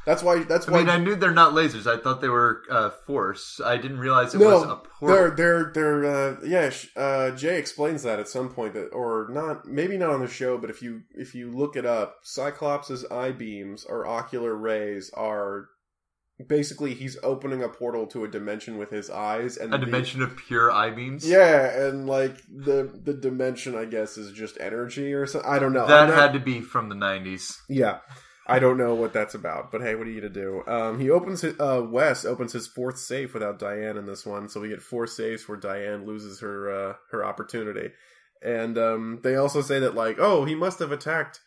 That's 0.05 0.21
why. 0.21 0.43
That's 0.43 0.67
I 0.67 0.71
why. 0.71 0.77
mean, 0.79 0.89
I 0.89 0.97
knew 0.97 1.15
they're 1.15 1.31
not 1.31 1.53
lasers. 1.53 1.87
I 1.87 1.99
thought 2.01 2.21
they 2.21 2.29
were 2.29 2.61
uh, 2.69 2.91
force. 3.07 3.59
I 3.63 3.77
didn't 3.77 3.99
realize 3.99 4.35
it 4.35 4.39
no, 4.39 4.45
was 4.59 4.63
a 4.63 4.75
portal. 4.75 5.07
they're 5.07 5.31
they're 5.31 5.71
they're 5.73 6.05
uh, 6.05 6.37
yeah. 6.45 6.71
Uh, 6.95 7.31
Jay 7.31 7.57
explains 7.57 8.03
that 8.03 8.19
at 8.19 8.27
some 8.27 8.49
point 8.49 8.73
that, 8.75 8.89
or 8.89 9.27
not, 9.31 9.65
maybe 9.65 9.97
not 9.97 10.11
on 10.11 10.21
the 10.21 10.27
show, 10.27 10.57
but 10.57 10.69
if 10.69 10.81
you 10.81 11.01
if 11.11 11.33
you 11.33 11.51
look 11.51 11.75
it 11.75 11.85
up, 11.85 12.17
Cyclops's 12.23 13.05
eye 13.09 13.31
beams 13.31 13.83
or 13.83 14.05
ocular 14.05 14.55
rays 14.55 15.11
are 15.15 15.67
basically 16.47 16.93
he's 16.93 17.17
opening 17.23 17.63
a 17.63 17.69
portal 17.69 18.05
to 18.07 18.25
a 18.25 18.27
dimension 18.27 18.77
with 18.77 18.89
his 18.89 19.09
eyes, 19.09 19.57
and 19.57 19.73
a 19.73 19.77
the- 19.77 19.85
dimension 19.85 20.21
of 20.21 20.35
pure 20.37 20.71
eye 20.71 20.91
beams. 20.91 21.27
Yeah, 21.27 21.87
and 21.87 22.07
like 22.07 22.37
the 22.47 22.91
the 23.03 23.13
dimension, 23.13 23.75
I 23.75 23.85
guess, 23.85 24.17
is 24.17 24.31
just 24.33 24.57
energy 24.59 25.13
or 25.13 25.25
something. 25.25 25.49
I 25.49 25.59
don't 25.59 25.73
know. 25.73 25.87
that 25.87 26.09
not- 26.09 26.17
had 26.17 26.33
to 26.33 26.39
be 26.39 26.61
from 26.61 26.89
the 26.89 26.95
'90s. 26.95 27.57
Yeah. 27.69 27.99
I 28.47 28.59
don't 28.59 28.77
know 28.77 28.93
what 28.93 29.11
that's 29.11 29.33
about, 29.33 29.71
but 29.71 29.81
hey, 29.81 29.95
what 29.95 30.05
are 30.05 30.09
you 30.11 30.21
gonna 30.21 30.33
do? 30.33 30.63
Um, 30.67 30.99
he 30.99 31.09
opens 31.09 31.41
his, 31.41 31.59
uh, 31.59 31.85
Wes 31.89 32.25
opens 32.25 32.53
his 32.53 32.67
fourth 32.67 32.97
safe 32.97 33.33
without 33.33 33.57
Diane 33.57 33.97
in 33.97 34.05
this 34.05 34.25
one, 34.25 34.49
so 34.49 34.59
we 34.61 34.69
get 34.69 34.83
four 34.83 35.07
safes 35.07 35.47
where 35.47 35.57
Diane 35.57 36.05
loses 36.05 36.39
her 36.41 36.69
uh, 36.71 36.93
her 37.11 37.25
opportunity, 37.25 37.91
and 38.43 38.77
um, 38.77 39.19
they 39.23 39.35
also 39.35 39.61
say 39.61 39.79
that 39.79 39.95
like, 39.95 40.17
oh, 40.19 40.45
he 40.45 40.53
must 40.53 40.79
have 40.79 40.91
attacked 40.91 41.41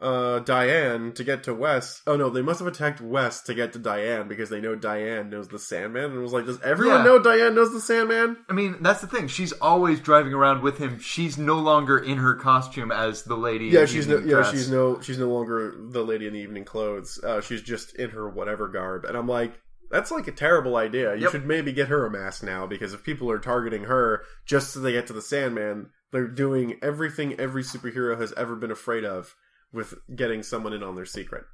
uh, 0.00 0.38
Diane 0.40 1.12
to 1.12 1.22
get 1.24 1.44
to 1.44 1.54
Wes. 1.54 2.02
Oh 2.06 2.16
no, 2.16 2.30
they 2.30 2.42
must 2.42 2.58
have 2.60 2.66
attacked 2.68 3.00
Wes 3.00 3.42
to 3.42 3.54
get 3.54 3.72
to 3.74 3.78
Diane 3.78 4.28
because 4.28 4.48
they 4.48 4.60
know 4.60 4.74
Diane 4.74 5.28
knows 5.30 5.48
the 5.48 5.58
Sandman, 5.58 6.04
and 6.12 6.22
was 6.22 6.32
like, 6.32 6.46
does 6.46 6.60
everyone 6.62 6.98
Yeah. 6.98 7.04
know 7.04 7.18
Diane 7.18 7.54
knows 7.54 7.72
the 7.72 7.80
Sandman? 7.80 8.38
I 8.48 8.52
mean, 8.54 8.76
that's 8.80 9.00
the 9.02 9.06
thing. 9.06 9.28
She's 9.28 9.52
always 9.52 10.00
driving 10.00 10.32
around 10.32 10.62
with 10.62 10.78
him. 10.78 10.98
She's 11.00 11.36
no 11.36 11.56
longer 11.58 11.98
in 11.98 12.18
her 12.18 12.34
costume 12.34 12.90
as 12.90 13.24
the 13.24 13.36
lady. 13.36 13.66
Yeah, 13.66 13.82
in 13.82 13.86
she's 13.88 14.06
no, 14.06 14.14
evening 14.14 14.30
yeah, 14.30 14.36
dress. 14.36 14.50
she's 14.52 14.70
no, 14.70 15.00
she's 15.00 15.18
no 15.18 15.28
longer 15.28 15.74
the 15.90 16.02
lady 16.02 16.26
in 16.26 16.32
the 16.32 16.40
evening 16.40 16.64
clothes. 16.64 17.20
Uh, 17.22 17.40
she's 17.40 17.62
just 17.62 17.94
in 17.96 18.10
her 18.10 18.28
whatever 18.28 18.68
garb, 18.68 19.04
and 19.04 19.16
I'm 19.16 19.28
like, 19.28 19.52
that's 19.90 20.10
like 20.10 20.28
a 20.28 20.32
terrible 20.32 20.76
idea. 20.76 21.14
You 21.16 21.22
Yep. 21.22 21.30
should 21.32 21.46
maybe 21.46 21.72
get 21.72 21.88
her 21.88 22.06
a 22.06 22.10
mask 22.10 22.42
now 22.44 22.64
because 22.66 22.94
if 22.94 23.02
people 23.02 23.30
are 23.30 23.38
targeting 23.40 23.84
her 23.84 24.22
just 24.46 24.70
so 24.72 24.80
they 24.80 24.92
get 24.92 25.06
to 25.08 25.12
the 25.12 25.20
Sandman, 25.20 25.90
they're 26.12 26.28
doing 26.28 26.78
everything 26.80 27.38
every 27.40 27.62
superhero 27.64 28.18
has 28.18 28.32
ever 28.36 28.54
been 28.56 28.70
afraid 28.70 29.04
of 29.04 29.34
with 29.72 29.94
getting 30.14 30.42
someone 30.42 30.72
in 30.72 30.82
on 30.82 30.96
their 30.96 31.06
secret. 31.06 31.44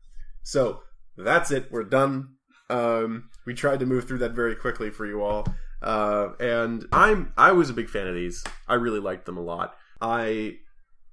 So 0.42 0.82
that's 1.16 1.50
it. 1.50 1.70
We're 1.70 1.84
done. 1.84 2.34
Um, 2.68 3.30
we 3.46 3.54
tried 3.54 3.80
to 3.80 3.86
move 3.86 4.06
through 4.06 4.18
that 4.18 4.32
very 4.32 4.56
quickly 4.56 4.90
for 4.90 5.06
you 5.06 5.22
all, 5.22 5.46
uh, 5.82 6.30
and 6.40 6.84
I'm 6.92 7.32
I 7.36 7.52
was 7.52 7.70
a 7.70 7.74
big 7.74 7.88
fan 7.88 8.08
of 8.08 8.14
these. 8.14 8.42
I 8.66 8.74
really 8.74 8.98
liked 8.98 9.26
them 9.26 9.36
a 9.36 9.42
lot. 9.42 9.76
I 10.00 10.56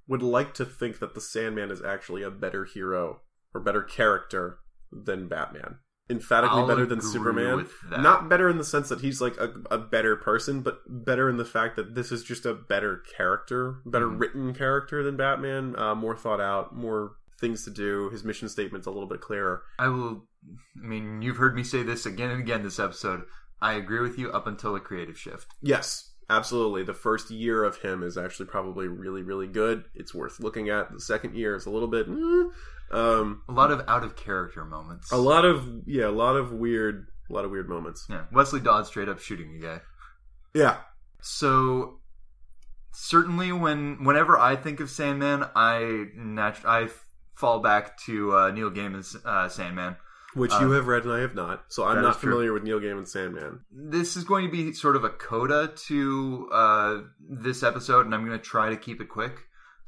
would 0.08 0.22
like 0.22 0.54
to 0.54 0.64
think 0.64 0.98
that 0.98 1.14
the 1.14 1.20
Sandman 1.20 1.70
is 1.70 1.82
actually 1.82 2.22
a 2.22 2.30
better 2.30 2.64
hero 2.64 3.20
or 3.54 3.60
better 3.60 3.82
character 3.82 4.58
than 4.92 5.28
Batman. 5.28 5.78
Emphatically 6.10 6.60
I'll 6.60 6.66
better 6.68 6.84
than 6.84 7.00
Superman. 7.00 7.66
Not 7.90 8.28
better 8.28 8.50
in 8.50 8.58
the 8.58 8.64
sense 8.64 8.90
that 8.90 9.00
he's 9.00 9.20
like 9.22 9.36
a, 9.38 9.52
a 9.70 9.78
better 9.78 10.16
person, 10.16 10.60
but 10.60 10.80
better 10.86 11.30
in 11.30 11.38
the 11.38 11.44
fact 11.46 11.76
that 11.76 11.94
this 11.94 12.12
is 12.12 12.22
just 12.22 12.44
a 12.44 12.52
better 12.52 13.02
character, 13.16 13.76
better 13.86 14.08
Mhm. 14.08 14.20
written 14.20 14.54
character 14.54 15.02
than 15.02 15.16
Batman. 15.16 15.74
Uh, 15.78 15.94
more 15.94 16.14
thought 16.14 16.40
out, 16.42 16.76
more 16.76 17.12
things 17.40 17.64
to 17.64 17.70
do. 17.70 18.10
His 18.10 18.22
mission 18.22 18.48
statement's 18.50 18.86
a 18.86 18.90
little 18.90 19.08
bit 19.08 19.20
clearer. 19.22 19.62
I 19.78 19.88
will. 19.88 20.26
I 20.76 20.86
mean, 20.86 21.22
you've 21.22 21.38
heard 21.38 21.54
me 21.54 21.64
say 21.64 21.82
this 21.82 22.04
again 22.04 22.30
and 22.30 22.40
again 22.40 22.62
this 22.62 22.78
episode. 22.78 23.22
I 23.62 23.72
agree 23.72 24.00
with 24.00 24.18
you 24.18 24.30
up 24.30 24.46
until 24.46 24.74
the 24.74 24.80
creative 24.80 25.18
shift. 25.18 25.46
Yes, 25.62 26.12
absolutely. 26.28 26.82
The 26.82 26.92
first 26.92 27.30
year 27.30 27.64
of 27.64 27.78
him 27.78 28.02
is 28.02 28.18
actually 28.18 28.46
probably 28.46 28.88
really, 28.88 29.22
really 29.22 29.46
good. 29.46 29.84
It's 29.94 30.14
worth 30.14 30.38
looking 30.38 30.68
at. 30.68 30.92
The 30.92 31.00
second 31.00 31.34
year 31.34 31.54
is 31.56 31.64
a 31.64 31.70
little 31.70 31.88
bit. 31.88 32.06
eh. 32.08 32.44
Um, 32.90 33.42
A 33.48 33.52
lot 33.52 33.70
of 33.70 33.82
out 33.88 34.04
of 34.04 34.14
character 34.16 34.64
moments. 34.64 35.10
a 35.12 35.16
lot 35.16 35.44
of 35.44 35.66
yeah, 35.86 36.06
a 36.06 36.10
lot 36.10 36.36
of 36.36 36.52
weird, 36.52 37.06
a 37.28 37.32
lot 37.32 37.44
of 37.44 37.50
weird 37.50 37.68
moments. 37.68 38.06
Yeah, 38.08 38.24
Wesley 38.32 38.60
Dodd 38.60 38.86
straight 38.86 39.08
up 39.08 39.18
shooting 39.20 39.56
a 39.56 39.58
guy. 39.58 39.80
Yeah, 40.54 40.76
So 41.20 41.98
certainly, 42.92 43.50
when 43.52 44.04
whenever 44.04 44.38
I 44.38 44.56
think 44.56 44.80
of 44.80 44.90
Sandman, 44.90 45.44
I 45.56 46.06
natu- 46.16 46.64
I 46.64 46.88
fall 47.34 47.60
back 47.60 47.98
to 48.06 48.32
uh, 48.36 48.50
Neil 48.52 48.70
Gaiman's 48.70 49.16
uh, 49.24 49.48
Sandman. 49.48 49.96
which 50.34 50.52
you 50.60 50.70
have 50.72 50.86
read 50.86 51.02
and 51.04 51.12
I 51.12 51.20
have 51.20 51.34
not, 51.34 51.64
so 51.68 51.84
I'm 51.84 52.00
not 52.02 52.10
is 52.14 52.16
true. 52.20 52.30
familiar 52.30 52.52
with 52.52 52.62
Neil 52.62 52.78
Gaiman's 52.80 53.12
Sandman. 53.12 53.60
This 53.72 54.16
is 54.16 54.22
going 54.24 54.46
to 54.46 54.52
be 54.52 54.72
sort 54.72 54.94
of 54.96 55.02
a 55.04 55.10
coda 55.10 55.72
to 55.88 56.48
uh, 56.52 57.00
this 57.28 57.62
episode, 57.64 58.06
and 58.06 58.14
I'm 58.14 58.24
going 58.26 58.38
to 58.38 58.44
try 58.44 58.70
to 58.70 58.76
keep 58.76 59.00
it 59.00 59.08
quick 59.08 59.36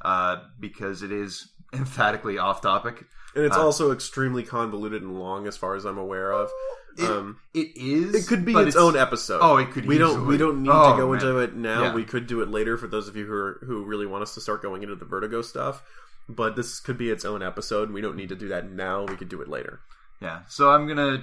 uh, 0.05 0.39
because 0.59 1.03
it 1.03 1.13
is 1.13 1.53
emphatically 1.73 2.39
off 2.39 2.61
topic. 2.63 3.05
And 3.35 3.45
it's 3.45 3.57
Uh, 3.57 3.63
also 3.65 3.93
extremely 3.93 4.43
convoluted 4.43 5.03
and 5.03 5.19
long, 5.21 5.47
as 5.47 5.57
far 5.57 5.75
as 5.75 5.85
I'm 5.85 5.99
aware 5.99 6.33
of. 6.33 6.51
It- 6.99 7.05
um, 7.11 7.39
It 7.53 7.77
is. 7.77 8.15
it 8.15 8.27
could 8.27 8.45
be 8.47 8.55
but 8.55 8.67
its, 8.69 8.77
own 8.77 8.97
episode. 8.97 9.41
Oh, 9.43 9.59
it 9.59 9.71
could. 9.71 9.85
we 9.87 9.99
don't. 9.99 10.27
We 10.27 10.39
don't 10.39 10.63
need 10.63 10.71
Oh, 10.73 10.93
to 10.93 10.97
go 10.99 11.09
man. 11.13 11.21
into 11.21 11.39
it 11.41 11.55
now. 11.55 11.83
Yeah. 11.85 11.95
We 11.95 12.05
could 12.05 12.27
do 12.27 12.41
it 12.41 12.49
later 12.49 12.79
for 12.79 12.87
those 12.87 13.07
of 13.09 13.17
you 13.17 13.27
who 13.27 13.33
are, 13.35 13.59
who 13.67 13.85
really 13.85 14.07
want 14.07 14.23
us 14.23 14.33
to 14.35 14.41
start 14.41 14.63
going 14.63 14.83
into 14.83 14.95
the 14.95 15.05
Vertigo 15.05 15.43
stuff. 15.43 15.83
But 16.29 16.57
this 16.57 16.81
could 16.81 16.97
be 16.99 17.11
its 17.11 17.25
own 17.25 17.43
episode. 17.43 17.91
We 17.93 18.01
don't 18.01 18.17
need 18.17 18.31
to 18.31 18.35
do 18.37 18.49
that 18.49 18.71
now. 18.71 19.05
We 19.05 19.17
could 19.17 19.29
do 19.29 19.43
it 19.43 19.49
later. 19.49 19.81
Yeah. 20.21 20.41
So 20.49 20.71
I'm 20.71 20.89
gonna 20.89 21.23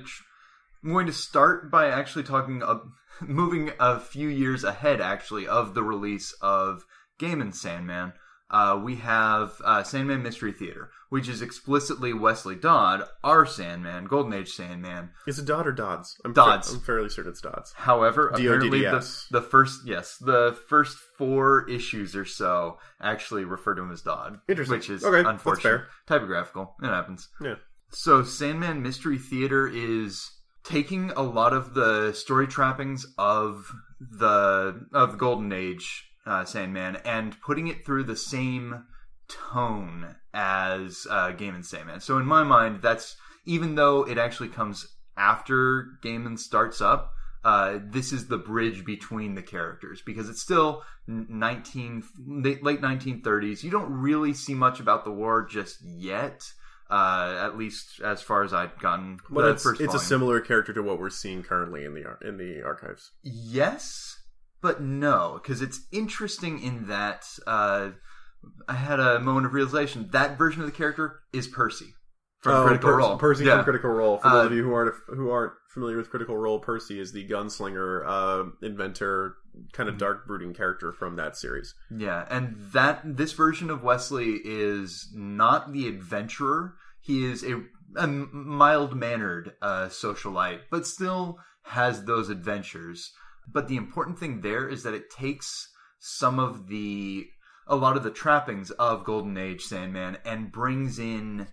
I'm 0.83 0.91
going 0.91 1.07
to 1.07 1.13
start 1.13 1.71
by 1.71 1.87
actually 1.89 2.23
talking 2.23 2.61
a, 2.61 2.81
moving 3.25 3.71
a 3.79 3.99
few 3.99 4.27
years 4.29 4.63
ahead 4.63 5.01
actually 5.01 5.47
of 5.47 5.73
the 5.73 5.81
release 5.83 6.33
of 6.41 6.85
Gaiman 7.19 7.53
Sandman. 7.55 8.13
Uh, 8.53 8.79
we 8.81 8.97
have 8.97 9.59
uh, 9.65 9.81
Sandman 9.81 10.21
Mystery 10.21 10.51
Theater, 10.51 10.91
which 11.09 11.27
is 11.27 11.41
explicitly 11.41 12.13
Wesley 12.13 12.55
Dodd, 12.55 13.01
our 13.23 13.47
Sandman, 13.47 14.05
Golden 14.05 14.31
Age 14.33 14.49
Sandman. 14.51 15.09
Is 15.25 15.39
it 15.39 15.45
Dodd 15.45 15.65
or 15.65 15.71
Dodds? 15.71 16.15
I'm 16.23 16.33
Dodds. 16.33 16.71
I'm 16.71 16.79
fairly 16.79 17.09
certain 17.09 17.31
it's 17.31 17.41
Dodds. 17.41 17.73
However, 17.75 18.27
apparently 18.27 18.81
the, 18.81 19.25
the 19.31 19.41
first 19.41 19.81
yes, 19.87 20.17
the 20.17 20.55
first 20.69 20.97
four 21.17 21.67
issues 21.67 22.15
or 22.15 22.25
so 22.25 22.77
actually 23.01 23.43
refer 23.43 23.73
to 23.73 23.81
him 23.81 23.91
as 23.91 24.03
Dodd, 24.03 24.39
Interesting. 24.47 24.77
which 24.77 24.89
is 24.91 25.03
Okay, 25.03 25.27
unfortunate. 25.27 25.63
fair. 25.63 25.87
Typographical, 26.07 26.75
it 26.83 26.87
happens. 26.87 27.29
Yeah. 27.41 27.55
So 27.89 28.23
Sandman 28.23 28.83
Mystery 28.83 29.17
Theater 29.17 29.67
is 29.67 30.29
taking 30.63 31.09
a 31.11 31.21
lot 31.23 31.53
of 31.53 31.73
the 31.73 32.13
story 32.13 32.45
trappings 32.47 33.05
of 33.17 33.71
the 33.99 34.85
of 34.93 35.17
Golden 35.17 35.51
Age 35.51 36.05
uh, 36.25 36.45
Sandman 36.45 36.97
and 37.05 37.39
putting 37.41 37.67
it 37.67 37.85
through 37.85 38.03
the 38.03 38.15
same 38.15 38.85
tone 39.27 40.15
as 40.33 41.07
uh, 41.09 41.31
Gaiman's 41.31 41.69
Sandman. 41.69 41.99
So 41.99 42.17
in 42.17 42.25
my 42.25 42.43
mind, 42.43 42.81
that's 42.81 43.15
even 43.45 43.75
though 43.75 44.03
it 44.03 44.17
actually 44.17 44.49
comes 44.49 44.87
after 45.17 45.87
Gaiman 46.03 46.39
starts 46.39 46.81
up. 46.81 47.11
Uh, 47.43 47.79
this 47.83 48.13
is 48.13 48.27
the 48.27 48.37
bridge 48.37 48.85
between 48.85 49.35
the 49.35 49.41
characters 49.41 50.01
because 50.05 50.29
it's 50.29 50.41
still 50.41 50.81
19 51.07 52.01
late 52.25 52.63
late 52.63 52.81
1930s. 52.81 53.63
You 53.63 53.69
don't 53.69 53.91
really 53.91 54.33
see 54.33 54.53
much 54.53 54.79
about 54.79 55.03
the 55.03 55.11
war 55.11 55.45
just 55.45 55.79
yet 55.83 56.41
uh, 56.89 57.35
at 57.39 57.57
least 57.57 58.01
as 58.01 58.21
far 58.21 58.43
as 58.43 58.53
I'd 58.53 58.77
gotten. 58.79 59.19
But 59.29 59.47
it's 59.47 59.65
it's 59.65 59.95
a 59.95 59.99
similar 59.99 60.39
character 60.39 60.73
to 60.73 60.83
what 60.83 60.99
we're 60.99 61.09
seeing 61.09 61.41
currently 61.41 61.85
in 61.85 61.95
the 61.95 62.17
in 62.27 62.37
the 62.37 62.61
archives. 62.63 63.11
Yes, 63.23 64.19
but 64.63 64.81
no, 64.81 65.39
because 65.43 65.61
it's 65.61 65.81
interesting 65.91 66.59
in 66.63 66.87
that 66.87 67.25
uh, 67.45 67.89
I 68.67 68.73
had 68.73 68.99
a 68.99 69.19
moment 69.19 69.45
of 69.45 69.53
realization 69.53 70.09
that 70.11 70.37
version 70.39 70.61
of 70.61 70.65
the 70.65 70.71
character 70.75 71.19
is 71.31 71.47
Percy 71.47 71.93
from 72.41 72.53
Oh, 72.55 72.63
Critical 72.65 72.89
Per- 72.89 72.97
Role. 72.97 73.17
Percy 73.17 73.45
yeah. 73.45 73.55
from 73.57 73.63
Critical 73.65 73.91
Role. 73.91 74.17
For 74.17 74.27
Uh, 74.27 74.33
those 74.33 74.45
of 74.47 74.53
you 74.53 74.63
who 74.63 74.73
aren't 74.73 74.95
who 75.07 75.29
aren't 75.29 75.53
familiar 75.73 75.97
with 75.97 76.09
Critical 76.09 76.37
Role, 76.37 76.59
Percy 76.59 76.99
is 76.99 77.11
the 77.13 77.27
gunslinger, 77.27 78.03
uh, 78.07 78.49
inventor, 78.65 79.35
kind 79.73 79.87
Mm-hmm. 79.87 79.89
of 79.89 79.97
dark 79.99 80.25
brooding 80.27 80.53
character 80.53 80.91
from 80.91 81.15
that 81.17 81.37
series. 81.37 81.75
Yeah, 81.95 82.25
and 82.29 82.55
that 82.73 83.01
this 83.03 83.33
version 83.33 83.69
of 83.69 83.83
Wesley 83.83 84.39
is 84.43 85.11
not 85.15 85.71
the 85.73 85.87
adventurer. 85.87 86.73
He 87.01 87.25
is 87.25 87.43
a, 87.43 87.61
a 87.97 88.07
mild 88.07 88.95
mannered 88.95 89.53
uh, 89.61 89.87
socialite, 89.89 90.61
but 90.71 90.87
still 90.87 91.37
has 91.65 92.05
those 92.05 92.29
adventures. 92.29 93.11
But 93.51 93.67
the 93.67 93.75
important 93.77 94.19
thing 94.19 94.41
there 94.41 94.67
is 94.67 94.83
that 94.83 94.93
it 94.93 95.09
takes 95.09 95.69
some 95.99 96.39
of 96.39 96.67
the 96.67 97.25
a 97.67 97.75
lot 97.75 97.95
of 97.97 98.03
the 98.03 98.11
trappings 98.11 98.71
of 98.71 99.05
Golden 99.05 99.37
Age 99.37 99.61
Sandman 99.61 100.17
and 100.25 100.51
brings 100.51 100.99
in 100.99 101.47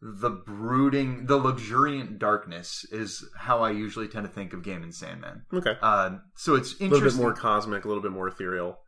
the 0.00 0.30
brooding, 0.30 1.26
the 1.26 1.36
luxuriant 1.36 2.18
darkness 2.18 2.86
is 2.90 3.22
how 3.36 3.62
I 3.62 3.70
usually 3.70 4.08
tend 4.08 4.24
to 4.26 4.32
think 4.32 4.54
of 4.54 4.62
Game 4.62 4.80
Gaiman 4.82 4.94
Sandman. 4.94 5.42
Okay, 5.52 5.74
Uh, 5.82 6.16
so 6.36 6.54
it's 6.54 6.70
a 6.70 6.84
little 6.84 6.88
bit 6.88 6.94
interesting 6.96 7.22
more 7.22 7.34
cosmic, 7.34 7.84
a 7.84 7.88
little 7.88 8.02
bit 8.02 8.12
more 8.12 8.28
ethereal. 8.28 8.78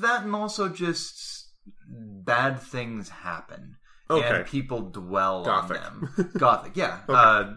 that 0.00 0.24
and 0.24 0.34
also 0.34 0.68
just 0.68 1.48
bad 1.88 2.60
things 2.60 3.08
happen 3.08 3.76
Okay. 4.10 4.36
and 4.40 4.46
people 4.46 4.90
dwell 4.90 5.44
Gothic. 5.44 5.80
on 5.82 6.08
them 6.16 6.30
gothic 6.38 6.76
yeah 6.76 7.00
uh, 7.08 7.54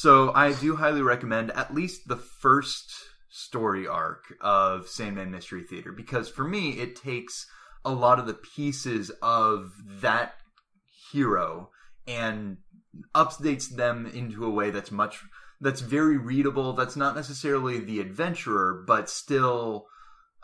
so 0.00 0.32
i 0.34 0.52
do 0.54 0.76
highly 0.76 1.02
recommend 1.02 1.50
at 1.52 1.74
least 1.74 2.08
the 2.08 2.16
first 2.16 2.90
story 3.30 3.86
arc 3.86 4.34
of 4.40 4.88
sandman 4.88 5.30
mystery 5.30 5.62
theater 5.62 5.92
because 5.92 6.28
for 6.28 6.44
me 6.44 6.70
it 6.72 6.96
takes 6.96 7.46
a 7.84 7.90
lot 7.90 8.18
of 8.18 8.26
the 8.26 8.34
pieces 8.34 9.10
of 9.22 9.72
that 10.00 10.34
hero 11.12 11.70
and 12.06 12.56
updates 13.14 13.68
them 13.68 14.06
into 14.06 14.44
a 14.44 14.50
way 14.50 14.70
that's 14.70 14.90
much 14.90 15.22
that's 15.60 15.80
very 15.80 16.18
readable. 16.18 16.72
That's 16.72 16.96
not 16.96 17.16
necessarily 17.16 17.78
the 17.78 18.00
adventurer, 18.00 18.84
but 18.86 19.08
still 19.08 19.86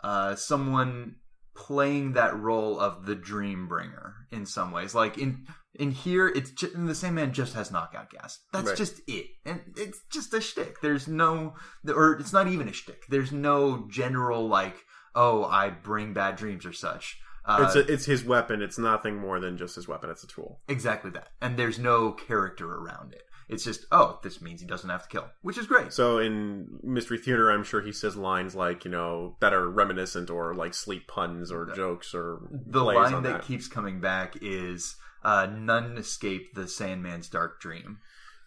uh, 0.03 0.35
someone 0.35 1.15
playing 1.55 2.13
that 2.13 2.37
role 2.37 2.79
of 2.79 3.05
the 3.05 3.15
dream 3.15 3.67
bringer 3.67 4.15
in 4.31 4.45
some 4.45 4.71
ways. 4.71 4.95
Like 4.95 5.17
in 5.17 5.45
in 5.75 5.91
here, 5.91 6.27
it's 6.27 6.51
just, 6.51 6.73
the 6.73 6.95
same 6.95 7.15
man 7.15 7.33
just 7.33 7.55
has 7.55 7.71
knockout 7.71 8.09
gas. 8.09 8.39
That's 8.51 8.69
Right. 8.69 8.77
just 8.77 9.01
it, 9.07 9.27
and 9.45 9.61
it's 9.75 10.01
just 10.11 10.33
a 10.33 10.41
shtick. 10.41 10.81
There's 10.81 11.07
no, 11.07 11.55
or 11.87 12.13
it's 12.13 12.33
not 12.33 12.47
even 12.47 12.67
a 12.67 12.73
shtick. 12.73 13.05
There's 13.09 13.31
no 13.31 13.87
general 13.89 14.47
like, 14.47 14.75
oh, 15.15 15.45
I 15.45 15.69
bring 15.69 16.13
bad 16.13 16.35
dreams 16.35 16.65
or 16.65 16.73
such. 16.73 17.19
Uh, 17.45 17.63
it's 17.65 17.75
a, 17.75 17.91
it's 17.91 18.05
his 18.05 18.23
weapon. 18.23 18.61
It's 18.61 18.77
nothing 18.77 19.17
more 19.17 19.39
than 19.39 19.57
just 19.57 19.75
his 19.75 19.87
weapon. 19.87 20.09
It's 20.09 20.23
a 20.23 20.27
tool. 20.27 20.61
exactly 20.67 21.11
that, 21.11 21.29
and 21.41 21.57
there's 21.57 21.79
no 21.79 22.11
character 22.11 22.71
around 22.71 23.13
it. 23.13 23.23
It's 23.49 23.65
just, 23.65 23.85
oh, 23.91 24.19
this 24.23 24.41
means 24.41 24.61
he 24.61 24.67
doesn't 24.67 24.89
have 24.89 25.03
to 25.03 25.09
kill, 25.09 25.25
which 25.41 25.57
is 25.57 25.67
great. 25.67 25.91
So 25.91 26.17
in 26.19 26.79
Mystery 26.81 27.17
Theater, 27.17 27.51
I'm 27.51 27.63
sure 27.65 27.81
he 27.81 27.91
says 27.91 28.15
lines 28.15 28.55
like 28.55 28.85
you 28.85 28.91
know 28.91 29.35
that 29.41 29.53
are 29.53 29.69
reminiscent 29.69 30.29
or 30.29 30.55
like 30.55 30.73
sleep 30.73 31.07
puns 31.07 31.51
or 31.51 31.71
jokes 31.75 32.13
or 32.15 32.39
the 32.49 32.83
line 32.83 33.11
that, 33.23 33.23
that. 33.23 33.41
keeps 33.43 33.67
coming 33.67 33.99
back 33.99 34.37
is 34.41 34.95
uh, 35.23 35.47
none 35.47 35.97
escape 35.97 36.53
the 36.53 36.67
sandman's 36.67 37.27
dark 37.29 37.59
dream. 37.61 37.99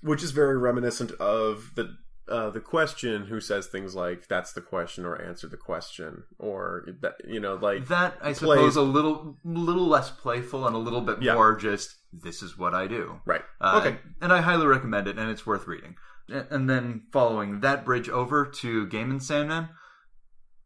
Which 0.03 0.22
is 0.22 0.31
very 0.31 0.57
reminiscent 0.59 1.12
of 1.12 1.72
the 1.74 1.97
uh, 2.29 2.51
the 2.51 2.61
question 2.61 3.27
who 3.27 3.41
says 3.41 3.66
things 3.66 3.95
like 3.95 4.29
"that's 4.29 4.53
the 4.53 4.61
question" 4.61 5.05
or 5.05 5.20
"answer 5.20 5.49
the 5.49 5.57
question" 5.57 6.24
or 6.39 6.87
that 7.01 7.14
you 7.27 7.41
know 7.41 7.55
like 7.55 7.87
that 7.89 8.16
i 8.20 8.33
suppose 8.33 8.74
a 8.77 8.83
little 8.83 9.39
little 9.45 9.87
less 9.87 10.11
playful 10.11 10.66
and 10.66 10.74
a 10.74 10.79
little 10.79 11.01
bit 11.01 11.22
Yeah. 11.22 11.35
more 11.35 11.55
just 11.57 11.97
this 12.12 12.43
is 12.43 12.59
what 12.59 12.74
i 12.74 12.87
do. 12.87 13.20
Right. 13.24 13.43
Uh, 13.61 13.81
okay. 13.85 13.99
and 14.20 14.33
i 14.33 14.41
highly 14.41 14.66
recommend 14.66 15.07
it 15.09 15.18
and 15.18 15.31
it's 15.31 15.47
worth 15.47 15.66
reading. 15.66 15.95
And 16.29 16.68
then 16.68 17.03
following 17.12 17.61
that 17.61 17.85
bridge 17.85 18.09
over 18.09 18.45
to 18.45 18.87
Gaiman 18.89 19.22
sandman 19.22 19.68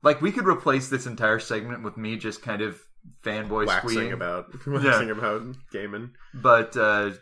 like 0.02 0.22
we 0.22 0.32
could 0.32 0.46
replace 0.46 0.88
this 0.88 1.06
entire 1.06 1.38
segment 1.38 1.82
with 1.82 1.96
me 1.98 2.16
just 2.16 2.40
kind 2.42 2.62
of 2.62 2.80
fanboy 3.24 3.66
waxing 3.66 3.90
squeeing 3.90 4.12
about 4.12 4.46
waxing 4.66 5.10
about 5.10 5.42
gaming. 5.72 6.10
But 6.34 6.76
uh, 6.76 7.12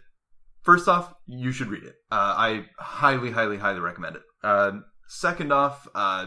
first 0.62 0.88
off, 0.88 1.12
you 1.26 1.52
should 1.52 1.68
read 1.68 1.84
it. 1.84 1.94
Uh, 2.10 2.34
I 2.36 2.64
highly, 2.78 3.30
highly, 3.30 3.58
highly 3.58 3.80
recommend 3.80 4.16
it. 4.16 4.22
Uh, 4.42 4.72
second 5.08 5.52
off, 5.52 5.86
uh, 5.94 6.26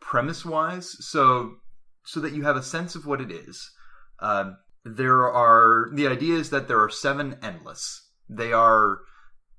premise 0.00 0.44
wise, 0.44 0.96
so 1.00 1.56
so 2.04 2.20
that 2.20 2.32
you 2.32 2.42
have 2.42 2.56
a 2.56 2.62
sense 2.62 2.94
of 2.94 3.06
what 3.06 3.20
it 3.20 3.30
is. 3.30 3.70
Uh, 4.18 4.52
there 4.84 5.30
are 5.30 5.90
the 5.94 6.06
idea 6.06 6.36
is 6.36 6.50
that 6.50 6.68
there 6.68 6.80
are 6.80 6.90
seven 6.90 7.38
endless. 7.42 8.10
They 8.28 8.52
are 8.52 8.98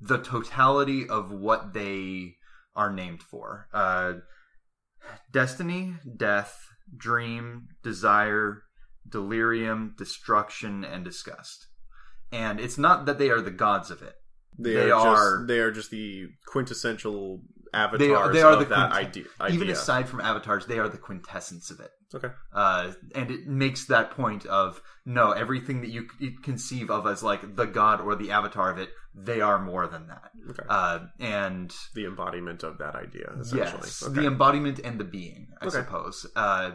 the 0.01 0.17
totality 0.17 1.07
of 1.07 1.31
what 1.31 1.73
they 1.73 2.35
are 2.75 2.91
named 2.91 3.21
for. 3.21 3.67
Uh, 3.73 4.13
destiny, 5.31 5.95
death, 6.17 6.57
dream, 6.95 7.67
desire, 7.83 8.63
delirium, 9.07 9.95
destruction, 9.97 10.83
and 10.83 11.03
disgust. 11.03 11.67
And 12.31 12.59
it's 12.59 12.77
not 12.77 13.05
that 13.05 13.19
they 13.19 13.29
are 13.29 13.41
the 13.41 13.51
gods 13.51 13.91
of 13.91 14.01
it. 14.01 14.15
They, 14.57 14.73
They 14.73 14.91
are, 14.91 15.07
are- 15.07 15.37
just 15.37 15.47
they 15.47 15.59
are 15.59 15.71
just 15.71 15.91
the 15.91 16.27
quintessential 16.47 17.41
avatars 17.73 17.99
They 18.07 18.13
are, 18.13 18.31
they 18.31 18.41
are 18.43 18.53
of 18.53 18.59
the 18.59 18.65
that 18.65 18.91
idea, 18.91 19.25
idea. 19.41 19.55
Even 19.55 19.69
aside 19.69 20.07
from 20.07 20.21
avatars, 20.21 20.67
they 20.67 20.77
are 20.79 20.87
the 20.89 20.97
quintessence 20.99 21.71
of 21.71 21.79
it. 21.79 21.89
okay, 22.13 22.29
Uh, 22.53 22.91
and 23.15 23.31
it 23.31 23.47
makes 23.47 23.85
that 23.87 24.11
point 24.11 24.45
of 24.45 24.79
no, 25.05 25.31
everything 25.31 25.81
that 25.81 25.89
you 25.89 26.07
conceive 26.43 26.91
of 26.91 27.07
as 27.07 27.23
like 27.23 27.55
the 27.55 27.65
god 27.65 27.99
or 27.99 28.15
the 28.15 28.29
avatar 28.31 28.69
of 28.71 28.77
it, 28.77 28.89
they 29.15 29.41
are 29.41 29.59
more 29.59 29.87
than 29.87 30.05
that. 30.07 30.29
okay, 30.51 30.63
Uh, 30.69 30.99
and 31.19 31.73
the 31.95 32.05
embodiment 32.05 32.61
of 32.63 32.77
that 32.77 32.95
idea, 32.95 33.31
essentially. 33.39 33.81
Yes, 33.83 34.03
okay. 34.03 34.21
the 34.21 34.27
embodiment 34.27 34.79
and 34.83 34.99
the 34.99 35.03
being, 35.03 35.47
I 35.61 35.65
Okay. 35.65 35.77
suppose. 35.77 36.27
Uh, 36.35 36.71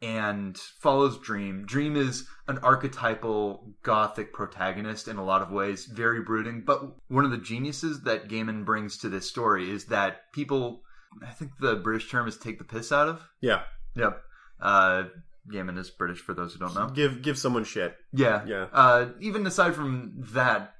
and 0.00 0.56
follows 0.56 1.18
Dream. 1.18 1.64
Dream 1.66 1.96
is 1.96 2.26
an 2.46 2.58
archetypal 2.58 3.74
gothic 3.82 4.32
protagonist 4.32 5.08
in 5.08 5.16
a 5.16 5.24
lot 5.24 5.42
of 5.42 5.50
ways, 5.50 5.86
very 5.86 6.22
brooding. 6.22 6.62
But 6.64 6.82
one 7.08 7.24
of 7.24 7.30
the 7.30 7.38
geniuses 7.38 8.02
that 8.02 8.28
Gaiman 8.28 8.64
brings 8.64 8.98
to 8.98 9.08
this 9.08 9.28
story 9.28 9.70
is 9.70 9.86
that 9.86 10.32
people, 10.32 10.82
I 11.26 11.30
think 11.32 11.52
the 11.60 11.76
British 11.76 12.10
term 12.10 12.28
is 12.28 12.36
take 12.36 12.58
the 12.58 12.64
piss 12.64 12.92
out 12.92 13.08
of. 13.08 13.22
yeah, 13.40 13.62
Yep. 13.96 14.22
Uh, 14.60 15.04
Gaiman 15.50 15.78
is 15.78 15.90
British 15.90 16.18
for 16.20 16.34
those 16.34 16.52
who 16.52 16.58
don't 16.60 16.74
know. 16.74 16.88
give 16.90 17.22
give 17.22 17.38
someone 17.38 17.64
shit. 17.64 17.96
Yeah. 18.12 18.44
Yeah. 18.46 18.66
Uh, 18.72 19.06
even 19.20 19.46
aside 19.46 19.74
from 19.74 20.12
that, 20.32 20.74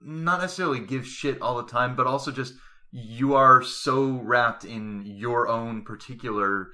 not 0.00 0.40
necessarily 0.40 0.80
give 0.80 1.06
shit 1.06 1.40
all 1.40 1.56
the 1.56 1.70
time, 1.70 1.96
but 1.96 2.06
also 2.06 2.30
just 2.30 2.54
you 2.92 3.34
are 3.34 3.62
so 3.62 4.20
wrapped 4.22 4.64
in 4.64 5.02
your 5.06 5.48
own 5.48 5.82
particular 5.84 6.68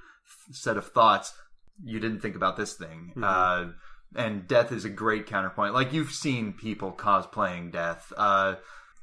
set 0.51 0.77
of 0.77 0.91
thoughts, 0.91 1.33
you 1.83 1.99
didn't 1.99 2.21
think 2.21 2.35
about 2.35 2.57
this 2.57 2.73
thing. 2.73 3.13
Mhm. 3.15 3.23
Uh, 3.23 3.71
and 4.15 4.47
death 4.47 4.71
is 4.71 4.85
a 4.85 4.89
great 4.89 5.25
counterpoint. 5.27 5.73
Like 5.73 5.93
you've 5.93 6.11
seen 6.11 6.53
people 6.53 6.91
cosplaying 6.93 7.71
death. 7.71 8.11
Uh, 8.15 8.55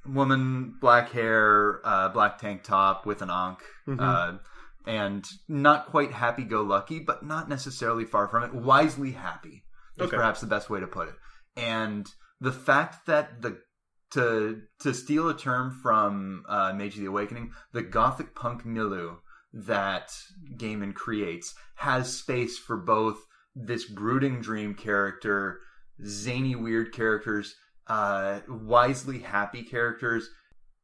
woman, 0.06 0.76
black 0.80 1.10
hair, 1.10 1.80
uh, 1.84 2.08
black 2.08 2.38
tank 2.38 2.62
top 2.62 3.06
with 3.06 3.22
an 3.22 3.30
ankh. 3.30 3.62
Mhm. 3.86 4.00
Uh, 4.00 4.38
and 4.86 5.24
not 5.48 5.86
quite 5.86 6.12
happy 6.12 6.44
go 6.44 6.62
lucky, 6.62 7.00
but 7.00 7.24
not 7.24 7.48
necessarily 7.48 8.04
far 8.04 8.28
from 8.28 8.44
it. 8.44 8.54
Wisely 8.54 9.12
happy 9.12 9.64
is 9.96 10.06
Okay. 10.06 10.16
perhaps 10.16 10.40
the 10.40 10.46
best 10.46 10.68
way 10.68 10.80
to 10.80 10.86
put 10.86 11.08
it. 11.08 11.16
And 11.56 12.06
the 12.40 12.52
fact 12.52 13.06
that 13.06 13.40
the 13.42 13.62
to 14.10 14.62
to 14.80 14.94
steal 14.94 15.28
a 15.28 15.36
term 15.36 15.72
from 15.82 16.44
uh, 16.48 16.72
Mage 16.72 16.94
of 16.94 17.00
the 17.00 17.06
Awakening, 17.06 17.52
the 17.72 17.82
gothic 17.82 18.34
punk 18.34 18.64
milieu 18.64 19.16
that 19.54 20.10
Gaiman 20.56 20.94
creates 20.94 21.54
has 21.76 22.16
space 22.16 22.58
for 22.58 22.76
both 22.76 23.18
this 23.54 23.84
brooding 23.84 24.40
dream 24.40 24.74
character, 24.74 25.60
zany 26.04 26.56
weird 26.56 26.92
characters, 26.92 27.54
uh, 27.86 28.40
wisely 28.48 29.20
happy 29.20 29.62
characters, 29.62 30.28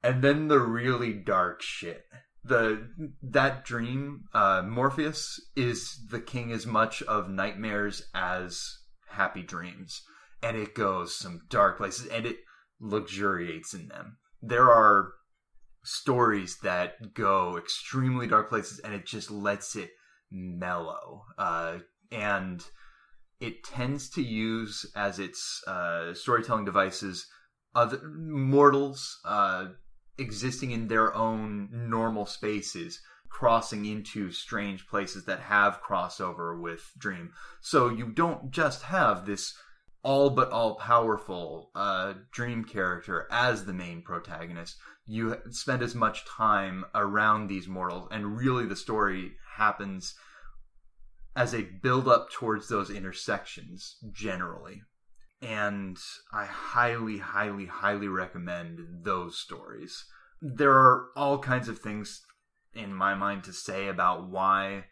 and 0.03 0.23
then 0.23 0.49
the 0.49 0.61
really 0.61 1.13
dark 1.13 1.63
shit. 1.63 2.05
The 2.45 2.89
that 3.23 3.65
dream, 3.65 4.25
uh, 4.33 4.63
Morpheus 4.65 5.41
is 5.57 6.07
the 6.09 6.21
king 6.21 6.53
as 6.53 6.67
much 6.67 7.03
of 7.03 7.29
nightmares 7.29 8.09
as 8.15 8.79
happy 9.09 9.43
dreams, 9.43 10.01
and 10.43 10.57
it 10.57 10.75
goes 10.75 11.19
some 11.19 11.43
dark 11.51 11.77
places, 11.77 12.07
and 12.07 12.25
it 12.25 12.39
luxuriates 12.81 13.75
in 13.75 13.89
them. 13.89 14.19
There 14.41 14.71
are 14.71 15.13
stories 15.83 16.59
that 16.63 17.15
go 17.15 17.57
extremely 17.57 18.27
dark 18.27 18.49
places, 18.49 18.79
and 18.81 18.95
it 18.95 19.07
just 19.07 19.31
lets 19.31 19.77
it 19.77 19.91
mellow. 20.31 21.25
Uh, 21.39 21.79
and 22.13 22.65
it 23.41 23.65
tends 23.65 24.11
to 24.11 24.23
use 24.23 24.85
as 24.95 25.19
its 25.19 25.63
uh, 25.67 26.13
storytelling 26.15 26.65
devices 26.65 27.27
other 27.75 28.01
mortals 28.09 29.21
uh, 29.25 29.67
existing 30.19 30.73
in 30.73 30.89
their 30.89 31.15
own 31.15 31.69
normal 31.73 32.27
spaces 32.27 33.01
crossing 33.29 33.87
into 33.87 34.33
strange 34.33 34.87
places 34.89 35.25
that 35.25 35.39
have 35.41 35.81
crossover 35.81 36.61
with 36.61 36.93
dream 36.99 37.31
so 37.61 37.89
you 37.89 38.07
don't 38.09 38.51
just 38.51 38.83
have 38.83 39.25
this 39.25 39.57
all 40.03 40.31
but 40.31 40.51
all 40.51 40.77
powerful 40.77 41.71
uh, 41.75 42.15
dream 42.33 42.65
character 42.65 43.27
as 43.31 43.65
the 43.65 43.73
main 43.73 44.03
protagonist. 44.03 44.77
You 45.07 45.37
spend 45.51 45.83
as 45.83 45.95
much 45.95 46.25
time 46.25 46.85
around 46.95 47.47
these 47.49 47.69
mortals 47.69 48.09
and 48.11 48.37
really 48.37 48.67
the 48.67 48.77
story 48.77 49.33
happens 49.57 50.15
as 51.37 51.55
a 51.55 51.63
build 51.63 52.09
up 52.09 52.31
towards 52.31 52.69
those 52.69 52.91
intersections 52.91 53.97
generally. 54.13 54.83
And 55.43 55.99
i 56.33 56.45
highly 56.45 57.19
highly 57.19 57.67
highly 57.67 58.09
recommend 58.09 59.05
those 59.05 59.39
stories. 59.39 60.05
There 60.43 60.73
are 60.73 61.09
all 61.17 61.39
kinds 61.39 61.69
of 61.69 61.79
things 61.79 62.23
in 62.75 62.95
my 62.95 63.15
mind 63.15 63.45
to 63.45 63.53
say 63.53 63.89
about 63.89 64.29
why 64.29 64.85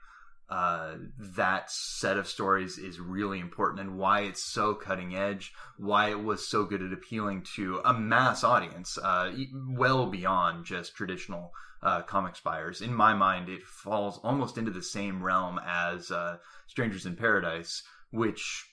uh, 0.51 0.94
that 1.18 1.70
set 1.70 2.16
of 2.16 2.26
stories 2.26 2.78
is 2.78 2.99
really 2.99 3.38
important 3.38 3.80
and 3.80 3.99
why 3.99 4.20
it's 4.20 4.42
so 4.42 4.74
cutting 4.74 5.14
edge, 5.14 5.53
why 5.76 6.11
it 6.11 6.22
was 6.22 6.49
so 6.49 6.64
good 6.64 6.82
at 6.82 6.92
appealing 6.92 7.42
to 7.57 7.80
a 7.84 7.92
mass 7.92 8.42
audience, 8.42 8.96
uh, 8.99 9.32
well 9.70 10.07
beyond 10.07 10.64
just 10.64 10.94
traditional 10.94 11.53
uh, 11.82 12.03
comics 12.03 12.40
buyers. 12.40 12.80
In 12.80 12.94
my 12.94 13.14
mind, 13.14 13.49
it 13.49 13.62
falls 13.62 14.18
almost 14.24 14.57
into 14.57 14.70
the 14.70 14.82
same 14.82 15.22
realm 15.22 15.61
as 15.64 16.11
uh, 16.11 16.38
Strangers 16.66 17.05
in 17.07 17.14
Paradise, 17.14 17.82
which 18.11 18.64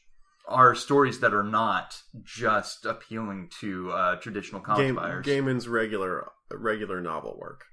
are 0.47 0.75
stories 0.75 1.19
that 1.19 1.33
are 1.33 1.43
not 1.43 2.01
just 2.23 2.85
appealing 2.85 3.49
to 3.59 3.91
uh, 3.91 4.15
traditional 4.17 4.61
comic 4.61 4.87
Game, 4.87 4.95
buyers. 4.95 5.25
Gaiman's 5.25 5.67
regular 5.67 6.31
regular 6.51 7.01
novel 7.01 7.35
work. 7.39 7.65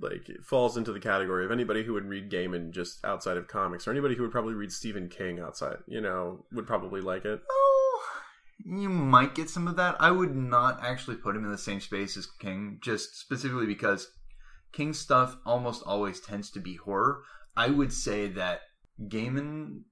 Like 0.00 0.28
it 0.28 0.44
falls 0.44 0.76
into 0.76 0.92
the 0.92 1.00
category 1.00 1.44
of 1.44 1.50
anybody 1.50 1.84
who 1.84 1.92
would 1.92 2.06
read 2.06 2.30
Gaiman 2.30 2.70
just 2.70 3.04
outside 3.04 3.36
of 3.36 3.48
comics, 3.48 3.86
or 3.86 3.90
anybody 3.90 4.14
who 4.14 4.22
would 4.22 4.32
probably 4.32 4.54
read 4.54 4.72
Stephen 4.72 5.08
King 5.08 5.40
outside, 5.40 5.76
you 5.86 6.00
know, 6.00 6.44
would 6.52 6.66
probably 6.66 7.00
like 7.00 7.24
it. 7.24 7.42
Oh, 7.50 8.02
you 8.64 8.88
might 8.88 9.34
get 9.34 9.50
some 9.50 9.68
of 9.68 9.76
that. 9.76 9.96
I 10.00 10.10
would 10.10 10.34
not 10.34 10.82
actually 10.82 11.16
put 11.16 11.36
him 11.36 11.44
in 11.44 11.52
the 11.52 11.58
same 11.58 11.80
space 11.80 12.16
as 12.16 12.26
King, 12.26 12.78
just 12.82 13.18
specifically 13.18 13.66
because 13.66 14.10
King 14.72 14.92
stuff 14.94 15.36
almost 15.44 15.82
always 15.84 16.20
tends 16.20 16.50
to 16.52 16.60
be 16.60 16.76
horror. 16.76 17.22
I 17.56 17.68
would 17.68 17.92
say 17.92 18.28
that 18.28 18.60
Gaiman, 19.02 19.82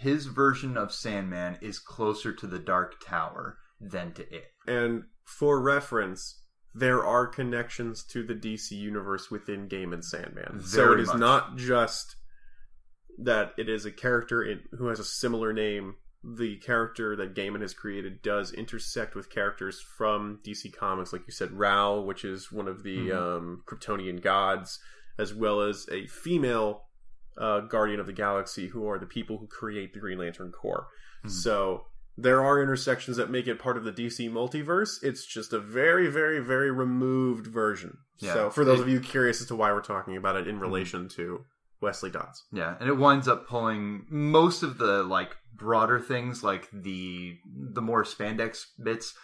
his 0.00 0.26
version 0.26 0.76
of 0.76 0.92
Sandman 0.92 1.58
is 1.60 1.78
closer 1.78 2.32
to 2.32 2.46
the 2.46 2.58
Dark 2.58 3.04
Tower 3.04 3.58
than 3.80 4.12
to 4.14 4.22
it. 4.34 4.46
And 4.66 5.04
for 5.24 5.60
reference, 5.60 6.42
there 6.78 7.04
are 7.04 7.26
connections 7.26 8.04
to 8.04 8.22
the 8.22 8.34
DC 8.34 8.70
universe 8.72 9.30
within 9.30 9.68
Gaiman 9.68 10.02
Sandman. 10.04 10.60
so 10.62 10.92
it 10.92 11.00
is 11.00 11.08
much. 11.08 11.18
not 11.18 11.56
just 11.56 12.16
that 13.18 13.52
it 13.58 13.68
is 13.68 13.84
a 13.84 13.90
character 13.90 14.42
in, 14.42 14.60
who 14.78 14.86
has 14.88 15.00
a 15.00 15.04
similar 15.04 15.52
name. 15.52 15.96
The 16.22 16.56
character 16.58 17.14
that 17.16 17.34
Gaiman 17.34 17.60
has 17.62 17.74
created 17.74 18.22
does 18.22 18.52
intersect 18.52 19.14
with 19.14 19.30
characters 19.30 19.80
from 19.80 20.40
DC 20.44 20.72
Comics, 20.76 21.12
like 21.12 21.22
you 21.26 21.32
said, 21.32 21.52
Rao, 21.52 22.00
which 22.00 22.24
is 22.24 22.50
one 22.52 22.68
of 22.68 22.82
the 22.82 23.08
Mhm. 23.08 23.16
um, 23.16 23.62
Kryptonian 23.66 24.20
gods, 24.20 24.78
as 25.16 25.32
well 25.34 25.60
as 25.62 25.88
a 25.90 26.06
female 26.06 26.84
uh, 27.36 27.60
Guardian 27.60 28.00
of 28.00 28.06
the 28.06 28.12
Galaxy, 28.12 28.66
who 28.66 28.88
are 28.88 28.98
the 28.98 29.06
people 29.06 29.38
who 29.38 29.46
create 29.46 29.92
the 29.94 30.00
Green 30.00 30.18
Lantern 30.18 30.50
Corps. 30.50 30.88
Mhm. 31.24 31.30
So 31.30 31.86
there 32.20 32.44
are 32.44 32.60
intersections 32.60 33.16
that 33.16 33.30
make 33.30 33.46
it 33.46 33.58
part 33.60 33.76
of 33.76 33.84
the 33.84 33.92
DC 33.92 34.28
multiverse. 34.30 35.02
It's 35.02 35.24
just 35.24 35.52
a 35.52 35.58
very, 35.60 36.08
very, 36.08 36.40
very 36.40 36.70
removed 36.70 37.46
version. 37.46 37.98
Yeah. 38.18 38.34
So 38.34 38.50
for 38.50 38.64
those 38.64 38.80
It- 38.80 38.82
of 38.82 38.88
you 38.88 39.00
curious 39.00 39.40
as 39.40 39.46
to 39.48 39.54
why 39.56 39.72
we're 39.72 39.80
talking 39.80 40.16
about 40.16 40.36
it 40.36 40.48
in 40.48 40.58
relation 40.58 41.08
to 41.10 41.44
Wesley 41.80 42.10
Dodds. 42.10 42.44
Yeah, 42.50 42.76
and 42.80 42.88
it 42.88 42.96
winds 42.96 43.28
up 43.28 43.46
pulling 43.46 44.04
most 44.10 44.64
of 44.64 44.78
the 44.78 45.04
like 45.04 45.36
broader 45.54 46.00
things, 46.00 46.42
like 46.42 46.68
the 46.72 47.38
the 47.46 47.80
more 47.82 48.02
spandex 48.02 48.64
bits. 48.82 49.14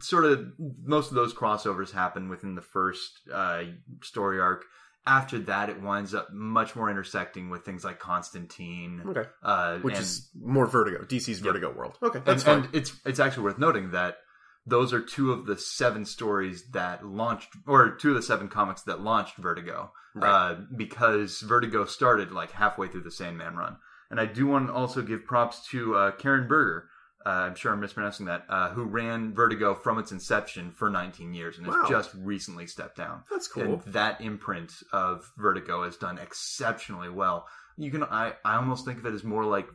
Sort 0.00 0.24
of 0.24 0.48
most 0.84 1.10
of 1.10 1.14
those 1.14 1.32
crossovers 1.32 1.92
happen 1.92 2.28
within 2.28 2.56
the 2.56 2.60
first 2.60 3.20
uh, 3.32 3.62
story 4.02 4.40
arc. 4.40 4.64
After 5.04 5.38
that, 5.40 5.68
it 5.68 5.82
winds 5.82 6.14
up 6.14 6.32
much 6.32 6.76
more 6.76 6.88
intersecting 6.88 7.50
with 7.50 7.64
things 7.64 7.84
like 7.84 7.98
Constantine, 7.98 9.02
Okay. 9.06 9.28
uh, 9.42 9.78
Which 9.78 9.94
and, 9.96 10.02
is 10.02 10.30
more 10.40 10.66
Vertigo, 10.66 11.04
DC's. 11.04 11.40
Vertigo 11.40 11.72
world. 11.72 11.98
Okay, 12.02 12.18
and, 12.18 12.26
that's 12.26 12.44
fine. 12.44 12.64
and 12.64 12.68
it's 12.74 12.92
it's 13.04 13.18
actually 13.18 13.42
worth 13.44 13.58
noting 13.58 13.90
that 13.90 14.18
those 14.64 14.92
are 14.92 15.00
two 15.00 15.32
of 15.32 15.44
the 15.46 15.56
seven 15.58 16.04
stories 16.04 16.70
that 16.70 17.04
launched, 17.04 17.48
or 17.66 17.90
two 17.96 18.10
of 18.10 18.14
the 18.14 18.22
seven 18.22 18.46
comics 18.48 18.82
that 18.82 19.00
launched 19.00 19.36
Vertigo, 19.38 19.92
Right. 20.14 20.28
uh, 20.30 20.56
because 20.76 21.40
Vertigo 21.40 21.84
started 21.84 22.30
like 22.30 22.52
halfway 22.52 22.86
through 22.86 23.02
the 23.02 23.10
Sandman 23.10 23.56
run. 23.56 23.78
And 24.10 24.20
I 24.20 24.26
do 24.26 24.46
want 24.46 24.68
to 24.68 24.72
also 24.72 25.02
give 25.02 25.24
props 25.24 25.66
to 25.70 25.96
uh, 25.96 26.10
Karen 26.12 26.46
Berger. 26.46 26.88
Uh, 27.24 27.28
I'm 27.28 27.54
sure 27.54 27.72
I'm 27.72 27.80
mispronouncing 27.80 28.26
that. 28.26 28.44
Uh, 28.48 28.70
who 28.70 28.84
ran 28.84 29.34
Vertigo 29.34 29.74
from 29.74 29.98
its 29.98 30.12
inception 30.12 30.72
for 30.72 30.90
19 30.90 31.34
years 31.34 31.58
and 31.58 31.66
has 31.66 31.88
just 31.88 32.10
recently 32.14 32.66
stepped 32.66 32.96
down. 32.96 33.22
That's 33.30 33.48
cool. 33.48 33.62
And 33.62 33.82
that 33.92 34.20
imprint 34.20 34.72
of 34.92 35.30
Vertigo 35.38 35.84
has 35.84 35.96
done 35.96 36.18
exceptionally 36.18 37.08
well. 37.08 37.46
You 37.76 37.90
can 37.90 38.02
I, 38.02 38.34
I 38.44 38.56
almost 38.56 38.84
think 38.84 38.98
of 38.98 39.06
it 39.06 39.14
as 39.14 39.24
more 39.24 39.44
like 39.44 39.66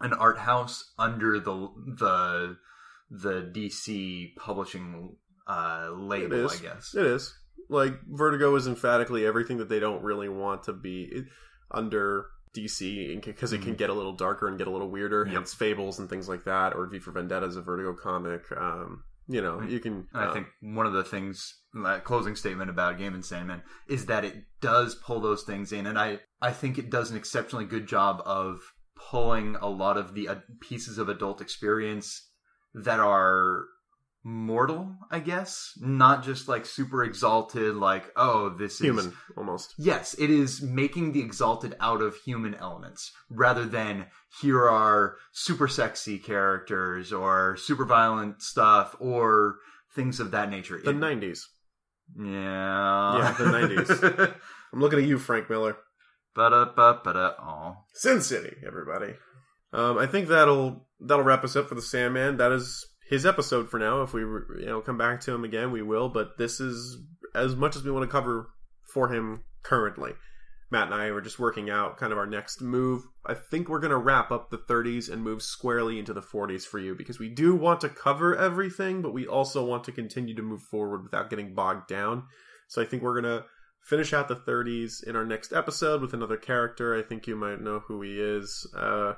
an 0.00 0.12
art 0.12 0.38
house 0.38 0.92
under 0.98 1.40
the 1.40 1.68
the 1.98 2.56
the 3.10 3.50
DC 3.52 4.36
publishing 4.36 5.16
uh, 5.46 5.90
label. 5.92 6.50
I 6.50 6.56
guess. 6.56 6.94
It 6.94 7.06
is. 7.06 7.34
Like 7.68 7.94
Vertigo 8.06 8.54
is 8.54 8.66
emphatically 8.66 9.26
everything 9.26 9.58
that 9.58 9.68
they 9.68 9.80
don't 9.80 10.02
really 10.02 10.28
want 10.28 10.64
to 10.64 10.72
be 10.72 11.24
under 11.70 12.26
DC 12.56 13.24
because 13.24 13.52
it 13.52 13.62
can 13.62 13.74
get 13.74 13.90
a 13.90 13.94
little 13.94 14.12
darker 14.12 14.48
and 14.48 14.58
get 14.58 14.66
a 14.66 14.70
little 14.70 14.88
weirder. 14.88 15.24
Mm-hmm. 15.24 15.34
Yep. 15.34 15.42
It's 15.42 15.54
Fables 15.54 15.98
and 15.98 16.08
things 16.08 16.28
like 16.28 16.44
that, 16.44 16.74
or 16.74 16.86
V 16.86 16.98
for 16.98 17.12
Vendetta 17.12 17.46
is 17.46 17.56
a 17.56 17.62
Vertigo 17.62 17.94
comic. 17.94 18.42
Um, 18.56 19.04
you 19.28 19.42
know, 19.42 19.60
you 19.62 19.80
can. 19.80 20.06
And 20.12 20.22
I 20.22 20.26
uh, 20.26 20.32
think 20.32 20.46
one 20.60 20.86
of 20.86 20.92
the 20.92 21.04
things, 21.04 21.54
that 21.84 22.04
closing 22.04 22.36
statement 22.36 22.70
about 22.70 22.98
Gaiman 22.98 23.24
Sandman 23.24 23.62
is 23.88 24.06
that 24.06 24.24
it 24.24 24.36
does 24.60 24.94
pull 24.94 25.20
those 25.20 25.42
things 25.42 25.72
in, 25.72 25.86
and 25.86 25.98
I 25.98 26.20
I 26.40 26.52
think 26.52 26.78
it 26.78 26.90
does 26.90 27.10
an 27.10 27.16
exceptionally 27.16 27.64
good 27.64 27.86
job 27.86 28.22
of 28.24 28.60
pulling 29.10 29.56
a 29.56 29.68
lot 29.68 29.96
of 29.96 30.14
the 30.14 30.28
uh, 30.28 30.36
pieces 30.60 30.98
of 30.98 31.08
adult 31.08 31.40
experience 31.40 32.30
that 32.74 33.00
are 33.00 33.64
mortal, 34.28 34.92
I 35.08 35.20
guess, 35.20 35.72
not 35.80 36.24
just 36.24 36.48
like 36.48 36.66
super 36.66 37.04
exalted, 37.04 37.76
like 37.76 38.10
oh 38.16 38.48
this 38.48 38.72
is 38.74 38.80
human 38.80 39.12
almost. 39.36 39.72
Yes, 39.78 40.14
it 40.18 40.30
is 40.30 40.60
making 40.60 41.12
the 41.12 41.20
exalted 41.20 41.76
out 41.78 42.02
of 42.02 42.16
human 42.16 42.54
elements 42.56 43.12
rather 43.30 43.64
than 43.66 44.06
here 44.40 44.68
are 44.68 45.14
super 45.32 45.68
sexy 45.68 46.18
characters 46.18 47.12
or 47.12 47.56
super 47.56 47.84
violent 47.84 48.42
stuff 48.42 48.96
or 48.98 49.58
things 49.94 50.18
of 50.18 50.32
that 50.32 50.50
nature. 50.50 50.80
The 50.82 50.90
It- 50.90 50.96
'90s. 50.96 51.40
yeah. 52.18 53.18
Yeah, 53.18 53.32
the 53.38 53.44
90s. 53.44 54.34
I'm 54.72 54.80
looking 54.80 54.98
at 54.98 55.04
you, 55.06 55.18
Frank 55.18 55.48
Miller. 55.48 55.76
Aw. 56.36 57.74
Sin 57.94 58.20
City, 58.20 58.56
everybody. 58.66 59.14
Um, 59.72 59.98
I 59.98 60.06
think 60.06 60.28
that'll 60.28 60.86
that'll 61.00 61.24
wrap 61.24 61.44
us 61.44 61.54
up 61.56 61.68
for 61.68 61.74
the 61.76 61.82
Sandman. 61.82 62.36
That 62.38 62.52
is 62.52 62.84
his 63.08 63.24
episode 63.26 63.70
for 63.70 63.78
now. 63.78 64.02
If 64.02 64.12
we 64.12 64.20
you 64.20 64.66
know 64.66 64.80
come 64.80 64.98
back 64.98 65.20
to 65.22 65.32
him 65.32 65.44
again, 65.44 65.70
we 65.70 65.82
will. 65.82 66.08
But 66.08 66.38
this 66.38 66.60
is 66.60 66.98
as 67.34 67.56
much 67.56 67.76
as 67.76 67.84
we 67.84 67.90
want 67.90 68.04
to 68.04 68.12
cover 68.12 68.50
for 68.92 69.12
him 69.12 69.44
currently. 69.62 70.12
Matt 70.70 70.86
and 70.86 70.94
I 70.94 71.12
were 71.12 71.20
just 71.20 71.38
working 71.38 71.70
out 71.70 71.96
kind 71.96 72.12
of 72.12 72.18
our 72.18 72.26
next 72.26 72.60
move. 72.60 73.04
I 73.24 73.34
think 73.34 73.68
we're 73.68 73.78
going 73.78 73.92
to 73.92 73.98
wrap 73.98 74.32
up 74.32 74.50
the 74.50 74.58
30s 74.58 75.08
and 75.08 75.22
move 75.22 75.40
squarely 75.42 75.98
into 75.98 76.12
the 76.12 76.22
40s 76.22 76.64
for 76.64 76.80
you 76.80 76.96
because 76.96 77.20
we 77.20 77.28
do 77.28 77.54
want 77.54 77.80
to 77.82 77.88
cover 77.88 78.36
everything, 78.36 79.00
but 79.00 79.14
we 79.14 79.28
also 79.28 79.64
want 79.64 79.84
to 79.84 79.92
continue 79.92 80.34
to 80.34 80.42
move 80.42 80.62
forward 80.62 81.04
without 81.04 81.30
getting 81.30 81.54
bogged 81.54 81.86
down. 81.86 82.24
So 82.66 82.82
I 82.82 82.84
think 82.84 83.04
we're 83.04 83.20
going 83.20 83.38
to 83.38 83.44
finish 83.84 84.12
out 84.12 84.26
the 84.26 84.34
30s 84.34 85.06
in 85.06 85.14
our 85.14 85.24
next 85.24 85.52
episode 85.52 86.00
with 86.00 86.14
another 86.14 86.36
character. 86.36 86.98
I 86.98 87.02
think 87.02 87.28
you 87.28 87.36
might 87.36 87.60
know 87.60 87.78
who 87.86 88.02
he 88.02 88.20
is. 88.20 88.66
Uh, 88.76 89.12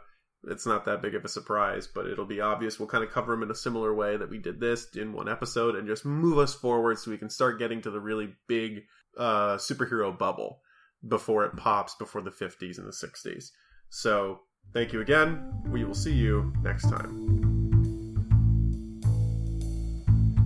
it's 0.44 0.66
not 0.66 0.84
that 0.84 1.02
big 1.02 1.14
of 1.14 1.24
a 1.24 1.28
surprise, 1.28 1.86
but 1.86 2.06
it'll 2.06 2.24
be 2.24 2.40
obvious. 2.40 2.78
We'll 2.78 2.88
kind 2.88 3.04
of 3.04 3.10
cover 3.10 3.32
them 3.32 3.42
in 3.42 3.50
a 3.50 3.54
similar 3.54 3.94
way 3.94 4.16
that 4.16 4.30
we 4.30 4.38
did 4.38 4.60
this 4.60 4.86
in 4.94 5.12
one 5.12 5.28
episode 5.28 5.74
and 5.74 5.86
just 5.86 6.04
move 6.04 6.38
us 6.38 6.54
forward 6.54 6.98
so 6.98 7.10
we 7.10 7.18
can 7.18 7.30
start 7.30 7.58
getting 7.58 7.80
to 7.82 7.90
the 7.90 8.00
really 8.00 8.34
big 8.46 8.84
uh, 9.18 9.56
superhero 9.56 10.16
bubble 10.16 10.60
before 11.06 11.44
it 11.44 11.56
pops 11.56 11.94
before 11.96 12.22
the 12.22 12.30
50s 12.30 12.78
and 12.78 12.86
the 12.86 12.92
60s. 12.92 13.50
So, 13.90 14.40
thank 14.72 14.92
you 14.92 15.00
again. 15.00 15.52
We 15.66 15.84
will 15.84 15.94
see 15.94 16.12
you 16.12 16.52
next 16.62 16.90
time. 16.90 17.34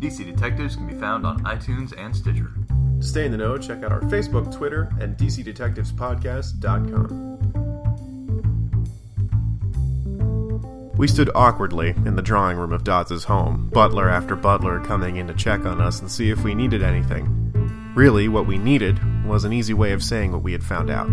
DC 0.01 0.25
Detectives 0.25 0.75
can 0.75 0.89
be 0.89 0.95
found 0.95 1.25
on 1.25 1.45
iTunes 1.45 1.97
and 1.97 2.15
Stitcher. 2.15 2.51
To 2.99 3.07
stay 3.07 3.25
in 3.25 3.31
the 3.31 3.39
know, 3.39 3.57
check 3.57 3.85
out 3.85 3.93
our 3.93 4.03
Facebook, 4.03 4.53
Twitter, 4.53 4.91
and 5.01 5.17
DCDetectivespodcast.com. 5.17 7.32
We 11.03 11.09
stood 11.09 11.33
awkwardly 11.35 11.97
in 12.07 12.15
the 12.15 12.23
drawing 12.23 12.57
room 12.57 12.73
of 12.73 12.85
Dodds's 12.85 13.25
home, 13.25 13.69
butler 13.73 14.09
after 14.09 14.37
butler 14.37 14.79
coming 14.79 15.17
in 15.17 15.27
to 15.27 15.35
check 15.35 15.67
on 15.67 15.81
us 15.81 15.99
and 15.99 16.09
see 16.09 16.31
if 16.31 16.45
we 16.45 16.55
needed 16.55 16.81
anything. 16.81 17.93
Really, 17.97 18.29
what 18.29 18.47
we 18.47 18.57
needed 18.57 19.01
was 19.27 19.43
an 19.43 19.53
easy 19.53 19.75
way 19.75 19.91
of 19.91 20.05
saying 20.05 20.31
what 20.31 20.45
we 20.45 20.53
had 20.53 20.63
found 20.63 20.91
out. 20.91 21.09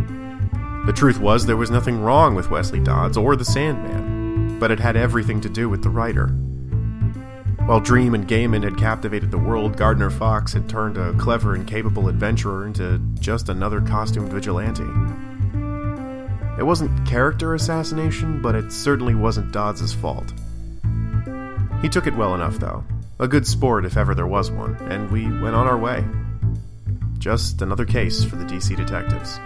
The 0.86 0.94
truth 0.94 1.20
was, 1.20 1.48
there 1.48 1.58
was 1.58 1.72
nothing 1.72 2.02
wrong 2.02 2.36
with 2.36 2.52
Wesley 2.52 2.80
Dodds 2.80 3.18
or 3.18 3.36
the 3.36 3.44
Sandman, 3.44 4.60
but 4.60 4.70
it 4.70 4.80
had 4.80 4.96
everything 4.96 5.42
to 5.42 5.50
do 5.50 5.68
with 5.68 5.82
the 5.82 5.90
writer. 5.90 6.28
While 7.66 7.80
Dream 7.80 8.14
and 8.14 8.28
Gaiman 8.28 8.64
had 8.64 8.78
captivated 8.78 9.32
the 9.32 9.40
world, 9.40 9.76
Gardner 9.76 10.12
Fox 10.12 10.54
had 10.54 10.70
turned 10.70 10.98
a 10.98 11.14
clever 11.14 11.56
and 11.56 11.66
capable 11.66 12.10
adventurer 12.10 12.68
into 12.68 13.00
just 13.20 13.50
another 13.50 13.82
costumed 13.82 14.32
vigilante. 14.32 15.29
It 16.60 16.66
wasn't 16.66 17.08
character 17.08 17.56
assassination, 17.56 18.42
but 18.42 18.54
it 18.54 18.74
certainly 18.74 19.16
wasn't 19.16 19.54
Dodds' 19.54 19.94
fault. 19.94 20.34
He 21.82 21.88
took 21.88 22.06
it 22.06 22.18
well 22.18 22.36
enough, 22.36 22.60
though. 22.60 22.84
A 23.18 23.30
good 23.30 23.48
sport 23.48 23.86
if 23.86 23.96
ever 23.96 24.14
there 24.14 24.28
was 24.28 24.52
one, 24.52 24.76
and 24.90 25.10
we 25.10 25.24
went 25.26 25.56
on 25.56 25.68
our 25.68 25.78
way. 25.78 26.04
Just 27.18 27.62
another 27.62 27.86
case 27.86 28.26
for 28.26 28.36
the 28.36 28.44
DC 28.44 28.76
detectives. 28.76 29.40